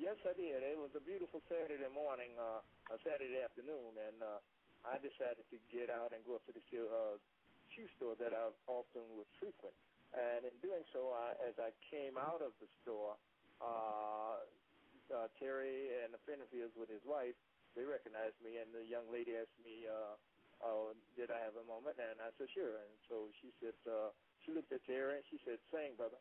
Yes, 0.02 0.18
I 0.26 0.34
did. 0.34 0.66
It 0.66 0.74
was 0.74 0.90
a 0.98 1.04
beautiful 1.06 1.38
Saturday 1.46 1.86
morning, 1.94 2.34
uh, 2.34 2.58
a 2.90 2.98
Saturday 3.06 3.38
afternoon, 3.38 3.94
and 3.94 4.18
uh, 4.18 4.42
I 4.82 4.98
decided 4.98 5.46
to 5.46 5.58
get 5.70 5.94
out 5.94 6.10
and 6.10 6.18
go 6.26 6.34
up 6.34 6.44
to 6.50 6.52
the 6.58 6.58
uh, 6.58 7.22
shoe 7.70 7.86
store 7.94 8.18
that 8.18 8.34
I 8.34 8.50
often 8.66 9.06
would 9.14 9.30
frequent. 9.38 9.70
And 10.10 10.42
in 10.42 10.50
doing 10.58 10.82
so, 10.90 11.14
I, 11.14 11.38
as 11.46 11.54
I 11.54 11.70
came 11.86 12.18
out 12.18 12.42
of 12.42 12.50
the 12.58 12.66
store, 12.82 13.14
uh, 13.62 14.42
uh, 15.06 15.30
Terry 15.38 15.94
and 16.02 16.10
a 16.10 16.20
friend 16.26 16.42
of 16.42 16.50
his 16.50 16.74
with 16.74 16.90
his 16.90 17.06
wife, 17.06 17.38
they 17.78 17.86
recognized 17.86 18.42
me, 18.42 18.58
and 18.58 18.74
the 18.74 18.82
young 18.82 19.06
lady 19.06 19.38
asked 19.38 19.54
me, 19.62 19.86
uh, 19.86 20.18
uh, 20.66 20.98
did 21.14 21.30
I 21.30 21.38
have 21.46 21.54
a 21.54 21.66
moment? 21.70 22.02
And 22.02 22.18
I 22.18 22.34
said, 22.42 22.50
sure. 22.50 22.74
And 22.74 22.94
so 23.06 23.30
she 23.38 23.54
said, 23.62 23.78
uh, 23.86 24.10
she 24.42 24.50
looked 24.50 24.74
at 24.74 24.82
Terry 24.82 25.22
and 25.22 25.26
she 25.30 25.38
said, 25.46 25.62
sing, 25.70 25.94
brother, 25.94 26.18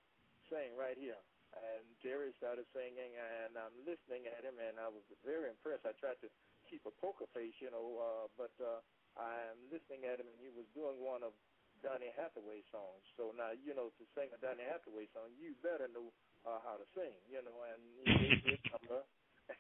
sing 0.54 0.78
right 0.78 1.02
here 1.02 1.18
and 1.56 1.84
Terry 2.00 2.32
started 2.40 2.64
singing, 2.72 3.12
and 3.16 3.56
I'm 3.60 3.76
listening 3.84 4.28
at 4.32 4.44
him, 4.44 4.56
and 4.60 4.80
I 4.80 4.88
was 4.88 5.04
very 5.26 5.52
impressed. 5.52 5.84
I 5.84 5.96
tried 6.00 6.20
to 6.24 6.30
keep 6.72 6.84
a 6.88 6.94
poker 7.04 7.28
face, 7.36 7.56
you 7.60 7.68
know, 7.72 8.00
uh, 8.00 8.26
but 8.40 8.56
uh, 8.64 8.80
I'm 9.20 9.60
listening 9.68 10.08
at 10.08 10.20
him, 10.24 10.32
and 10.32 10.40
he 10.40 10.52
was 10.52 10.68
doing 10.72 11.00
one 11.04 11.24
of 11.28 11.36
Donny 11.84 12.14
Hathaway 12.16 12.64
songs. 12.72 13.04
So 13.18 13.36
now, 13.36 13.52
you 13.52 13.76
know, 13.76 13.92
to 13.96 14.04
sing 14.16 14.32
a 14.32 14.40
Donny 14.40 14.64
Hathaway 14.64 15.10
song, 15.12 15.34
you 15.36 15.58
better 15.60 15.90
know 15.92 16.14
uh, 16.48 16.62
how 16.64 16.80
to 16.80 16.88
sing, 16.96 17.16
you 17.28 17.42
know. 17.44 17.58
And 17.68 17.82
he 18.00 18.06
gave 18.16 18.38
me 18.46 18.56
his 18.56 18.64
number, 18.76 19.02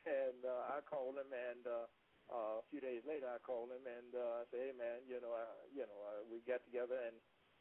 and 0.08 0.40
uh, 0.46 0.76
I 0.78 0.86
called 0.88 1.20
him, 1.20 1.32
and 1.34 1.64
uh, 1.68 1.88
uh, 2.32 2.64
a 2.64 2.66
few 2.72 2.80
days 2.80 3.04
later, 3.04 3.28
I 3.28 3.42
called 3.44 3.74
him, 3.74 3.84
and 3.84 4.12
uh, 4.16 4.42
I 4.42 4.44
said, 4.54 4.72
"Hey, 4.72 4.74
man, 4.78 5.04
you 5.10 5.20
know, 5.20 5.34
uh, 5.36 5.60
you 5.74 5.84
know, 5.84 6.00
uh, 6.08 6.22
we 6.32 6.40
got 6.48 6.64
together, 6.64 6.96
and." 7.04 7.18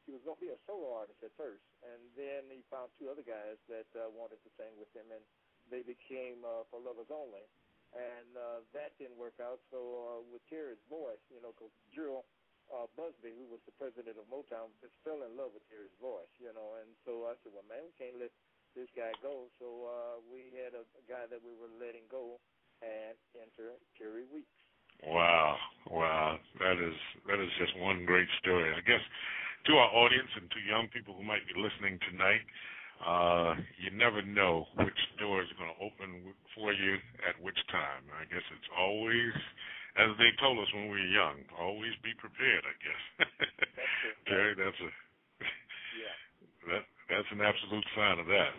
He 0.08 0.16
was 0.16 0.24
going 0.24 0.38
to 0.40 0.44
be 0.44 0.52
a 0.52 0.60
solo 0.66 0.96
artist 0.96 1.20
at 1.22 1.32
first, 1.36 1.64
and 1.84 2.00
then 2.16 2.48
he 2.48 2.64
found 2.72 2.90
two 2.96 3.12
other 3.12 3.24
guys 3.24 3.60
that 3.68 3.88
uh, 3.94 4.08
wanted 4.12 4.40
to 4.42 4.50
sing 4.56 4.72
with 4.80 4.90
him, 4.96 5.06
and 5.12 5.22
they 5.68 5.84
became 5.84 6.42
uh, 6.42 6.66
for 6.68 6.82
lovers 6.82 7.10
only. 7.12 7.44
And 7.90 8.30
uh, 8.38 8.62
that 8.70 8.94
didn't 9.02 9.18
work 9.18 9.36
out. 9.42 9.58
So 9.74 9.78
uh, 9.78 10.18
with 10.30 10.42
Terry's 10.46 10.80
voice, 10.86 11.20
you 11.26 11.42
know, 11.42 11.50
because 11.54 11.74
Jheryl 11.90 12.22
uh, 12.70 12.86
Busby, 12.94 13.34
who 13.34 13.50
was 13.50 13.58
the 13.66 13.74
president 13.74 14.14
of 14.14 14.26
Motown, 14.30 14.70
just 14.78 14.94
fell 15.02 15.26
in 15.26 15.34
love 15.34 15.50
with 15.50 15.66
Terry's 15.66 15.94
voice, 15.98 16.30
you 16.38 16.54
know. 16.54 16.78
And 16.78 16.88
so 17.02 17.26
I 17.26 17.34
said, 17.42 17.50
well, 17.50 17.66
man, 17.66 17.82
we 17.82 17.94
can't 17.98 18.18
let 18.22 18.30
this 18.78 18.86
guy 18.94 19.10
go. 19.18 19.50
So 19.58 19.90
uh, 19.90 20.16
we 20.30 20.54
had 20.54 20.78
a 20.78 20.86
guy 21.10 21.26
that 21.26 21.42
we 21.42 21.50
were 21.58 21.70
letting 21.82 22.06
go, 22.06 22.38
and 22.80 23.16
enter 23.36 23.76
Terry 23.96 24.24
Weeks. 24.32 24.56
Wow, 25.04 25.56
wow, 25.88 26.36
that 26.60 26.76
is 26.76 26.96
that 27.24 27.40
is 27.40 27.48
just 27.56 27.72
one 27.80 28.04
great 28.04 28.28
story. 28.44 28.68
I 28.68 28.84
guess 28.84 29.00
to 29.66 29.72
our 29.76 29.90
audience 29.92 30.30
and 30.36 30.48
to 30.50 30.58
young 30.64 30.88
people 30.88 31.12
who 31.12 31.24
might 31.24 31.44
be 31.44 31.56
listening 31.58 32.00
tonight, 32.08 32.44
uh, 33.00 33.56
you 33.80 33.88
never 33.96 34.20
know 34.20 34.68
which 34.76 35.00
door 35.16 35.40
is 35.40 35.48
going 35.56 35.72
to 35.72 35.80
open 35.80 36.36
for 36.52 36.72
you 36.72 37.00
at 37.24 37.36
which 37.40 37.56
time. 37.72 38.04
I 38.12 38.28
guess 38.28 38.44
it's 38.52 38.70
always, 38.76 39.32
as 39.96 40.12
they 40.20 40.32
told 40.36 40.60
us 40.60 40.68
when 40.76 40.92
we 40.92 41.00
were 41.00 41.12
young, 41.12 41.40
always 41.56 41.96
be 42.04 42.12
prepared. 42.20 42.64
I 42.64 42.76
guess. 42.76 43.02
Terry, 44.28 44.52
that's 44.60 44.80
a 44.84 44.90
yeah. 45.96 46.16
that 46.76 46.84
that's 47.08 47.30
an 47.32 47.40
absolute 47.40 47.86
sign 47.96 48.20
of 48.20 48.28
that. 48.28 48.52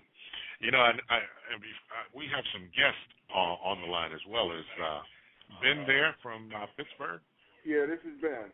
You 0.58 0.74
know, 0.74 0.82
I, 0.82 0.94
I, 1.10 1.20
I 1.22 2.02
we 2.14 2.26
have 2.34 2.46
some 2.50 2.66
guests 2.74 3.06
on, 3.30 3.58
on 3.62 3.78
the 3.86 3.90
line 3.90 4.14
as 4.14 4.26
well 4.26 4.50
as 4.50 4.66
uh, 4.82 5.02
Ben 5.62 5.86
there 5.86 6.18
from 6.26 6.50
uh, 6.50 6.66
Pittsburgh. 6.78 7.22
Yeah, 7.62 7.86
this 7.86 8.02
is 8.02 8.18
Ben. 8.22 8.50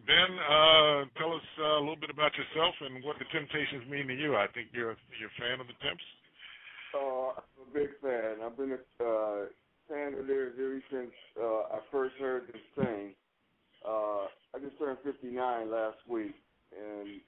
Ben, 0.00 0.30
uh, 0.38 1.04
tell 1.20 1.32
us 1.36 1.48
uh, 1.60 1.78
a 1.78 1.82
little 1.82 2.00
bit 2.00 2.10
about 2.10 2.32
yourself 2.34 2.74
and 2.80 3.04
what 3.04 3.18
the 3.18 3.28
Temptations 3.30 3.86
mean 3.88 4.08
to 4.08 4.16
you. 4.16 4.34
I 4.34 4.46
think 4.50 4.72
you're 4.72 4.96
you're 5.20 5.30
a 5.30 5.38
fan 5.38 5.60
of 5.60 5.68
the 5.68 5.78
Temps. 5.84 6.06
Uh, 6.94 7.38
I'm 7.38 7.62
a 7.62 7.70
big 7.72 7.90
fan. 8.02 8.42
I've 8.44 8.56
been 8.56 8.76
a 8.76 8.82
uh, 9.04 9.46
fan 9.88 10.18
of 10.18 10.26
theirs 10.26 10.54
ever 10.58 10.82
since 10.90 11.12
uh, 11.40 11.76
I 11.76 11.78
first 11.90 12.14
heard 12.20 12.48
them 12.48 12.60
sing. 12.76 13.14
Uh, 13.86 14.26
I 14.54 14.58
just 14.60 14.78
turned 14.78 14.98
59 15.04 15.70
last 15.70 15.98
week, 16.08 16.34
and 16.72 17.20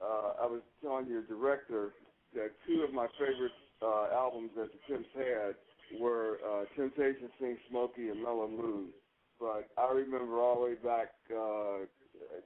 uh, 0.00 0.42
I 0.42 0.46
was 0.46 0.62
telling 0.82 1.06
your 1.06 1.22
director 1.22 1.92
that 2.34 2.50
two 2.66 2.82
of 2.82 2.92
my 2.92 3.06
favorite 3.18 3.52
uh, 3.82 4.14
albums 4.14 4.50
that 4.56 4.68
the 4.72 4.80
Temps 4.92 5.08
had 5.14 5.54
were 6.00 6.38
uh, 6.42 6.64
Temptation 6.76 7.30
Sing 7.38 7.56
Smokey 7.70 8.08
and 8.08 8.22
Mellow 8.22 8.48
Mood. 8.48 8.90
But 9.40 9.68
I 9.76 9.90
remember 9.92 10.38
all 10.40 10.62
the 10.62 10.74
way 10.74 10.78
back, 10.78 11.12
uh, 11.30 11.84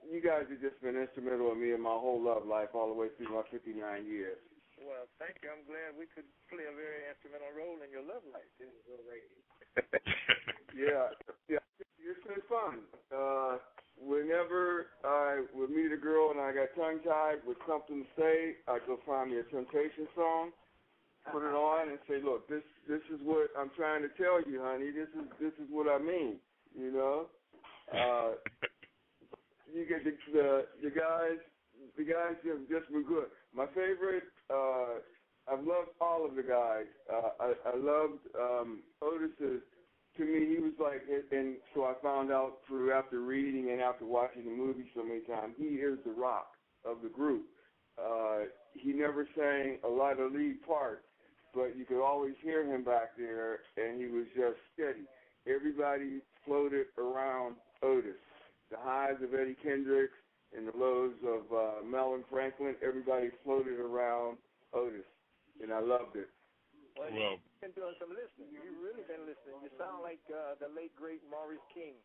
you 0.08 0.20
guys 0.24 0.48
have 0.48 0.60
just 0.60 0.80
been 0.80 0.96
instrumental 0.96 1.52
in 1.52 1.60
me 1.60 1.72
in 1.72 1.80
my 1.80 1.94
whole 1.94 2.20
love 2.20 2.46
life, 2.46 2.72
all 2.72 2.88
the 2.88 2.96
way 2.96 3.08
through 3.16 3.34
my 3.34 3.44
59 3.52 3.76
years. 4.06 4.40
Well, 4.80 5.10
thank 5.18 5.42
you. 5.42 5.50
I'm 5.50 5.66
glad 5.66 5.98
we 5.98 6.06
could 6.08 6.26
play 6.46 6.64
a 6.64 6.74
very 6.74 7.02
instrumental 7.10 7.50
role 7.52 7.82
in 7.82 7.90
your 7.90 8.06
love 8.06 8.22
life. 8.30 8.46
This 8.62 8.70
is 8.70 8.84
great. 9.04 9.26
yeah, 10.74 11.12
yeah, 11.50 11.62
it's 11.98 12.22
been 12.22 12.42
fun. 12.46 12.86
Uh, 13.10 13.58
whenever 13.98 14.94
I 15.02 15.44
would 15.54 15.70
meet 15.70 15.90
a 15.90 15.98
girl 15.98 16.30
and 16.30 16.40
I 16.40 16.54
got 16.54 16.70
tongue 16.78 17.02
tied 17.02 17.42
with 17.42 17.58
something 17.66 18.06
to 18.06 18.08
say, 18.14 18.62
I'd 18.70 18.86
go 18.86 18.98
find 19.04 19.30
me 19.30 19.42
a 19.42 19.46
Temptation 19.50 20.06
song, 20.14 20.54
put 21.32 21.42
it 21.42 21.54
on, 21.54 21.90
and 21.90 21.98
say, 22.08 22.22
"Look, 22.22 22.48
this 22.48 22.64
this 22.86 23.02
is 23.12 23.20
what 23.22 23.50
I'm 23.58 23.70
trying 23.76 24.02
to 24.02 24.12
tell 24.14 24.40
you, 24.42 24.62
honey. 24.62 24.90
This 24.90 25.10
is 25.18 25.26
this 25.40 25.54
is 25.58 25.68
what 25.70 25.90
I 25.90 25.98
mean." 25.98 26.38
You 26.78 26.92
know, 26.92 27.26
uh, 27.92 28.30
you 29.74 29.84
get 29.88 30.04
the, 30.04 30.12
the 30.32 30.66
the 30.82 30.90
guys. 30.90 31.38
The 31.96 32.04
guys 32.04 32.34
have 32.46 32.68
just 32.68 32.90
been 32.92 33.04
good. 33.04 33.26
My 33.54 33.66
favorite. 33.66 34.24
Uh, 34.50 35.00
I've 35.50 35.64
loved 35.64 35.90
all 36.00 36.26
of 36.26 36.36
the 36.36 36.42
guys. 36.42 36.86
Uh, 37.10 37.30
I, 37.40 37.52
I 37.70 37.76
loved 37.76 38.20
um, 38.38 38.82
Otis's. 39.02 39.62
To 40.18 40.24
me, 40.24 40.56
he 40.56 40.58
was 40.60 40.74
like, 40.80 41.02
and 41.30 41.56
so 41.74 41.84
I 41.84 41.94
found 42.02 42.32
out 42.32 42.58
through 42.66 42.92
after 42.92 43.20
reading 43.20 43.70
and 43.70 43.80
after 43.80 44.04
watching 44.04 44.44
the 44.44 44.50
movie 44.50 44.90
so 44.94 45.04
many 45.04 45.20
times, 45.20 45.54
he 45.56 45.78
is 45.78 45.98
the 46.04 46.12
rock 46.12 46.50
of 46.84 46.98
the 47.02 47.08
group. 47.08 47.46
Uh, 47.96 48.50
he 48.74 48.92
never 48.92 49.26
sang 49.36 49.78
a 49.84 49.88
lot 49.88 50.18
of 50.18 50.32
lead 50.32 50.60
parts, 50.66 51.06
but 51.54 51.76
you 51.76 51.84
could 51.84 52.04
always 52.04 52.34
hear 52.42 52.64
him 52.66 52.82
back 52.84 53.16
there, 53.16 53.60
and 53.76 54.00
he 54.00 54.06
was 54.06 54.26
just 54.36 54.58
steady. 54.74 55.06
Everybody 55.46 56.20
floated 56.48 56.88
around 56.96 57.60
Otis. 57.84 58.16
The 58.72 58.80
highs 58.80 59.20
of 59.20 59.36
Eddie 59.36 59.56
Kendricks 59.60 60.16
and 60.56 60.64
the 60.64 60.72
lows 60.72 61.12
of 61.20 61.44
uh, 61.52 61.84
Melvin 61.84 62.24
Franklin, 62.32 62.72
everybody 62.80 63.28
floated 63.44 63.76
around 63.76 64.40
Otis, 64.72 65.04
and 65.60 65.68
I 65.68 65.84
loved 65.84 66.16
it. 66.16 66.32
Well, 66.96 67.12
well 67.12 67.36
you've 67.36 67.60
been 67.60 67.76
doing 67.76 67.92
some 68.00 68.10
listening. 68.16 68.48
You've 68.56 68.80
really 68.80 69.04
been 69.04 69.28
listening. 69.28 69.60
You 69.60 69.68
sound 69.76 70.00
like 70.00 70.24
uh, 70.32 70.56
the 70.56 70.72
late 70.72 70.96
great 70.96 71.20
Maurice 71.28 71.62
King. 71.76 72.00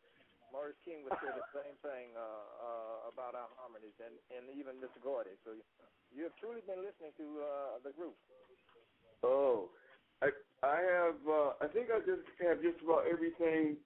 Maurice 0.52 0.78
King 0.84 1.08
would 1.08 1.16
say 1.24 1.32
the 1.32 1.48
same 1.64 1.76
thing 1.82 2.14
uh, 2.14 2.22
uh, 2.22 3.12
about 3.16 3.34
our 3.34 3.50
harmonies, 3.58 3.96
and 4.04 4.14
and 4.36 4.52
even 4.54 4.78
Mr. 4.84 5.00
Gordy. 5.00 5.34
So 5.48 5.56
you, 5.56 5.64
you 6.14 6.22
have 6.28 6.36
truly 6.38 6.62
been 6.68 6.84
listening 6.84 7.16
to 7.18 7.26
uh, 7.42 7.48
the 7.82 7.96
group. 7.96 8.14
Oh, 9.24 9.72
I 10.22 10.30
I 10.62 10.78
have. 10.84 11.20
Uh, 11.26 11.58
I 11.64 11.68
think 11.72 11.90
I 11.90 12.04
just 12.04 12.28
have 12.44 12.60
just 12.62 12.84
about 12.84 13.08
everything 13.10 13.80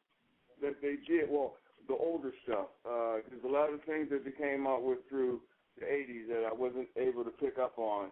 that 0.61 0.81
they 0.81 0.95
did. 1.07 1.29
Well, 1.29 1.55
the 1.87 1.95
older 1.95 2.31
stuff. 2.43 2.67
Uh, 2.85 3.17
a 3.17 3.51
lot 3.51 3.73
of 3.73 3.81
things 3.83 4.09
that 4.11 4.23
they 4.25 4.31
came 4.31 4.67
out 4.67 4.83
with 4.83 4.99
through 5.09 5.41
the 5.79 5.85
'80s 5.85 6.27
that 6.29 6.49
I 6.49 6.53
wasn't 6.53 6.87
able 6.97 7.23
to 7.23 7.31
pick 7.31 7.57
up 7.57 7.77
on. 7.77 8.11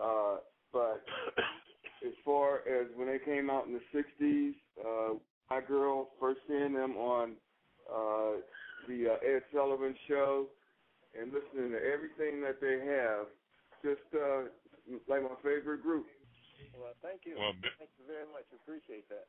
Uh, 0.00 0.36
but 0.72 1.04
as 2.06 2.14
far 2.24 2.58
as 2.68 2.86
when 2.96 3.08
they 3.08 3.18
came 3.24 3.50
out 3.50 3.66
in 3.66 3.74
the 3.74 3.80
'60s, 3.94 4.54
uh, 4.80 5.14
my 5.50 5.60
girl 5.60 6.08
first 6.20 6.40
seeing 6.48 6.74
them 6.74 6.96
on 6.96 7.32
uh, 7.90 8.40
the 8.88 9.16
uh, 9.18 9.26
Ed 9.26 9.42
Sullivan 9.52 9.94
Show 10.08 10.46
and 11.18 11.32
listening 11.32 11.72
to 11.72 11.80
everything 11.82 12.40
that 12.40 12.62
they 12.62 12.78
have, 12.86 13.26
just 13.82 14.06
uh, 14.14 14.46
like 15.10 15.22
my 15.22 15.34
favorite 15.42 15.82
group. 15.82 16.06
Well, 16.78 16.94
thank 17.02 17.26
you. 17.26 17.34
Well, 17.36 17.52
thank 17.78 17.90
you 17.98 18.06
very 18.06 18.30
much. 18.30 18.46
Appreciate 18.54 19.08
that. 19.10 19.26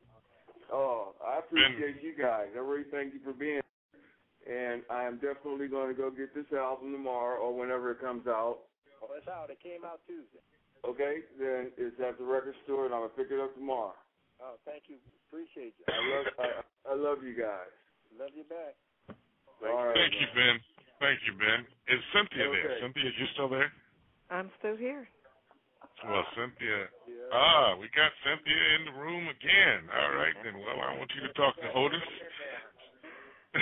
Oh, 0.70 1.14
I 1.24 1.38
appreciate 1.38 2.02
you 2.02 2.14
guys. 2.14 2.48
I 2.54 2.58
really 2.58 2.88
thank 2.90 3.14
you 3.14 3.20
for 3.24 3.32
being 3.32 3.60
here. 3.60 3.62
And 4.42 4.82
I 4.90 5.04
am 5.04 5.16
definitely 5.22 5.68
going 5.68 5.88
to 5.88 5.94
go 5.94 6.10
get 6.10 6.34
this 6.34 6.50
album 6.52 6.92
tomorrow 6.92 7.40
or 7.40 7.56
whenever 7.56 7.92
it 7.92 8.00
comes 8.00 8.26
out. 8.26 8.58
Oh, 9.02 9.08
it's 9.16 9.28
out. 9.28 9.50
It 9.50 9.62
came 9.62 9.84
out 9.84 10.00
Tuesday. 10.06 10.42
Okay, 10.82 11.22
then 11.38 11.70
it's 11.78 11.94
at 12.02 12.18
the 12.18 12.26
record 12.26 12.54
store, 12.66 12.86
and 12.86 12.94
I'm 12.94 13.06
gonna 13.06 13.14
pick 13.14 13.30
it 13.30 13.38
up 13.38 13.54
tomorrow. 13.54 13.94
Oh, 14.42 14.58
thank 14.66 14.90
you. 14.90 14.98
Appreciate 15.30 15.78
you. 15.78 15.86
I 15.86 15.98
love, 16.10 16.26
I, 16.42 16.46
I 16.90 16.94
love 16.98 17.22
you 17.22 17.38
guys. 17.38 17.70
Love 18.18 18.34
you 18.34 18.42
back. 18.50 18.74
All 19.62 19.86
right, 19.86 19.94
Thank 19.94 20.18
you, 20.18 20.26
Ben. 20.34 20.58
Thank 20.98 21.22
you, 21.22 21.38
Ben. 21.38 21.62
Is 21.86 22.02
Cynthia 22.10 22.50
there? 22.50 22.66
Okay. 22.66 22.80
Cynthia, 22.82 23.10
you 23.14 23.26
still 23.34 23.48
there? 23.48 23.70
I'm 24.30 24.50
still 24.58 24.76
here. 24.76 25.06
Well, 26.02 26.26
Cynthia. 26.34 26.90
Ah, 27.32 27.78
we 27.78 27.86
got 27.94 28.10
Cynthia 28.26 28.62
in 28.76 28.82
the 28.90 28.96
room 28.98 29.24
again. 29.30 29.86
All 29.88 30.12
right, 30.18 30.34
then. 30.42 30.58
Well, 30.58 30.78
I 30.82 30.98
want 30.98 31.10
you 31.14 31.22
to 31.22 31.32
talk 31.34 31.54
to 31.62 31.68
Otis. 31.72 32.08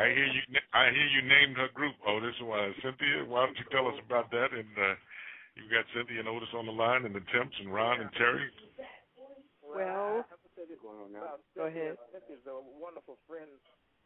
I 0.00 0.04
hear 0.14 0.30
you. 0.30 0.42
I 0.72 0.90
hear 0.90 1.08
you 1.12 1.22
named 1.28 1.56
her 1.58 1.68
group, 1.74 1.94
Otis. 2.06 2.34
Why, 2.40 2.72
Cynthia? 2.80 3.26
Why 3.28 3.46
don't 3.46 3.58
you 3.58 3.66
tell 3.70 3.86
us 3.86 3.98
about 4.06 4.30
that? 4.30 4.50
And 4.56 4.72
uh, 4.78 4.96
you 5.58 5.68
got 5.68 5.84
Cynthia 5.92 6.20
and 6.24 6.30
Otis 6.30 6.50
on 6.56 6.66
the 6.66 6.74
line, 6.74 7.04
and 7.04 7.14
the 7.14 7.24
Temps 7.34 7.56
and 7.60 7.68
Ron 7.68 8.00
and 8.00 8.10
Terry. 8.16 8.48
Well, 9.62 10.24
go 11.56 11.64
ahead. 11.68 11.96
Cynthia's 12.12 12.44
a 12.48 12.60
wonderful 12.80 13.16
friend 13.28 13.50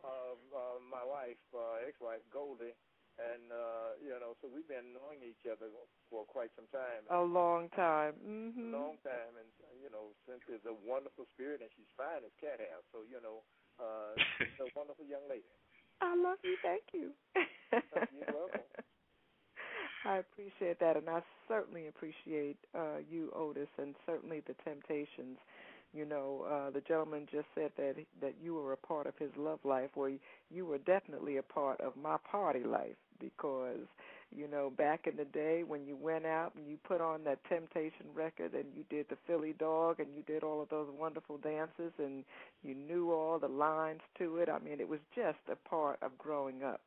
of 0.04 0.38
uh, 0.54 0.78
my 0.86 1.02
wife, 1.02 1.40
uh, 1.50 1.82
ex-wife 1.86 2.22
Goldie, 2.30 2.74
and 3.16 3.48
uh, 3.48 3.97
you 4.01 4.12
know, 4.20 4.36
so 4.40 4.48
we've 4.52 4.68
been 4.68 4.93
knowing 4.93 5.24
each 5.24 5.48
other 5.48 5.72
for 6.12 6.28
quite 6.28 6.52
some 6.52 6.68
time. 6.68 7.05
A 7.09 7.24
long 7.24 7.72
time. 7.72 8.12
Mm-hmm. 8.20 8.76
long 8.76 9.01
time, 9.01 9.32
and 9.40 9.48
you 9.80 9.88
know, 9.88 10.12
since 10.28 10.44
Cynthia's 10.44 10.68
a 10.68 10.76
wonderful 10.84 11.24
spirit, 11.32 11.64
and 11.64 11.70
she's 11.72 11.88
fine 11.97 12.20
as 12.24 12.32
cat 12.36 12.60
hair. 12.60 12.80
So 12.93 13.09
you 13.09 13.20
know, 13.24 13.40
uh, 13.80 14.12
she's 14.36 14.60
a 14.60 14.68
wonderful 14.78 15.09
young 15.09 15.24
lady. 15.28 15.48
I 16.05 16.12
love 16.12 16.36
you. 16.44 16.60
Thank 16.60 16.93
you. 16.93 17.16
You're 17.72 18.36
welcome. 18.36 18.68
I 20.05 20.20
appreciate 20.20 20.78
that, 20.80 20.97
and 20.97 21.09
I 21.09 21.24
certainly 21.48 21.88
appreciate 21.88 22.59
uh, 22.76 23.01
you, 23.10 23.32
Otis, 23.34 23.72
and 23.80 23.94
certainly 24.05 24.44
the 24.47 24.55
Temptations. 24.62 25.40
You 25.93 26.05
know, 26.05 26.44
uh, 26.44 26.70
the 26.70 26.82
gentleman 26.82 27.26
just 27.32 27.48
said 27.55 27.72
that 27.78 27.97
that 28.20 28.34
you 28.43 28.55
were 28.55 28.74
a 28.74 28.76
part 28.76 29.06
of 29.06 29.16
his 29.18 29.30
love 29.38 29.60
life. 29.64 29.90
where 29.94 30.12
you 30.51 30.66
were 30.66 30.78
definitely 30.78 31.38
a 31.38 31.43
part 31.43 31.80
of 31.80 31.97
my 31.97 32.18
party 32.30 32.62
life 32.62 32.97
because, 33.20 33.86
you 34.34 34.48
know, 34.48 34.70
back 34.76 35.06
in 35.06 35.16
the 35.16 35.24
day 35.24 35.62
when 35.66 35.86
you 35.86 35.97
went 35.97 36.26
out 36.26 36.52
and 36.56 36.66
you 36.68 36.76
put 36.84 37.01
on 37.01 37.24
that 37.24 37.38
Temptation 37.48 38.06
record 38.14 38.55
and 38.55 38.66
you 38.74 38.84
did 38.90 39.06
the 39.09 39.16
Philly 39.26 39.55
Dog 39.59 40.01
and 40.01 40.09
you 40.16 40.22
did 40.26 40.43
all 40.43 40.62
of 40.62 40.68
those 40.68 40.88
wonderful 40.98 41.38
dances 41.38 41.93
and 41.98 42.24
you 42.62 42.74
knew 42.74 43.12
all 43.12 43.38
the 43.38 43.48
lines 43.48 44.01
to 44.18 44.36
it. 44.38 44.48
I 44.48 44.59
mean, 44.59 44.80
it 44.80 44.88
was 44.88 45.01
just 45.14 45.38
a 45.51 45.68
part 45.68 45.98
of 46.02 46.16
growing 46.18 46.62
up 46.62 46.80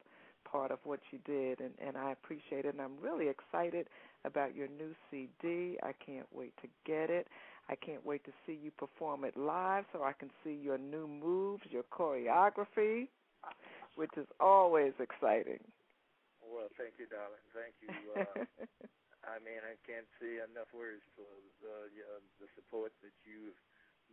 part 0.49 0.71
of 0.71 0.79
what 0.83 0.99
you 1.11 1.19
did, 1.25 1.59
and, 1.59 1.71
and 1.85 1.97
I 1.97 2.11
appreciate 2.11 2.65
it. 2.65 2.73
And 2.73 2.81
I'm 2.81 2.97
really 3.01 3.27
excited 3.27 3.87
about 4.25 4.55
your 4.55 4.67
new 4.67 4.93
CD. 5.09 5.77
I 5.83 5.93
can't 6.03 6.27
wait 6.33 6.53
to 6.61 6.67
get 6.85 7.09
it. 7.09 7.27
I 7.69 7.75
can't 7.75 8.03
wait 8.05 8.23
to 8.25 8.31
see 8.45 8.57
you 8.61 8.71
perform 8.71 9.23
it 9.23 9.37
live 9.37 9.85
so 9.93 10.03
I 10.03 10.13
can 10.13 10.31
see 10.43 10.57
your 10.61 10.77
new 10.77 11.07
moves, 11.07 11.63
your 11.69 11.83
choreography, 11.83 13.07
which 13.95 14.09
is 14.17 14.25
always 14.39 14.93
exciting. 14.99 15.59
Well, 16.59 16.67
thank 16.75 16.99
you, 16.99 17.07
darling. 17.07 17.39
Thank 17.55 17.79
you. 17.79 18.11
Uh, 18.11 18.43
I 19.31 19.39
mean, 19.39 19.63
I 19.63 19.79
can't 19.87 20.11
say 20.19 20.43
enough 20.43 20.67
words 20.75 21.07
for 21.15 21.23
the 21.63 21.87
uh, 21.87 22.19
the 22.43 22.51
support 22.59 22.91
that 22.99 23.15
you've 23.23 23.55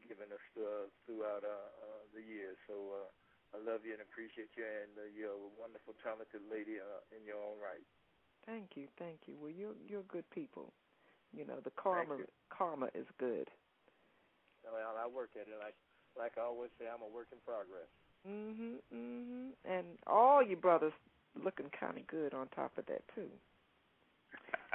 given 0.07 0.31
us 0.31 0.47
uh, 0.55 0.87
throughout 1.03 1.43
uh, 1.43 1.51
uh, 1.51 2.03
the 2.15 2.23
years. 2.23 2.55
So 2.71 3.03
uh, 3.03 3.11
I 3.51 3.59
love 3.59 3.83
you 3.83 3.99
and 3.99 4.03
appreciate 4.07 4.55
you, 4.55 4.63
and 4.63 4.95
uh, 4.95 5.11
you're 5.11 5.35
a 5.35 5.43
wonderful, 5.59 5.99
talented 6.07 6.47
lady 6.47 6.79
uh, 6.79 7.03
in 7.11 7.27
your 7.27 7.43
own 7.43 7.59
right. 7.59 7.83
Thank 8.47 8.79
you, 8.79 8.87
thank 8.95 9.27
you. 9.27 9.35
Well, 9.35 9.51
you're 9.51 9.75
you're 9.91 10.07
good 10.07 10.31
people. 10.31 10.71
You 11.35 11.51
know, 11.51 11.59
the 11.59 11.75
karma 11.75 12.31
karma 12.47 12.95
is 12.95 13.11
good. 13.19 13.51
Well, 14.63 14.95
I 14.95 15.11
work 15.11 15.35
at 15.35 15.51
it 15.51 15.59
like 15.59 15.75
like 16.15 16.39
I 16.39 16.47
always 16.47 16.71
say. 16.79 16.87
I'm 16.87 17.03
a 17.03 17.11
work 17.11 17.35
in 17.35 17.43
progress. 17.43 17.91
Mhm, 18.23 18.79
mhm. 18.95 19.51
And 19.67 19.99
all 20.07 20.47
you 20.47 20.55
brothers 20.55 20.95
looking 21.43 21.71
kind 21.79 21.99
of 21.99 22.07
good 22.07 22.35
on 22.35 22.49
top 22.55 22.73
of 22.79 22.87
that 22.87 23.03
too. 23.15 23.29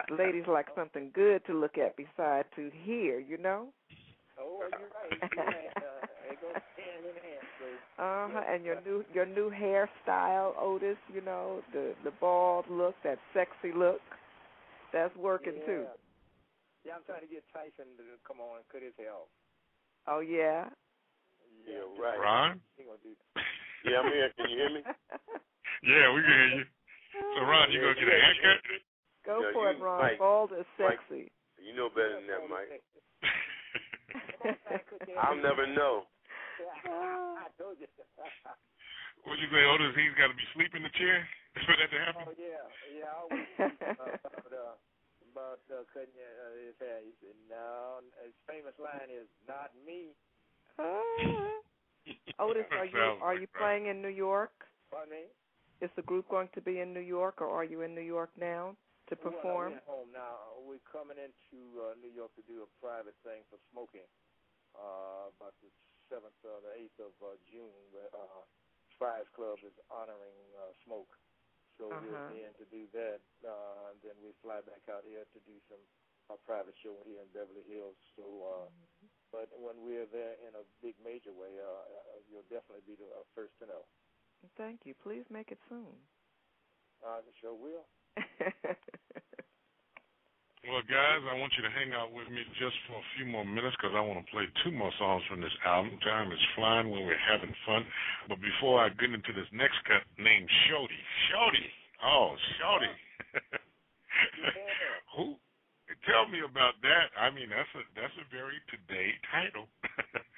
Ladies 0.10 0.46
like 0.48 0.68
something 0.76 1.12
good 1.14 1.46
to 1.46 1.54
look 1.54 1.78
at 1.78 1.96
beside 1.96 2.46
to 2.56 2.72
hear. 2.84 3.20
You 3.20 3.38
know. 3.38 3.68
Oh, 4.40 4.64
you're 4.72 4.90
right. 4.90 5.32
You're 5.36 5.46
right. 5.46 5.70
Uh, 5.78 6.32
it 6.32 6.42
goes 6.42 6.62
hand 6.78 7.06
in 7.06 7.16
hand. 7.22 7.46
So 7.60 8.04
Uh 8.04 8.28
huh. 8.34 8.54
And 8.54 8.66
your 8.66 8.82
new 8.82 9.06
your 9.14 9.26
new 9.26 9.52
hairstyle, 9.52 10.54
Otis. 10.60 10.98
You 11.14 11.22
know 11.22 11.62
the 11.74 11.94
the 12.04 12.12
bald 12.20 12.66
look, 12.70 12.96
that 13.04 13.20
sexy 13.34 13.72
look. 13.76 14.02
That's 14.94 15.16
working 15.16 15.56
yeah. 15.60 15.66
too. 15.66 15.84
Yeah, 16.86 16.94
I'm 16.98 17.06
trying 17.06 17.22
to 17.22 17.30
get 17.30 17.44
Tyson 17.54 17.86
to 17.98 18.04
come 18.28 18.42
on 18.42 18.58
and 18.58 18.66
cut 18.72 18.82
his 18.82 18.94
hair 18.98 19.14
off. 19.14 19.30
Oh 20.08 20.20
yeah. 20.20 20.66
Yeah, 21.68 21.86
right. 22.02 22.18
Ron? 22.18 22.60
He 22.76 22.84
gonna 22.84 22.98
do 23.04 23.14
Yeah, 23.86 24.00
I'm 24.00 24.12
here. 24.12 24.30
Can 24.38 24.50
you 24.50 24.58
hear 24.58 24.70
me? 24.70 24.82
Yeah, 25.82 26.14
we 26.14 26.22
can 26.22 26.32
hear 26.32 26.52
you. 26.62 26.66
So, 27.36 27.42
Ron, 27.46 27.72
you 27.74 27.82
gonna 27.82 27.96
get 27.98 28.08
a 28.08 28.18
haircut? 28.22 28.60
Go 29.26 29.42
Yeah, 29.42 29.52
for 29.54 29.66
you- 29.72 29.78
it, 29.78 29.82
Ron. 29.82 30.02
Mike, 30.02 30.18
Bald 30.20 30.52
is 30.54 30.66
Mike. 30.80 31.00
sexy. 31.02 31.32
You 31.62 31.74
know 31.74 31.90
better 31.90 32.16
than 32.22 32.28
that, 32.28 32.48
Mike. 32.50 32.82
I'll 35.18 35.36
never 35.36 35.68
know. 35.68 36.08
I 36.86 37.48
told 37.58 37.78
you. 37.80 37.88
What 39.24 39.38
you 39.38 39.48
say, 39.54 39.64
Otis? 39.66 39.94
He's 39.96 40.14
got 40.18 40.28
to 40.30 40.38
be 40.38 40.44
asleep 40.54 40.74
in 40.74 40.82
the 40.82 40.90
chair 40.98 41.28
for 41.66 41.76
that 41.78 41.90
to 41.94 42.00
happen. 42.02 42.26
Oh 42.26 42.34
yeah, 42.38 42.66
yeah. 42.90 43.06
I 43.06 43.16
always 43.22 43.46
uh, 43.62 44.18
about 44.18 44.54
uh, 44.54 44.74
about 45.32 45.62
uh, 45.70 45.86
cutting 45.94 46.18
uh, 46.18 46.58
his 46.58 46.74
hair. 46.82 47.02
He 47.06 47.14
said, 47.22 47.38
"No." 47.50 48.02
His 48.26 48.34
famous 48.50 48.74
line 48.82 49.10
is, 49.14 49.30
"Not 49.48 49.70
me." 49.86 50.18
Otis, 52.42 52.66
are 52.74 52.86
you 52.86 52.98
are 53.22 53.36
you 53.36 53.46
playing 53.54 53.86
in 53.88 54.02
New 54.02 54.10
York? 54.10 54.52
Pardon 54.90 55.12
me. 55.14 55.24
Is 55.82 55.90
the 55.98 56.06
group 56.06 56.30
going 56.30 56.50
to 56.54 56.62
be 56.62 56.80
in 56.80 56.94
New 56.94 57.02
York, 57.02 57.42
or 57.42 57.50
are 57.50 57.66
you 57.66 57.82
in 57.82 57.96
New 57.96 58.06
York 58.06 58.30
now 58.38 58.78
to 59.10 59.16
Well, 59.18 59.34
perform? 59.34 59.72
we're 59.74 59.82
at 59.82 59.90
home 59.90 60.12
now. 60.14 60.38
We're 60.62 60.86
coming 60.92 61.18
into 61.18 61.58
uh, 61.82 61.98
New 61.98 62.14
York 62.14 62.32
to 62.38 62.44
do 62.46 62.62
a 62.62 62.70
private 62.80 63.18
thing 63.26 63.42
for 63.50 63.58
Smokey. 63.74 64.06
Uh, 64.72 65.28
about 65.36 65.52
the 65.60 65.68
seventh 66.08 66.38
or 66.48 66.64
the 66.64 66.72
eighth 66.80 66.96
of 67.04 67.12
uh, 67.20 67.36
June, 67.52 67.76
where 67.92 68.08
uh, 68.16 68.40
Friars 68.96 69.28
Club 69.36 69.60
is 69.68 69.76
honoring 69.92 70.38
uh, 70.64 70.72
smoke. 70.88 71.12
So 71.76 71.92
Uh-huh. 71.92 72.00
we're 72.08 72.48
in 72.48 72.54
to 72.56 72.66
do 72.72 72.88
that. 72.96 73.20
Uh, 73.44 73.92
and 73.92 74.00
then 74.06 74.16
we 74.24 74.32
fly 74.40 74.62
back 74.64 74.86
out 74.88 75.04
here 75.04 75.26
to 75.28 75.40
do 75.44 75.58
some 75.68 75.82
uh, 76.32 76.38
private 76.48 76.78
show 76.80 76.96
here 77.04 77.20
in 77.20 77.28
Beverly 77.36 77.66
Hills. 77.68 77.98
So, 78.16 78.24
uh, 78.24 78.68
but 79.34 79.52
when 79.60 79.82
we're 79.84 80.08
there 80.08 80.40
in 80.46 80.56
a 80.56 80.64
big 80.80 80.96
major 81.04 81.36
way, 81.36 81.52
uh, 81.60 81.68
uh, 81.68 82.24
you'll 82.32 82.48
definitely 82.48 82.86
be 82.88 82.96
the 82.96 83.12
uh, 83.12 83.28
first 83.36 83.52
to 83.60 83.68
know. 83.68 83.84
Thank 84.58 84.82
you. 84.86 84.94
Please 85.04 85.24
make 85.30 85.52
it 85.52 85.60
soon. 85.70 85.96
Uh, 87.06 87.22
the 87.26 87.34
show 87.42 87.56
will. 87.56 87.86
Well, 90.62 90.86
guys, 90.86 91.26
I 91.26 91.34
want 91.42 91.58
you 91.58 91.66
to 91.66 91.74
hang 91.74 91.90
out 91.98 92.14
with 92.14 92.30
me 92.30 92.46
just 92.62 92.78
for 92.86 92.94
a 92.94 93.10
few 93.18 93.26
more 93.26 93.42
minutes 93.42 93.74
because 93.82 93.98
I 93.98 94.06
want 94.06 94.22
to 94.22 94.30
play 94.30 94.46
two 94.62 94.70
more 94.70 94.94
songs 95.02 95.26
from 95.26 95.42
this 95.42 95.58
album. 95.66 95.98
Time 96.06 96.30
is 96.30 96.38
flying 96.54 96.94
when 96.94 97.02
we're 97.10 97.18
having 97.18 97.50
fun. 97.66 97.82
But 98.30 98.38
before 98.46 98.78
I 98.78 98.94
get 98.94 99.10
into 99.10 99.34
this 99.34 99.50
next 99.50 99.82
cut 99.90 100.06
named 100.22 100.46
Shorty, 100.70 101.02
Shorty, 101.34 101.66
oh, 102.06 102.38
Shorty. 102.62 102.94
Who? 105.18 105.42
Tell 106.06 106.30
me 106.30 106.46
about 106.46 106.78
that. 106.86 107.10
I 107.18 107.34
mean, 107.34 107.50
that's 107.50 107.74
a 107.74 107.82
that's 107.98 108.14
a 108.22 108.26
very 108.30 108.62
today 108.70 109.18
title. 109.34 109.66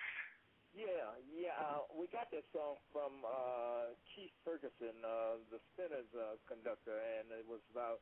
Yeah, 0.73 1.21
yeah. 1.21 1.53
Uh, 1.53 1.85
we 1.93 2.09
got 2.09 2.33
that 2.33 2.43
song 2.49 2.81
from 2.89 3.21
uh, 3.21 3.93
Keith 4.13 4.33
Ferguson, 4.41 5.05
uh, 5.05 5.45
the 5.53 5.61
Spinners 5.71 6.09
uh, 6.17 6.41
conductor, 6.49 6.97
and 6.97 7.29
it 7.31 7.45
was 7.45 7.61
about 7.69 8.01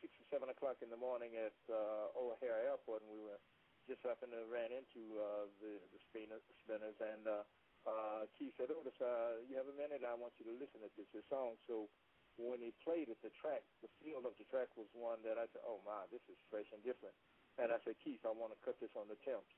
six 0.00 0.14
or 0.22 0.26
seven 0.30 0.48
o'clock 0.48 0.78
in 0.86 0.88
the 0.88 0.96
morning 0.96 1.34
at 1.36 1.58
uh, 1.66 2.14
O'Hare 2.14 2.62
Airport, 2.62 3.02
and 3.02 3.10
we 3.10 3.20
were 3.26 3.42
just 3.90 4.06
up 4.06 4.22
and 4.22 4.30
ran 4.48 4.70
into 4.70 5.18
uh, 5.18 5.50
the 5.58 5.82
the 5.90 6.00
Spinners, 6.08 6.42
Spinners 6.62 6.96
and 7.02 7.26
uh, 7.26 7.44
uh, 7.90 8.22
Keith 8.38 8.54
said, 8.56 8.70
"Otis, 8.70 8.94
uh, 9.02 9.42
you 9.50 9.58
have 9.58 9.66
a 9.68 9.74
minute? 9.74 10.06
I 10.06 10.14
want 10.14 10.38
you 10.38 10.46
to 10.46 10.54
listen 10.54 10.80
to 10.86 10.90
this, 10.94 11.10
this 11.12 11.26
song." 11.28 11.58
So 11.66 11.90
when 12.38 12.62
he 12.62 12.70
played 12.86 13.10
it, 13.10 13.18
the 13.26 13.34
track, 13.42 13.66
the 13.82 13.90
feel 14.00 14.22
of 14.24 14.38
the 14.38 14.46
track 14.46 14.70
was 14.78 14.86
one 14.94 15.22
that 15.26 15.36
I 15.42 15.50
said, 15.50 15.66
"Oh 15.66 15.82
my, 15.82 16.06
this 16.14 16.22
is 16.30 16.38
fresh 16.48 16.70
and 16.70 16.82
different." 16.86 17.18
And 17.58 17.74
I 17.74 17.82
said, 17.82 17.98
"Keith, 17.98 18.22
I 18.24 18.30
want 18.30 18.54
to 18.54 18.60
cut 18.64 18.78
this 18.80 18.94
on 18.94 19.10
the 19.10 19.18
temps." 19.26 19.50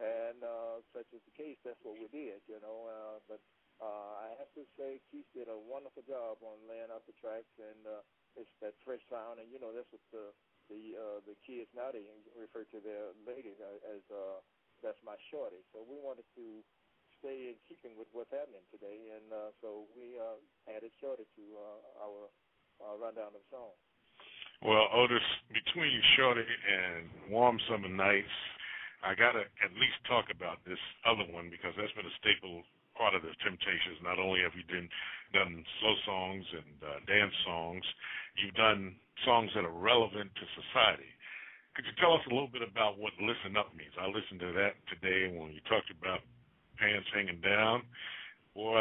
And 0.00 0.40
uh, 0.40 0.80
such 0.96 1.08
is 1.12 1.22
the 1.28 1.36
case, 1.36 1.60
that's 1.62 1.80
what 1.84 2.00
we 2.00 2.08
did, 2.08 2.40
you 2.48 2.58
know. 2.64 2.88
Uh, 2.88 3.18
but 3.28 3.40
uh, 3.78 4.24
I 4.24 4.34
have 4.38 4.50
to 4.56 4.64
say, 4.78 5.02
Keith 5.12 5.28
did 5.36 5.50
a 5.50 5.58
wonderful 5.58 6.02
job 6.06 6.40
on 6.42 6.58
laying 6.70 6.90
out 6.90 7.04
the 7.04 7.16
tracks, 7.18 7.52
and 7.60 7.82
uh, 7.84 8.02
it's 8.38 8.50
that 8.64 8.78
fresh 8.82 9.02
sound. 9.12 9.38
And 9.38 9.50
you 9.52 9.60
know, 9.60 9.74
that's 9.74 9.90
what 9.92 10.02
the 10.14 10.32
the 10.70 10.96
uh, 10.96 11.18
the 11.26 11.36
kids 11.42 11.68
now 11.74 11.90
they 11.90 12.06
refer 12.38 12.64
to 12.70 12.78
their 12.80 13.12
lady 13.26 13.52
as 13.58 14.02
uh, 14.08 14.38
that's 14.82 14.98
my 15.06 15.18
shorty. 15.30 15.62
So 15.74 15.82
we 15.82 15.98
wanted 15.98 16.26
to 16.38 16.62
stay 17.22 17.54
in 17.54 17.56
keeping 17.70 17.94
with 17.94 18.10
what's 18.10 18.34
happening 18.34 18.66
today, 18.74 19.14
and 19.14 19.30
uh, 19.30 19.54
so 19.62 19.86
we 19.94 20.18
uh, 20.18 20.38
added 20.66 20.90
Shorty 20.98 21.22
to 21.38 21.44
uh, 21.54 22.02
our 22.02 22.26
uh, 22.82 22.98
rundown 22.98 23.30
of 23.30 23.44
songs. 23.46 23.78
Well, 24.58 24.90
Otis, 24.94 25.22
between 25.50 26.02
Shorty 26.18 26.42
and 26.42 27.30
Warm 27.30 27.58
Summer 27.70 27.90
Nights, 27.90 28.34
I 29.02 29.18
got 29.18 29.34
to 29.34 29.42
at 29.42 29.72
least 29.74 29.98
talk 30.06 30.30
about 30.30 30.62
this 30.62 30.80
other 31.02 31.26
one 31.34 31.50
because 31.50 31.74
that's 31.74 31.92
been 31.98 32.06
a 32.06 32.18
staple 32.22 32.62
part 32.94 33.18
of 33.18 33.26
the 33.26 33.34
Temptations. 33.42 33.98
Not 34.02 34.22
only 34.22 34.46
have 34.46 34.54
you 34.54 34.62
done, 34.70 34.86
done 35.34 35.52
slow 35.82 35.94
songs 36.06 36.46
and 36.54 36.74
uh, 36.80 36.98
dance 37.10 37.34
songs, 37.42 37.82
you've 38.38 38.54
done 38.54 38.94
songs 39.26 39.50
that 39.58 39.66
are 39.66 39.74
relevant 39.74 40.30
to 40.30 40.44
society. 40.54 41.10
Could 41.74 41.88
you 41.88 41.96
tell 41.98 42.14
us 42.14 42.24
a 42.28 42.32
little 42.32 42.52
bit 42.52 42.62
about 42.62 43.00
what 43.00 43.16
Listen 43.16 43.56
Up 43.56 43.72
means? 43.72 43.96
I 43.96 44.06
listened 44.06 44.44
to 44.44 44.52
that 44.60 44.76
today 44.92 45.32
when 45.32 45.50
you 45.56 45.62
talked 45.66 45.88
about 45.88 46.20
pants 46.76 47.08
hanging 47.16 47.40
down. 47.40 47.82
Boy, 48.52 48.76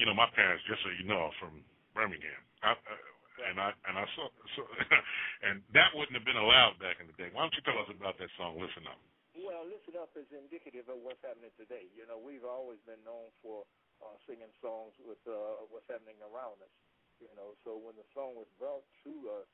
you 0.00 0.08
know, 0.08 0.16
my 0.16 0.28
parents, 0.32 0.64
just 0.64 0.80
so 0.80 0.88
you 0.96 1.04
know, 1.04 1.28
are 1.28 1.36
from 1.36 1.60
Birmingham. 1.92 2.40
I, 2.64 2.72
uh, 2.72 3.12
and 3.52 3.60
I 3.60 3.68
and 3.88 3.94
I 4.00 4.06
saw 4.16 4.28
so 4.56 4.64
and 5.46 5.60
that 5.76 5.92
wouldn't 5.92 6.16
have 6.16 6.24
been 6.24 6.40
allowed 6.40 6.80
back 6.80 7.00
in 7.00 7.08
the 7.08 7.16
day. 7.20 7.28
Why 7.32 7.44
don't 7.44 7.56
you 7.56 7.64
tell 7.64 7.76
us 7.80 7.90
about 7.92 8.16
that 8.16 8.32
song 8.40 8.56
Listen 8.56 8.88
Up? 8.88 9.00
Well, 9.42 9.66
Listen 9.66 9.98
Up 9.98 10.14
is 10.14 10.30
indicative 10.30 10.86
of 10.86 11.02
what's 11.02 11.18
happening 11.26 11.50
today. 11.58 11.90
You 11.98 12.06
know, 12.06 12.14
we've 12.14 12.46
always 12.46 12.78
been 12.86 13.02
known 13.02 13.34
for 13.42 13.66
uh, 13.98 14.14
singing 14.22 14.54
songs 14.62 14.94
with 15.02 15.18
uh, 15.26 15.66
what's 15.66 15.86
happening 15.90 16.14
around 16.22 16.62
us. 16.62 16.70
You 17.18 17.30
know, 17.34 17.58
so 17.66 17.74
when 17.74 17.98
the 17.98 18.06
song 18.14 18.38
was 18.38 18.46
brought 18.54 18.86
to 19.02 19.12
us, 19.42 19.48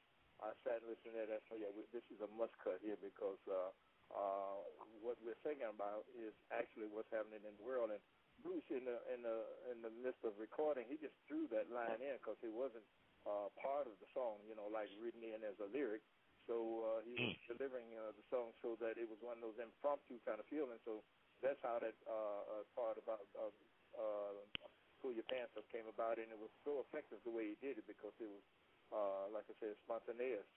I 0.45 0.53
sat 0.61 0.85
listened 0.85 1.17
to. 1.17 1.25
I 1.25 1.41
said, 1.49 1.65
yeah, 1.65 1.73
we, 1.73 1.89
this 1.89 2.05
is 2.13 2.21
a 2.21 2.29
must 2.37 2.53
cut 2.61 2.85
here 2.85 3.01
because 3.01 3.41
uh, 3.49 3.73
uh, 4.13 4.61
what 5.01 5.17
we're 5.25 5.41
singing 5.41 5.69
about 5.73 6.05
is 6.13 6.37
actually 6.53 6.93
what's 6.93 7.09
happening 7.09 7.41
in 7.49 7.57
the 7.57 7.65
world. 7.65 7.89
And 7.89 8.01
Bruce, 8.45 8.69
in 8.69 8.85
the 8.85 9.01
in 9.09 9.25
the 9.25 9.39
in 9.73 9.79
the 9.81 9.93
midst 10.05 10.21
of 10.21 10.37
recording, 10.37 10.85
he 10.85 11.01
just 11.01 11.17
threw 11.25 11.49
that 11.49 11.73
line 11.73 12.05
in 12.05 12.21
because 12.21 12.39
it 12.45 12.53
wasn't 12.53 12.85
uh, 13.25 13.49
part 13.57 13.89
of 13.89 13.97
the 14.05 14.09
song, 14.13 14.45
you 14.45 14.53
know, 14.53 14.69
like 14.69 14.93
written 15.01 15.25
in 15.25 15.41
as 15.45 15.57
a 15.65 15.69
lyric. 15.73 16.05
So 16.49 16.57
uh, 16.57 17.01
he 17.05 17.13
was 17.13 17.37
delivering 17.45 17.93
uh, 17.93 18.17
the 18.17 18.25
song 18.33 18.57
so 18.65 18.75
that 18.81 18.97
it 18.97 19.05
was 19.05 19.21
one 19.21 19.37
of 19.39 19.53
those 19.53 19.61
impromptu 19.61 20.17
kind 20.25 20.41
of 20.41 20.49
feelings. 20.49 20.81
So 20.89 21.05
that's 21.45 21.61
how 21.61 21.77
that 21.79 21.95
uh, 22.09 22.43
uh, 22.49 22.65
part 22.73 22.97
about 22.97 23.23
uh, 23.37 23.53
uh, 23.95 24.33
"Pull 25.05 25.13
Your 25.13 25.29
Pants 25.29 25.53
Up" 25.61 25.69
came 25.69 25.87
about, 25.87 26.17
and 26.17 26.33
it 26.33 26.41
was 26.41 26.51
so 26.65 26.81
effective 26.83 27.21
the 27.23 27.31
way 27.31 27.53
he 27.53 27.57
did 27.61 27.77
it 27.77 27.87
because 27.87 28.17
it 28.19 28.27
was, 28.33 28.45
uh, 28.91 29.25
like 29.31 29.45
I 29.47 29.55
said, 29.61 29.77
spontaneous. 29.85 30.49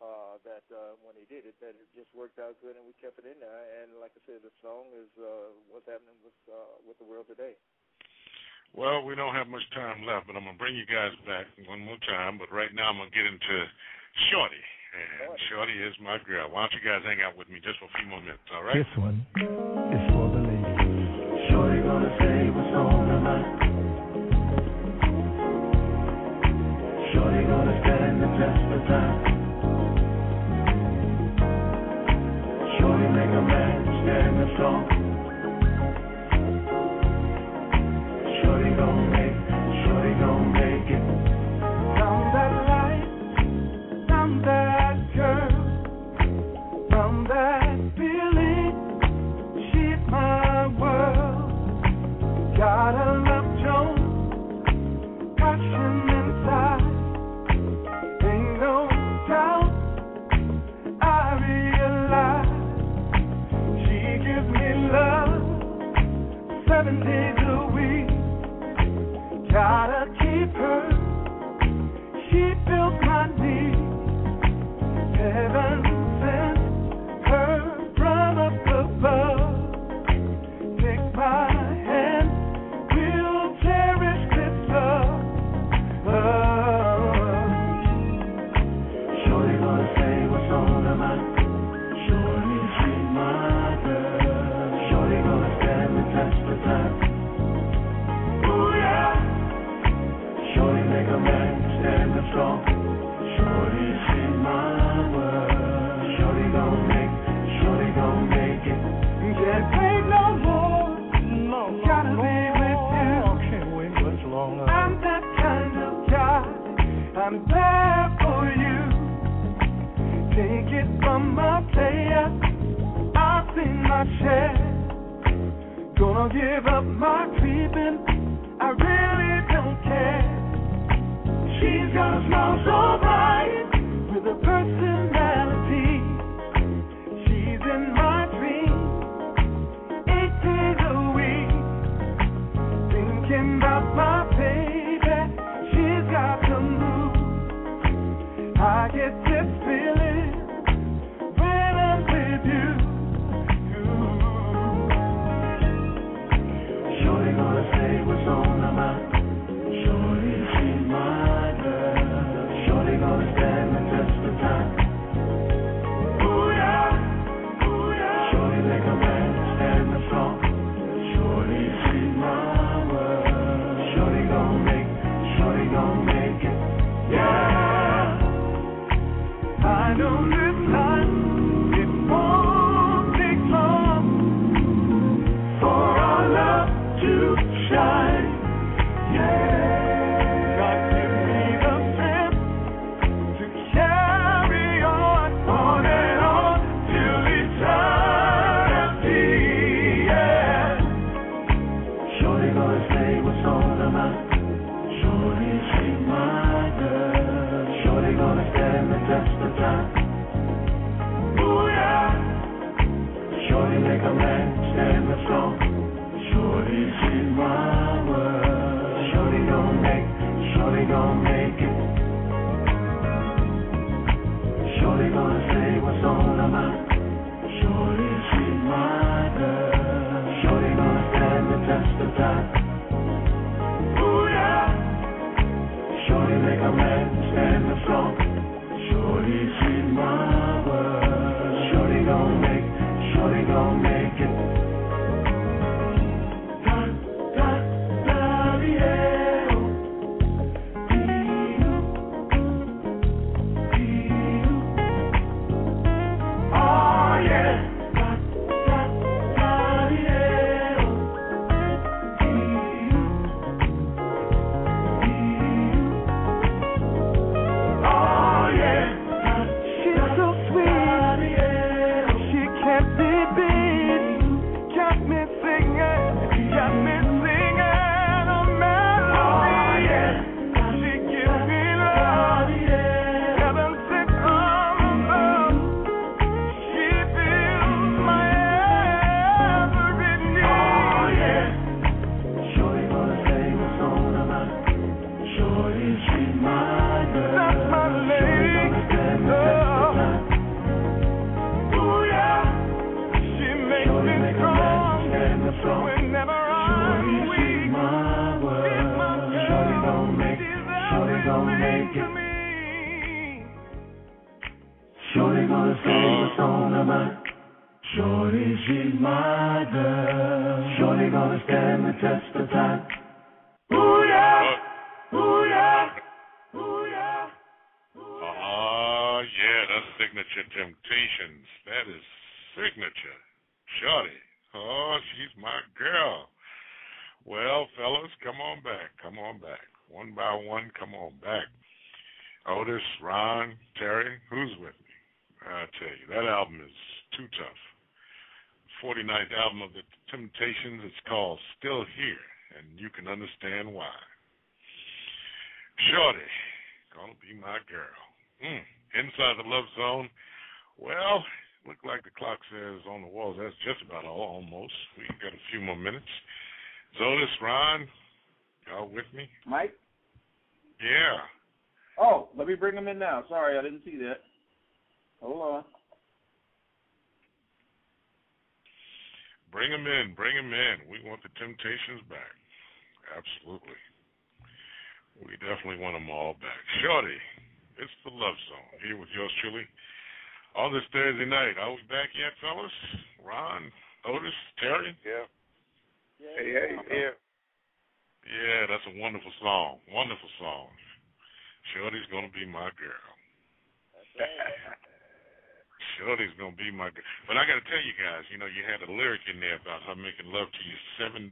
Uh, 0.00 0.40
that 0.48 0.64
uh, 0.72 0.96
when 1.04 1.12
he 1.12 1.28
did 1.28 1.44
it, 1.44 1.52
that 1.60 1.76
it 1.76 1.84
just 1.92 2.08
worked 2.16 2.40
out 2.40 2.56
good, 2.64 2.72
and 2.72 2.88
we 2.88 2.96
kept 2.96 3.20
it 3.20 3.28
in 3.28 3.36
there. 3.36 3.84
And 3.84 4.00
like 4.00 4.16
I 4.16 4.22
said, 4.24 4.40
the 4.40 4.54
song 4.64 4.88
is 4.96 5.12
uh, 5.20 5.52
what's 5.68 5.84
happening 5.84 6.16
with 6.24 6.38
uh, 6.48 6.80
with 6.88 6.96
the 6.96 7.04
world 7.04 7.28
today. 7.28 7.52
Well, 8.72 9.04
we 9.04 9.12
don't 9.12 9.34
have 9.34 9.50
much 9.50 9.66
time 9.74 10.06
left, 10.08 10.24
but 10.24 10.40
I'm 10.40 10.48
gonna 10.48 10.56
bring 10.56 10.72
you 10.72 10.88
guys 10.88 11.12
back 11.28 11.44
one 11.68 11.84
more 11.84 12.00
time. 12.08 12.40
But 12.40 12.48
right 12.48 12.72
now, 12.72 12.88
I'm 12.88 12.96
gonna 12.96 13.12
get 13.12 13.28
into 13.28 13.56
Shorty, 14.32 14.64
and 14.92 15.38
Shorty 15.48 15.72
is 15.72 15.94
my 16.02 16.18
girl. 16.26 16.50
Why 16.50 16.66
don't 16.66 16.74
you 16.74 16.82
guys 16.82 17.02
hang 17.04 17.22
out 17.22 17.36
with 17.36 17.48
me 17.48 17.60
just 17.62 17.78
for 17.78 17.86
a 17.86 17.94
few 17.98 18.08
more 18.08 18.20
minutes? 18.20 18.42
All 18.54 18.64
right? 18.64 18.76
This 18.76 18.94
one 18.98 19.26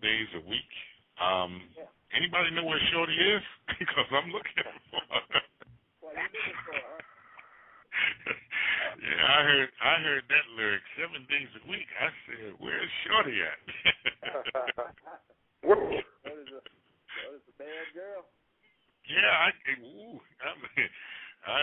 days 0.08 0.28
a 0.40 0.42
week. 0.48 0.72
Um 1.20 1.60
anybody 2.16 2.56
know 2.56 2.64
where 2.64 2.80
Shorty 2.88 3.12
is? 3.12 3.44
because 3.78 4.08
I'm 4.08 4.32
looking 4.32 4.64
for 4.88 5.04
her. 5.12 5.44
yeah, 9.04 9.20
I 9.28 9.40
heard 9.44 9.68
I 9.84 9.94
heard 10.00 10.24
that 10.32 10.46
lyric 10.56 10.82
seven 10.96 11.26
days 11.28 11.50
a 11.60 11.62
week. 11.68 11.88
I 12.00 12.08
said, 12.24 12.56
Where's 12.56 12.88
Shorty 13.04 13.36
at? 13.44 13.60
What 15.62 15.76
is 16.38 16.48
a 16.54 16.62
what 16.62 17.34
is 17.34 17.42
a 17.50 17.56
bad 17.58 17.86
girl? 17.92 18.22
Yeah, 19.10 19.26
I 19.26 19.50
ooh, 19.82 20.20
I 20.44 20.50
mean, 20.54 20.90
I 21.44 21.58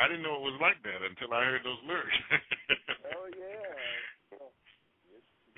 I 0.00 0.08
didn't 0.08 0.22
know 0.24 0.40
it 0.40 0.48
was 0.48 0.58
like 0.62 0.80
that 0.82 1.02
until 1.04 1.34
I 1.34 1.44
heard 1.44 1.62
those 1.62 1.82
lyrics. 1.86 2.18
Oh 3.14 3.28
yeah. 3.36 4.38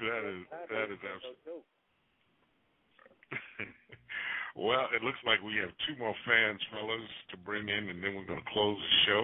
that 0.02 0.22
is 0.26 0.42
that 0.50 0.88
is 0.90 0.98
absolutely. 0.98 1.75
well, 4.56 4.86
it 4.94 5.02
looks 5.02 5.20
like 5.26 5.42
we 5.42 5.58
have 5.60 5.72
two 5.86 5.96
more 5.98 6.14
fans, 6.26 6.60
fellas, 6.70 7.10
to 7.32 7.36
bring 7.42 7.68
in, 7.68 7.90
and 7.90 8.02
then 8.02 8.14
we're 8.14 8.28
going 8.28 8.42
to 8.42 8.52
close 8.52 8.78
the 8.78 8.94
show. 9.06 9.22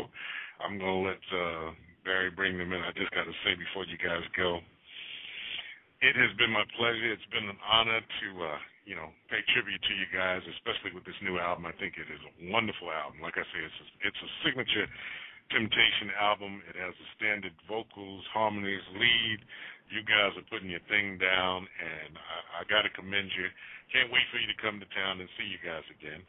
I'm 0.63 0.79
going 0.79 0.99
to 1.03 1.09
let 1.09 1.23
uh, 1.31 1.69
Barry 2.05 2.31
bring 2.31 2.59
them 2.59 2.73
in. 2.73 2.81
I 2.83 2.93
just 2.95 3.11
got 3.15 3.25
to 3.25 3.37
say 3.43 3.55
before 3.55 3.87
you 3.87 3.99
guys 3.99 4.25
go, 4.37 4.63
it 6.03 6.15
has 6.19 6.33
been 6.39 6.51
my 6.51 6.67
pleasure. 6.75 7.15
It's 7.15 7.31
been 7.31 7.47
an 7.47 7.61
honor 7.63 8.03
to, 8.03 8.29
uh, 8.43 8.61
you 8.87 8.99
know, 8.99 9.11
pay 9.31 9.43
tribute 9.55 9.83
to 9.83 9.95
you 9.95 10.11
guys, 10.11 10.43
especially 10.59 10.95
with 10.95 11.07
this 11.07 11.19
new 11.23 11.39
album. 11.39 11.67
I 11.67 11.75
think 11.79 11.95
it 11.95 12.11
is 12.11 12.23
a 12.23 12.33
wonderful 12.51 12.91
album. 12.91 13.23
Like 13.23 13.39
I 13.39 13.47
say, 13.55 13.61
it's 13.63 13.81
a, 13.83 13.87
it's 14.11 14.23
a 14.23 14.31
signature 14.43 14.87
Temptation 15.53 16.09
album. 16.17 16.65
It 16.65 16.81
has 16.81 16.97
the 16.97 17.09
standard 17.13 17.53
vocals, 17.69 18.25
harmonies, 18.33 18.81
lead. 18.97 19.41
You 19.91 20.03
guys 20.05 20.37
are 20.39 20.47
putting 20.49 20.71
your 20.71 20.85
thing 20.89 21.19
down, 21.19 21.67
and 21.67 22.13
I, 22.17 22.61
I 22.61 22.69
got 22.69 22.83
to 22.83 22.93
commend 22.93 23.31
you. 23.35 23.47
Can't 23.93 24.09
wait 24.09 24.25
for 24.33 24.39
you 24.41 24.49
to 24.49 24.59
come 24.61 24.81
to 24.81 24.89
town 24.97 25.21
and 25.21 25.29
see 25.37 25.49
you 25.49 25.61
guys 25.61 25.85
again. 25.93 26.23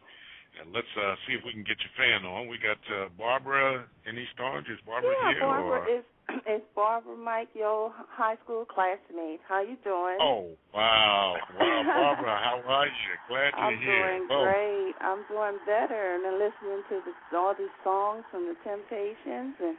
And 0.60 0.70
let's 0.70 0.90
uh, 0.94 1.18
see 1.26 1.34
if 1.34 1.42
we 1.42 1.52
can 1.52 1.66
get 1.66 1.82
your 1.82 1.94
fan 1.98 2.28
on. 2.30 2.46
We 2.46 2.62
got 2.62 2.78
uh, 2.86 3.10
Barbara 3.18 3.90
in 4.06 4.14
East 4.20 4.38
Orange. 4.38 4.70
Is 4.70 4.78
Barbara 4.86 5.10
yeah, 5.10 5.32
here? 5.34 5.42
Barbara 5.42 5.82
or? 5.82 5.90
is 5.90 6.06
is 6.56 6.64
Barbara 6.76 7.18
Mike, 7.18 7.50
your 7.54 7.92
high 8.14 8.38
school 8.44 8.64
classmate. 8.64 9.42
How 9.48 9.62
you 9.66 9.76
doing? 9.84 10.18
Oh 10.22 10.54
wow, 10.74 11.36
wow, 11.58 11.84
Barbara, 12.16 12.38
how 12.38 12.62
are 12.64 12.86
you? 12.86 13.14
Glad 13.28 13.52
you're 13.58 13.66
I'm 13.66 13.78
here. 13.82 14.08
doing 14.08 14.28
oh. 14.30 14.44
great. 14.46 14.94
I'm 15.02 15.22
doing 15.28 15.58
better, 15.66 16.16
and 16.16 16.22
then 16.24 16.36
listening 16.38 16.82
to 16.90 16.96
the, 17.04 17.14
all 17.36 17.56
these 17.58 17.74
songs 17.84 18.24
from 18.32 18.46
the 18.46 18.56
Temptations, 18.64 19.58
and 19.58 19.76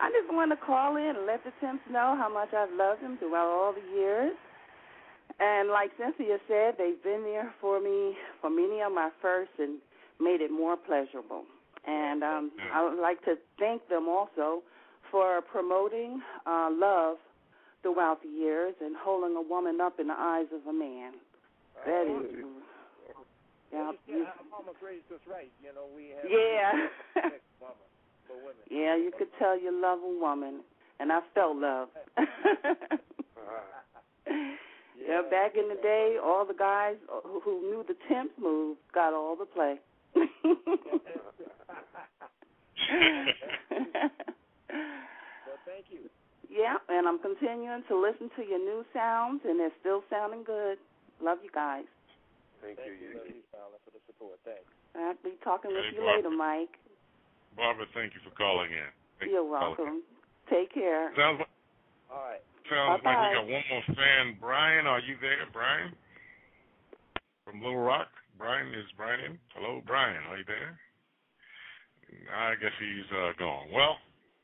I 0.00 0.10
just 0.10 0.32
want 0.32 0.52
to 0.52 0.56
call 0.56 0.96
in 0.96 1.16
and 1.16 1.26
let 1.26 1.42
the 1.44 1.52
Temps 1.60 1.82
know 1.90 2.14
how 2.16 2.32
much 2.32 2.54
I've 2.54 2.72
loved 2.72 3.02
them 3.02 3.18
throughout 3.18 3.50
all 3.50 3.74
the 3.74 3.98
years. 3.98 4.32
And 5.40 5.70
like 5.70 5.90
Cynthia 5.98 6.38
said, 6.48 6.74
they've 6.78 7.02
been 7.02 7.22
there 7.22 7.54
for 7.60 7.80
me 7.80 8.14
for 8.40 8.50
many 8.50 8.80
of 8.80 8.92
my 8.92 9.10
firsts 9.20 9.54
and 9.58 9.78
made 10.20 10.40
it 10.40 10.50
more 10.50 10.76
pleasurable. 10.76 11.44
And 11.86 12.22
um, 12.22 12.50
I 12.74 12.84
would 12.84 13.00
like 13.00 13.24
to 13.24 13.36
thank 13.58 13.88
them 13.88 14.08
also 14.08 14.62
for 15.10 15.40
promoting 15.42 16.20
uh, 16.46 16.68
love 16.72 17.16
throughout 17.82 18.22
the 18.22 18.28
years 18.28 18.74
and 18.80 18.96
holding 18.96 19.36
a 19.36 19.42
woman 19.42 19.80
up 19.80 20.00
in 20.00 20.08
the 20.08 20.18
eyes 20.18 20.46
of 20.52 20.66
a 20.66 20.72
man. 20.72 21.12
That 21.86 22.06
is 22.06 22.44
Yeah. 23.72 23.92
Yeah, 24.08 24.24
Mama 24.50 24.72
raised 24.82 25.06
us 25.14 25.22
right. 25.28 25.52
You 25.62 25.70
know, 25.74 25.86
we 25.94 26.10
have 26.16 26.30
Yeah. 26.30 26.88
Respect 28.28 28.40
for 28.40 28.44
women. 28.44 28.62
Yeah, 28.70 28.96
you 28.96 29.12
could 29.16 29.28
tell 29.38 29.58
you 29.60 29.70
love 29.72 29.98
a 30.02 30.20
woman, 30.20 30.60
and 31.00 31.12
I 31.12 31.20
felt 31.34 31.56
love. 31.56 31.88
yeah, 34.26 35.22
back 35.30 35.56
in 35.56 35.68
the 35.68 35.78
day, 35.82 36.16
all 36.22 36.44
the 36.46 36.54
guys 36.54 36.96
who, 37.24 37.40
who 37.40 37.60
knew 37.62 37.84
the 37.86 37.96
temp 38.08 38.32
move 38.40 38.76
got 38.94 39.12
all 39.12 39.36
the 39.36 39.46
play. 39.46 39.76
Well, 44.68 45.58
thank 45.64 45.86
you. 45.90 46.08
yeah, 46.50 46.76
and 46.88 47.08
I'm 47.08 47.18
continuing 47.18 47.82
to 47.88 48.00
listen 48.00 48.30
to 48.36 48.42
your 48.42 48.58
new 48.58 48.84
sounds, 48.92 49.40
and 49.44 49.58
they're 49.58 49.72
still 49.80 50.02
sounding 50.10 50.44
good. 50.44 50.78
Love 51.22 51.38
you 51.42 51.50
guys. 51.52 51.84
Thank, 52.62 52.76
Thank 52.76 53.00
you. 53.00 53.08
you, 53.08 53.18
Love 53.18 53.26
you, 53.28 53.42
for 53.84 53.90
the 53.92 54.00
support. 54.06 54.38
Thanks. 54.44 54.66
I'll 54.96 55.14
be 55.22 55.36
talking 55.44 55.70
with 55.70 55.84
Hey, 55.90 55.96
you 55.96 56.06
later, 56.06 56.30
Mike. 56.30 56.74
Barbara, 57.58 57.90
thank 57.90 58.14
you 58.14 58.22
for 58.22 58.30
calling 58.38 58.70
in. 58.70 58.90
Thank 59.18 59.34
You're 59.34 59.42
you 59.42 59.50
for 59.50 59.74
welcome. 59.74 60.06
Take 60.46 60.70
care. 60.70 61.10
Sounds 61.18 61.42
like, 61.42 61.50
All 62.06 62.22
right. 62.22 62.42
sounds 62.70 63.02
like 63.02 63.18
we 63.18 63.28
got 63.34 63.50
one 63.50 63.66
more 63.66 63.86
fan. 63.98 64.38
Brian, 64.38 64.86
are 64.86 65.02
you 65.02 65.18
there, 65.20 65.44
Brian? 65.50 65.90
From 67.42 67.58
Little 67.58 67.82
Rock? 67.82 68.08
Brian, 68.38 68.70
is 68.70 68.86
Brian 68.94 69.18
in? 69.26 69.34
Hello, 69.58 69.82
Brian, 69.82 70.22
are 70.30 70.38
you 70.38 70.46
there? 70.46 70.78
I 72.30 72.54
guess 72.62 72.72
he's 72.78 73.10
uh, 73.10 73.34
gone. 73.36 73.68
Well, 73.74 73.98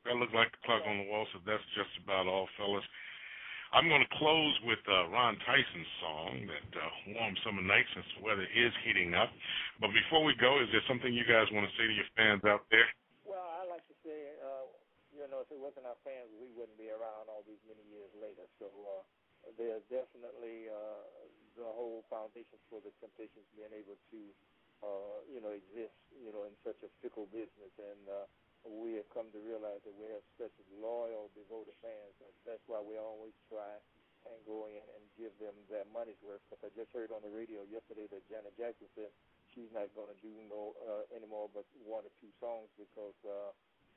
that 0.05 0.19
looks 0.19 0.35
like 0.35 0.51
the 0.51 0.61
clock 0.67 0.83
on 0.85 0.99
the 0.99 1.09
wall, 1.09 1.25
so 1.33 1.39
that's 1.47 1.65
just 1.79 1.95
about 2.03 2.27
all, 2.27 2.51
fellas. 2.59 2.85
I'm 3.73 3.91
going 3.91 4.05
to 4.07 4.13
close 4.19 4.55
with 4.67 4.83
uh, 4.87 5.11
Ron 5.11 5.35
Tyson's 5.43 5.93
song, 5.99 6.31
that 6.47 6.69
uh, 6.79 6.91
Warm 7.19 7.35
Summer 7.43 7.65
Night, 7.65 7.87
since 7.91 8.07
the 8.15 8.23
weather 8.23 8.47
is 8.47 8.71
heating 8.87 9.19
up. 9.19 9.31
But 9.83 9.91
before 9.91 10.23
we 10.23 10.35
go, 10.39 10.63
is 10.63 10.71
there 10.71 10.85
something 10.87 11.11
you 11.11 11.27
guys 11.27 11.51
want 11.51 11.67
to 11.67 11.75
say 11.75 11.89
to 11.89 11.95
your 11.95 12.11
fans 12.15 12.45
out 12.47 12.69
there? 12.71 12.87
Well, 13.27 13.43
I 13.43 13.67
like 13.67 13.83
to 13.91 13.97
say, 14.07 14.39
uh, 14.45 14.71
you 15.11 15.27
know, 15.27 15.43
if 15.43 15.44
it 15.55 15.63
wasn't 15.63 15.87
our 15.87 15.99
fans, 16.03 16.35
we 16.35 16.51
wouldn't 16.51 16.75
be 16.75 16.91
around 16.91 17.31
all 17.31 17.47
these 17.47 17.63
many 17.71 17.87
years 17.87 18.11
later. 18.19 18.43
So 18.59 18.67
uh, 18.67 19.03
there's 19.55 19.87
definitely 19.87 20.67
uh, 20.67 21.07
the 21.55 21.71
whole 21.71 22.03
foundation 22.11 22.59
for 22.67 22.83
the 22.83 22.91
Temptations 22.99 23.47
being 23.55 23.71
able 23.71 23.95
to, 24.11 24.21
uh, 24.83 25.19
you 25.31 25.39
know, 25.39 25.55
exist, 25.55 25.95
you 26.11 26.35
know, 26.35 26.43
in 26.51 26.55
such 26.67 26.83
a 26.83 26.91
fickle 26.99 27.31
business. 27.31 27.71
And 27.79 28.03
uh, 28.11 28.27
we 28.67 28.99
have 28.99 29.07
come 29.15 29.31
to 29.31 29.41
realize 29.41 29.79
that 29.87 29.95
we 29.95 30.11
have 30.11 30.27
such 30.35 30.55
loyal, 30.75 31.31
devoted 31.39 31.79
fans. 31.79 32.19
That's 32.43 32.65
why 32.67 32.83
we 32.83 32.99
always 32.99 33.37
try 33.47 33.79
and 34.27 34.41
go 34.49 34.67
in 34.67 34.81
and 34.81 35.05
give 35.21 35.37
them 35.39 35.55
their 35.71 35.87
money's 35.95 36.19
worth. 36.25 36.43
Because 36.51 36.67
I 36.67 36.71
just 36.75 36.91
heard 36.91 37.15
on 37.15 37.23
the 37.23 37.31
radio 37.31 37.63
yesterday 37.71 38.11
that 38.11 38.27
Janet 38.27 38.59
Jackson 38.59 38.91
said 38.99 39.13
she's 39.53 39.71
not 39.71 39.93
going 39.95 40.11
to 40.11 40.19
do 40.25 40.33
no 40.49 40.75
uh, 40.83 41.05
anymore 41.15 41.53
but 41.53 41.69
one 41.85 42.03
or 42.03 42.15
two 42.19 42.33
songs 42.41 42.67
because 42.81 43.15
uh, 43.23 43.53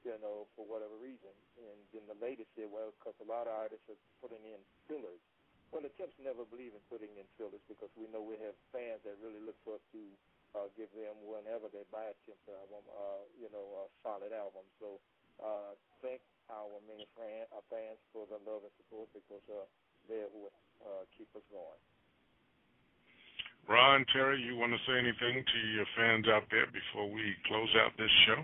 you 0.07 0.15
know 0.23 0.47
for 0.55 0.63
whatever 0.63 0.95
reason. 0.95 1.35
And 1.59 1.77
then 1.91 2.07
the 2.07 2.15
lady 2.23 2.47
said, 2.55 2.71
well, 2.71 2.95
because 2.95 3.19
a 3.19 3.27
lot 3.27 3.51
of 3.51 3.53
artists 3.53 3.83
are 3.91 3.99
putting 4.23 4.39
in 4.47 4.59
fillers. 4.87 5.19
Well, 5.75 5.83
the 5.83 5.91
Temps 5.99 6.15
never 6.23 6.47
believe 6.47 6.71
in 6.71 6.83
putting 6.87 7.11
in 7.19 7.27
fillers 7.35 7.59
because 7.67 7.91
we 7.99 8.07
know 8.07 8.23
we 8.23 8.39
have 8.39 8.55
fans 8.71 9.03
that 9.03 9.19
really 9.19 9.43
look 9.43 9.59
for 9.67 9.75
us 9.75 9.83
to 9.91 10.01
uh, 10.55 10.71
give 10.79 10.87
them 10.95 11.19
whenever 11.27 11.67
they 11.67 11.83
buy 11.91 12.07
a 12.07 12.15
Temps 12.23 12.47
album, 12.47 12.87
uh, 12.87 13.27
you 13.35 13.51
know, 13.51 13.83
a 13.83 13.91
solid 13.99 14.31
album. 14.31 14.63
So 14.79 15.03
uh, 15.43 15.75
thank 15.99 16.23
our 16.47 16.79
many 16.87 17.03
fan, 17.19 17.43
uh, 17.51 17.59
fans 17.67 17.99
for 18.15 18.23
the 18.31 18.39
love 18.47 18.63
and 18.63 18.71
support 18.79 19.11
because 19.11 19.43
uh, 19.51 19.67
they're 20.07 20.31
who 20.31 20.47
uh, 20.87 21.03
keep 21.19 21.27
us 21.35 21.43
going. 21.51 21.81
Ron, 23.67 24.07
Terry, 24.15 24.39
you 24.39 24.55
want 24.55 24.71
to 24.71 24.79
say 24.87 24.95
anything 24.95 25.43
to 25.43 25.59
your 25.75 25.83
fans 25.99 26.23
out 26.31 26.47
there 26.47 26.71
before 26.71 27.11
we 27.11 27.35
close 27.51 27.67
out 27.83 27.91
this 27.99 28.11
show? 28.23 28.39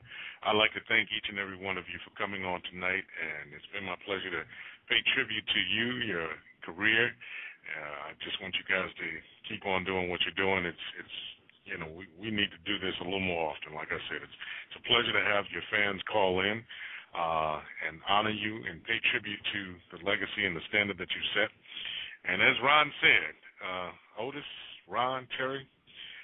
I'd 0.48 0.56
like 0.56 0.72
to 0.72 0.80
thank 0.88 1.12
each 1.12 1.28
and 1.28 1.36
every 1.36 1.60
one 1.60 1.76
of 1.76 1.84
you 1.92 2.00
for 2.08 2.12
coming 2.16 2.40
on 2.48 2.64
tonight. 2.72 3.04
And 3.04 3.52
it's 3.52 3.68
been 3.68 3.84
my 3.84 4.00
pleasure 4.08 4.32
to 4.32 4.42
pay 4.88 4.96
tribute 5.12 5.44
to 5.44 5.60
you, 5.60 5.88
your 6.08 6.32
career. 6.64 7.12
Uh, 7.68 8.08
I 8.08 8.10
just 8.24 8.40
want 8.40 8.56
you 8.56 8.64
guys 8.64 8.88
to 8.96 9.08
keep 9.44 9.68
on 9.68 9.84
doing 9.84 10.08
what 10.08 10.24
you're 10.24 10.40
doing. 10.40 10.64
It's 10.64 10.86
it's 11.02 11.16
you 11.66 11.76
know 11.76 11.90
we 11.90 12.06
we 12.14 12.30
need 12.30 12.48
to 12.54 12.62
do 12.62 12.78
this 12.78 12.94
a 13.02 13.04
little 13.04 13.20
more 13.20 13.50
often. 13.50 13.74
Like 13.74 13.90
I 13.90 13.98
said, 14.06 14.22
it's 14.22 14.38
it's 14.70 14.78
a 14.80 14.84
pleasure 14.86 15.10
to 15.12 15.24
have 15.34 15.50
your 15.50 15.66
fans 15.68 15.98
call 16.06 16.46
in 16.46 16.62
uh, 17.10 17.58
and 17.90 17.98
honor 18.06 18.30
you 18.30 18.62
and 18.70 18.86
pay 18.86 19.02
tribute 19.10 19.42
to 19.52 19.62
the 19.92 20.00
legacy 20.06 20.46
and 20.46 20.54
the 20.54 20.62
standard 20.70 20.96
that 20.96 21.10
you 21.10 21.22
set. 21.34 21.50
And 22.30 22.38
as 22.38 22.54
Ron 22.62 22.88
said, 23.02 23.34
uh, 23.66 23.90
Otis, 24.22 24.46
Ron, 24.86 25.26
Terry, 25.36 25.66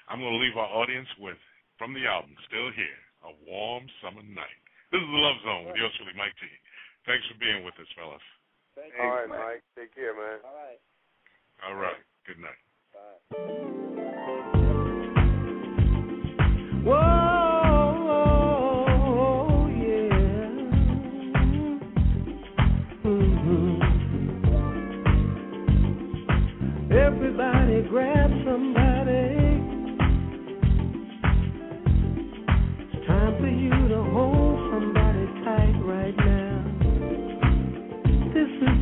I'm 0.09 0.19
going 0.19 0.33
to 0.33 0.43
leave 0.43 0.57
our 0.57 0.71
audience 0.71 1.09
with 1.19 1.39
from 1.79 1.95
the 1.95 2.07
album 2.07 2.35
Still 2.49 2.71
Here, 2.75 3.01
a 3.27 3.33
warm 3.47 3.87
summer 4.03 4.23
night. 4.23 4.63
This 4.91 5.01
is 5.01 5.09
the 5.09 5.23
Love 5.23 5.39
Zone 5.45 5.67
with 5.67 5.77
yours 5.77 5.93
truly, 5.97 6.13
Mike 6.17 6.35
T. 6.39 6.47
Thanks 7.07 7.27
for 7.27 7.39
being 7.39 7.65
with 7.65 7.75
us, 7.79 7.89
fellas. 7.97 8.23
Thank 8.75 8.95
All 9.01 9.09
right, 9.09 9.29
Mike. 9.29 9.63
Take 9.77 9.95
care, 9.95 10.15
man. 10.15 10.39
All 10.45 10.55
right. 10.55 10.81
All 11.67 11.77
right. 11.77 12.03
Good 12.27 12.39
night. 12.39 12.61
Whoa, 16.85 17.22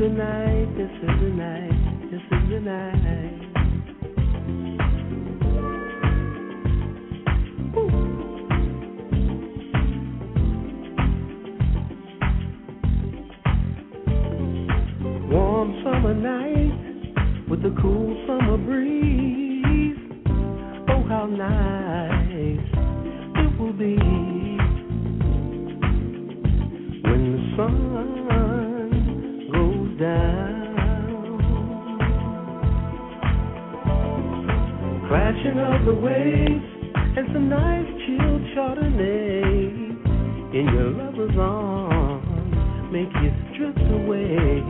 the 0.01 0.09
night, 0.09 0.77
this 0.79 0.91
is 0.91 1.21
the 1.21 1.29
night, 1.29 2.11
this 2.11 2.23
is 2.23 2.49
the 2.49 2.61
night. 2.61 3.37
Warm 15.31 15.69
summer 15.85 16.15
night 16.15 17.49
with 17.51 17.63
the 17.63 17.77
cool 17.83 18.25
summer 18.27 18.57
breeze. 18.57 19.99
Oh, 20.89 21.03
how 21.11 21.27
nice 21.27 22.69
it 23.37 23.61
will 23.61 23.75
be 23.75 23.99
when 27.03 27.33
the 27.33 27.57
sun 27.59 28.70
down. 30.01 30.81
Crashing 35.07 35.59
of 35.59 35.85
the 35.85 35.95
waves 35.95 36.65
and 37.17 37.29
some 37.35 37.49
nice 37.51 37.87
chilled 38.07 38.43
Chardonnay 38.57 39.91
in 40.55 40.65
your 40.73 40.91
lover's 40.91 41.37
arms 41.39 42.25
make 42.91 43.13
you 43.23 43.31
drift 43.59 43.79
away, 43.93 44.63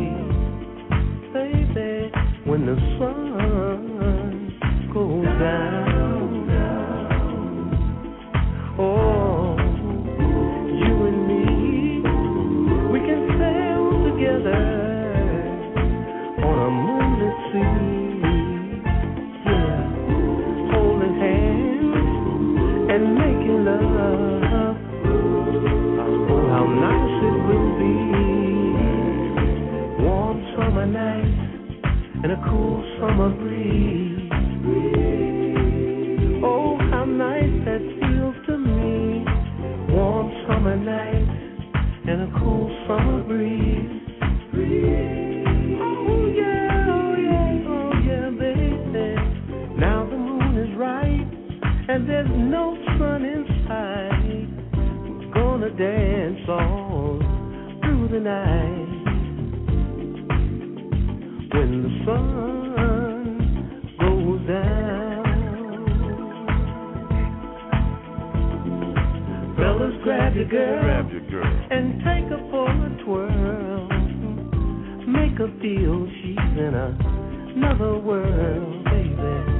baby, 1.32 2.10
when 2.44 2.66
the 2.66 2.76
sun 2.98 3.30
goes 4.92 5.24
down. 5.38 6.10
Oh, 8.78 9.09
cool 32.48 32.84
summer 32.98 33.30
breeze. 33.30 34.30
Oh, 36.44 36.78
how 36.90 37.04
nice 37.04 37.64
that 37.64 37.82
feels 38.00 38.36
to 38.46 38.58
me. 38.58 39.24
Warm 39.94 40.30
summer 40.48 40.76
night 40.76 41.28
and 42.08 42.22
a 42.22 42.38
cool 42.38 42.68
summer 42.86 43.22
breeze. 43.24 44.00
Oh 45.82 46.26
yeah, 46.34 46.86
oh 46.88 47.14
yeah, 47.16 47.68
oh 47.68 47.92
yeah, 48.04 48.30
baby. 48.30 48.70
Now 49.78 50.06
the 50.08 50.16
moon 50.16 50.56
is 50.58 50.76
right 50.76 51.28
and 51.88 52.08
there's 52.08 52.30
no 52.30 52.76
sun 52.98 53.24
in 53.24 53.44
sight. 53.66 54.48
We're 55.18 55.32
gonna 55.34 55.70
dance 55.70 56.48
all 56.48 57.18
through 57.82 58.08
the 58.08 58.20
night. 58.20 58.89
When 61.52 61.82
the 61.82 61.90
sun 62.06 62.76
goes 64.00 64.40
down, 64.48 65.24
fellas, 69.56 69.94
grab 70.04 70.34
your 70.36 70.46
girl, 70.46 70.82
Grab 70.82 71.10
your 71.12 71.22
girl. 71.30 71.66
and 71.70 71.94
take 72.00 72.28
her 72.30 72.40
for 72.50 72.70
a 72.70 73.04
twirl. 73.04 73.88
Make 75.06 75.38
her 75.38 75.50
feel 75.60 76.06
she's 76.22 76.38
in 76.58 76.74
another 77.56 77.98
world, 77.98 78.84
baby. 78.84 79.59